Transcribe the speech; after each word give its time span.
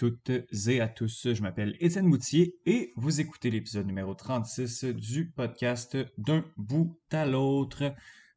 toutes 0.00 0.30
et 0.66 0.80
à 0.80 0.88
tous. 0.88 1.28
Je 1.34 1.42
m'appelle 1.42 1.76
Étienne 1.78 2.06
Moutier 2.06 2.56
et 2.64 2.94
vous 2.96 3.20
écoutez 3.20 3.50
l'épisode 3.50 3.86
numéro 3.86 4.14
36 4.14 4.86
du 4.86 5.30
podcast 5.30 5.94
D'un 6.16 6.42
bout 6.56 6.98
à 7.12 7.26
l'autre. 7.26 7.92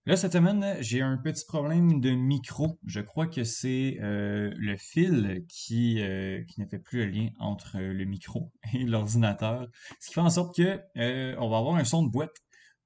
Là, 0.06 0.18
cette 0.18 0.34
semaine, 0.34 0.76
j'ai 0.82 1.02
un 1.02 1.16
petit 1.16 1.46
problème 1.46 2.02
de 2.02 2.10
micro. 2.10 2.78
Je 2.86 3.00
crois 3.00 3.28
que 3.28 3.46
c'est 3.46 3.98
euh, 4.02 4.52
le 4.58 4.76
fil 4.76 5.46
qui, 5.48 6.02
euh, 6.02 6.44
qui 6.50 6.60
ne 6.60 6.66
fait 6.66 6.80
plus 6.80 7.06
le 7.06 7.12
lien 7.12 7.30
entre 7.40 7.80
le 7.80 8.04
micro 8.04 8.52
et 8.74 8.80
l'ordinateur. 8.80 9.70
Ce 10.02 10.10
qui 10.10 10.16
fait 10.16 10.20
en 10.20 10.30
sorte 10.30 10.58
que 10.58 10.82
euh, 10.98 11.34
on 11.40 11.48
va 11.48 11.60
avoir 11.60 11.76
un 11.76 11.86
son 11.86 12.04
de 12.04 12.12
boîte 12.12 12.43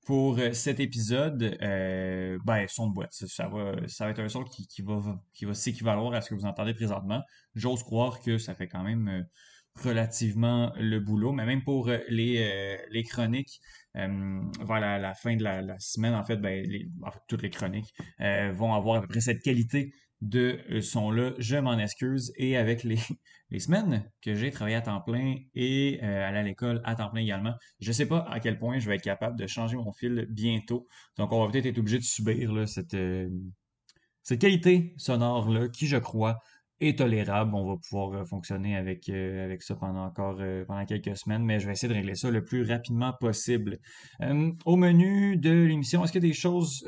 pour 0.08 0.40
euh, 0.40 0.54
cet 0.54 0.80
épisode, 0.80 1.58
euh, 1.62 2.40
ben, 2.46 2.66
son 2.70 2.88
de 2.88 2.94
boîte, 2.94 3.12
ça, 3.12 3.50
va, 3.50 3.74
ça 3.88 4.06
va 4.06 4.12
être 4.12 4.22
un 4.22 4.30
son 4.30 4.46
qui, 4.46 4.82
va, 4.82 5.02
qui 5.34 5.44
va 5.44 5.54
s'équivaloir 5.54 6.14
à 6.14 6.22
ce 6.22 6.30
que 6.30 6.36
vous 6.36 6.46
entendez 6.46 6.74
présentement. 6.74 7.22
J'ose 7.56 7.84
croire 7.84 8.22
que 8.22 8.38
ça 8.38 8.56
fait 8.56 8.70
quand 8.70 8.84
même 8.84 9.10
euh, 9.10 9.22
relativement 9.84 10.72
le 10.78 11.02
boulot, 11.02 11.34
mais 11.34 11.46
même 11.46 11.62
pour 11.62 11.90
les, 12.08 13.04
chroniques, 13.10 13.60
vers 13.94 14.80
la, 14.80 15.14
fin 15.14 15.36
de 15.36 15.44
la, 15.44 15.78
semaine, 15.78 16.16
en 16.16 16.24
fait, 16.24 16.38
ben, 16.38 16.66
en 17.06 17.12
fait, 17.12 17.20
toutes 17.28 17.42
les 17.44 17.50
chroniques 17.50 17.94
vont 18.20 18.74
avoir 18.74 18.96
à 18.96 19.02
peu 19.02 19.08
près 19.08 19.22
cette 19.22 19.44
qualité 19.44 19.92
de 20.22 20.60
euh, 20.72 20.82
son-là. 20.82 21.34
Je 21.38 21.58
m'en 21.58 21.78
excuse. 21.78 22.34
Et 22.38 22.58
avec 22.58 22.84
les, 23.50 23.60
semaines 23.60 24.10
que 24.22 24.36
j'ai 24.36 24.52
travaillé 24.52 24.76
à 24.76 24.82
temps 24.82 25.02
plein 25.02 25.36
et 25.56 26.00
euh, 26.04 26.28
aller 26.28 26.40
à 26.40 26.44
l'école 26.44 26.82
à 26.84 26.96
temps 26.96 27.10
plein 27.10 27.22
également, 27.22 27.54
je 27.80 27.90
ne 27.90 27.94
sais 27.94 28.06
pas 28.06 28.26
à 28.30 28.40
quel 28.40 28.58
point 28.58 28.80
je 28.80 28.90
vais 28.90 28.96
être 28.96 29.04
capable 29.04 29.38
de 29.38 29.48
changer 29.48 29.78
mon 29.78 29.94
fil 29.94 30.28
bientôt. 30.30 30.88
Donc, 31.18 31.32
on 31.32 31.44
va 31.44 31.52
peut-être 31.52 31.66
être 31.66 31.78
obligé 31.78 32.00
de 32.00 32.04
subir 32.04 32.52
là, 32.54 32.68
cette, 32.68 32.94
euh, 32.94 33.30
cette 34.24 34.40
qualité 34.40 34.94
sonore-là 34.98 35.70
qui, 35.70 35.88
je 35.88 35.98
crois, 35.98 36.40
est 36.80 37.00
tolérable. 37.00 37.56
On 37.56 37.66
va 37.66 37.78
pouvoir 37.78 38.28
fonctionner 38.28 38.76
avec, 38.76 39.10
avec 39.10 39.64
ça 39.64 39.76
pendant 39.76 40.04
encore 40.04 40.40
pendant 40.68 40.86
quelques 40.86 41.18
semaines, 41.18 41.44
mais 41.44 41.60
je 41.60 41.66
vais 41.66 41.72
essayer 41.72 41.92
de 41.92 41.98
régler 41.98 42.14
ça 42.14 42.30
le 42.30 42.44
plus 42.44 42.62
rapidement 42.70 43.14
possible. 43.20 43.80
au 44.66 44.76
menu 44.76 45.38
de 45.38 45.50
l'émission, 45.50 46.04
est-ce 46.04 46.12
qu'il 46.12 46.24
y 46.24 46.28
a 46.28 46.30
des 46.30 46.36
choses 46.36 46.86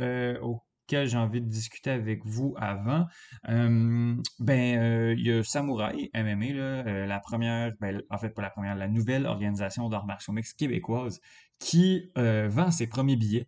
j'ai 0.91 1.17
envie 1.17 1.41
de 1.41 1.47
discuter 1.47 1.91
avec 1.91 2.25
vous 2.25 2.55
avant. 2.57 3.05
Euh, 3.47 4.15
ben, 4.39 4.77
euh, 4.77 5.15
il 5.17 5.25
y 5.25 5.31
a 5.31 5.43
Samouraï 5.43 6.09
MMA, 6.13 6.53
là, 6.53 6.87
euh, 6.87 7.05
la 7.05 7.19
première, 7.19 7.73
ben, 7.79 8.01
en 8.09 8.17
fait 8.17 8.29
pas 8.29 8.41
la 8.41 8.49
première, 8.49 8.75
la 8.75 8.87
nouvelle 8.87 9.25
organisation 9.25 9.89
d'arts 9.89 10.05
martiaux 10.05 10.33
mix 10.33 10.53
québécoise 10.53 11.21
qui 11.59 12.11
vend 12.15 12.71
ses 12.71 12.87
premiers 12.87 13.17
billets. 13.17 13.47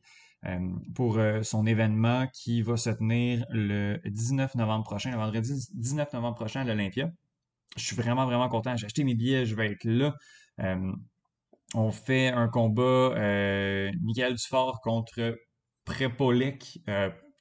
pour 0.95 1.19
son 1.43 1.65
événement 1.65 2.27
qui 2.33 2.61
va 2.61 2.75
se 2.75 2.89
tenir 2.89 3.45
le 3.51 4.01
19 4.05 4.55
novembre 4.55 4.83
prochain, 4.83 5.11
le 5.11 5.17
vendredi 5.17 5.53
19 5.73 6.13
novembre 6.13 6.35
prochain 6.35 6.61
à 6.61 6.63
l'Olympia. 6.65 7.11
Je 7.77 7.83
suis 7.85 7.95
vraiment, 7.95 8.25
vraiment 8.25 8.49
content. 8.49 8.75
J'ai 8.75 8.85
acheté 8.85 9.03
mes 9.03 9.15
billets, 9.15 9.45
je 9.45 9.55
vais 9.55 9.71
être 9.71 9.85
là. 9.85 10.15
on 11.73 11.91
fait 11.91 12.29
un 12.29 12.49
combat 12.49 13.13
Michael 14.01 14.35
Dufort 14.35 14.81
contre 14.81 15.37
Prépolek 15.85 16.79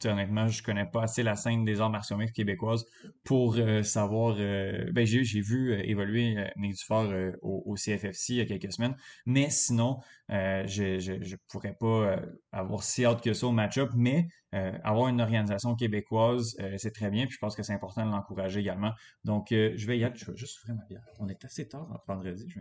honnêtement, 0.07 0.49
je 0.49 0.63
connais 0.63 0.87
pas 0.87 1.03
assez 1.03 1.23
la 1.23 1.37
scène 1.37 1.65
des 1.65 1.81
arts 1.81 1.91
martiaux 1.91 2.17
mixtes 2.17 2.35
québécoises 2.35 2.85
pour 3.25 3.57
euh, 3.57 3.83
savoir. 3.83 4.37
Euh, 4.39 4.91
ben, 4.93 5.07
j'ai, 5.07 5.25
j'ai 5.25 5.41
vu 5.41 5.73
euh, 5.73 5.83
évoluer 5.85 6.37
Nick 6.57 6.77
Dufort 6.77 7.13
au, 7.43 7.63
au, 7.67 7.75
CFFC 7.77 8.35
il 8.35 8.37
y 8.37 8.41
a 8.41 8.47
quelques 8.47 8.73
semaines, 8.73 8.97
mais 9.27 9.51
sinon, 9.51 10.01
je, 10.29 10.99
je, 10.99 11.23
je, 11.23 11.37
pourrais 11.49 11.75
pas 11.75 12.21
avoir 12.53 12.83
si 12.83 13.05
hâte 13.05 13.23
que 13.23 13.33
ça 13.33 13.47
au 13.47 13.53
match-up, 13.53 13.91
mais 13.97 14.29
avoir 14.53 15.09
une 15.09 15.21
organisation 15.21 15.75
québécoise, 15.75 16.57
c'est 16.79 16.93
très 16.93 17.11
bien, 17.11 17.27
puis 17.27 17.35
je 17.35 17.39
pense 17.39 17.57
que 17.57 17.63
c'est 17.63 17.73
important 17.73 18.07
de 18.07 18.11
l'encourager 18.11 18.61
également. 18.61 18.93
Donc, 19.25 19.49
je 19.51 19.87
vais 19.87 19.99
y 19.99 20.05
aller. 20.05 20.17
Je 20.17 20.31
vais 20.31 20.37
juste 20.37 20.61
ouvrir 20.63 20.77
ma 20.77 20.85
bière. 20.85 21.03
On 21.19 21.29
est 21.29 21.45
assez 21.45 21.69
tard 21.69 21.89
en 21.91 22.13
vendredi. 22.13 22.53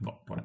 Bon, 0.00 0.12
voilà. 0.26 0.44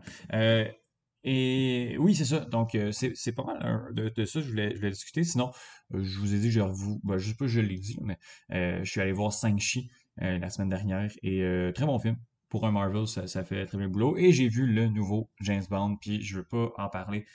Et 1.24 1.96
oui, 2.00 2.16
c'est 2.16 2.26
ça. 2.26 2.40
Donc, 2.40 2.76
euh, 2.76 2.92
c'est 2.92 3.32
pas 3.34 3.44
mal 3.44 3.58
hein, 3.62 3.88
de, 3.94 4.26
ça 4.26 4.42
je 4.42 4.48
voulais, 4.50 4.72
je 4.72 4.78
voulais 4.78 4.92
discuter. 4.92 5.24
Sinon, 5.24 5.52
euh, 5.94 6.04
je 6.04 6.20
vous 6.20 6.34
ai 6.34 6.40
dit, 6.40 6.52
je 6.52 6.62
vous, 6.62 7.00
ben, 7.04 7.20
sais 7.20 7.36
pas, 7.36 7.48
je 7.48 7.62
l'ai 7.62 7.78
dit, 7.78 7.98
mais 8.02 8.18
euh, 8.52 8.84
je 8.84 8.90
suis 8.90 9.02
allé 9.02 9.12
voir 9.12 9.32
Shang-Chi 9.32 9.90
la 10.18 10.50
semaine 10.50 10.70
dernière 10.70 11.10
et 11.24 11.72
très 11.74 11.86
bon 11.86 11.98
film. 11.98 12.18
Pour 12.50 12.68
un 12.68 12.72
Marvel, 12.72 13.08
ça, 13.08 13.26
fait 13.44 13.66
très 13.66 13.78
bien 13.78 13.88
le 13.88 13.92
boulot. 13.92 14.18
Et 14.18 14.34
j'ai 14.34 14.50
vu 14.50 14.68
le 14.68 14.88
nouveau 14.88 15.32
James 15.40 15.64
Bond, 15.70 15.96
puis 15.96 16.22
je 16.22 16.38
veux 16.38 16.44
pas 16.44 16.74
en 16.78 16.90
parler. 16.90 17.26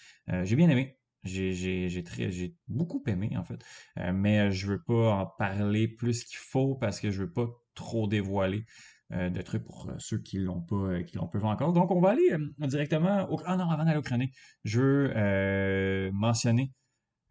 j'ai 0.45 0.55
bien 0.57 0.69
aimé. 0.69 0.99
J'ai 1.25 2.55
beaucoup 2.69 3.03
aimé 3.09 3.33
en 3.37 3.45
fait. 3.45 3.65
mais 4.13 4.53
je 4.53 4.67
veux 4.69 4.83
pas 4.83 5.15
en 5.15 5.27
parler 5.27 5.89
plus 5.89 6.23
qu'il 6.25 6.37
faut 6.37 6.77
parce 6.77 7.01
que 7.01 7.11
je 7.11 7.23
veux 7.23 7.33
pas 7.33 7.49
trop 7.75 8.07
dévoiler. 8.07 8.67
Euh, 9.13 9.31
de 9.31 9.41
trucs 9.41 9.63
pour 9.63 9.89
euh, 9.89 9.95
ceux 9.99 10.19
qui 10.19 10.39
l'ont 10.39 10.61
pas, 10.61 10.75
euh, 10.75 11.03
qui 11.05 11.17
l'ont 11.17 11.29
pas 11.29 11.39
vu 11.39 11.45
encore. 11.45 11.73
Donc, 11.73 11.93
on 11.93 12.01
va 12.01 12.11
aller 12.11 12.29
directement 12.59 13.31
au... 13.31 13.41
Ah 13.47 13.57
non, 13.57 13.71
avant 13.71 13.85
d'aller 13.85 13.99
au 13.99 14.03
chronique, 14.03 14.35
je 14.65 14.81
veux 14.81 16.11
mentionner 16.11 16.73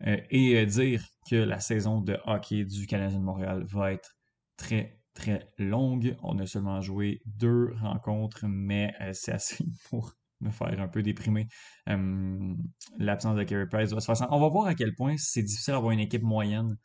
et 0.02 0.66
dire 0.66 1.03
que 1.30 1.35
la 1.35 1.59
saison 1.59 2.00
de 2.00 2.18
hockey 2.25 2.64
du 2.64 2.85
Canadien 2.88 3.19
de 3.19 3.24
Montréal 3.24 3.66
va 3.66 3.91
être 3.91 4.16
très, 4.56 5.02
très 5.14 5.50
longue. 5.58 6.16
On 6.24 6.40
a 6.40 6.46
seulement 6.46 6.80
joué 6.80 7.22
deux 7.25 7.74
rencontres, 7.81 8.46
mais 8.47 8.94
c'est 9.12 9.34
assez 9.34 9.66
pour 9.90 10.14
me 10.40 10.52
faire 10.52 10.80
un 10.80 10.88
peu 10.88 11.02
déprimer. 11.03 11.47
L'absence 12.97 13.35
de 13.35 13.44
Carey 13.44 13.68
Price 13.68 13.91
va 13.91 14.00
se 14.00 14.14
faire. 14.14 14.28
On 14.31 14.40
va 14.40 14.47
voir 14.47 14.68
à 14.68 14.75
quel 14.75 14.96
point 14.96 15.16
c'est 15.18 15.44
difficile 15.44 15.74
d'avoir 15.74 15.91
une 15.91 16.00
équipe 16.00 16.24
moyenne 16.24 16.78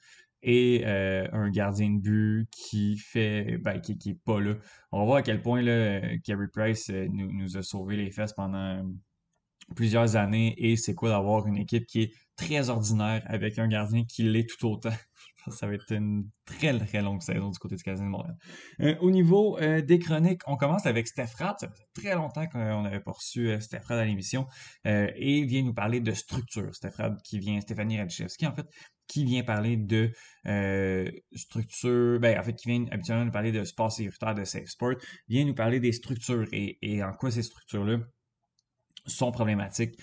et 0.43 0.83
euh, 0.87 1.29
un 1.33 1.51
gardien 1.51 1.91
de 1.91 1.99
but 1.99 2.49
qui 2.51 2.97
fait 2.97 3.59
ben, 3.59 3.81
qui, 3.81 3.99
qui 3.99 4.11
est 4.11 4.21
pas 4.25 4.41
là. 4.41 4.55
On 4.93 5.01
va 5.01 5.05
voir 5.05 5.17
à 5.19 5.23
quel 5.23 5.43
point 5.43 5.63
là, 5.63 6.17
Carey 6.25 6.47
Price 6.53 6.91
euh, 6.91 7.07
nous, 7.11 7.31
nous, 7.33 7.57
a 7.57 7.63
sauvé 7.63 7.97
les 7.97 8.11
fesses 8.11 8.33
pendant 8.33 8.85
plusieurs 9.77 10.17
années 10.17 10.55
et 10.59 10.77
c'est 10.77 10.95
quoi 10.95 11.11
d'avoir 11.11 11.47
une 11.47 11.57
équipe 11.57 11.87
qui 11.87 12.03
est 12.03 12.13
très 12.37 12.71
ordinaire 12.71 13.23
avec 13.27 13.59
un 13.59 13.69
gardien 13.69 14.05
qui 14.05 14.23
l'est 14.23 14.49
tout 14.49 14.67
autant. 14.67 14.91
ça 15.49 15.67
va 15.67 15.75
être 15.75 15.93
une 15.93 16.29
très 16.45 16.77
très 16.79 17.03
longue 17.03 17.23
saison 17.23 17.51
du 17.51 17.59
côté 17.59 17.77
du 17.77 17.83
Canadien 17.83 18.07
de 18.07 18.11
Montréal. 18.11 18.37
Euh, 18.81 18.97
au 19.01 19.11
niveau 19.11 19.59
euh, 19.59 19.81
des 19.81 19.99
chroniques, 19.99 20.43
on 20.47 20.57
commence 20.57 20.87
avec 20.87 21.07
Steph 21.07 21.29
Ça 21.39 21.57
fait 21.61 21.89
très 21.95 22.15
longtemps 22.15 22.47
qu'on 22.47 22.85
pas 23.05 23.13
reçu 23.13 23.49
euh, 23.49 23.61
Steph 23.61 23.91
à 23.91 24.05
l'émission 24.05 24.47
et 24.85 25.39
il 25.39 25.47
vient 25.47 25.63
nous 25.63 25.75
parler 25.75 26.01
de 26.01 26.13
structure. 26.13 26.75
Steph 26.75 26.93
qui 27.25 27.39
vient, 27.39 27.61
Stéphanie 27.61 27.99
Radchevski 27.99 28.47
en 28.47 28.55
fait, 28.55 28.67
qui 29.07 29.25
vient 29.25 29.43
parler 29.43 29.77
de 29.77 30.13
structure, 31.35 32.21
ben, 32.21 32.39
en 32.39 32.43
fait, 32.43 32.55
qui 32.55 32.69
vient 32.69 32.87
habituellement 32.91 33.25
nous 33.25 33.31
parler 33.31 33.53
de 33.53 33.65
sport 33.65 33.91
sécuritaire, 33.91 34.35
de 34.35 34.45
safe 34.45 34.69
sport, 34.69 34.95
vient 35.29 35.45
nous 35.45 35.55
parler 35.55 35.81
des 35.81 35.93
structures 35.93 36.47
et, 36.53 36.79
et 36.83 37.03
en 37.03 37.13
quoi 37.13 37.31
ces 37.31 37.43
structures-là 37.43 37.99
sont 39.07 39.33
problématiques 39.33 39.99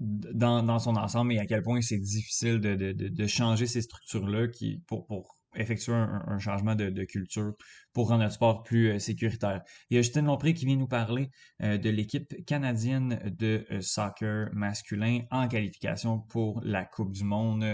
dans, 0.00 0.78
son 0.78 0.96
ensemble 0.96 1.32
et 1.34 1.38
à 1.38 1.46
quel 1.46 1.62
point 1.62 1.80
c'est 1.80 1.98
difficile 1.98 2.60
de, 2.60 3.26
changer 3.26 3.66
ces 3.66 3.82
structures-là 3.82 4.48
qui, 4.48 4.82
pour, 4.86 5.06
pour 5.06 5.36
effectuer 5.56 5.92
un, 5.92 6.38
changement 6.38 6.74
de, 6.74 7.04
culture 7.04 7.54
pour 7.92 8.08
rendre 8.08 8.22
notre 8.22 8.34
sport 8.34 8.62
plus 8.62 8.90
euh, 8.90 8.98
sécuritaire. 8.98 9.62
Il 9.88 9.94
y 9.94 9.98
a 9.98 10.02
Justin 10.02 10.22
Lompré 10.22 10.54
qui 10.54 10.66
vient 10.66 10.76
nous 10.76 10.88
parler 10.88 11.30
euh, 11.62 11.78
de 11.78 11.90
l'équipe 11.90 12.44
canadienne 12.44 13.20
de 13.38 13.66
euh, 13.70 13.80
soccer 13.80 14.48
masculin 14.52 15.20
en 15.30 15.48
qualification 15.48 16.20
pour 16.20 16.60
la 16.64 16.84
Coupe 16.84 17.12
du 17.12 17.24
Monde 17.24 17.64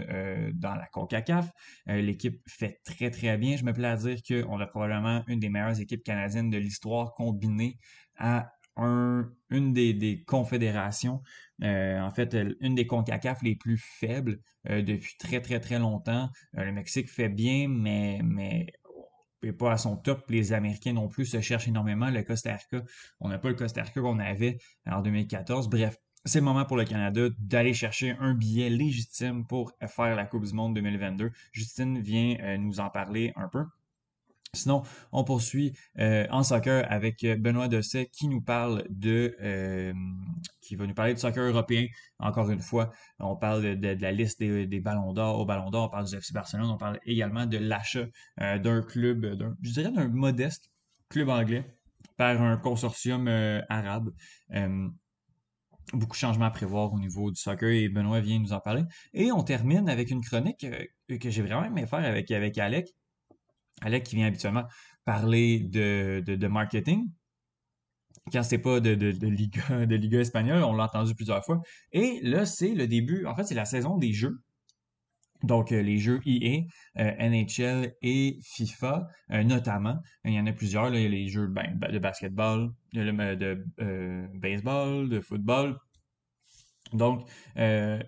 dans 0.55 0.75
la 0.75 0.87
CONCACAF. 0.93 1.51
l'équipe 1.87 2.41
fait 2.47 2.81
très 2.85 3.11
très 3.11 3.37
bien. 3.39 3.57
Je 3.57 3.65
me 3.65 3.73
plais 3.73 3.89
à 3.89 3.97
dire 3.97 4.19
qu'on 4.27 4.59
a 4.61 4.67
probablement 4.67 5.23
une 5.27 5.41
des 5.41 5.49
meilleures 5.49 5.81
équipes 5.81 6.03
canadiennes 6.03 6.51
de 6.51 6.59
l'histoire 6.59 7.15
combinée 7.15 7.79
à 8.17 8.51
une 8.81 9.73
des, 9.73 10.25
confédérations, 10.27 11.23
euh, 11.63 12.01
en 12.01 12.11
fait, 12.11 12.37
une 12.61 12.75
des 12.75 12.87
CONCACAF 12.87 13.43
les 13.43 13.57
plus 13.57 13.79
faibles 13.79 14.41
euh, 14.69 14.83
depuis 14.83 15.17
très, 15.19 15.41
très, 15.41 15.61
très 15.61 15.79
longtemps. 15.79 16.31
Euh, 16.57 16.65
le 16.65 16.73
Mexique 16.73 17.11
fait 17.11 17.29
bien, 17.29 17.69
mais, 17.69 18.21
mais 18.23 18.67
pas 19.59 19.73
à 19.73 19.77
son 19.77 19.97
top. 19.97 20.25
Les 20.31 20.53
Américains 20.53 20.93
non 20.93 21.09
plus 21.09 21.27
se 21.27 21.41
cherchent 21.41 21.69
énormément. 21.69 22.11
Le 22.11 22.23
Costa 22.23 22.55
Rica, 22.55 22.85
on 23.21 23.29
n'a 23.29 23.39
pas 23.39 23.49
le 23.49 23.55
Costa 23.55 23.83
Rica 23.83 24.01
qu'on 24.01 24.19
avait 24.19 24.59
en 24.87 25.03
2014. 25.03 25.69
Bref, 25.69 25.97
c'est 26.25 26.41
le 26.41 26.45
moment 26.45 26.65
pour 26.65 26.77
le 26.77 26.85
Canada 26.85 27.29
d'aller 27.39 27.73
chercher 27.73 28.15
un 28.21 28.35
billet 28.35 28.69
légitime 28.69 29.47
pour 29.47 29.73
faire 29.87 30.15
la 30.17 30.27
Coupe 30.27 30.45
du 30.45 30.53
Monde 30.53 30.75
2022. 30.75 31.31
Justine 31.53 32.01
vient 32.01 32.59
nous 32.59 32.81
en 32.81 32.91
parler 32.91 33.33
un 33.37 33.49
peu. 33.49 33.65
Sinon, 34.53 34.83
on 35.13 35.23
poursuit 35.23 35.75
euh, 36.01 36.27
en 36.31 36.43
soccer 36.43 36.85
avec 36.91 37.23
euh, 37.23 37.37
Benoît 37.37 37.69
Dosset 37.69 38.07
qui 38.07 38.27
nous 38.27 38.41
parle 38.41 38.85
de 38.91 39.37
euh, 39.43 39.95
qui 40.61 40.75
va 40.75 40.89
nous 40.89 40.95
parler 40.95 41.15
de 41.15 41.21
soccer 41.21 41.45
européen. 41.45 41.87
Encore 42.19 42.51
une 42.51 42.61
fois, 42.61 42.91
on 43.21 43.37
parle 43.37 43.79
de, 43.79 43.97
la 44.01 44.11
liste 44.11 44.41
des, 44.41 44.81
ballons 44.81 45.13
d'or 45.13 45.39
au 45.39 45.45
ballon 45.45 45.71
d'or, 45.71 45.87
on 45.87 45.89
parle 45.89 46.07
du 46.07 46.17
FC 46.17 46.33
Barcelone, 46.35 46.69
on 46.69 46.79
parle 46.79 46.99
également 47.07 47.47
de 47.47 47.59
l'achat 47.59 48.07
d'un 48.39 48.83
club, 48.83 49.55
je 49.63 49.71
dirais 49.71 49.93
d'un 49.93 50.09
modeste 50.09 50.69
club 51.09 51.29
anglais 51.29 51.65
par 52.17 52.43
un 52.43 52.57
consortium 52.57 53.29
arabe. 53.69 54.11
beaucoup 55.93 56.13
de 56.13 56.19
changements 56.19 56.47
à 56.47 56.51
prévoir 56.51 56.93
au 56.93 56.99
niveau 56.99 57.31
du 57.31 57.41
soccer 57.41 57.71
et 57.71 57.89
Benoît 57.89 58.21
vient 58.21 58.41
nous 58.41 58.53
en 58.53 58.61
parler. 58.61 58.83
Et 59.15 59.31
on 59.31 59.45
termine 59.45 59.89
avec 59.89 60.11
une 60.11 60.23
chronique 60.23 60.67
que 61.09 61.31
j'ai 61.31 61.43
vraiment 61.43 61.65
aimé 61.65 61.87
faire 61.87 62.05
avec, 62.05 62.33
avec 62.33 62.59
Alec 62.59 62.89
Alec 63.81 64.05
qui 64.05 64.17
vient 64.17 64.27
habituellement 64.27 64.65
parler 65.05 65.61
de, 65.61 66.23
de, 66.27 66.47
marketing. 66.47 67.11
Quand 68.33 68.43
c'est 68.43 68.59
pas 68.59 68.81
de, 68.81 68.95
de, 68.95 69.13
de, 69.13 69.27
Liga, 69.27 69.87
de 69.87 70.19
espagnole, 70.19 70.63
on 70.63 70.75
l'a 70.75 70.85
entendu 70.85 71.15
plusieurs 71.15 71.45
fois. 71.45 71.61
Et 71.93 72.21
là, 72.23 72.47
c'est 72.47 72.75
le 72.75 72.87
début, 72.87 73.27
en 73.27 73.35
fait, 73.35 73.45
c'est 73.45 73.55
la 73.55 73.65
saison 73.65 73.97
des 73.97 74.13
jeux. 74.13 74.41
Donc, 75.43 75.73
euh, 75.73 75.81
les 75.81 75.99
jeux 75.99 76.21
EA, 76.27 76.67
euh, 76.99 77.29
NHL 77.29 77.95
et 78.03 78.39
FIFA, 78.43 79.09
euh, 79.31 79.43
notamment. 79.43 79.99
Il 80.25 80.33
y 80.35 80.41
en 80.41 80.47
a 80.47 80.53
plusieurs. 80.53 80.91
Là. 80.91 80.99
Les 80.99 81.29
jeux 81.29 81.47
ben, 81.47 81.79
de 81.79 81.99
basketball, 81.99 82.71
de, 82.93 84.29
baseball, 84.35 85.09
de 85.09 85.21
football. 85.21 85.79
Donc, 86.93 87.29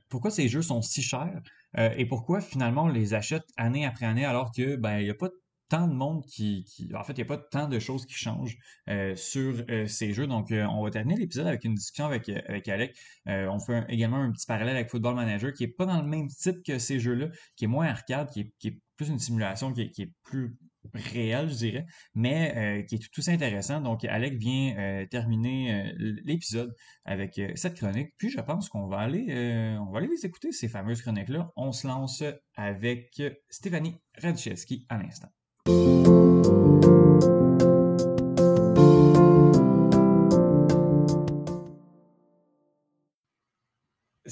pourquoi 0.09 0.31
ces 0.31 0.49
jeux 0.49 0.63
sont 0.63 0.83
si 0.83 1.03
chers 1.03 1.41
et 1.77 2.05
pourquoi 2.05 2.43
finalement 2.43 2.85
on 2.85 2.89
les 2.89 3.15
achète 3.15 3.45
année 3.57 3.87
après 3.87 4.05
année 4.05 4.27
alors 4.27 4.53
que 4.53 4.77
ben, 4.77 4.99
il 4.99 5.05
n'y 5.05 5.11
a 5.11 5.15
pas 5.15 5.31
tant 5.73 5.89
de 5.89 5.95
monde 5.95 6.23
qui, 6.27 6.67
En 6.95 7.03
fait, 7.03 7.15
il 7.15 7.17
n'y 7.17 7.23
a 7.23 7.25
pas 7.25 7.39
tant 7.39 7.67
de 7.67 7.79
choses 7.79 8.05
qui 8.05 8.13
changent 8.13 8.59
euh, 8.91 9.17
sur 9.17 9.65
euh, 9.71 9.87
ces 9.87 10.13
jeux. 10.13 10.27
Donc, 10.27 10.53
euh, 10.53 10.67
on 10.67 10.85
va 10.85 10.91
terminer 10.91 11.19
l'épisode 11.19 11.47
avec 11.47 11.65
une 11.65 11.75
discussion 11.75 12.05
avec, 12.05 12.29
avec 12.29 12.69
Alec. 12.69 12.95
on 13.27 13.59
fait 13.59 13.87
également 13.89 14.19
un 14.19 14.33
petit 14.33 14.45
parallèle 14.45 14.77
avec 14.77 14.91
Football 14.91 15.15
Manager 15.15 15.51
qui 15.55 15.63
n'est 15.63 15.73
pas 15.73 15.87
dans 15.87 16.03
le 16.03 16.07
même 16.07 16.29
type 16.29 16.63
que 16.63 16.79
ces 16.79 17.01
jeux-là, 17.01 17.29
qui 17.57 17.65
est 17.65 17.69
moins 17.69 17.87
arcade, 17.87 18.29
qui 18.29 18.53
est, 18.65 18.81
plus 18.97 19.09
une 19.09 19.19
simulation, 19.19 19.73
qui 19.73 19.81
est, 19.81 20.13
plus 20.23 20.55
réelle, 20.93 21.49
je 21.49 21.55
dirais, 21.55 21.87
mais 22.15 22.85
qui 22.87 22.97
est 22.97 22.99
tout, 22.99 23.19
aussi 23.19 23.31
intéressant. 23.31 23.81
Donc, 23.81 24.05
Alec 24.05 24.35
vient 24.35 25.07
terminer 25.11 25.95
l'épisode 25.97 26.75
avec 27.07 27.41
cette 27.55 27.77
chronique. 27.77 28.11
Puis, 28.19 28.29
je 28.29 28.41
pense 28.41 28.69
qu'on 28.69 28.89
va 28.89 28.99
aller, 28.99 29.77
on 29.81 29.91
va 29.91 30.01
aller 30.01 30.09
les 30.09 30.27
écouter, 30.27 30.53
ces 30.53 30.69
fameuses 30.69 31.01
chroniques-là. 31.01 31.51
On 31.57 31.73
se 31.73 31.87
lance 31.87 32.23
avec 32.57 33.23
Stéphanie 33.49 33.99
Radchewski 34.19 34.85
à 34.91 34.99
l'instant. 34.99 35.33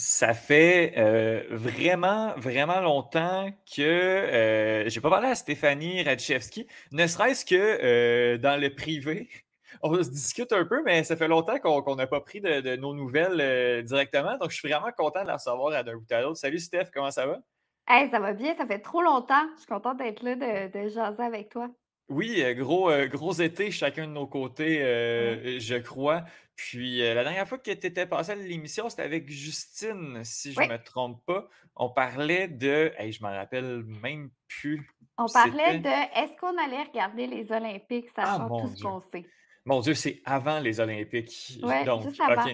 Ça 0.02 0.32
fait 0.32 0.94
euh, 0.96 1.44
vraiment, 1.50 2.32
vraiment 2.38 2.80
longtemps 2.80 3.50
que 3.76 3.82
euh, 3.82 4.88
j'ai 4.88 4.98
pas 4.98 5.10
parlé 5.10 5.28
à 5.28 5.34
Stéphanie 5.34 6.02
Radchevski, 6.02 6.66
ne 6.90 7.06
serait-ce 7.06 7.44
que 7.44 7.54
euh, 7.54 8.38
dans 8.38 8.58
le 8.58 8.74
privé. 8.74 9.28
On 9.82 10.02
se 10.02 10.08
discute 10.08 10.54
un 10.54 10.64
peu, 10.64 10.82
mais 10.84 11.04
ça 11.04 11.16
fait 11.16 11.28
longtemps 11.28 11.58
qu'on 11.58 11.96
n'a 11.96 12.06
pas 12.06 12.22
pris 12.22 12.40
de, 12.40 12.76
nos 12.76 12.94
nouvelles 12.94 13.84
directement. 13.84 14.38
Donc, 14.38 14.52
je 14.52 14.56
suis 14.56 14.68
vraiment 14.70 14.90
content 14.96 15.20
de 15.20 15.26
la 15.26 15.34
recevoir 15.34 15.74
à 15.74 15.82
d'un 15.82 15.96
bout 15.96 16.10
à 16.10 16.22
l'autre. 16.22 16.38
Salut 16.38 16.58
Steph, 16.58 16.86
comment 16.94 17.10
ça 17.10 17.26
va? 17.26 17.38
Hey, 17.86 18.08
ça 18.10 18.20
va 18.20 18.32
bien, 18.32 18.54
ça 18.54 18.66
fait 18.66 18.80
trop 18.80 19.02
longtemps. 19.02 19.46
Je 19.56 19.58
suis 19.58 19.66
contente 19.66 19.98
d'être 19.98 20.22
là, 20.22 20.34
de, 20.34 20.78
de 20.78 20.88
jaser 20.88 21.22
avec 21.22 21.50
toi. 21.50 21.68
Oui, 22.10 22.42
euh, 22.42 22.54
gros, 22.54 22.90
euh, 22.90 23.06
gros 23.06 23.32
été 23.34 23.70
chacun 23.70 24.08
de 24.08 24.12
nos 24.12 24.26
côtés, 24.26 24.82
euh, 24.82 25.60
je 25.60 25.76
crois. 25.76 26.24
Puis 26.68 26.98
la 26.98 27.24
dernière 27.24 27.48
fois 27.48 27.56
que 27.56 27.70
tu 27.70 27.70
étais 27.70 28.06
passé 28.06 28.32
à 28.32 28.34
l'émission, 28.34 28.90
c'était 28.90 29.02
avec 29.02 29.30
Justine, 29.30 30.20
si 30.24 30.52
je 30.52 30.60
ne 30.60 30.66
me 30.66 30.76
trompe 30.76 31.24
pas. 31.24 31.48
On 31.74 31.88
parlait 31.88 32.48
de. 32.48 32.92
Hey, 32.98 33.12
je 33.12 33.22
m'en 33.22 33.30
rappelle 33.30 33.82
même 34.02 34.30
plus. 34.46 34.90
On 35.16 35.26
parlait 35.26 35.78
de 35.78 35.88
est-ce 35.88 36.36
qu'on 36.38 36.56
allait 36.58 36.82
regarder 36.82 37.26
les 37.26 37.50
Olympiques, 37.50 38.10
ah, 38.16 38.46
tout 38.48 38.68
ce 38.76 38.82
qu'on 38.82 39.00
sait? 39.00 39.24
Mon 39.64 39.80
Dieu, 39.80 39.94
c'est 39.94 40.20
avant 40.26 40.60
les 40.60 40.80
Olympiques. 40.80 41.58
Oui, 41.62 41.74
juste 42.02 42.20
avant. 42.20 42.50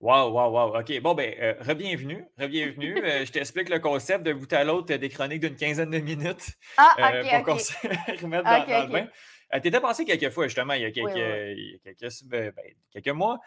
Wow, 0.00 0.30
wow, 0.30 0.50
wow. 0.50 0.78
OK. 0.78 1.00
Bon, 1.00 1.14
ben, 1.14 1.34
euh, 1.40 1.54
re-bienvenue. 1.60 2.24
Re-bienvenue. 2.38 3.02
Euh, 3.04 3.24
je 3.24 3.32
t'explique 3.32 3.68
le 3.68 3.80
concept 3.80 4.24
de 4.24 4.32
bout 4.32 4.52
à 4.52 4.62
l'autre 4.62 4.94
des 4.94 5.08
chroniques 5.08 5.40
d'une 5.40 5.56
quinzaine 5.56 5.90
de 5.90 5.98
minutes. 5.98 6.50
Ah, 6.76 6.94
euh, 6.98 7.22
OK. 7.22 7.30
pour 7.30 7.54
qu'on 7.54 7.58
se 7.58 7.72
remette 8.22 8.44
dans, 8.44 8.86
le 8.86 8.92
bain. 8.92 9.08
Tu 9.52 9.68
étais 9.68 9.80
passé 9.80 10.04
quelques 10.04 10.30
fois, 10.30 10.46
justement, 10.46 10.74
il 10.74 10.82
y 10.82 10.84
a 10.84 10.90
quelques, 10.90 12.24
ben, 12.26 12.52
quelques, 12.90 13.08
mois, 13.08 13.38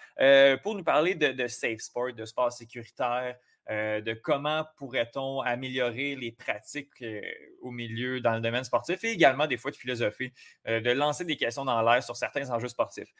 pour 0.63 0.75
nous 0.75 0.83
parler 0.83 1.15
de, 1.15 1.27
de, 1.27 1.48
safe 1.48 1.80
sport, 1.80 2.13
de 2.13 2.25
sport 2.25 2.51
sécuritaire, 2.51 3.36
de 3.69 4.13
comment 4.13 4.65
pourrait-on 4.77 5.42
améliorer 5.42 6.15
les 6.15 6.31
pratiques 6.31 7.03
au 7.62 7.71
milieu 7.71 8.19
dans 8.19 8.33
le 8.33 8.42
domaine 8.42 8.63
sportif 8.63 9.03
et 9.03 9.12
également 9.12 9.48
des 9.48 9.57
fois 9.57 9.71
de 9.71 9.75
philosophie, 9.75 10.33
de 10.65 10.92
lancer 10.92 11.25
des 11.25 11.38
questions 11.38 11.65
dans 11.65 11.81
l'air 11.81 12.04
sur 12.04 12.15
certains 12.15 12.50
enjeux 12.50 12.69
sportifs. 12.69 13.13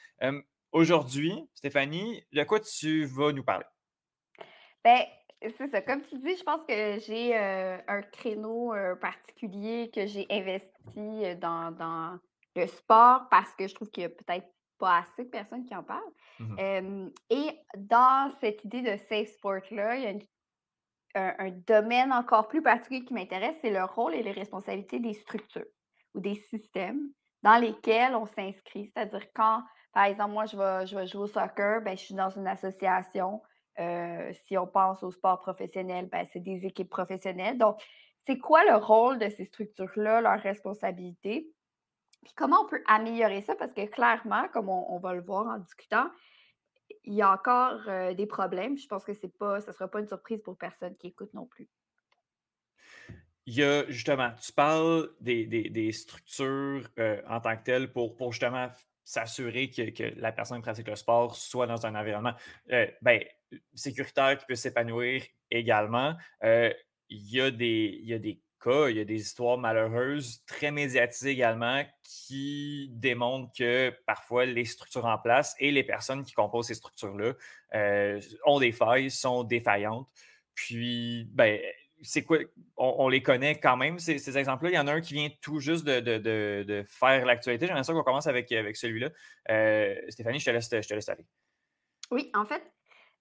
Aujourd'hui, 0.72 1.34
Stéphanie, 1.54 2.24
de 2.32 2.44
quoi 2.44 2.62
tu 2.62 3.04
vas 3.06 3.34
nous 3.34 3.44
parler? 3.44 3.66
Ben, 4.86 5.02
c'est 5.58 5.68
ça. 5.68 5.82
Comme 5.82 6.02
tu 6.04 6.18
dis, 6.18 6.38
je 6.38 6.44
pense 6.44 6.64
que 6.64 6.98
j'ai 7.00 7.38
euh, 7.38 7.78
un 7.90 8.02
créneau 8.02 8.74
euh, 8.74 8.96
particulier 8.96 9.92
que 9.94 10.06
j'ai 10.06 10.26
investi 10.30 10.72
euh, 10.98 11.36
dans, 11.36 12.20
le 12.56 12.68
sport 12.68 13.28
parce 13.30 13.54
que 13.56 13.68
je 13.68 13.76
trouve 13.76 13.90
qu'il 13.90 14.02
n'y 14.02 14.08
a 14.08 14.10
peut-être 14.10 14.48
pas 14.78 15.00
assez 15.00 15.26
de 15.26 15.30
personnes 15.30 15.66
qui 15.66 15.76
en 15.76 15.84
parlent. 15.84 16.02
Mmh 16.40 17.10
et 17.30 17.60
dans 17.78 18.32
cette 18.40 18.64
idée 18.66 18.82
de 18.82 18.98
safe 18.98 19.30
sport-là, 19.30 19.96
il 19.96 20.04
y 20.04 20.08
a 20.08 21.36
un, 21.38 21.52
domaine 21.68 22.12
encore 22.12 22.48
plus 22.48 22.62
particulier 22.62 23.04
qui 23.04 23.14
m'intéresse, 23.14 23.58
c'est 23.62 23.70
le 23.70 23.84
rôle 23.84 24.16
et 24.16 24.24
les 24.24 24.32
responsabilités 24.32 25.00
des 25.00 25.14
structures 25.14 25.66
ou 26.16 26.20
des 26.20 26.36
systèmes 26.36 27.10
dans 27.44 27.58
lesquels 27.58 28.16
on 28.16 28.26
s'inscrit. 28.26 28.92
C'est-à-dire 28.94 29.26
quand 29.34 29.62
par 29.94 30.06
exemple, 30.06 30.32
moi, 30.32 30.46
je 30.46 30.58
vais, 30.58 30.86
je 30.88 30.96
vais 30.96 31.06
jouer 31.06 31.24
au 31.24 31.28
soccer, 31.28 31.82
ben, 31.82 31.98
je 31.98 32.04
suis 32.04 32.16
dans 32.16 32.30
une 32.30 32.48
association. 32.48 33.42
Euh, 33.80 34.32
si 34.46 34.58
on 34.58 34.68
pense 34.68 35.04
au 35.04 35.12
sport 35.12 35.40
professionnel, 35.40 36.08
ben, 36.10 36.26
c'est 36.32 36.40
des 36.40 36.66
équipes 36.66 36.90
professionnelles. 36.90 37.58
Donc, 37.58 37.82
c'est 38.26 38.38
quoi 38.38 38.64
le 38.66 38.76
rôle 38.76 39.20
de 39.20 39.30
ces 39.30 39.46
structures-là, 39.46 40.22
leur 40.22 40.40
responsabilité? 40.40 41.50
Puis 42.24 42.34
comment 42.36 42.62
on 42.62 42.68
peut 42.68 42.84
améliorer 42.88 43.42
ça? 43.42 43.56
Parce 43.56 43.74
que 43.74 43.86
clairement, 43.86 44.48
comme 44.50 44.70
on, 44.70 45.00
va 45.00 45.14
le 45.14 45.22
voir 45.22 45.48
en 45.48 45.58
discutant, 45.58 46.10
il 47.04 47.16
y 47.16 47.22
a 47.22 47.32
encore 47.32 47.82
euh, 47.88 48.14
des 48.14 48.28
problèmes. 48.28 48.78
Je 48.78 48.88
pense 48.88 49.04
que 49.04 49.14
c'est 49.14 49.36
pas, 49.38 49.60
ce 49.60 49.68
ne 49.68 49.74
sera 49.74 49.88
pas 49.88 50.00
une 50.00 50.08
surprise 50.08 50.42
pour 50.42 50.58
personne 50.58 50.96
qui 50.98 51.08
écoute 51.08 51.34
non 51.34 51.46
plus. 51.46 51.68
Il 53.48 53.56
y 53.56 53.64
a 53.64 53.90
justement, 53.90 54.32
tu 54.40 54.54
parles 54.54 55.10
des, 55.20 55.92
structures 55.92 56.88
euh, 57.00 57.22
en 57.28 57.42
tant 57.42 57.58
que 57.58 57.64
telles 57.64 57.92
pour, 57.92 58.16
pour 58.16 58.32
justement 58.34 58.70
s'assurer 59.04 59.72
que, 59.72 60.20
la 60.20 60.32
personne 60.32 60.58
qui 60.58 60.64
pratique 60.64 60.88
le 60.88 60.96
sport 60.96 61.36
soit 61.36 61.66
dans 61.66 61.88
un 61.88 61.96
environnement 61.96 62.36
euh, 62.72 62.86
ben, 63.02 63.24
sécuritaire 63.74 64.38
qui 64.38 64.46
puisse 64.46 64.62
s'épanouir 64.62 65.24
également. 65.50 66.16
Il, 66.44 66.76
y 67.10 67.42
a 67.42 67.50
des, 67.50 68.00
il 68.04 68.08
y 68.08 68.14
a 68.14 68.20
des 68.20 68.40
il 68.68 68.98
y 68.98 69.00
a 69.00 69.06
des 69.06 69.22
histoires 69.22 69.58
malheureuses, 69.58 70.44
très 70.46 70.72
médiatisées 70.72 71.32
également, 71.32 71.84
qui 72.04 72.90
démontrent 72.92 73.52
que 73.58 73.94
parfois 74.06 74.46
les 74.46 74.66
structures 74.66 75.06
en 75.06 75.18
place 75.18 75.56
et 75.60 75.72
les 75.72 75.84
personnes 75.84 76.24
qui 76.24 76.34
composent 76.34 76.68
ces 76.68 76.76
structures-là 76.76 77.34
euh, 77.76 78.22
ont 78.46 78.60
des 78.60 78.72
failles, 78.72 79.10
sont 79.10 79.44
défaillantes. 79.44 80.08
Puis, 80.54 81.28
ben, 81.32 81.60
c'est 82.02 82.24
quoi, 82.24 82.40
on, 82.78 83.10
les 83.10 83.22
connaît 83.22 83.60
quand 83.60 83.78
même, 83.78 84.00
ces, 84.00 84.38
exemples-là. 84.38 84.72
Il 84.72 84.76
y 84.76 84.80
en 84.80 84.88
a 84.88 84.94
un 84.94 85.02
qui 85.02 85.14
vient 85.14 85.30
tout 85.42 85.60
juste 85.60 85.86
de, 85.86 86.84
faire 86.88 87.26
l'actualité. 87.26 87.68
J'aimerais 87.68 87.84
ça 87.84 87.94
qu'on 87.94 88.04
commence 88.04 88.28
avec, 88.28 88.52
avec 88.52 88.76
celui-là. 88.76 89.10
Euh, 89.50 89.96
Stéphanie, 90.10 90.40
je 90.40 90.46
te, 90.46 90.52
laisse, 90.52 90.70
je 90.72 90.88
te 90.88 90.94
laisse 90.94 91.10
aller. 91.10 91.26
Oui, 92.10 92.30
en 92.34 92.46
fait, 92.46 92.64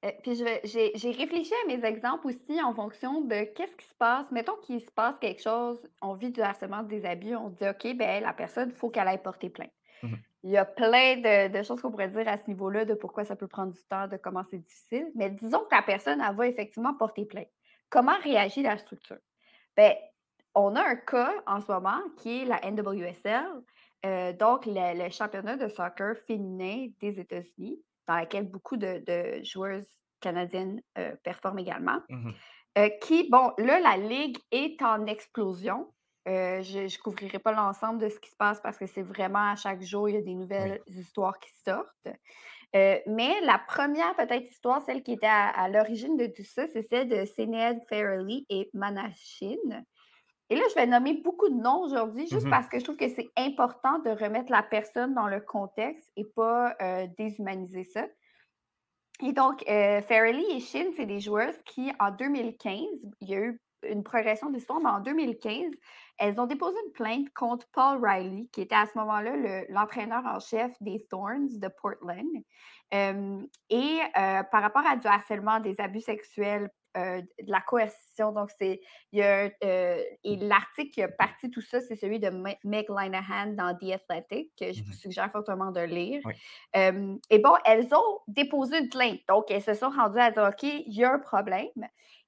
euh, 0.04 0.10
puis 0.22 0.34
j'ai 0.34 1.10
réfléchi 1.10 1.52
à 1.64 1.66
mes 1.66 1.84
exemples 1.84 2.28
aussi 2.28 2.62
en 2.62 2.72
fonction 2.72 3.20
de 3.20 3.44
qu'est-ce 3.54 3.76
qui 3.76 3.86
se 3.86 3.94
passe. 3.94 4.30
Mettons 4.30 4.56
qu'il 4.62 4.80
se 4.80 4.90
passe 4.90 5.18
quelque 5.18 5.42
chose, 5.42 5.78
on 6.00 6.14
vit 6.14 6.30
du 6.30 6.40
harcèlement, 6.40 6.82
des 6.82 7.04
abus, 7.04 7.36
on 7.36 7.50
dit 7.50 7.68
OK, 7.68 7.96
ben 7.96 8.22
la 8.22 8.32
personne, 8.32 8.70
il 8.70 8.74
faut 8.74 8.88
qu'elle 8.90 9.08
aille 9.08 9.22
porter 9.22 9.50
plainte. 9.50 9.72
Mmh 10.02 10.14
il 10.42 10.50
y 10.50 10.56
a 10.56 10.64
plein 10.64 11.16
de, 11.16 11.48
de 11.48 11.62
choses 11.62 11.82
qu'on 11.82 11.90
pourrait 11.90 12.08
dire 12.08 12.26
à 12.26 12.38
ce 12.38 12.46
niveau-là 12.48 12.84
de 12.84 12.94
pourquoi 12.94 13.24
ça 13.24 13.36
peut 13.36 13.46
prendre 13.46 13.72
du 13.72 13.82
temps, 13.90 14.08
de 14.08 14.16
comment 14.16 14.42
c'est 14.50 14.58
difficile. 14.58 15.10
Mais 15.14 15.30
disons 15.30 15.60
que 15.60 15.74
la 15.74 15.82
personne, 15.82 16.22
elle 16.26 16.34
va 16.34 16.46
effectivement 16.48 16.94
porter 16.94 17.26
plainte. 17.26 17.50
Comment 17.90 18.18
réagit 18.22 18.62
la 18.62 18.78
structure? 18.78 19.18
Bien, 19.76 19.94
on 20.54 20.76
a 20.76 20.82
un 20.82 20.96
cas 20.96 21.32
en 21.46 21.60
ce 21.60 21.70
moment 21.70 22.00
qui 22.16 22.42
est 22.42 22.44
la 22.46 22.60
NWSL, 22.70 23.44
euh, 24.06 24.32
donc 24.32 24.64
le, 24.66 25.10
championnat 25.10 25.56
de 25.56 25.68
soccer 25.68 26.16
féminin 26.26 26.88
des 27.00 27.20
États-Unis, 27.20 27.78
dans 28.06 28.18
lequel 28.18 28.48
beaucoup 28.48 28.76
de, 28.76 29.02
joueuses 29.42 29.88
canadiennes 30.20 30.80
euh, 30.98 31.14
performent 31.22 31.58
également. 31.58 32.00
Mmh 32.08 32.30
euh, 32.78 32.88
qui, 33.02 33.28
bon, 33.28 33.50
là, 33.58 33.80
la 33.80 33.96
ligue 33.96 34.38
est 34.52 34.80
en 34.80 35.06
explosion. 35.06 35.92
je 36.24 36.84
ne 36.84 37.02
couvrirai 37.02 37.40
pas 37.40 37.50
l'ensemble 37.50 37.98
de 37.98 38.08
ce 38.08 38.20
qui 38.20 38.30
se 38.30 38.36
passe 38.36 38.60
parce 38.60 38.78
que 38.78 38.86
c'est 38.86 39.02
vraiment 39.02 39.50
à 39.50 39.56
chaque 39.56 39.82
jour, 39.82 40.08
il 40.08 40.14
y 40.14 40.18
a 40.18 40.22
des 40.22 40.36
nouvelles 40.36 40.80
histoires 40.86 41.36
qui 41.40 41.50
sortent. 41.66 42.08
Euh, 42.76 42.98
mais 43.06 43.40
la 43.42 43.58
première 43.58 44.14
peut-être 44.14 44.48
histoire, 44.48 44.80
celle 44.82 45.02
qui 45.02 45.12
était 45.12 45.26
à, 45.26 45.68
l'origine 45.68 46.16
de 46.16 46.26
tout 46.26 46.44
ça, 46.44 46.66
c'est 46.68 46.82
celle 46.82 47.08
de 47.08 47.24
Sinead 47.24 47.80
Farrelly 47.88 48.46
et 48.48 48.70
Manashin. 48.74 49.56
Et 50.50 50.56
là, 50.56 50.62
je 50.68 50.74
vais 50.74 50.86
nommer 50.86 51.14
beaucoup 51.14 51.48
de 51.48 51.54
noms 51.54 51.82
aujourd'hui, 51.82 52.26
juste 52.26 52.46
mmh 52.46 52.50
parce 52.50 52.68
que 52.68 52.80
je 52.80 52.84
trouve 52.84 52.96
que 52.96 53.08
c'est 53.08 53.30
important 53.36 54.00
de 54.00 54.10
remettre 54.10 54.50
la 54.50 54.64
personne 54.64 55.14
dans 55.14 55.28
le 55.28 55.40
contexte 55.40 56.10
et 56.16 56.24
pas 56.24 56.74
euh, 56.82 57.06
déshumaniser 57.16 57.84
ça. 57.84 58.04
Et 59.22 59.32
donc, 59.32 59.62
euh, 59.68 60.02
Farrelly 60.02 60.44
et 60.50 60.60
Shin, 60.60 60.90
c'est 60.96 61.06
des 61.06 61.20
joueuses 61.20 61.56
qui, 61.64 61.92
en 62.00 62.10
2015, 62.10 62.84
il 63.20 63.28
y 63.28 63.34
a 63.34 63.38
eu 63.38 63.60
une 63.88 64.02
progression 64.02 64.50
d'histoire, 64.50 64.80
mais 64.80 64.90
en 64.90 65.00
2015, 65.00 65.72
elles 66.18 66.40
ont 66.40 66.46
déposé 66.46 66.76
une 66.84 66.92
plainte 66.92 67.30
contre 67.32 67.66
Paul 67.72 68.04
Riley, 68.04 68.48
qui 68.52 68.62
était 68.62 68.74
à 68.74 68.86
ce 68.86 68.98
moment-là 68.98 69.64
l'entraîneur 69.68 70.22
en 70.26 70.40
chef 70.40 70.72
des 70.80 71.06
Thorns 71.08 71.48
de 71.48 71.68
Portland. 71.68 72.26
et 73.70 73.98
par 74.50 74.62
rapport 74.62 74.86
à 74.86 74.96
du 74.96 75.06
harcèlement, 75.06 75.60
des 75.60 75.80
abus 75.80 76.00
sexuels, 76.00 76.68
de 76.94 77.50
la 77.50 77.60
coercition. 77.60 78.32
Donc, 78.32 78.50
c'est. 78.58 78.80
Il 79.12 79.18
y 79.18 79.22
a, 79.22 79.50
et 79.62 80.36
l'article 80.36 80.90
qui 80.90 81.02
a 81.02 81.08
parti 81.08 81.50
tout 81.50 81.60
ça, 81.60 81.80
c'est 81.80 81.96
celui 81.96 82.20
de 82.20 82.30
Meg 82.64 82.86
Linehan 82.88 83.54
dans 83.54 83.76
The 83.76 83.92
Athletic, 83.92 84.52
que 84.58 84.72
je 84.72 84.82
vous 84.82 84.90
mmh 84.90 84.94
suggère 84.94 85.30
fortement 85.30 85.70
de 85.70 85.80
lire. 85.80 86.22
et 86.74 87.38
bon, 87.38 87.54
elles 87.64 87.88
ont 87.94 88.18
déposé 88.28 88.78
une 88.78 88.88
plainte. 88.88 89.20
Donc, 89.28 89.50
elles 89.50 89.62
se 89.62 89.74
sont 89.74 89.90
rendues 89.90 90.20
à 90.20 90.30
dire 90.30 90.44
OK, 90.44 90.62
il 90.62 90.92
y 90.94 91.04
a 91.04 91.12
un 91.12 91.18
problème. 91.18 91.68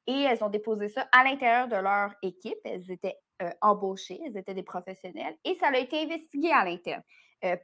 Et 0.06 0.22
elles 0.22 0.42
ont 0.42 0.48
déposé 0.48 0.88
ça 0.88 1.08
à 1.12 1.24
l'intérieur 1.24 1.68
de 1.68 1.76
leur 1.76 2.12
équipe. 2.22 2.58
Elles 2.64 2.90
étaient 2.90 3.16
embauchées, 3.60 4.20
elles 4.26 4.36
étaient 4.36 4.54
des 4.54 4.62
professionnels. 4.62 5.36
Et 5.44 5.54
ça 5.54 5.68
a 5.68 5.78
été 5.78 6.02
investigué 6.02 6.50
à 6.52 6.64
l'interne. 6.64 7.02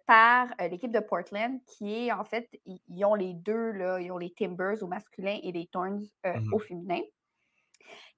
Par 0.07 0.49
l'équipe 0.59 0.91
de 0.91 1.01
Portland, 1.01 1.61
qui 1.67 2.07
est 2.07 2.13
en 2.13 2.25
fait, 2.25 2.49
ils, 2.67 3.05
ont 3.05 3.15
les 3.15 3.35
deux, 3.35 3.71
là, 3.73 4.01
ils 4.01 4.11
ont 4.11 4.19
les 4.19 4.33
Timbers 4.33 4.83
au 4.83 4.87
masculin 4.87 5.39
et 5.43 5.53
les 5.53 5.67
Thorns 5.67 6.05
mmh 6.25 6.53
au 6.53 6.59
féminin. 6.59 7.01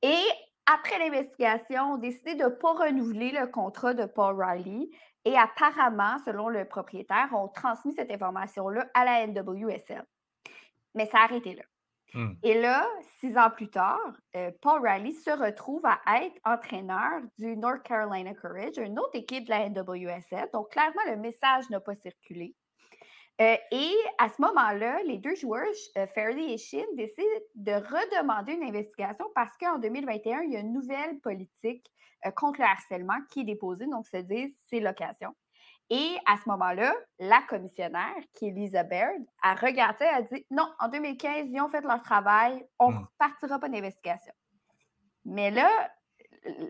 Et 0.03 0.25
après 0.67 0.99
l'investigation, 0.99 1.95
ont 1.95 1.99
décidé 1.99 2.35
de 2.35 2.45
ne 2.45 2.49
pas 2.49 2.73
renouveler 2.73 3.31
le 3.33 3.47
contrat 3.47 3.95
de 3.95 4.07
Paul 4.07 4.41
Riley. 4.41 4.89
Et 5.25 5.37
apparemment, 5.37 6.17
selon 6.25 6.49
le 6.49 6.65
propriétaire, 6.65 7.29
ont 7.35 7.49
transmis 7.49 7.93
cette 7.93 8.11
information-là 8.11 8.87
à 8.95 9.05
la 9.05 9.27
NWSL. 9.27 10.05
Mais 10.95 11.07
ça 11.07 11.19
a 11.19 11.25
arrêté 11.25 11.55
là. 11.55 11.63
Mmh. 12.15 12.33
Et 12.43 12.61
là, 12.61 12.89
six 13.21 13.37
ans 13.37 13.51
plus 13.51 13.69
tard, 13.69 14.01
euh, 14.37 14.51
Paul 14.61 14.81
Riley 14.87 15.13
se 15.13 15.31
retrouve 15.31 15.85
à 15.85 16.25
être 16.25 16.39
entraîneur 16.45 17.21
du 17.39 17.57
North 17.57 17.83
Carolina 17.85 18.35
Courage, 18.35 18.79
une 18.79 18.99
autre 18.99 19.15
équipe 19.15 19.45
de 19.45 19.51
la 19.51 19.69
NWSL. 19.69 20.49
Donc, 20.53 20.71
clairement, 20.71 21.03
le 21.09 21.17
message 21.17 21.69
n'a 21.71 21.81
pas 21.81 21.95
circulé. 21.95 22.55
Euh, 23.41 23.57
et 23.71 23.95
à 24.19 24.29
ce 24.29 24.43
moment-là, 24.43 25.03
les 25.05 25.19
deux 25.19 25.35
joueurs, 25.35 25.65
euh, 25.97 26.07
Fairley 26.09 26.53
et 26.53 26.59
Shin, 26.59 26.85
décident 26.97 27.25
de 27.55 27.73
redemander 27.73 28.53
une 28.53 28.65
investigation 28.65 29.27
parce 29.35 29.57
qu'en 29.59 29.79
2021, 29.79 30.43
il 30.43 30.53
y 30.53 30.57
a 30.57 30.61
une 30.61 30.73
nouvelle 30.73 31.19
politique 31.21 31.87
contre 32.37 32.61
le 32.61 32.67
harcèlement 32.67 33.19
qui 33.31 33.41
est 33.41 33.45
déposée. 33.45 33.87
Donc, 33.87 34.07
se 34.07 34.19
dit 34.19 34.55
c'est 34.69 34.81
l'occasion. 34.81 35.35
Et 35.91 36.17
à 36.25 36.37
ce 36.37 36.49
moment-là, 36.49 36.95
la 37.19 37.43
commissionnaire, 37.43 38.15
qui 38.33 38.47
est 38.47 38.51
Lisa 38.53 38.85
Baird, 38.85 39.23
a 39.43 39.55
regardé, 39.55 40.05
a 40.05 40.23
dit 40.23 40.47
non, 40.51 40.69
en 40.79 40.89
2015, 40.89 41.49
ils 41.51 41.61
ont 41.61 41.69
fait 41.69 41.81
leur 41.81 42.01
travail, 42.03 42.65
on 42.79 42.93
ne 42.93 42.99
mmh. 42.99 43.09
partira 43.19 43.59
pas 43.59 43.69
d'investigation. 43.69 44.33
Mais 45.25 45.51
là, 45.51 45.69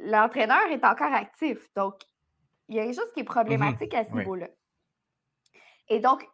l'entraîneur 0.04 0.66
est 0.70 0.84
encore 0.84 1.12
actif. 1.12 1.68
Donc, 1.76 1.96
il 2.68 2.76
y 2.76 2.80
a 2.80 2.84
quelque 2.84 2.96
chose 2.96 3.12
qui 3.12 3.20
est 3.20 3.24
mmh 3.24 3.26
problématique 3.26 3.94
à 3.94 4.04
ce 4.04 4.14
niveau-là. 4.14 4.48
Et 5.88 6.00
donc, 6.00 6.26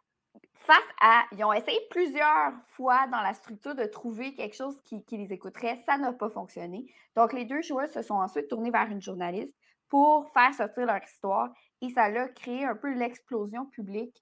face 0.53 0.77
à. 1.01 1.25
Ils 1.33 1.43
ont 1.43 1.53
essayé 1.53 1.79
plusieurs 1.89 2.53
fois 2.67 3.07
dans 3.07 3.21
la 3.21 3.33
structure 3.33 3.75
de 3.75 3.85
trouver 3.85 4.33
quelque 4.33 4.55
chose 4.55 4.79
qui, 4.83 5.03
qui 5.03 5.17
les 5.17 5.33
écouterait. 5.33 5.77
Ça 5.85 5.97
n'a 5.97 6.13
pas 6.13 6.29
fonctionné. 6.29 6.85
Donc, 7.15 7.33
les 7.33 7.45
deux 7.45 7.61
joueurs 7.61 7.89
se 7.89 8.01
sont 8.01 8.15
ensuite 8.15 8.47
tournés 8.47 8.71
vers 8.71 8.89
une 8.89 9.01
journaliste 9.01 9.55
pour 9.89 10.29
faire 10.31 10.53
sortir 10.53 10.85
leur 10.85 11.03
histoire. 11.03 11.49
Et 11.81 11.89
ça 11.89 12.03
a 12.03 12.27
créé 12.29 12.65
un 12.65 12.75
peu 12.75 12.93
l'explosion 12.93 13.65
publique 13.65 14.15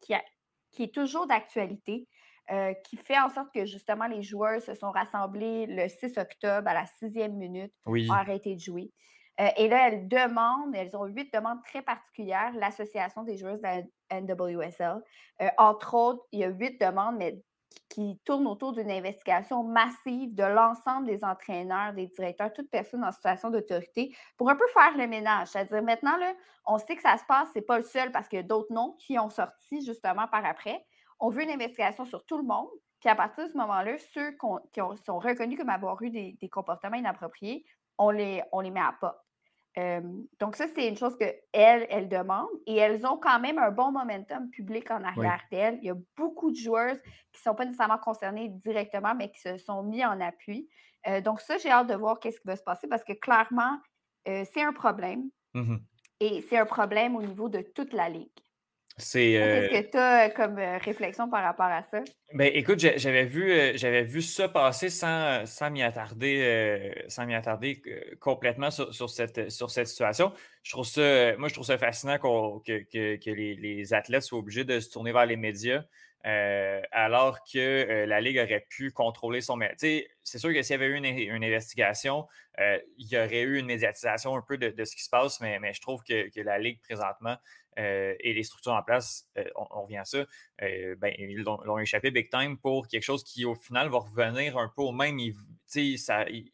qui, 0.00 0.14
qui, 0.70 0.82
est 0.84 0.94
toujours 0.94 1.26
d'actualité, 1.26 2.08
euh, 2.50 2.74
qui 2.84 2.96
fait 2.96 3.18
en 3.18 3.28
sorte 3.28 3.52
que 3.52 3.64
justement 3.64 4.06
les 4.06 4.22
joueurs 4.22 4.60
se 4.62 4.74
sont 4.74 4.90
rassemblés 4.90 5.66
le 5.66 5.88
6 5.88 6.18
octobre 6.18 6.68
à 6.68 6.74
la 6.74 6.86
sixième 6.98 7.36
minute, 7.36 7.72
oui. 7.86 8.08
ont 8.10 8.14
arrêté 8.14 8.54
de 8.54 8.60
jouer. 8.60 8.90
Euh, 9.40 9.48
et 9.56 9.68
là, 9.68 9.88
elles 9.88 10.08
demandent, 10.08 10.74
elles 10.74 10.94
ont 10.96 11.06
huit 11.06 11.32
demandes 11.32 11.62
très 11.64 11.82
particulières, 11.82 12.52
l'Association 12.54 13.22
des 13.22 13.36
joueuses 13.36 13.60
de 13.60 13.62
la 13.62 14.20
NWSL. 14.20 15.02
Euh, 15.40 15.48
entre 15.56 15.94
autres, 15.94 16.22
il 16.32 16.40
y 16.40 16.44
a 16.44 16.48
huit 16.48 16.80
demandes, 16.80 17.16
mais 17.18 17.42
qui 17.88 18.18
tourne 18.24 18.46
autour 18.46 18.72
d'une 18.72 18.90
investigation 18.90 19.62
massive 19.62 20.34
de 20.34 20.44
l'ensemble 20.44 21.06
des 21.06 21.24
entraîneurs, 21.24 21.92
des 21.92 22.06
directeurs, 22.06 22.52
toute 22.52 22.70
personne 22.70 23.04
en 23.04 23.12
situation 23.12 23.50
d'autorité 23.50 24.14
pour 24.36 24.50
un 24.50 24.56
peu 24.56 24.66
faire 24.72 24.96
le 24.96 25.06
ménage. 25.06 25.48
C'est-à-dire 25.48 25.82
maintenant, 25.82 26.16
on 26.66 26.78
sait 26.78 26.96
que 26.96 27.02
ça 27.02 27.18
se 27.18 27.24
passe, 27.24 27.48
c'est 27.52 27.66
pas 27.66 27.78
le 27.78 27.84
seul 27.84 28.12
parce 28.12 28.28
qu'il 28.28 28.38
y 28.38 28.40
a 28.40 28.44
d'autres 28.44 28.72
noms 28.72 28.96
qui 28.98 29.18
ont 29.18 29.30
sorti 29.30 29.84
justement 29.84 30.26
par 30.28 30.44
après. 30.44 30.84
On 31.20 31.28
veut 31.28 31.42
une 31.42 31.50
investigation 31.50 32.04
sur 32.04 32.24
tout 32.24 32.38
le 32.38 32.44
monde. 32.44 32.68
Puis 33.00 33.08
à 33.08 33.14
partir 33.14 33.44
de 33.46 33.50
ce 33.50 33.56
moment-là, 33.58 33.96
ceux 34.14 34.30
qui 34.32 34.80
sont 35.04 35.18
reconnus 35.18 35.58
comme 35.58 35.70
avoir 35.70 36.00
eu 36.02 36.10
des, 36.10 36.48
comportements 36.50 36.96
inappropriés, 36.96 37.64
on 37.98 38.10
les, 38.10 38.42
on 38.52 38.60
les 38.60 38.70
met 38.70 38.80
à 38.80 38.94
pas 39.00 39.21
donc, 40.38 40.56
ça, 40.56 40.66
c'est 40.74 40.88
une 40.88 40.96
chose 40.96 41.16
qu'elles, 41.16 41.40
elles 41.52 42.08
demandent. 42.08 42.48
Et 42.66 42.76
elles 42.76 43.06
ont 43.06 43.16
quand 43.16 43.40
même 43.40 43.58
un 43.58 43.70
bon 43.70 43.90
momentum 43.92 44.50
public 44.50 44.90
en 44.90 45.02
arrière 45.02 45.42
d'elles. 45.50 45.78
Il 45.82 45.86
y 45.86 45.90
a 45.90 45.96
beaucoup 46.16 46.50
de 46.50 46.56
joueurs 46.56 46.96
qui 47.32 47.40
ne 47.40 47.50
sont 47.50 47.54
pas 47.54 47.64
nécessairement 47.64 47.98
concernés 47.98 48.48
directement, 48.50 49.14
mais 49.14 49.30
qui 49.30 49.40
se 49.40 49.56
sont 49.58 49.82
mis 49.82 50.04
en 50.04 50.20
appui. 50.20 50.68
donc, 51.24 51.40
ça, 51.40 51.58
j'ai 51.58 51.70
hâte 51.70 51.88
de 51.88 51.94
voir 51.94 52.20
qu'est-ce 52.20 52.40
qui 52.40 52.46
va 52.46 52.56
se 52.56 52.62
passer 52.62 52.86
parce 52.88 53.04
que 53.04 53.14
clairement, 53.14 53.78
c'est 54.26 54.62
un 54.62 54.72
problème. 54.72 55.30
Mmh 55.54 55.76
Et 56.20 56.42
c'est 56.42 56.58
un 56.58 56.66
problème 56.66 57.16
au 57.16 57.22
niveau 57.22 57.48
de 57.48 57.60
toute 57.74 57.92
la 57.92 58.08
ligue. 58.08 58.30
Qu'est-ce 58.98 59.86
que 59.86 59.90
tu 59.90 59.96
as 59.96 60.30
comme 60.30 60.56
réflexion 60.56 61.28
par 61.30 61.42
rapport 61.42 61.66
à 61.66 61.82
ça? 61.90 62.00
Ben, 62.34 62.50
écoute, 62.54 62.78
j'avais 62.78 63.24
vu, 63.24 63.76
j'avais 63.76 64.02
vu 64.02 64.20
ça 64.20 64.48
passer 64.48 64.90
sans, 64.90 65.46
sans 65.46 65.70
m'y 65.70 65.82
attarder, 65.82 66.92
sans 67.08 67.24
m'y 67.24 67.34
attarder 67.34 67.82
complètement 68.20 68.70
sur, 68.70 69.08
cette, 69.08 69.50
sur 69.50 69.70
cette 69.70 69.86
situation. 69.86 70.32
Je 70.62 70.72
trouve 70.72 70.86
ça, 70.86 71.36
moi, 71.38 71.48
je 71.48 71.54
trouve 71.54 71.66
ça 71.66 71.78
fascinant 71.78 72.18
que, 72.18 72.82
que, 73.16 73.30
les, 73.30 73.94
athlètes 73.94 74.22
soient 74.22 74.38
obligés 74.38 74.64
de 74.64 74.78
se 74.78 74.90
tourner 74.90 75.12
vers 75.12 75.26
les 75.26 75.36
médias. 75.36 75.84
alors 76.22 77.38
que 77.50 78.04
la 78.04 78.20
Ligue 78.20 78.38
aurait 78.38 78.66
pu 78.68 78.92
contrôler 78.92 79.40
son. 79.40 79.58
C'est 79.78 80.38
sûr 80.38 80.52
que 80.52 80.62
s'il 80.62 80.74
y 80.74 80.82
avait 80.82 80.86
eu 80.86 80.96
une, 80.96 81.44
investigation, 81.44 82.26
il 82.58 83.08
y 83.10 83.16
aurait 83.16 83.42
eu 83.42 83.58
une 83.58 83.66
médiatisation 83.66 84.36
un 84.36 84.42
peu 84.42 84.58
de, 84.58 84.84
ce 84.84 84.94
qui 84.94 85.02
se 85.02 85.10
passe, 85.10 85.40
mais, 85.40 85.58
mais 85.60 85.72
je 85.72 85.80
trouve 85.80 86.02
que, 86.02 86.28
que 86.28 86.42
la 86.42 86.58
Ligue 86.58 86.80
présentement 86.82 87.38
euh, 87.78 88.14
et 88.20 88.32
les 88.34 88.42
structures 88.42 88.72
en 88.72 88.82
place, 88.82 89.26
euh, 89.38 89.44
on, 89.56 89.82
revient 89.82 89.98
à 89.98 90.04
ça, 90.04 90.24
euh, 90.62 90.94
ben, 90.98 91.12
ils 91.18 91.42
l'ont 91.42 91.78
échappé 91.78 92.10
big 92.10 92.30
time 92.30 92.58
pour 92.58 92.86
quelque 92.86 93.02
chose 93.02 93.24
qui, 93.24 93.44
au 93.44 93.54
final, 93.54 93.88
va 93.88 93.98
revenir 93.98 94.58
un 94.58 94.70
peu 94.74 94.82
au 94.82 94.92
même. 94.92 95.18
Il, 95.18 95.32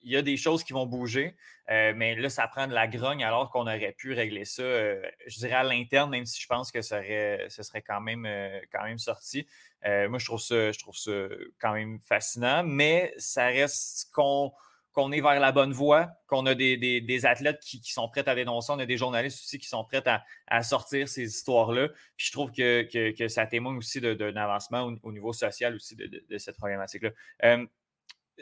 y 0.03 0.17
a 0.17 0.23
des 0.23 0.37
choses 0.37 0.63
qui 0.63 0.73
vont 0.73 0.87
bouger, 0.87 1.35
mais 1.69 2.15
là, 2.15 2.29
ça 2.29 2.47
prend 2.47 2.69
de 2.69 2.73
la 2.73 2.87
grogne 2.87 3.25
alors 3.25 3.51
qu'on 3.51 3.63
aurait 3.63 3.95
pu 3.99 4.13
régler 4.13 4.45
ça, 4.45 4.63
je 4.63 5.39
dirais, 5.39 5.55
à 5.55 5.65
l'interne, 5.65 6.11
même 6.11 6.25
si 6.25 6.41
je 6.41 6.47
pense 6.47 6.71
que 6.71 6.83
ça 6.83 7.03
ce 7.03 7.63
serait 7.65 7.83
quand 7.83 8.01
même, 8.01 8.29
quand 8.71 8.85
même 8.85 8.99
sorti. 8.99 9.49
moi, 9.85 10.19
je 10.19 10.25
trouve, 10.25 10.41
ça, 10.41 10.71
je 10.71 10.79
trouve 10.79 10.95
ça 10.95 11.11
quand 11.61 11.73
même 11.73 11.99
fascinant, 11.99 12.63
mais 12.63 13.13
ça 13.17 13.47
reste 13.47 14.09
qu'on 14.13 14.53
qu'on 14.99 15.13
est 15.13 15.21
vers 15.21 15.39
la 15.39 15.53
bonne 15.53 15.71
voie, 15.71 16.11
qu'on 16.27 16.45
a 16.47 16.57
des, 16.57 17.21
athlètes 17.25 17.61
qui, 17.61 17.81
sont 17.85 18.09
prêts 18.09 18.29
à 18.29 18.35
dénoncer, 18.35 18.73
on 18.73 18.81
a 18.81 18.87
des 18.87 18.97
journalistes 18.97 19.39
aussi 19.45 19.57
qui 19.61 19.69
sont 19.69 19.85
prêts 19.85 20.03
à, 20.49 20.63
sortir 20.65 21.09
ces 21.09 21.23
histoires-là. 21.23 21.87
Puis 22.17 22.27
je 22.27 22.33
trouve 22.33 22.51
que, 22.51 23.29
ça 23.29 23.47
témoigne 23.47 23.77
aussi 23.77 24.01
d'un 24.01 24.35
avancement 24.35 24.93
au, 25.05 25.13
niveau 25.13 25.33
social 25.33 25.77
aussi 25.77 25.95
de, 25.95 26.39
cette 26.39 26.57
problématique-là. 26.57 27.11
Euh, 27.45 27.65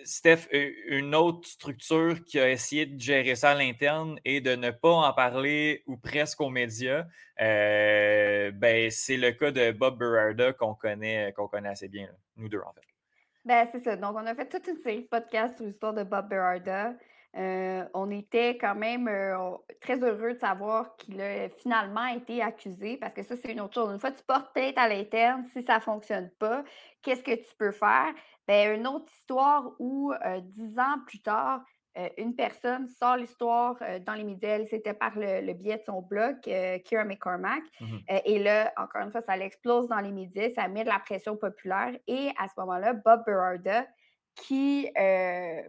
Steph, 0.03 0.49
une 0.53 1.15
autre 1.15 1.47
structure 1.47 2.25
qui 2.25 2.41
a 2.41 2.51
essayé 2.51 2.87
de 2.87 2.99
gérer 2.99 3.35
ça 3.35 3.51
à 3.51 3.55
l'interne 3.55 4.19
et 4.25 4.41
de 4.41 4.57
ne 4.57 4.71
pas 4.71 4.93
en 4.93 5.13
parler 5.13 5.83
ou 5.87 5.99
presque 5.99 6.41
aux 6.41 6.51
médias, 6.51 7.05
euh, 7.39 8.51
ben, 8.53 8.91
c'est 8.91 9.19
le 9.19 9.33
cas 9.33 9.51
de 9.51 9.73
Bob 9.73 9.99
Berarda 9.99 10.55
qu'on 10.55 10.75
connaît, 10.75 11.35
qu'on 11.37 11.49
connaît 11.49 11.69
assez 11.69 11.89
bien, 11.89 12.09
nous 12.37 12.49
deux 12.49 12.61
en 12.61 12.73
fait. 12.73 12.96
Ben, 13.47 13.65
c'est 13.71 13.79
ça. 13.79 13.95
Donc, 13.95 14.17
on 14.17 14.27
a 14.27 14.35
fait 14.35 14.49
toute 14.49 14.67
une 14.67 14.79
série 14.79 15.03
de 15.03 15.07
podcasts 15.07 15.57
sur 15.57 15.67
l'histoire 15.67 15.95
de 15.95 16.03
Bob 16.03 16.29
Berarda. 16.29 16.95
Euh, 17.37 17.85
on 17.95 18.11
était 18.11 18.59
quand 18.59 18.75
même 18.75 19.07
euh, 19.07 19.37
très 19.81 20.03
heureux 20.03 20.35
de 20.35 20.39
savoir 20.41 20.97
qu'il 20.97 21.21
a 21.21 21.49
finalement 21.51 22.07
été 22.07 22.43
accusé 22.43 22.97
parce 22.97 23.15
que 23.15 23.23
ça, 23.23 23.37
c'est 23.37 23.53
une 23.53 23.61
autre 23.61 23.75
chose. 23.75 23.93
Une 23.93 24.01
fois 24.01 24.11
que 24.11 24.19
tu 24.19 24.25
portes 24.25 24.53
tête 24.53 24.77
à 24.77 24.89
l'interne, 24.89 25.45
si 25.53 25.63
ça 25.63 25.77
ne 25.77 25.81
fonctionne 25.81 26.29
pas, 26.41 26.65
qu'est-ce 27.03 27.23
que 27.23 27.37
tu 27.37 27.55
peux 27.57 27.71
faire? 27.71 28.13
Ben, 28.49 28.81
une 28.81 28.87
autre 28.89 29.13
histoire 29.17 29.71
où, 29.79 30.13
euh, 30.13 30.41
dix 30.43 30.77
ans 30.81 30.99
plus 31.07 31.21
tard, 31.21 31.63
euh, 31.99 32.09
une 32.19 32.35
personne 32.35 32.89
sort 32.89 33.17
l'histoire 33.17 33.77
euh, 33.81 33.99
dans 34.01 34.13
les 34.13 34.25
médias, 34.25 34.63
c'était 34.67 34.93
par 34.93 35.13
le, 35.17 35.53
biais 35.55 35.79
de 35.79 35.83
son 35.85 36.03
blog, 36.03 36.37
euh, 36.47 36.79
Kira 36.81 37.05
McCormack. 37.05 37.63
Mmh 37.81 37.97
et 38.25 38.39
là, 38.39 38.73
encore 38.77 39.03
une 39.03 39.11
fois, 39.11 39.21
ça 39.21 39.37
l'explose 39.37 39.89
dans 39.89 40.01
les 40.01 40.13
médias, 40.13 40.51
ça 40.51 40.69
met 40.69 40.85
de 40.85 40.89
la 40.89 40.99
pression 40.99 41.37
populaire. 41.37 41.97
Et 42.07 42.31
à 42.39 42.49
ce 42.49 42.55
moment-là, 42.59 42.93
Bob 42.93 43.25
Berarda, 43.27 43.87
qui, 44.35 44.89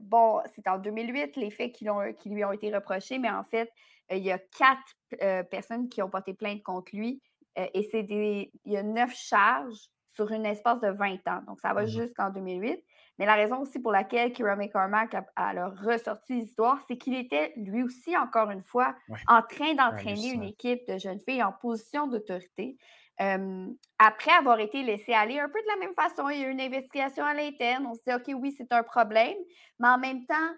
bon, 0.01 0.41
c'est 0.53 0.67
en 0.67 0.77
2008 0.77 1.36
les 1.38 1.50
faits 1.50 1.72
qui, 1.72 1.88
qui, 2.19 2.29
lui 2.29 2.43
ont 2.43 2.51
été 2.51 2.74
reprochés, 2.74 3.17
mais 3.17 3.29
en 3.29 3.43
fait, 3.43 3.72
il 4.12 4.19
y 4.19 4.31
a 4.31 4.39
quatre 4.39 5.48
personnes 5.50 5.89
qui 5.89 6.01
ont 6.01 6.10
porté 6.10 6.34
plainte 6.34 6.62
contre 6.63 6.96
lui. 6.96 7.22
et 7.55 7.88
c'est 7.91 8.05
il 8.10 8.50
y 8.65 8.77
a 8.77 8.84
neuf 8.84 9.13
charges 9.15 9.89
sur 10.10 10.31
une 10.31 10.46
espace 10.46 10.79
de 10.81 10.89
20 10.89 11.27
ans. 11.27 11.41
Donc, 11.48 11.60
ça 11.62 11.74
va 11.74 11.84
mmh 11.84 11.88
jusqu'en 11.88 12.29
2008. 12.29 12.84
Mais 13.17 13.25
la 13.25 13.36
raison 13.36 13.62
aussi 13.62 13.79
pour 13.79 13.91
laquelle 13.91 14.31
Kira 14.31 14.55
McCormack 14.55 15.15
a, 15.15 15.25
a 15.36 15.69
ressorti 15.69 16.33
l'histoire, 16.33 16.79
c'est 16.88 16.97
qu'il 16.97 17.15
était 17.15 17.53
lui 17.55 17.83
aussi, 17.83 18.15
encore 18.15 18.51
une 18.51 18.63
fois, 18.63 18.95
en 19.27 19.41
train 19.41 19.74
d'entraîner 19.74 20.33
une 20.33 20.43
équipe 20.43 20.88
de 20.88 20.97
jeunes 20.97 21.19
filles 21.19 21.43
en 21.43 21.51
position 21.51 22.07
d'autorité. 22.07 22.77
après 23.17 24.31
avoir 24.38 24.59
été 24.59 24.83
laissé 24.83 25.13
aller 25.13 25.39
un 25.39 25.50
peu 25.50 25.59
de 25.62 25.67
la 25.67 25.77
même 25.77 25.95
façon, 25.95 26.29
il 26.29 26.39
y 26.39 26.43
a 26.43 26.47
eu 26.47 26.51
une 26.51 26.62
investigation 26.62 27.25
à 27.25 27.33
l'interne. 27.33 27.88
On 27.88 27.95
s'est 27.95 28.12
dit, 28.17 28.33
OK, 28.33 28.41
oui, 28.41 28.53
c'est 28.55 28.71
un 28.71 28.83
problème, 28.83 29.38
mais 29.79 29.88
en 29.88 29.97
même 29.97 30.25
temps, 30.25 30.53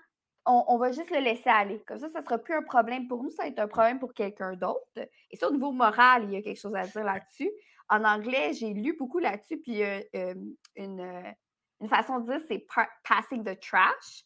on, 0.46 0.78
va 0.78 0.92
juste 0.92 1.12
le 1.12 1.20
laisser 1.20 1.50
aller. 1.50 1.80
Comme 1.86 2.00
ça, 2.00 2.10
ça 2.10 2.20
ne 2.20 2.24
sera 2.24 2.38
plus 2.40 2.56
un 2.56 2.64
problème 2.64 3.08
pour 3.08 3.24
nous, 3.24 3.30
ça 3.30 3.44
va 3.44 3.50
être 3.50 3.60
un 3.60 3.68
problème 3.68 4.00
pour 4.00 4.14
quelqu'un 4.14 4.54
d'autre. 4.54 5.00
Et 5.30 5.38
ça, 5.38 5.48
au 5.48 5.52
niveau 5.52 5.72
moral, 5.72 6.24
il 6.26 6.32
y 6.32 6.36
a 6.38 6.42
quelque 6.42 6.60
chose 6.60 6.76
à 6.76 6.88
dire 6.88 7.04
là-dessus. 7.04 7.52
En 7.88 8.04
anglais, 8.04 8.54
j'ai 8.54 8.74
lu 8.74 8.96
beaucoup 8.98 9.20
là-dessus, 9.20 9.58
puis 9.58 9.82
une, 10.76 11.36
une 11.82 11.88
façon 11.88 12.20
de 12.20 12.26
dire, 12.26 12.40
c'est 12.48 12.66
passing 13.08 13.44
the 13.44 13.60
trash. 13.60 14.26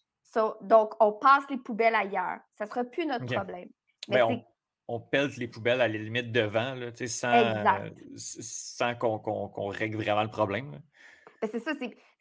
donc, 0.62 0.94
on 1.00 1.14
passe 1.14 1.44
les 1.50 1.58
poubelles 1.58 1.96
ailleurs. 1.96 2.40
Ça 2.54 2.66
ne 2.66 2.70
sera 2.70 2.84
plus 2.84 3.06
notre 3.06 3.26
problème. 3.26 3.70
Mais 4.10 4.18
ben, 4.18 4.44
on, 4.88 4.96
on, 4.96 5.28
les 5.38 5.48
poubelles 5.48 5.82
à 5.82 5.88
la 5.88 5.98
limite 5.98 6.32
devant, 6.32 6.76
là, 6.76 6.92
sans, 7.08 7.54
sans 8.18 8.96
qu'on 8.96 9.68
règle 9.68 9.98
vraiment 9.98 10.24
le 10.24 10.32
problème. 10.32 10.82
Ben, 11.42 11.50
c'est 11.52 11.60
ça, 11.60 11.74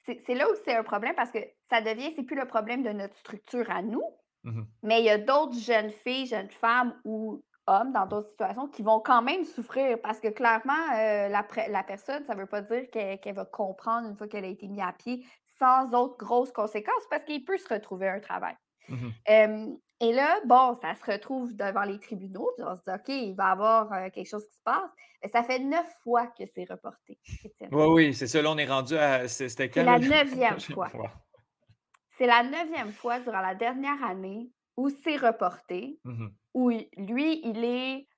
c'est 0.04 0.34
là 0.34 0.48
où 0.50 0.54
c'est 0.64 0.74
un 0.74 0.82
problème 0.82 1.14
parce 1.14 1.30
que 1.30 1.38
ça 1.68 1.80
devient, 1.80 2.12
c'est 2.16 2.24
plus 2.24 2.36
le 2.36 2.46
problème 2.46 2.82
de 2.82 2.90
notre 2.90 3.16
structure 3.16 3.70
à 3.70 3.82
nous, 3.82 4.02
mmh 4.44 4.62
mais 4.82 5.00
il 5.00 5.04
y 5.04 5.10
a 5.10 5.18
d'autres 5.18 5.56
jeunes 5.56 5.90
filles, 5.90 6.26
jeunes 6.26 6.50
femmes 6.50 6.98
ou 7.04 7.44
hommes 7.66 7.92
dans 7.92 8.06
d'autres 8.06 8.28
situations 8.28 8.68
qui 8.68 8.82
vont 8.82 9.00
quand 9.00 9.22
même 9.22 9.44
souffrir 9.44 10.00
parce 10.00 10.20
que 10.20 10.28
clairement, 10.28 10.72
euh, 10.96 11.28
la, 11.28 11.82
personne, 11.82 12.24
ça 12.24 12.34
ne 12.34 12.40
veut 12.40 12.46
pas 12.46 12.62
dire 12.62 12.90
qu'elle 12.90 13.34
va 13.34 13.44
comprendre 13.44 14.08
une 14.08 14.16
fois 14.16 14.28
qu'elle 14.28 14.44
a 14.44 14.48
été 14.48 14.68
mise 14.68 14.80
à 14.80 14.92
pied 14.92 15.24
sans 15.58 15.94
autres 15.94 16.16
grosses 16.16 16.52
conséquences 16.52 17.06
parce 17.10 17.24
qu'il 17.24 17.44
peut 17.44 17.58
se 17.58 17.72
retrouver 17.72 18.08
un 18.08 18.20
travail. 18.20 18.54
Mmh 18.88 19.76
et 20.02 20.12
là, 20.12 20.40
bon, 20.46 20.74
ça 20.82 20.94
se 20.96 21.08
retrouve 21.08 21.54
devant 21.54 21.84
les 21.84 22.00
tribunaux, 22.00 22.50
puis 22.56 22.66
on 22.66 22.74
se 22.74 22.80
dit, 22.80 22.90
OK, 22.90 23.08
il 23.08 23.34
va 23.36 23.50
y 23.50 23.52
avoir 23.52 23.92
euh, 23.92 24.10
quelque 24.10 24.28
chose 24.28 24.44
qui 24.48 24.56
se 24.56 24.62
passe. 24.64 24.90
Mais 25.22 25.28
ça 25.28 25.44
fait 25.44 25.60
neuf 25.60 25.86
fois 26.02 26.26
que 26.26 26.44
c'est 26.52 26.68
reporté. 26.68 27.20
Oui, 27.70 27.84
oui, 27.86 28.14
c'est 28.14 28.26
ça. 28.26 28.42
Là, 28.42 28.50
on 28.50 28.58
est 28.58 28.66
rendu 28.66 28.96
à. 28.96 29.28
C'était 29.28 29.70
C'est 29.72 29.84
la 29.84 30.00
neuvième 30.00 30.58
fois. 30.58 30.88
C'est 32.18 32.26
la 32.26 32.42
neuvième 32.42 32.90
fois 32.90 33.20
durant 33.20 33.40
la 33.40 33.54
dernière 33.54 34.02
année 34.04 34.50
où 34.76 34.88
c'est 34.88 35.16
reporté. 35.16 36.00
Mmh 36.02 36.26
où 36.54 36.70
lui, 36.70 37.40
il 37.44 37.64
est 37.64 38.08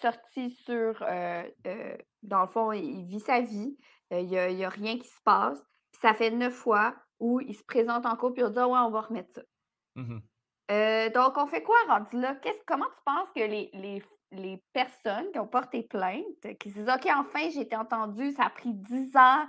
sorti 0.00 0.50
sur, 0.50 0.98
dans 2.22 2.40
le 2.40 2.46
fond, 2.46 2.72
il 2.72 3.04
vit 3.04 3.20
sa 3.20 3.40
vie, 3.40 3.76
il 4.10 4.26
n'y 4.26 4.64
a, 4.64 4.68
rien 4.68 4.98
qui 4.98 5.08
se 5.08 5.20
passe. 5.24 5.62
ça 6.00 6.14
fait 6.14 6.30
neuf 6.30 6.54
fois 6.54 6.94
où 7.20 7.40
il 7.40 7.54
se 7.54 7.62
présente 7.62 8.04
en 8.04 8.16
cours 8.16 8.32
et 8.36 8.44
on 8.44 8.50
dit 8.50 8.58
«Ah 8.58 8.68
ouais, 8.68 8.78
on 8.80 8.90
va 8.90 9.00
remettre 9.02 9.32
ça. 9.32 9.42
Mmh 9.96 10.18
donc, 11.14 11.36
on 11.36 11.46
fait 11.46 11.62
quoi 11.62 11.76
rendu 11.86 12.18
là? 12.18 12.34
comment 12.66 12.86
tu 12.86 13.02
penses 13.04 13.28
que 13.36 13.40
les, 13.40 14.62
personnes 14.72 15.30
qui 15.30 15.38
ont 15.38 15.46
porté 15.46 15.82
plainte, 15.82 16.56
qui 16.58 16.70
se 16.70 16.78
disent 16.78 16.88
OK, 16.88 17.06
enfin, 17.14 17.50
j'ai 17.52 17.60
été 17.60 17.76
entendu, 17.76 18.30
ça 18.30 18.44
a 18.44 18.50
pris 18.50 18.72
dix 18.72 19.14
ans, 19.14 19.44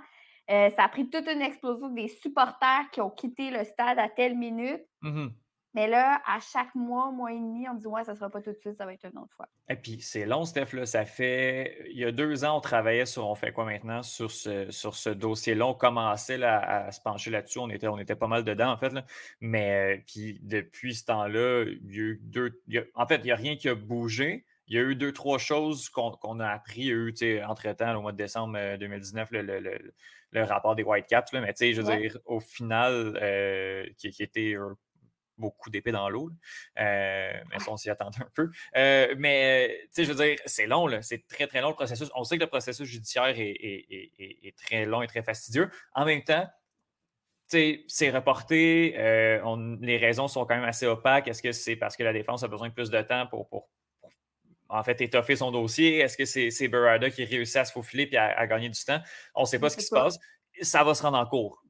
ça 0.48 0.84
a 0.84 0.88
pris 0.90 1.08
toute 1.08 1.26
une 1.26 1.40
explosion 1.40 1.88
des 1.88 2.08
supporters 2.08 2.90
qui 2.92 3.00
ont 3.00 3.08
quitté 3.08 3.50
le 3.50 3.64
stade 3.64 3.98
à 3.98 4.10
telle 4.10 4.36
minute. 4.36 4.82
Mmh 5.00 5.28
mais 5.74 5.88
là, 5.88 6.22
à 6.24 6.38
chaque 6.38 6.72
mois, 6.76 7.10
mois 7.10 7.32
et 7.32 7.38
demi, 7.38 7.68
on 7.68 7.74
me 7.74 7.80
dit 7.80 7.88
Ouais, 7.88 8.04
ça 8.04 8.12
ne 8.12 8.16
sera 8.16 8.30
pas 8.30 8.40
tout 8.40 8.52
de 8.52 8.58
suite, 8.58 8.76
ça 8.76 8.86
va 8.86 8.92
être 8.92 9.04
une 9.04 9.18
autre 9.18 9.34
fois. 9.34 9.48
Et 9.68 9.74
puis, 9.74 10.00
c'est 10.00 10.24
long, 10.24 10.44
Steph. 10.44 10.72
Là, 10.72 10.86
ça 10.86 11.04
fait. 11.04 11.86
Il 11.90 11.98
y 11.98 12.04
a 12.04 12.12
deux 12.12 12.44
ans, 12.44 12.58
on 12.58 12.60
travaillait 12.60 13.06
sur. 13.06 13.26
On 13.26 13.34
fait 13.34 13.50
quoi 13.52 13.64
maintenant 13.64 14.02
sur 14.04 14.30
ce, 14.30 14.70
sur 14.70 14.94
ce 14.94 15.10
dossier-là? 15.10 15.66
On 15.66 15.74
commençait 15.74 16.40
à 16.44 16.92
se 16.92 17.00
pencher 17.00 17.30
là-dessus. 17.30 17.58
On 17.58 17.68
était, 17.70 17.88
on 17.88 17.98
était 17.98 18.14
pas 18.14 18.28
mal 18.28 18.44
dedans, 18.44 18.70
en 18.70 18.76
fait. 18.76 18.90
Là. 18.90 19.04
Mais 19.40 19.96
euh, 19.96 20.02
puis, 20.06 20.38
depuis 20.42 20.94
ce 20.94 21.06
temps-là, 21.06 21.64
il 21.64 21.94
y 21.94 21.98
a 21.98 22.02
eu 22.02 22.20
deux. 22.22 22.62
en 22.94 23.06
fait, 23.08 23.16
il 23.16 23.24
n'y 23.24 23.32
a 23.32 23.36
rien 23.36 23.56
qui 23.56 23.68
a 23.68 23.74
bougé. 23.74 24.44
Il 24.68 24.76
y 24.76 24.78
a 24.78 24.82
eu 24.82 24.94
deux, 24.94 25.12
trois 25.12 25.38
choses 25.38 25.88
qu'on 25.88 26.38
a 26.38 26.48
appris. 26.48 26.82
Il 26.82 26.86
y 26.86 26.90
a 26.90 26.94
eu, 26.94 27.42
entre-temps, 27.42 27.96
au 27.96 28.00
mois 28.00 28.12
de 28.12 28.16
décembre 28.16 28.76
2019, 28.78 29.28
euh, 29.32 29.42
le, 29.42 29.92
le, 30.30 30.42
rapport 30.44 30.76
des 30.76 30.84
Whitecaps. 30.84 31.32
Là, 31.32 31.40
mais 31.40 31.52
tu 31.52 31.58
sais, 31.58 31.72
je 31.72 31.82
veux 31.82 31.96
dire, 31.96 32.16
au 32.26 32.38
final, 32.38 33.18
euh, 33.20 33.84
qui, 33.98 34.10
qui, 34.10 34.22
était 34.22 34.54
beaucoup 35.38 35.70
d'épées 35.70 35.92
dans 35.92 36.08
l'eau. 36.08 36.30
Euh, 36.78 37.32
mais 37.50 37.58
ça, 37.58 37.70
on 37.70 37.76
s'y 37.76 37.90
attendait 37.90 38.20
un 38.20 38.30
peu. 38.34 38.50
Euh, 38.76 39.14
mais, 39.18 39.80
tu 39.86 39.88
sais, 39.92 40.04
je 40.04 40.12
veux 40.12 40.24
dire, 40.24 40.36
c'est 40.46 40.66
long, 40.66 40.88
c'est 41.02 41.26
très, 41.26 41.46
très 41.46 41.60
long 41.60 41.68
le 41.68 41.74
processus. 41.74 42.10
On 42.14 42.24
sait 42.24 42.36
que 42.36 42.44
le 42.44 42.48
processus 42.48 42.86
judiciaire 42.88 43.34
est, 43.36 44.54
très 44.56 44.86
long 44.86 45.02
et 45.02 45.06
très 45.06 45.22
fastidieux. 45.22 45.70
En 45.94 46.04
même 46.04 46.22
temps, 46.22 46.48
c'est 47.48 48.10
reporté. 48.10 48.94
Euh, 48.96 49.76
les 49.80 49.96
raisons 49.96 50.28
sont 50.28 50.44
quand 50.44 50.56
même 50.56 50.64
assez 50.64 50.86
opaques. 50.86 51.28
Est-ce 51.28 51.42
que 51.42 51.52
c'est 51.52 51.76
parce 51.76 51.96
que 51.96 52.02
la 52.02 52.12
défense 52.12 52.42
a 52.42 52.48
besoin 52.48 52.68
de 52.68 52.74
plus 52.74 52.90
de 52.90 53.00
temps 53.02 53.26
pour, 53.26 53.68
en 54.68 54.82
fait, 54.82 55.00
étoffer 55.00 55.36
son 55.36 55.52
dossier? 55.52 55.98
Est-ce 55.98 56.16
que 56.16 56.24
c'est 56.24 56.68
Berada 56.68 57.10
qui 57.10 57.24
réussit 57.24 57.56
à 57.56 57.64
se 57.64 57.72
faufiler 57.72 58.08
et 58.10 58.16
à, 58.16 58.46
gagner 58.46 58.68
du 58.68 58.84
temps? 58.84 59.00
On 59.34 59.42
ne 59.42 59.46
sait 59.46 59.58
pas 59.58 59.70
ce 59.70 59.76
qui 59.76 59.84
se 59.84 59.94
passe. 59.94 60.18
Ça 60.62 60.84
va 60.84 60.94
se 60.94 61.02
rendre 61.02 61.18
en 61.18 61.26
cours. 61.26 61.62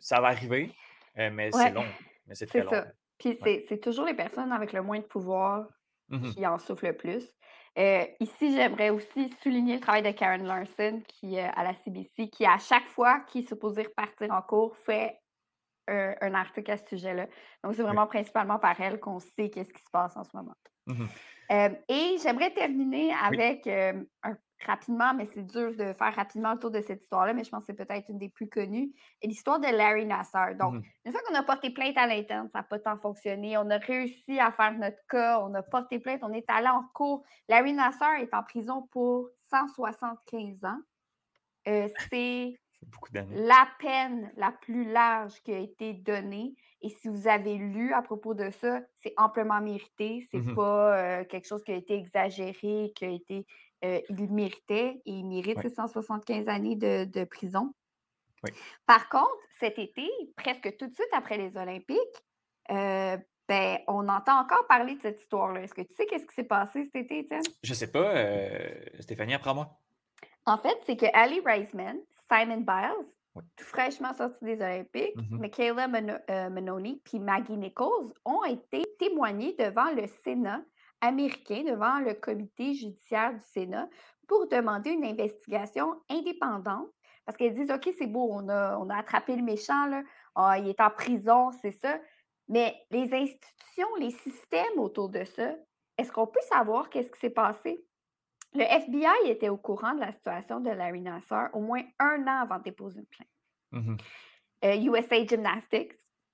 ça 0.00 0.20
va 0.20 0.28
arriver, 0.28 0.72
mais 1.16 1.50
c'est 1.52 1.70
long 1.70 1.86
c'est 2.34 2.62
Ça. 2.62 2.86
Puis 3.18 3.38
c'est 3.68 3.80
toujours 3.80 4.06
les 4.06 4.14
personnes 4.14 4.52
avec 4.52 4.72
le 4.72 4.82
moins 4.82 4.98
de 4.98 5.04
pouvoir 5.04 5.66
mmh 6.08 6.30
qui 6.30 6.46
en 6.46 6.58
souffrent 6.58 6.86
le 6.86 6.96
plus. 6.96 7.24
Euh, 7.78 8.04
ici, 8.18 8.52
j'aimerais 8.52 8.90
aussi 8.90 9.32
souligner 9.42 9.74
le 9.74 9.80
travail 9.80 10.02
de 10.02 10.10
Karen 10.10 10.44
Larson 10.44 11.02
qui, 11.06 11.38
euh, 11.38 11.46
à 11.54 11.62
la 11.62 11.74
CBC, 11.74 12.28
qui, 12.28 12.44
à 12.44 12.58
chaque 12.58 12.86
fois 12.86 13.20
qu'il 13.20 13.44
est 13.44 13.46
supposé 13.46 13.82
repartir 13.82 14.32
en 14.32 14.42
cours, 14.42 14.76
fait 14.76 15.20
un, 15.86 16.34
article 16.34 16.70
à 16.70 16.76
ce 16.76 16.86
sujet-là. 16.88 17.26
Donc, 17.64 17.74
c'est 17.74 17.82
vraiment 17.82 18.06
principalement 18.06 18.58
par 18.58 18.80
elle 18.80 18.98
qu'on 19.00 19.18
sait 19.18 19.50
qu'est-ce 19.50 19.72
qui 19.72 19.82
se 19.82 19.90
passe 19.90 20.16
en 20.16 20.24
ce 20.24 20.30
moment. 20.34 20.54
Mmh 20.86 21.04
euh, 21.52 21.68
et 21.88 22.16
j'aimerais 22.22 22.52
terminer 22.52 23.12
avec 23.24 23.66
un 23.66 24.36
rapidement, 24.66 25.14
mais 25.14 25.26
c'est 25.26 25.42
dur 25.42 25.74
de 25.74 25.92
faire 25.92 26.14
rapidement 26.14 26.52
autour 26.52 26.70
de 26.70 26.80
cette 26.80 27.02
histoire-là, 27.02 27.32
mais 27.32 27.44
je 27.44 27.50
pense 27.50 27.64
que 27.64 27.72
c'est 27.72 27.86
peut-être 27.86 28.08
une 28.08 28.18
des 28.18 28.28
plus 28.28 28.48
connues, 28.48 28.92
l'histoire 29.22 29.58
de 29.58 29.66
Larry 29.66 30.06
Nassar. 30.06 30.54
Donc, 30.54 30.74
mmh 30.74 30.82
une 31.06 31.12
fois 31.12 31.22
qu'on 31.26 31.34
a 31.34 31.42
porté 31.42 31.70
plainte 31.70 31.96
à 31.96 32.06
l'interne, 32.06 32.48
ça 32.50 32.58
n'a 32.58 32.62
pas 32.62 32.78
tant 32.78 32.98
fonctionné. 32.98 33.56
On 33.56 33.70
a 33.70 33.78
réussi 33.78 34.38
à 34.38 34.52
faire 34.52 34.72
notre 34.72 34.98
cas, 35.08 35.40
on 35.40 35.54
a 35.54 35.62
porté 35.62 35.98
plainte, 35.98 36.20
on 36.22 36.32
est 36.32 36.48
allé 36.50 36.68
en 36.68 36.84
cours. 36.94 37.24
Larry 37.48 37.72
Nassar 37.72 38.16
est 38.16 38.32
en 38.34 38.42
prison 38.42 38.86
pour 38.90 39.30
175 39.50 40.64
ans. 40.64 40.78
Euh, 41.68 41.88
c'est 42.12 42.54
la 43.32 43.68
peine 43.78 44.30
la 44.36 44.52
plus 44.52 44.90
large 44.90 45.34
qui 45.42 45.52
a 45.52 45.58
été 45.58 45.94
donnée. 45.94 46.54
Et 46.82 46.88
si 46.88 47.08
vous 47.08 47.28
avez 47.28 47.56
lu 47.56 47.92
à 47.92 48.02
propos 48.02 48.34
de 48.34 48.50
ça, 48.50 48.80
c'est 48.96 49.12
amplement 49.16 49.60
mérité. 49.60 50.26
C'est 50.30 50.38
n'est 50.38 50.52
mmh 50.52 50.54
pas 50.54 50.96
euh, 50.96 51.24
quelque 51.24 51.46
chose 51.46 51.62
qui 51.62 51.72
a 51.72 51.76
été 51.76 51.94
exagéré, 51.94 52.92
qui 52.94 53.04
a 53.04 53.08
été 53.08 53.46
euh, 53.84 54.00
il 54.10 54.30
méritait 54.30 55.00
et 55.04 55.12
il 55.12 55.26
mérite 55.26 55.68
175 55.68 56.48
années 56.48 56.76
de, 56.76 57.24
prison. 57.24 57.72
Par 58.86 59.08
contre, 59.08 59.30
cet 59.58 59.78
été, 59.78 60.08
presque 60.36 60.76
tout 60.78 60.86
de 60.86 60.94
suite 60.94 61.08
après 61.12 61.36
les 61.36 61.56
Olympiques, 61.56 61.98
euh, 62.70 63.16
ben, 63.48 63.78
on 63.88 64.08
entend 64.08 64.38
encore 64.40 64.66
parler 64.68 64.94
de 64.94 65.00
cette 65.00 65.20
histoire-là. 65.20 65.62
Est-ce 65.62 65.74
que 65.74 65.82
tu 65.82 65.94
sais 65.94 66.06
qu'est-ce 66.06 66.26
qui 66.26 66.34
s'est 66.34 66.44
passé 66.44 66.84
cet 66.84 66.96
été, 66.96 67.18
Étienne? 67.20 67.42
Je 67.62 67.74
sais 67.74 67.90
pas. 67.90 68.16
Euh, 68.16 68.74
Stéphanie, 69.00 69.34
apprends-moi. 69.34 69.68
En 70.46 70.56
fait, 70.56 70.78
c'est 70.86 70.96
que 70.96 71.06
Ali 71.12 71.40
Reisman, 71.40 71.98
Simon 72.30 72.58
Biles, 72.58 73.42
tout 73.56 73.64
fraîchement 73.64 74.14
sorti 74.14 74.44
des 74.44 74.56
Olympiques, 74.56 75.16
mm-hmm. 75.16 75.38
Michaela 75.38 76.48
Manoni 76.50 77.00
puis 77.04 77.18
Maggie 77.18 77.56
Nichols 77.56 78.12
ont 78.24 78.44
été 78.44 78.84
témoignés 78.98 79.54
devant 79.58 79.90
le 79.92 80.06
Sénat 80.24 80.62
américain 81.00 81.62
devant 81.64 81.98
le 82.00 82.14
comité 82.14 82.74
judiciaire 82.74 83.32
du 83.34 83.40
Sénat 83.40 83.88
pour 84.28 84.48
demander 84.48 84.90
une 84.90 85.04
investigation 85.04 86.00
indépendante 86.08 86.88
parce 87.24 87.36
qu'ils 87.36 87.52
disent 87.52 87.70
OK, 87.70 87.88
c'est 87.96 88.06
beau, 88.06 88.28
on 88.32 88.48
a, 88.48 88.76
on 88.78 88.88
a 88.90 88.96
attrapé 88.96 89.36
le 89.36 89.42
méchant, 89.42 89.86
là. 89.86 90.02
Ah, 90.34 90.58
il 90.58 90.68
est 90.68 90.80
en 90.80 90.90
prison, 90.90 91.52
c'est 91.62 91.70
ça. 91.70 92.00
Mais 92.48 92.74
les 92.90 93.14
institutions, 93.14 93.94
les 94.00 94.10
systèmes 94.10 94.78
autour 94.78 95.08
de 95.10 95.22
ça, 95.22 95.54
est-ce 95.96 96.10
qu'on 96.10 96.26
peut 96.26 96.40
savoir 96.50 96.90
qu'est-ce 96.90 97.10
qui 97.10 97.20
s'est 97.20 97.30
passé? 97.30 97.84
Le 98.54 98.62
FBI 98.62 99.30
était 99.30 99.48
au 99.48 99.56
courant 99.56 99.94
de 99.94 100.00
la 100.00 100.10
situation 100.10 100.58
de 100.58 100.70
Larry 100.70 101.02
Nassar 101.02 101.50
au 101.54 101.60
moins 101.60 101.82
un 102.00 102.22
an 102.26 102.40
avant 102.42 102.58
de 102.58 102.64
déposer 102.64 102.98
une 102.98 103.06
plainte. 103.06 103.28
USA 103.72 103.82
mmh 103.82 105.12
euh, 105.12 105.26
Gymnastics 105.28 105.92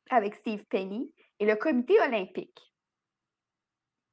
avec 0.09 0.35
Steve 0.37 0.65
Penny 0.67 1.13
et 1.39 1.45
le 1.45 1.57
comité 1.57 2.01
olympique 2.01 2.73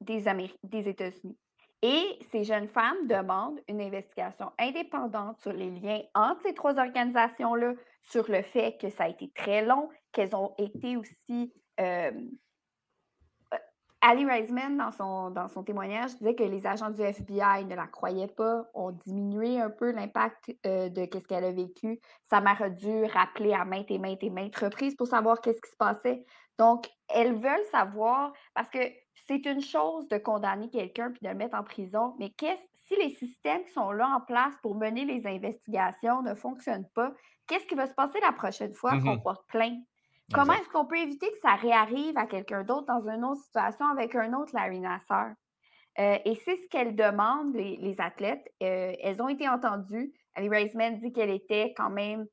des, 0.04 0.88
États-Unis. 0.88 1.36
Et 1.82 2.18
ces 2.30 2.44
jeunes 2.44 2.68
femmes 2.68 3.06
demandent 3.06 3.60
une 3.68 3.80
investigation 3.80 4.52
indépendante 4.58 5.38
sur 5.40 5.52
les 5.52 5.70
liens 5.70 6.00
entre 6.14 6.42
ces 6.42 6.54
trois 6.54 6.78
organisations-là, 6.78 7.74
sur 8.02 8.30
le 8.30 8.42
fait 8.42 8.78
que 8.80 8.88
ça 8.90 9.04
a 9.04 9.08
été 9.08 9.30
très 9.34 9.64
long, 9.64 9.88
qu'elles 10.12 10.34
ont 10.34 10.54
été 10.58 10.96
aussi 10.96 11.52
euh, 11.80 12.10
Ali 14.06 14.26
Reisman, 14.26 14.76
dans 14.76 14.90
son, 14.90 15.30
dans 15.30 15.48
son 15.48 15.62
témoignage, 15.62 16.14
disait 16.18 16.34
que 16.34 16.42
les 16.42 16.66
agents 16.66 16.90
du 16.90 17.00
FBI 17.00 17.64
ne 17.64 17.74
la 17.74 17.86
croyaient 17.86 18.26
pas, 18.26 18.66
ont 18.74 18.90
diminué 18.90 19.58
un 19.58 19.70
peu 19.70 19.92
l'impact 19.92 20.54
euh, 20.66 20.90
de 20.90 21.08
ce 21.10 21.26
qu'elle 21.26 21.44
a 21.44 21.52
vécu. 21.52 21.98
Sa 22.24 22.42
mère 22.42 22.60
a 22.60 22.68
dû 22.68 23.06
rappeler 23.06 23.54
à 23.54 23.64
maintes 23.64 23.90
et 23.90 23.98
maintes 23.98 24.22
et 24.22 24.28
maintes 24.28 24.56
reprises 24.56 24.94
pour 24.94 25.06
savoir 25.06 25.40
qu'est-ce 25.40 25.60
qui 25.60 25.70
se 25.70 25.76
passait. 25.76 26.22
Donc, 26.58 26.86
elles 27.08 27.32
veulent 27.34 27.64
savoir, 27.72 28.34
parce 28.52 28.68
que 28.68 28.78
c'est 29.26 29.46
une 29.46 29.60
chose 29.60 30.08
de 30.08 30.18
condamner 30.18 30.68
quelqu'un 30.68 31.10
puis 31.10 31.20
de 31.22 31.28
le 31.28 31.34
mettre 31.34 31.56
en 31.56 31.64
prison, 31.64 32.14
mais 32.18 32.32
si 32.74 32.96
les 32.96 33.10
systèmes 33.10 33.64
qui 33.64 33.72
sont 33.72 33.92
là 33.92 34.08
en 34.08 34.20
place 34.20 34.54
pour 34.62 34.74
mener 34.74 35.04
les 35.04 35.26
investigations 35.26 36.22
ne 36.22 36.34
fonctionnent 36.34 36.88
pas, 36.94 37.12
qu'est-ce 37.46 37.66
qui 37.66 37.74
va 37.74 37.86
se 37.86 37.94
passer 37.94 38.20
la 38.20 38.32
prochaine 38.32 38.74
fois 38.74 38.92
qu'on 38.92 39.14
mmh 39.14 39.22
porte 39.22 39.46
plainte? 39.48 39.82
Comment 40.32 40.54
est-ce 40.54 40.68
qu'on 40.70 40.86
peut 40.86 40.98
éviter 40.98 41.30
que 41.30 41.38
ça 41.38 41.54
réarrive 41.54 42.16
à 42.16 42.26
quelqu'un 42.26 42.64
d'autre 42.64 42.86
dans 42.86 43.08
une 43.08 43.24
autre 43.24 43.42
situation 43.42 43.86
avec 43.86 44.14
un 44.14 44.32
autre 44.32 44.52
Larry 44.54 44.80
Nassar? 44.80 45.32
Euh, 45.98 46.18
et 46.24 46.34
c'est 46.44 46.56
ce 46.56 46.68
qu'elles 46.68 46.96
demandent, 46.96 47.54
les, 47.54 48.00
athlètes. 48.00 48.44
Euh, 48.62 48.92
elles 49.00 49.22
ont 49.22 49.28
été 49.28 49.48
entendues. 49.48 50.12
Ali 50.34 50.48
Raisman 50.48 50.98
dit 50.98 51.12
qu'elle 51.12 51.30
était 51.30 51.72
quand 51.76 51.90
même 51.90 52.26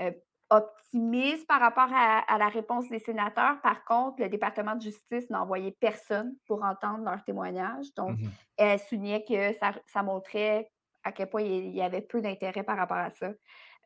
euh, 0.00 0.12
optimiste 0.50 1.46
par 1.46 1.60
rapport 1.60 1.88
à, 1.92 2.38
la 2.38 2.48
réponse 2.48 2.88
des 2.88 2.98
sénateurs. 2.98 3.60
Par 3.62 3.84
contre, 3.84 4.22
le 4.22 4.28
département 4.28 4.74
de 4.74 4.82
justice 4.82 5.28
n'a 5.30 5.42
envoyé 5.42 5.72
personne 5.72 6.34
pour 6.46 6.64
entendre 6.64 7.04
leur 7.04 7.22
témoignage. 7.24 7.86
Donc, 7.96 8.18
mmh 8.18 8.28
elle 8.60 8.80
soulignait 8.80 9.24
que 9.24 9.56
ça, 9.86 10.02
montrait 10.02 10.72
à 11.04 11.12
quel 11.12 11.30
point 11.30 11.42
il 11.42 11.70
y 11.76 11.80
avait 11.80 12.00
peu 12.00 12.20
d'intérêt 12.20 12.64
par 12.64 12.76
rapport 12.76 12.96
à 12.96 13.10
ça. 13.10 13.30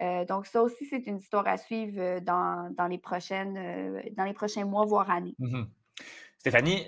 Euh, 0.01 0.25
donc, 0.25 0.47
ça 0.47 0.63
aussi, 0.63 0.87
c'est 0.87 1.07
une 1.07 1.19
histoire 1.19 1.47
à 1.47 1.59
suivre 1.59 2.01
euh, 2.01 2.21
dans, 2.21 2.89
les, 2.89 2.97
prochaines, 2.97 3.59
euh, 3.59 4.01
dans 4.17 4.25
les 4.25 4.33
prochains 4.33 4.65
mois, 4.65 4.87
voire 4.87 5.11
années. 5.11 5.35
Mmh 5.39 5.65
Stéphanie, 6.39 6.87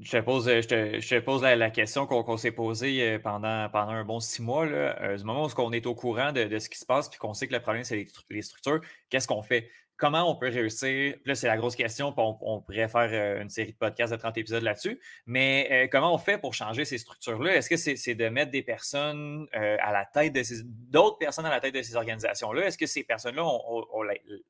je 0.00 0.10
te 0.10 0.20
pose, 0.22 0.46
je 0.46 1.18
pose 1.18 1.42
la, 1.42 1.70
question 1.70 2.06
qu'on 2.06 2.36
s'est 2.36 2.52
posée 2.52 3.18
pendant, 3.18 3.68
pendant 3.68 3.92
un 3.92 4.04
bon 4.04 4.20
six 4.20 4.40
mois. 4.40 4.66
Là, 4.66 5.16
du 5.16 5.24
moment 5.24 5.46
où 5.46 5.50
on 5.58 5.72
est 5.72 5.86
au 5.86 5.94
courant 5.94 6.32
de, 6.32 6.58
ce 6.58 6.68
qui 6.68 6.78
se 6.78 6.86
passe 6.86 7.08
puis 7.08 7.18
qu'on 7.18 7.34
sait 7.34 7.46
que 7.46 7.52
le 7.52 7.60
problème, 7.60 7.84
c'est 7.84 8.06
les, 8.30 8.42
structures, 8.42 8.80
qu'est-ce 9.10 9.28
qu'on 9.28 9.42
fait? 9.42 9.68
comment 10.02 10.28
on 10.28 10.34
peut 10.34 10.48
réussir? 10.48 11.14
Là, 11.24 11.36
c'est 11.36 11.46
la 11.46 11.56
grosse 11.56 11.76
question, 11.76 12.12
on, 12.16 12.60
pourrait 12.60 12.88
faire 12.88 13.08
euh, 13.12 13.40
une 13.40 13.48
série 13.48 13.70
de 13.70 13.76
podcasts 13.76 14.12
de 14.12 14.18
30 14.18 14.36
épisodes 14.36 14.62
là-dessus. 14.64 15.00
Mais 15.26 15.68
euh, 15.70 15.88
comment 15.90 16.12
on 16.12 16.18
fait 16.18 16.38
pour 16.38 16.54
changer 16.54 16.84
ces 16.84 16.98
structures-là? 16.98 17.54
Est-ce 17.54 17.70
que 17.70 17.76
c'est 17.76 18.14
de 18.16 18.28
mettre 18.28 18.50
des 18.50 18.64
personnes 18.64 19.46
euh, 19.54 19.76
à 19.80 19.92
la 19.92 20.04
tête 20.04 20.32
de 20.32 20.42
ces. 20.42 20.64
d'autres 20.64 21.18
personnes 21.18 21.46
à 21.46 21.50
la 21.50 21.60
tête 21.60 21.74
de 21.76 21.82
ces 21.82 21.94
organisations-là? 21.94 22.66
Est-ce 22.66 22.78
que 22.78 22.86
ces 22.86 23.04
personnes-là 23.04 23.44
ont, 23.44 24.02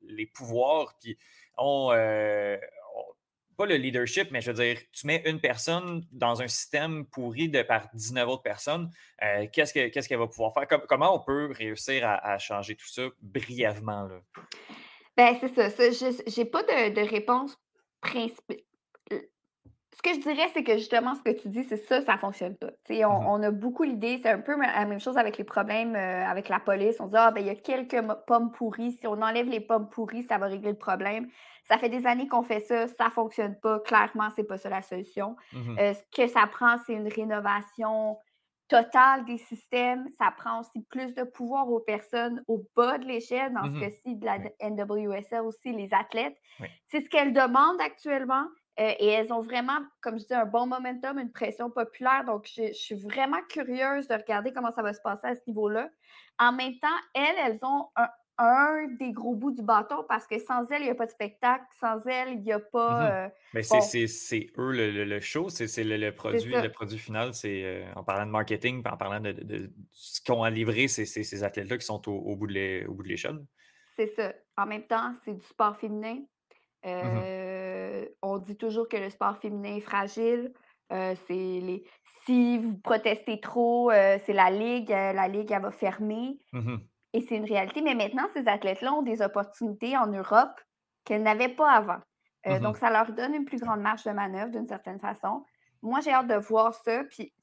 les, 0.07 0.25
pouvoirs 0.25 0.95
puis 0.99 1.19
ont, 1.57 1.91
pas 3.55 3.65
le 3.65 3.75
leadership, 3.75 4.29
mais 4.31 4.41
je 4.41 4.51
veux 4.51 4.63
dire, 4.63 4.77
tu 4.91 5.07
mets 5.07 5.23
une 5.25 5.39
personne 5.39 6.03
dans 6.11 6.41
un 6.41 6.47
système 6.47 7.05
pourri 7.05 7.49
de 7.49 7.61
par 7.61 7.87
19 7.93 8.27
autres 8.27 8.43
personnes, 8.43 8.89
qu'est-ce 9.51 9.73
qu'elle 9.73 10.19
va 10.19 10.27
pouvoir 10.27 10.53
faire? 10.53 10.67
comment 10.87 11.15
on 11.15 11.19
peut 11.19 11.51
réussir 11.51 12.07
à, 12.07 12.33
à 12.33 12.37
changer 12.37 12.75
tout 12.75 12.87
ça 12.87 13.03
brièvement? 13.21 14.03
Là? 14.03 14.19
Ben, 15.15 15.35
c'est 15.39 15.53
ça, 15.53 15.69
Je 15.69 16.23
j'ai 16.27 16.45
pas 16.45 16.63
de 16.63 16.93
de 16.93 17.01
réponse 17.01 17.57
principale. 18.01 18.57
ce 19.11 20.01
que 20.01 20.13
je 20.15 20.19
dirais, 20.21 20.49
c'est 20.53 20.63
que 20.63 20.73
justement, 20.77 21.13
ce 21.15 21.21
que 21.21 21.39
tu 21.39 21.49
dis, 21.49 21.63
c'est 21.63 21.77
ça, 21.77 22.01
ça 22.01 22.17
fonctionne 22.17 22.55
pas. 22.57 22.71
on 22.89 22.93
mmh 22.93 23.27
on 23.27 23.43
a 23.43 23.51
beaucoup 23.51 23.83
l'idée, 23.83 24.19
c'est 24.21 24.29
un 24.29 24.39
peu 24.39 24.59
la 24.59 24.85
même 24.85 24.99
chose 24.99 25.17
avec 25.17 25.37
les 25.37 25.43
problèmes, 25.43 25.95
euh, 25.95 26.25
avec 26.25 26.49
la 26.49 26.59
police. 26.59 26.99
On 26.99 27.07
dit: 27.07 27.15
«Ah, 27.17 27.31
ben, 27.31 27.41
il 27.41 27.47
y 27.47 27.51
a 27.51 27.55
quelques 27.55 28.01
pommes 28.27 28.51
pourries. 28.51 28.93
Si 28.93 29.07
on 29.07 29.21
enlève 29.21 29.47
les 29.47 29.59
pommes 29.61 29.89
pourries, 29.89 30.23
ça 30.23 30.37
va 30.39 30.47
régler 30.47 30.71
le 30.71 30.77
problème». 30.77 31.29
Ça 31.65 31.77
fait 31.77 31.89
des 31.89 32.05
années 32.05 32.27
qu'on 32.27 32.43
fait 32.43 32.59
ça, 32.59 32.87
ça 32.87 33.09
fonctionne 33.09 33.57
pas. 33.59 33.79
Clairement, 33.79 34.29
c'est 34.35 34.43
pas 34.43 34.57
ça 34.57 34.69
la 34.69 34.81
solution. 34.81 35.35
Mmh 35.53 35.77
euh, 35.79 35.93
ce 35.93 36.21
que 36.21 36.27
ça 36.27 36.45
prend, 36.47 36.77
c'est 36.85 36.93
une 36.93 37.07
rénovation 37.07 38.17
total 38.67 39.25
des 39.25 39.37
systèmes. 39.37 40.07
Ça 40.17 40.31
prend 40.35 40.59
aussi 40.59 40.81
plus 40.89 41.13
de 41.13 41.23
pouvoir 41.23 41.69
aux 41.69 41.79
personnes 41.79 42.43
au 42.47 42.65
bas 42.75 42.97
de 42.97 43.05
l'échelle, 43.05 43.53
dans 43.53 43.65
ce 43.65 43.69
mmh 43.69 43.79
cas-ci 43.79 44.15
de 44.15 44.25
la 44.25 44.39
NWSL 44.61 45.41
aussi, 45.41 45.71
les 45.71 45.93
athlètes. 45.93 46.37
C'est 46.87 47.01
ce 47.01 47.09
qu'elles 47.09 47.33
demandent 47.33 47.81
actuellement. 47.81 48.45
Euh, 48.79 48.91
et 48.97 49.07
elles 49.07 49.31
ont 49.31 49.41
vraiment, 49.41 49.77
comme 50.01 50.19
je 50.19 50.25
dis, 50.25 50.33
un 50.33 50.47
bon 50.47 50.65
momentum, 50.65 51.19
une 51.19 51.31
pression 51.31 51.69
populaire. 51.69 52.23
Donc, 52.25 52.47
je, 52.47 52.69
je, 52.69 52.73
suis 52.73 52.95
vraiment 52.95 53.37
curieuse 53.47 54.07
de 54.07 54.15
regarder 54.15 54.51
comment 54.51 54.71
ça 54.71 54.81
va 54.81 54.93
se 54.93 55.01
passer 55.01 55.27
à 55.27 55.35
ce 55.35 55.41
niveau-là. 55.45 55.89
En 56.39 56.51
même 56.51 56.79
temps, 56.79 56.87
elles, 57.13 57.35
elles 57.45 57.59
ont 57.61 57.89
un, 57.95 58.07
un 58.37 58.87
des 58.99 59.11
gros 59.11 59.35
bouts 59.35 59.51
du 59.51 59.61
bâton 59.61 60.03
parce 60.07 60.25
que 60.25 60.39
sans 60.39 60.69
elle, 60.71 60.81
il 60.81 60.85
n'y 60.85 60.91
a 60.91 60.95
pas 60.95 61.05
de 61.05 61.11
spectacle. 61.11 61.65
Sans 61.79 62.05
elle, 62.07 62.29
il 62.33 62.41
n'y 62.41 62.51
a 62.51 62.59
pas. 62.59 63.01
Mmh 63.01 63.11
euh, 63.11 63.29
Mais 63.53 63.63
c'est 63.63 64.51
eux 64.57 64.71
le, 64.71 65.19
show, 65.19 65.49
c'est 65.49 65.83
le, 65.83 66.11
produit, 66.11 66.53
le 66.53 66.69
produit 66.69 66.97
final. 66.97 67.33
C'est 67.33 67.63
euh, 67.63 67.85
en 67.95 68.03
parlant 68.03 68.25
de 68.25 68.31
marketing, 68.31 68.83
en 68.85 68.97
parlant 68.97 69.19
de, 69.19 69.71
ce 69.91 70.21
qu'ont 70.21 70.43
à 70.43 70.49
livrer 70.49 70.87
ces, 70.87 71.05
ces, 71.05 71.43
athlètes-là 71.43 71.77
qui 71.77 71.85
sont 71.85 72.07
au, 72.09 72.35
bout 72.35 72.47
de 72.47 73.03
l'échelle. 73.03 73.39
C'est 73.95 74.07
ça. 74.15 74.33
En 74.57 74.65
même 74.65 74.83
temps, 74.83 75.13
c'est 75.23 75.33
du 75.33 75.45
sport 75.45 75.77
féminin. 75.77 76.15
Mmh 76.15 76.25
euh, 76.85 78.05
on 78.21 78.39
dit 78.39 78.57
toujours 78.57 78.89
que 78.89 78.97
le 78.97 79.09
sport 79.09 79.37
féminin 79.37 79.77
est 79.77 79.81
fragile. 79.81 80.51
c'est 80.89 81.15
les... 81.29 81.85
Si 82.25 82.57
vous 82.57 82.77
protestez 82.77 83.39
trop, 83.39 83.91
c'est 83.91 84.33
la 84.33 84.49
ligue. 84.49 84.89
la 84.89 85.27
ligue, 85.27 85.51
elle 85.51 85.61
va 85.61 85.71
fermer. 85.71 86.37
Mmh 86.51 86.77
et 87.13 87.21
c'est 87.21 87.35
une 87.35 87.45
réalité. 87.45 87.81
Mais 87.81 87.95
maintenant, 87.95 88.27
ces 88.33 88.47
athlètes-là 88.47 88.93
ont 88.93 89.03
des 89.03 89.21
opportunités 89.21 89.95
en 89.95 90.07
Europe 90.07 90.59
qu'elles 91.05 91.23
n'avaient 91.23 91.55
pas 91.55 91.71
avant. 91.71 91.99
Euh, 92.47 92.59
donc, 92.59 92.75
mmh 92.75 92.79
ça 92.79 92.89
leur 92.89 93.11
donne 93.13 93.33
une 93.33 93.45
plus 93.45 93.59
grande 93.59 93.81
marge 93.81 94.03
de 94.03 94.11
manœuvre 94.11 94.51
d'une 94.51 94.67
certaine 94.67 94.99
façon. 94.99 95.45
Moi, 95.81 96.01
j'ai 96.01 96.11
hâte 96.11 96.27
de 96.27 96.35
voir 96.35 96.73
ça. 96.73 97.03
Puis, 97.05 97.33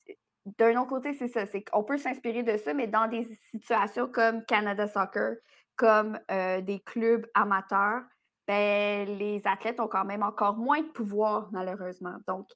d'un 0.58 0.76
autre 0.76 0.88
côté, 0.88 1.14
c'est 1.14 1.28
ça. 1.28 1.46
C'est 1.46 1.62
qu'on 1.62 1.84
peut 1.84 1.98
s'inspirer 1.98 2.42
de 2.42 2.56
ça, 2.56 2.74
mais 2.74 2.86
dans 2.86 3.06
des 3.08 3.24
situations 3.50 4.08
comme 4.08 4.44
Canada 4.44 4.86
Soccer, 4.86 5.36
comme 5.76 6.18
euh, 6.30 6.60
des 6.60 6.80
clubs 6.80 7.26
amateurs, 7.34 8.02
ben, 8.46 9.06
les 9.18 9.40
athlètes 9.46 9.80
ont 9.80 9.88
quand 9.88 10.04
même 10.04 10.22
encore 10.22 10.56
moins 10.56 10.80
de 10.80 10.88
pouvoir, 10.88 11.48
malheureusement. 11.52 12.16
Donc, 12.26 12.48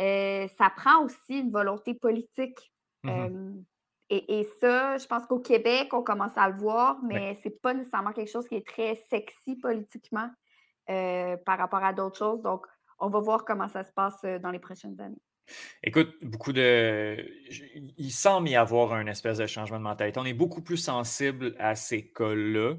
euh, 0.00 0.46
ça 0.58 0.70
prend 0.70 1.04
aussi 1.04 1.40
une 1.40 1.50
volonté 1.50 1.94
politique. 1.94 2.72
Mmh 3.04 3.62
et, 4.10 4.48
ça, 4.60 4.96
je 4.96 5.06
pense 5.06 5.26
qu'au 5.26 5.38
Québec, 5.38 5.92
on 5.92 6.02
commence 6.02 6.36
à 6.36 6.48
le 6.48 6.56
voir, 6.56 6.98
mais 7.02 7.34
ce 7.42 7.48
n'est 7.48 7.54
pas 7.54 7.74
nécessairement 7.74 8.12
quelque 8.12 8.30
chose 8.30 8.48
qui 8.48 8.54
est 8.54 8.66
très 8.66 8.94
sexy 9.10 9.56
politiquement 9.56 10.30
euh, 10.88 11.36
par 11.44 11.58
rapport 11.58 11.84
à 11.84 11.92
d'autres 11.92 12.16
choses. 12.16 12.40
Donc, 12.40 12.66
on 12.98 13.10
va 13.10 13.20
voir 13.20 13.44
comment 13.44 13.68
ça 13.68 13.84
se 13.84 13.92
passe 13.92 14.18
euh, 14.24 14.38
dans 14.38 14.50
les 14.50 14.58
prochaines 14.58 14.98
années. 15.00 15.20
Écoute, 15.82 16.14
beaucoup 16.22 16.52
de. 16.52 17.16
Il 17.96 18.10
semble 18.10 18.48
y 18.48 18.56
avoir 18.56 18.92
un 18.92 19.06
espèce 19.06 19.38
de 19.38 19.46
changement 19.46 19.78
de 19.78 19.82
mentalité. 19.82 20.18
On 20.18 20.24
est 20.24 20.34
beaucoup 20.34 20.62
plus 20.62 20.76
sensible 20.76 21.54
à 21.58 21.74
ces 21.74 22.10
cas-là 22.10 22.74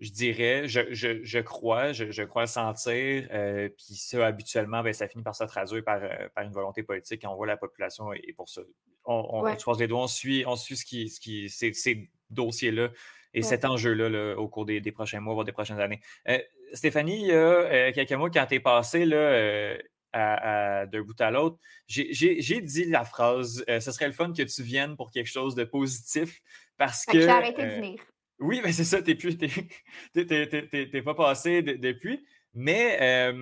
je 0.00 0.10
dirais, 0.10 0.66
je, 0.66 1.38
crois, 1.40 1.92
je, 1.92 2.22
crois 2.22 2.42
le 2.42 2.48
sentir. 2.48 3.28
Euh, 3.32 3.68
puis 3.68 3.94
ça, 3.94 4.26
habituellement, 4.26 4.82
ben, 4.82 4.94
ça 4.94 5.06
finit 5.06 5.22
par 5.22 5.34
se 5.34 5.44
traduire 5.44 5.84
par, 5.84 6.02
euh, 6.02 6.28
par, 6.34 6.44
une 6.44 6.52
volonté 6.52 6.82
politique. 6.82 7.22
on 7.26 7.34
voit 7.34 7.46
la 7.46 7.58
population 7.58 8.12
et, 8.14 8.32
pour 8.34 8.48
ça. 8.48 8.62
On, 9.04 9.46
se 9.46 9.62
croise 9.62 9.78
les 9.78 9.88
doigts, 9.88 10.02
on 10.02 10.06
suit, 10.06 10.44
on 10.46 10.56
suit 10.56 10.76
ce 10.76 10.84
qui, 10.86 11.08
ce 11.10 11.20
qui, 11.20 11.50
ces, 11.50 12.10
dossiers-là 12.30 12.90
et 13.34 13.42
cet 13.42 13.64
enjeu-là 13.64 14.36
au 14.38 14.48
cours 14.48 14.64
des, 14.64 14.80
prochains 14.92 15.20
mois, 15.20 15.34
voire 15.34 15.44
des 15.44 15.52
prochaines 15.52 15.80
années. 15.80 16.00
Euh, 16.28 16.38
Stéphanie, 16.72 17.22
il 17.22 17.28
y 17.28 17.32
a 17.32 17.92
quelques 17.92 18.12
mois, 18.12 18.30
quand 18.30 18.46
tu 18.46 18.54
es 18.54 18.60
passé 18.60 19.04
là, 19.04 19.76
d'un 20.14 21.02
bout 21.02 21.20
à 21.20 21.30
l'autre, 21.30 21.58
j'ai 21.86 22.60
dit 22.60 22.84
la 22.86 23.04
phrase 23.04 23.64
Ce 23.68 23.92
serait 23.92 24.06
le 24.06 24.12
fun 24.12 24.32
que 24.32 24.42
tu 24.42 24.62
viennes 24.62 24.96
pour 24.96 25.10
quelque 25.10 25.28
chose 25.28 25.54
de 25.54 25.64
positif 25.64 26.40
parce 26.78 27.04
que. 27.04 27.20
J'ai 27.20 27.28
arrêté 27.28 27.62
de 27.62 27.70
venir. 27.70 28.00
Oui, 28.40 28.60
mais 28.64 28.72
c'est 28.72 28.84
ça, 28.84 29.02
tu 29.02 29.16
n'es 30.14 31.02
pas 31.04 31.14
passé 31.14 31.62
depuis. 31.62 32.24
Mais 32.54 33.32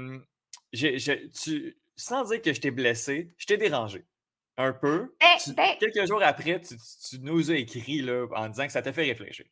tu, 0.73 1.77
sans 1.97 2.25
dire 2.25 2.43
que 2.43 2.53
je 2.53 2.61
t'ai 2.61 2.71
blessé, 2.71 3.33
je 3.39 3.47
t'ai 3.47 3.57
dérangé 3.57 4.05
un 4.57 4.73
peu. 4.73 5.15
Eh, 5.21 5.53
ben 5.53 5.77
quelques 5.79 6.07
jours 6.07 6.23
après, 6.23 6.61
tu, 6.61 6.75
nous 7.21 7.51
as 7.51 7.55
écrit 7.55 8.03
là, 8.03 8.27
en 8.35 8.49
disant 8.49 8.67
que 8.67 8.73
ça 8.73 8.83
t'a 8.83 8.93
fait 8.93 9.05
réfléchir. 9.05 9.47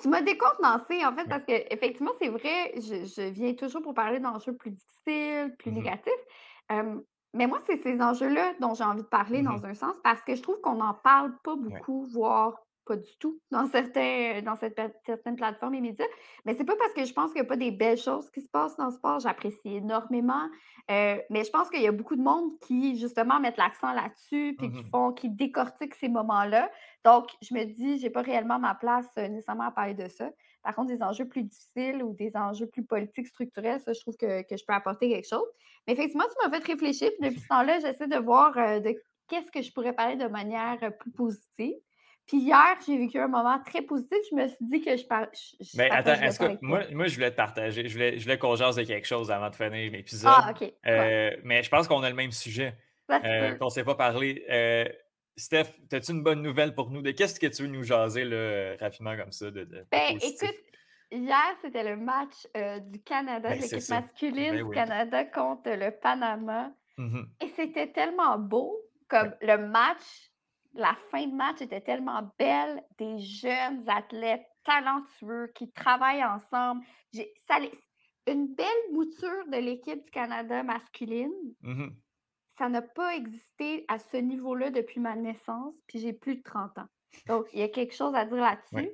Tu 0.00 0.08
m'as 0.08 0.22
décontenancé, 0.22 1.04
en 1.04 1.14
fait, 1.16 1.26
parce 1.28 1.44
que 1.44 1.72
effectivement, 1.72 2.12
c'est 2.20 2.28
vrai, 2.28 2.72
je, 2.76 3.30
viens 3.30 3.54
toujours 3.54 3.82
pour 3.82 3.94
parler 3.94 4.20
d'enjeux 4.20 4.54
plus 4.54 4.70
difficiles, 4.70 5.54
plus 5.58 5.70
mmh 5.70 5.74
négatifs. 5.74 6.12
mais 7.32 7.46
moi, 7.46 7.58
c'est 7.66 7.78
ces 7.78 8.00
enjeux-là 8.00 8.54
dont 8.60 8.74
j'ai 8.74 8.84
envie 8.84 9.02
de 9.02 9.08
parler 9.08 9.42
mmh 9.42 9.46
dans 9.46 9.64
un 9.66 9.74
sens, 9.74 9.96
parce 10.04 10.22
que 10.22 10.36
je 10.36 10.42
trouve 10.42 10.60
qu'on 10.60 10.76
n'en 10.76 10.94
parle 10.94 11.32
pas 11.42 11.56
beaucoup, 11.56 12.06
voire 12.12 12.65
pas 12.86 12.96
du 12.96 13.18
tout 13.18 13.40
dans, 13.50 13.66
certains, 13.66 14.40
dans 14.42 14.56
cette, 14.56 14.80
certaines 15.04 15.36
plateformes 15.36 15.74
et 15.74 15.80
médias. 15.80 16.06
Mais 16.44 16.54
c'est 16.54 16.64
pas 16.64 16.76
parce 16.76 16.92
que 16.92 17.04
je 17.04 17.12
pense 17.12 17.32
qu'il 17.32 17.40
n'y 17.42 17.46
a 17.46 17.48
pas 17.48 17.56
des 17.56 17.72
belles 17.72 17.98
choses 17.98 18.30
qui 18.30 18.40
se 18.40 18.48
passent 18.48 18.76
dans 18.76 18.86
le 18.86 18.92
sport. 18.92 19.20
J'apprécie 19.20 19.76
énormément. 19.76 20.48
Euh, 20.90 21.16
mais 21.30 21.44
je 21.44 21.50
pense 21.50 21.68
qu'il 21.68 21.82
y 21.82 21.86
a 21.88 21.92
beaucoup 21.92 22.16
de 22.16 22.22
monde 22.22 22.58
qui, 22.60 22.96
justement, 22.96 23.40
mettent 23.40 23.56
l'accent 23.56 23.92
là-dessus 23.92 24.54
puis 24.56 24.70
qui 24.70 24.78
mmh 24.78 24.90
font, 24.90 25.12
qui 25.12 25.28
décortiquent 25.28 25.96
ces 25.96 26.08
moments-là. 26.08 26.70
Donc, 27.04 27.28
je 27.42 27.54
me 27.54 27.64
dis, 27.64 27.98
j'ai 27.98 28.10
pas 28.10 28.22
réellement 28.22 28.58
ma 28.58 28.74
place 28.74 29.10
euh, 29.18 29.28
nécessairement 29.28 29.64
à 29.64 29.72
parler 29.72 29.94
de 29.94 30.08
ça. 30.08 30.30
Par 30.62 30.74
contre, 30.74 30.88
des 30.88 31.02
enjeux 31.02 31.26
plus 31.26 31.42
difficiles 31.42 32.02
ou 32.02 32.14
des 32.14 32.36
enjeux 32.36 32.66
plus 32.66 32.84
politiques, 32.84 33.26
structurels, 33.26 33.80
ça, 33.80 33.92
je 33.92 34.00
trouve 34.00 34.16
que, 34.16 34.42
je 34.48 34.64
peux 34.66 34.74
apporter 34.74 35.08
quelque 35.10 35.28
chose. 35.28 35.46
Mais 35.86 35.92
effectivement, 35.92 36.24
tu 36.24 36.48
m'as 36.48 36.56
fait 36.56 36.64
réfléchir. 36.64 37.10
Puis 37.18 37.28
depuis 37.28 37.40
ce 37.42 37.48
temps-là, 37.48 37.80
j'essaie 37.80 38.08
de 38.08 38.18
voir 38.18 38.56
euh, 38.56 38.78
de 38.78 38.94
qu'est-ce 39.28 39.50
que 39.50 39.62
je 39.62 39.72
pourrais 39.72 39.92
parler 39.92 40.16
de 40.16 40.28
manière 40.28 40.78
plus 40.98 41.10
positive. 41.10 41.74
Puis 42.26 42.38
hier, 42.38 42.76
j'ai 42.84 42.98
vécu 42.98 43.20
un 43.20 43.28
moment 43.28 43.58
très 43.64 43.82
positif. 43.82 44.18
Je 44.30 44.34
me 44.34 44.48
suis 44.48 44.56
dit 44.66 44.80
que 44.80 44.96
je 44.96 45.04
parle. 45.06 45.28
Mais 45.76 45.88
attends, 45.90 46.14
est-ce 46.14 46.40
que 46.40 46.58
moi, 46.60 46.82
moi, 46.90 47.06
je 47.06 47.14
voulais 47.14 47.30
te 47.30 47.36
partager. 47.36 47.88
Je 47.88 47.92
voulais, 47.92 48.18
je 48.18 48.24
voulais 48.24 48.38
qu'on 48.38 48.56
jase 48.56 48.76
de 48.76 48.82
quelque 48.82 49.06
chose 49.06 49.30
avant 49.30 49.48
de 49.48 49.54
finir 49.54 49.92
l'épisode. 49.92 50.32
Ah, 50.34 50.50
OK. 50.50 50.72
Euh, 50.86 51.36
mais 51.44 51.62
je 51.62 51.70
pense 51.70 51.86
qu'on 51.86 52.02
a 52.02 52.10
le 52.10 52.16
même 52.16 52.32
sujet. 52.32 52.76
Euh, 53.10 53.54
qu'on 53.54 53.66
ne 53.66 53.70
s'est 53.70 53.84
pas 53.84 53.94
parlé. 53.94 54.44
Euh, 54.50 54.84
Steph, 55.36 55.66
as-tu 55.92 56.12
une 56.12 56.22
bonne 56.24 56.42
nouvelle 56.42 56.74
pour 56.74 56.90
nous? 56.90 57.00
De 57.00 57.12
qu'est-ce 57.12 57.38
que 57.38 57.46
tu 57.46 57.62
veux 57.62 57.68
nous 57.68 57.84
jaser 57.84 58.24
là, 58.24 58.74
rapidement 58.80 59.16
comme 59.16 59.30
ça? 59.30 59.52
De, 59.52 59.64
ben, 59.92 60.18
écoute, 60.20 60.50
hier, 61.12 61.56
c'était 61.62 61.84
le 61.84 61.96
match 61.96 62.46
du 62.90 63.00
Canada, 63.02 63.50
ben, 63.50 63.60
l'équipe 63.60 63.88
masculine 63.88 64.50
ben 64.50 64.66
du 64.66 64.70
Canada 64.74 65.24
contre 65.26 65.70
le 65.70 65.92
Panama. 65.92 66.72
Mmh 66.98 67.20
Et 67.42 67.48
c'était 67.54 67.92
tellement 67.92 68.38
beau, 68.38 68.76
comme 69.08 69.32
le 69.42 69.58
match 69.58 70.32
la 70.76 70.96
fin 71.10 71.26
de 71.26 71.34
match 71.34 71.60
était 71.60 71.80
tellement 71.80 72.30
belle, 72.38 72.82
des 72.98 73.18
jeunes 73.18 73.88
athlètes 73.88 74.46
talentueux 74.64 75.50
qui 75.54 75.70
travaillent 75.72 76.24
ensemble. 76.24 76.84
Ça, 77.46 77.58
une 78.26 78.54
belle 78.54 78.66
mouture 78.92 79.46
de 79.48 79.58
l'équipe 79.58 80.04
du 80.04 80.10
Canada 80.10 80.62
masculine. 80.62 81.32
Mmh 81.62 81.88
ça 82.58 82.68
n'a 82.68 82.82
pas 82.82 83.14
existé 83.14 83.84
à 83.88 83.98
ce 83.98 84.16
niveau-là 84.16 84.70
depuis 84.70 85.00
ma 85.00 85.14
naissance, 85.14 85.74
puis 85.86 85.98
j'ai 85.98 86.12
plus 86.12 86.36
de 86.36 86.42
30 86.42 86.78
ans. 86.78 86.88
Donc, 87.26 87.46
il 87.52 87.60
y 87.60 87.62
a 87.62 87.68
quelque 87.68 87.94
chose 87.94 88.14
à 88.14 88.24
dire 88.24 88.36
là-dessus. 88.36 88.90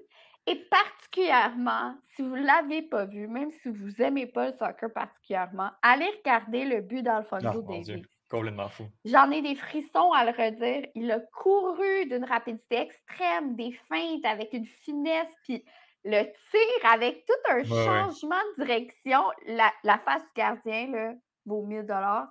Et 0.47 0.57
particulièrement, 0.57 1.95
si 2.09 2.23
vous 2.23 2.37
ne 2.37 2.45
l'avez 2.45 2.83
pas 2.83 3.05
vu, 3.05 3.29
même 3.29 3.51
si 3.51 3.69
vous 3.69 3.91
n'aimez 3.99 4.27
pas 4.27 4.51
le 4.51 4.57
soccer 4.57 4.93
particulièrement, 4.93 5.71
allez 5.83 6.11
regarder 6.19 6.65
le 6.65 6.81
but 6.81 7.03
d'Alfonso 7.03 7.63
Davies. 7.63 8.03
Complètement 8.33 8.71
fou. 8.71 8.85
J'en 9.05 9.31
ai 9.31 9.43
des 9.43 9.55
frissons 9.55 10.11
à 10.13 10.25
le 10.25 10.31
redire. 10.31 10.89
Il 10.95 11.11
a 11.13 11.21
couru 11.21 12.07
d'une 12.07 12.25
rapidité 12.25 12.79
extrême, 12.79 13.57
des 13.57 13.73
feintes 13.91 14.25
avec 14.25 14.55
une 14.55 14.65
finesse, 14.65 15.29
puis 15.45 15.63
le 16.03 16.23
tir 16.23 16.91
avec 16.91 17.27
tout 17.27 17.53
un 17.53 17.63
changement 17.63 18.41
de 18.57 18.65
direction. 18.65 19.21
La, 19.47 19.99
face 19.99 20.23
du 20.23 20.33
gardien 20.35 20.91
là, 20.91 21.13
vaut 21.45 21.63
1000 21.63 21.83
dollars. 21.83 22.31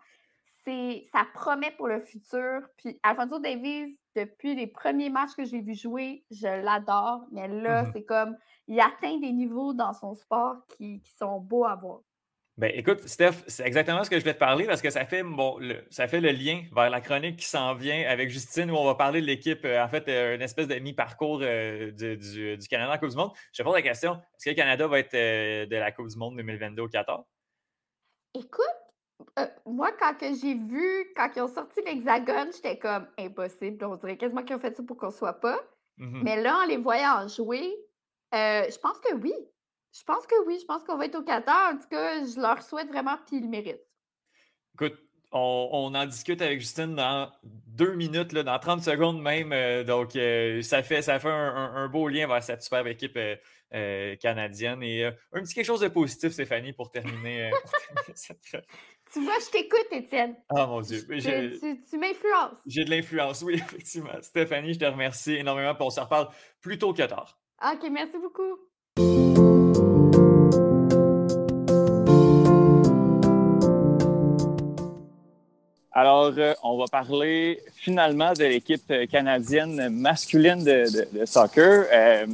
Ça 0.65 1.27
promet 1.35 1.69
pour 1.77 1.87
le 1.87 1.99
futur. 1.99 2.61
Puis 2.77 2.99
Alfonso 3.03 3.37
Davies, 3.37 3.95
depuis 4.15 4.55
les 4.55 4.65
premiers 4.65 5.11
matchs 5.11 5.35
que 5.37 5.45
j'ai 5.45 5.61
vu 5.61 5.75
jouer, 5.75 6.25
je 6.31 6.63
l'adore. 6.63 7.25
Mais 7.31 7.47
là, 7.47 7.83
mm-hmm. 7.83 7.91
c'est 7.93 8.05
comme, 8.05 8.35
il 8.67 8.79
atteint 8.79 9.19
des 9.19 9.31
niveaux 9.31 9.73
dans 9.73 9.93
son 9.93 10.15
sport 10.15 10.65
qui, 10.67 10.99
qui 11.03 11.11
sont 11.11 11.39
beaux 11.39 11.65
à 11.65 11.75
voir. 11.75 11.99
Ben, 12.57 12.71
écoute, 12.75 13.07
Steph, 13.07 13.43
c'est 13.47 13.65
exactement 13.65 14.03
ce 14.03 14.09
que 14.09 14.17
je 14.17 14.21
voulais 14.21 14.33
te 14.33 14.39
parler 14.39 14.65
parce 14.65 14.81
que 14.81 14.89
ça 14.89 15.05
fait, 15.05 15.23
bon, 15.23 15.57
le, 15.57 15.83
ça 15.89 16.07
fait 16.07 16.19
le 16.19 16.31
lien 16.31 16.63
vers 16.75 16.89
la 16.89 16.99
chronique 16.99 17.37
qui 17.37 17.45
s'en 17.45 17.75
vient 17.75 18.03
avec 18.07 18.29
Justine 18.29 18.69
où 18.69 18.75
on 18.75 18.85
va 18.85 18.95
parler 18.95 19.21
de 19.21 19.25
l'équipe, 19.25 19.63
euh, 19.63 19.81
en 19.81 19.87
fait, 19.87 20.07
euh, 20.09 20.35
une 20.35 20.41
espèce 20.41 20.67
de 20.67 20.75
mi-parcours 20.75 21.39
euh, 21.41 21.91
du, 21.91 22.67
Canada 22.69 22.93
en 22.93 22.97
Coupe 22.97 23.09
du 23.09 23.15
Monde. 23.15 23.31
Je 23.53 23.61
te 23.61 23.63
pose 23.63 23.73
la 23.73 23.81
question 23.81 24.13
est-ce 24.35 24.45
que 24.45 24.49
le 24.49 24.55
Canada 24.55 24.85
va 24.85 24.99
être 24.99 25.13
de 25.13 25.75
la 25.75 25.91
Coupe 25.91 26.07
du 26.09 26.17
Monde 26.17 26.35
2022 26.35 26.81
au 26.81 26.87
Qatar? 26.89 27.23
Écoute, 28.33 29.47
moi, 29.65 29.91
quand 29.97 30.13
j'ai 30.19 30.55
vu, 30.55 31.13
quand 31.15 31.29
ils 31.35 31.41
ont 31.41 31.47
sorti 31.47 31.79
l'Hexagone, 31.85 32.51
j'étais 32.53 32.77
comme 32.77 33.07
impossible. 33.17 33.83
On 33.85 33.95
dirait 33.95 34.17
quasiment 34.17 34.43
qu'ils 34.43 34.57
ont 34.57 34.59
fait 34.59 34.75
ça 34.75 34.83
pour 34.83 34.97
qu'on 34.97 35.07
ne 35.07 35.11
soit 35.11 35.39
pas. 35.39 35.59
Mmh 35.97 36.21
Mais 36.23 36.41
là, 36.41 36.59
en 36.63 36.65
les 36.67 36.77
voyant 36.77 37.27
jouer, 37.29 37.73
je 38.33 38.79
pense 38.79 38.99
que 38.99 39.15
oui. 39.15 39.33
Je 39.93 40.03
pense 40.03 40.25
que 40.25 40.35
oui, 40.47 40.57
je 40.59 40.65
pense 40.65 40.83
qu'on 40.83 40.97
va 40.97 41.05
être 41.05 41.15
au 41.15 41.23
Qatar. 41.23 41.73
En 41.73 41.77
tout 41.77 41.87
cas, 41.89 42.23
je 42.25 42.39
leur 42.39 42.61
souhaite 42.63 42.87
vraiment, 42.87 43.17
puis 43.27 43.37
ils 43.37 43.43
le 43.43 43.49
méritent. 43.49 43.85
Écoute, 44.75 44.97
on, 45.33 45.93
en 45.95 46.05
discute 46.05 46.41
avec 46.41 46.59
Justine 46.59 46.95
dans 46.95 47.31
deux 47.43 47.93
minutes, 47.95 48.33
là, 48.33 48.43
dans 48.43 48.59
30 48.59 48.83
secondes 48.83 49.21
même. 49.21 49.51
Euh, 49.53 49.83
donc, 49.83 50.15
euh, 50.15 50.61
ça 50.61 50.83
fait, 50.83 51.01
ça 51.01 51.19
fait 51.19 51.29
un, 51.29 51.87
beau 51.87 52.07
lien 52.07 52.27
vers 52.27 52.43
cette 52.43 52.63
superbe 52.63 52.87
équipe 52.87 53.17
euh, 53.73 54.15
canadienne. 54.17 54.83
Et 54.83 55.05
un 55.05 55.41
petit 55.41 55.53
quelque 55.53 55.65
chose 55.65 55.81
de 55.81 55.87
positif, 55.87 56.31
Stéphanie, 56.31 56.73
pour 56.73 56.89
terminer, 56.89 57.51
Tu 59.13 59.21
vois, 59.25 59.33
je 59.45 59.51
t'écoute, 59.51 59.87
Étienne. 59.91 60.37
Ah 60.49 60.67
mon 60.67 60.79
Dieu. 60.79 61.05
Tu, 61.05 61.81
tu 61.89 61.97
m'influences. 61.97 62.59
J'ai 62.65 62.85
de 62.85 62.89
l'influence, 62.89 63.41
oui, 63.41 63.55
effectivement. 63.55 64.21
Stéphanie, 64.21 64.73
je 64.73 64.79
te 64.79 64.85
remercie 64.85 65.33
énormément. 65.33 65.75
Puis 65.75 65.83
on 65.83 65.89
se 65.89 65.99
reparle 65.99 66.29
plus 66.61 66.77
tôt 66.77 66.93
que 66.93 67.03
tard. 67.03 67.37
OK, 67.61 67.89
merci 67.91 68.17
beaucoup. 68.17 68.70
Alors, 75.93 76.31
euh, 76.37 76.53
on 76.63 76.77
va 76.77 76.85
parler 76.85 77.61
finalement 77.75 78.31
de 78.31 78.45
l'équipe 78.45 78.93
canadienne 79.11 79.89
masculine 79.89 80.63
de, 80.63 81.25
soccer. 81.25 81.85
Euh, 81.91 82.25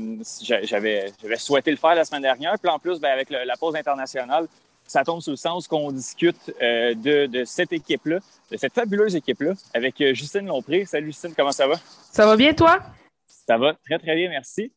j'avais, 0.64 1.12
souhaité 1.38 1.72
le 1.72 1.78
faire 1.78 1.96
la 1.96 2.06
semaine 2.06 2.22
dernière. 2.22 2.54
Puis 2.60 2.70
en 2.70 2.78
plus, 2.78 3.00
ben, 3.00 3.10
avec 3.10 3.32
la 3.32 3.58
pause 3.58 3.76
internationale, 3.76 4.46
ça 4.86 5.04
tombe 5.04 5.22
sous 5.22 5.32
le 5.32 5.38
sens 5.38 5.68
qu'on 5.68 5.92
discute 5.92 6.54
euh, 6.62 6.94
de, 6.94 7.44
cette 7.46 7.74
équipe-là, 7.74 8.20
de 8.52 8.58
cette 8.58 8.74
fabuleuse 8.74 9.16
équipe-là, 9.16 9.54
avec 9.74 9.96
Justine 10.14 10.46
Lompré. 10.46 10.86
Salut 10.86 11.08
Justine, 11.08 11.34
comment 11.36 11.52
ça 11.52 11.66
va? 11.66 11.76
Ça 12.12 12.28
va 12.28 12.36
bien, 12.36 12.54
toi? 12.54 12.80
Ça 13.26 13.58
va 13.58 13.74
très, 13.74 13.98
très 13.98 14.16
bien, 14.16 14.30
merci. 14.30 14.72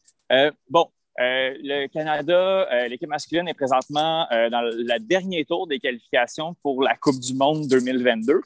bon, 0.70 0.88
le 1.18 1.86
Canada, 1.88 2.66
l'équipe 2.88 3.10
masculine 3.10 3.46
est 3.46 3.54
présentement 3.54 4.26
dans 4.30 4.62
le 4.62 4.98
dernier 5.00 5.44
tour 5.44 5.66
des 5.66 5.78
qualifications 5.78 6.54
pour 6.62 6.82
la 6.82 6.96
Coupe 6.96 7.20
du 7.20 7.34
Monde 7.34 7.66
2022 7.68 8.40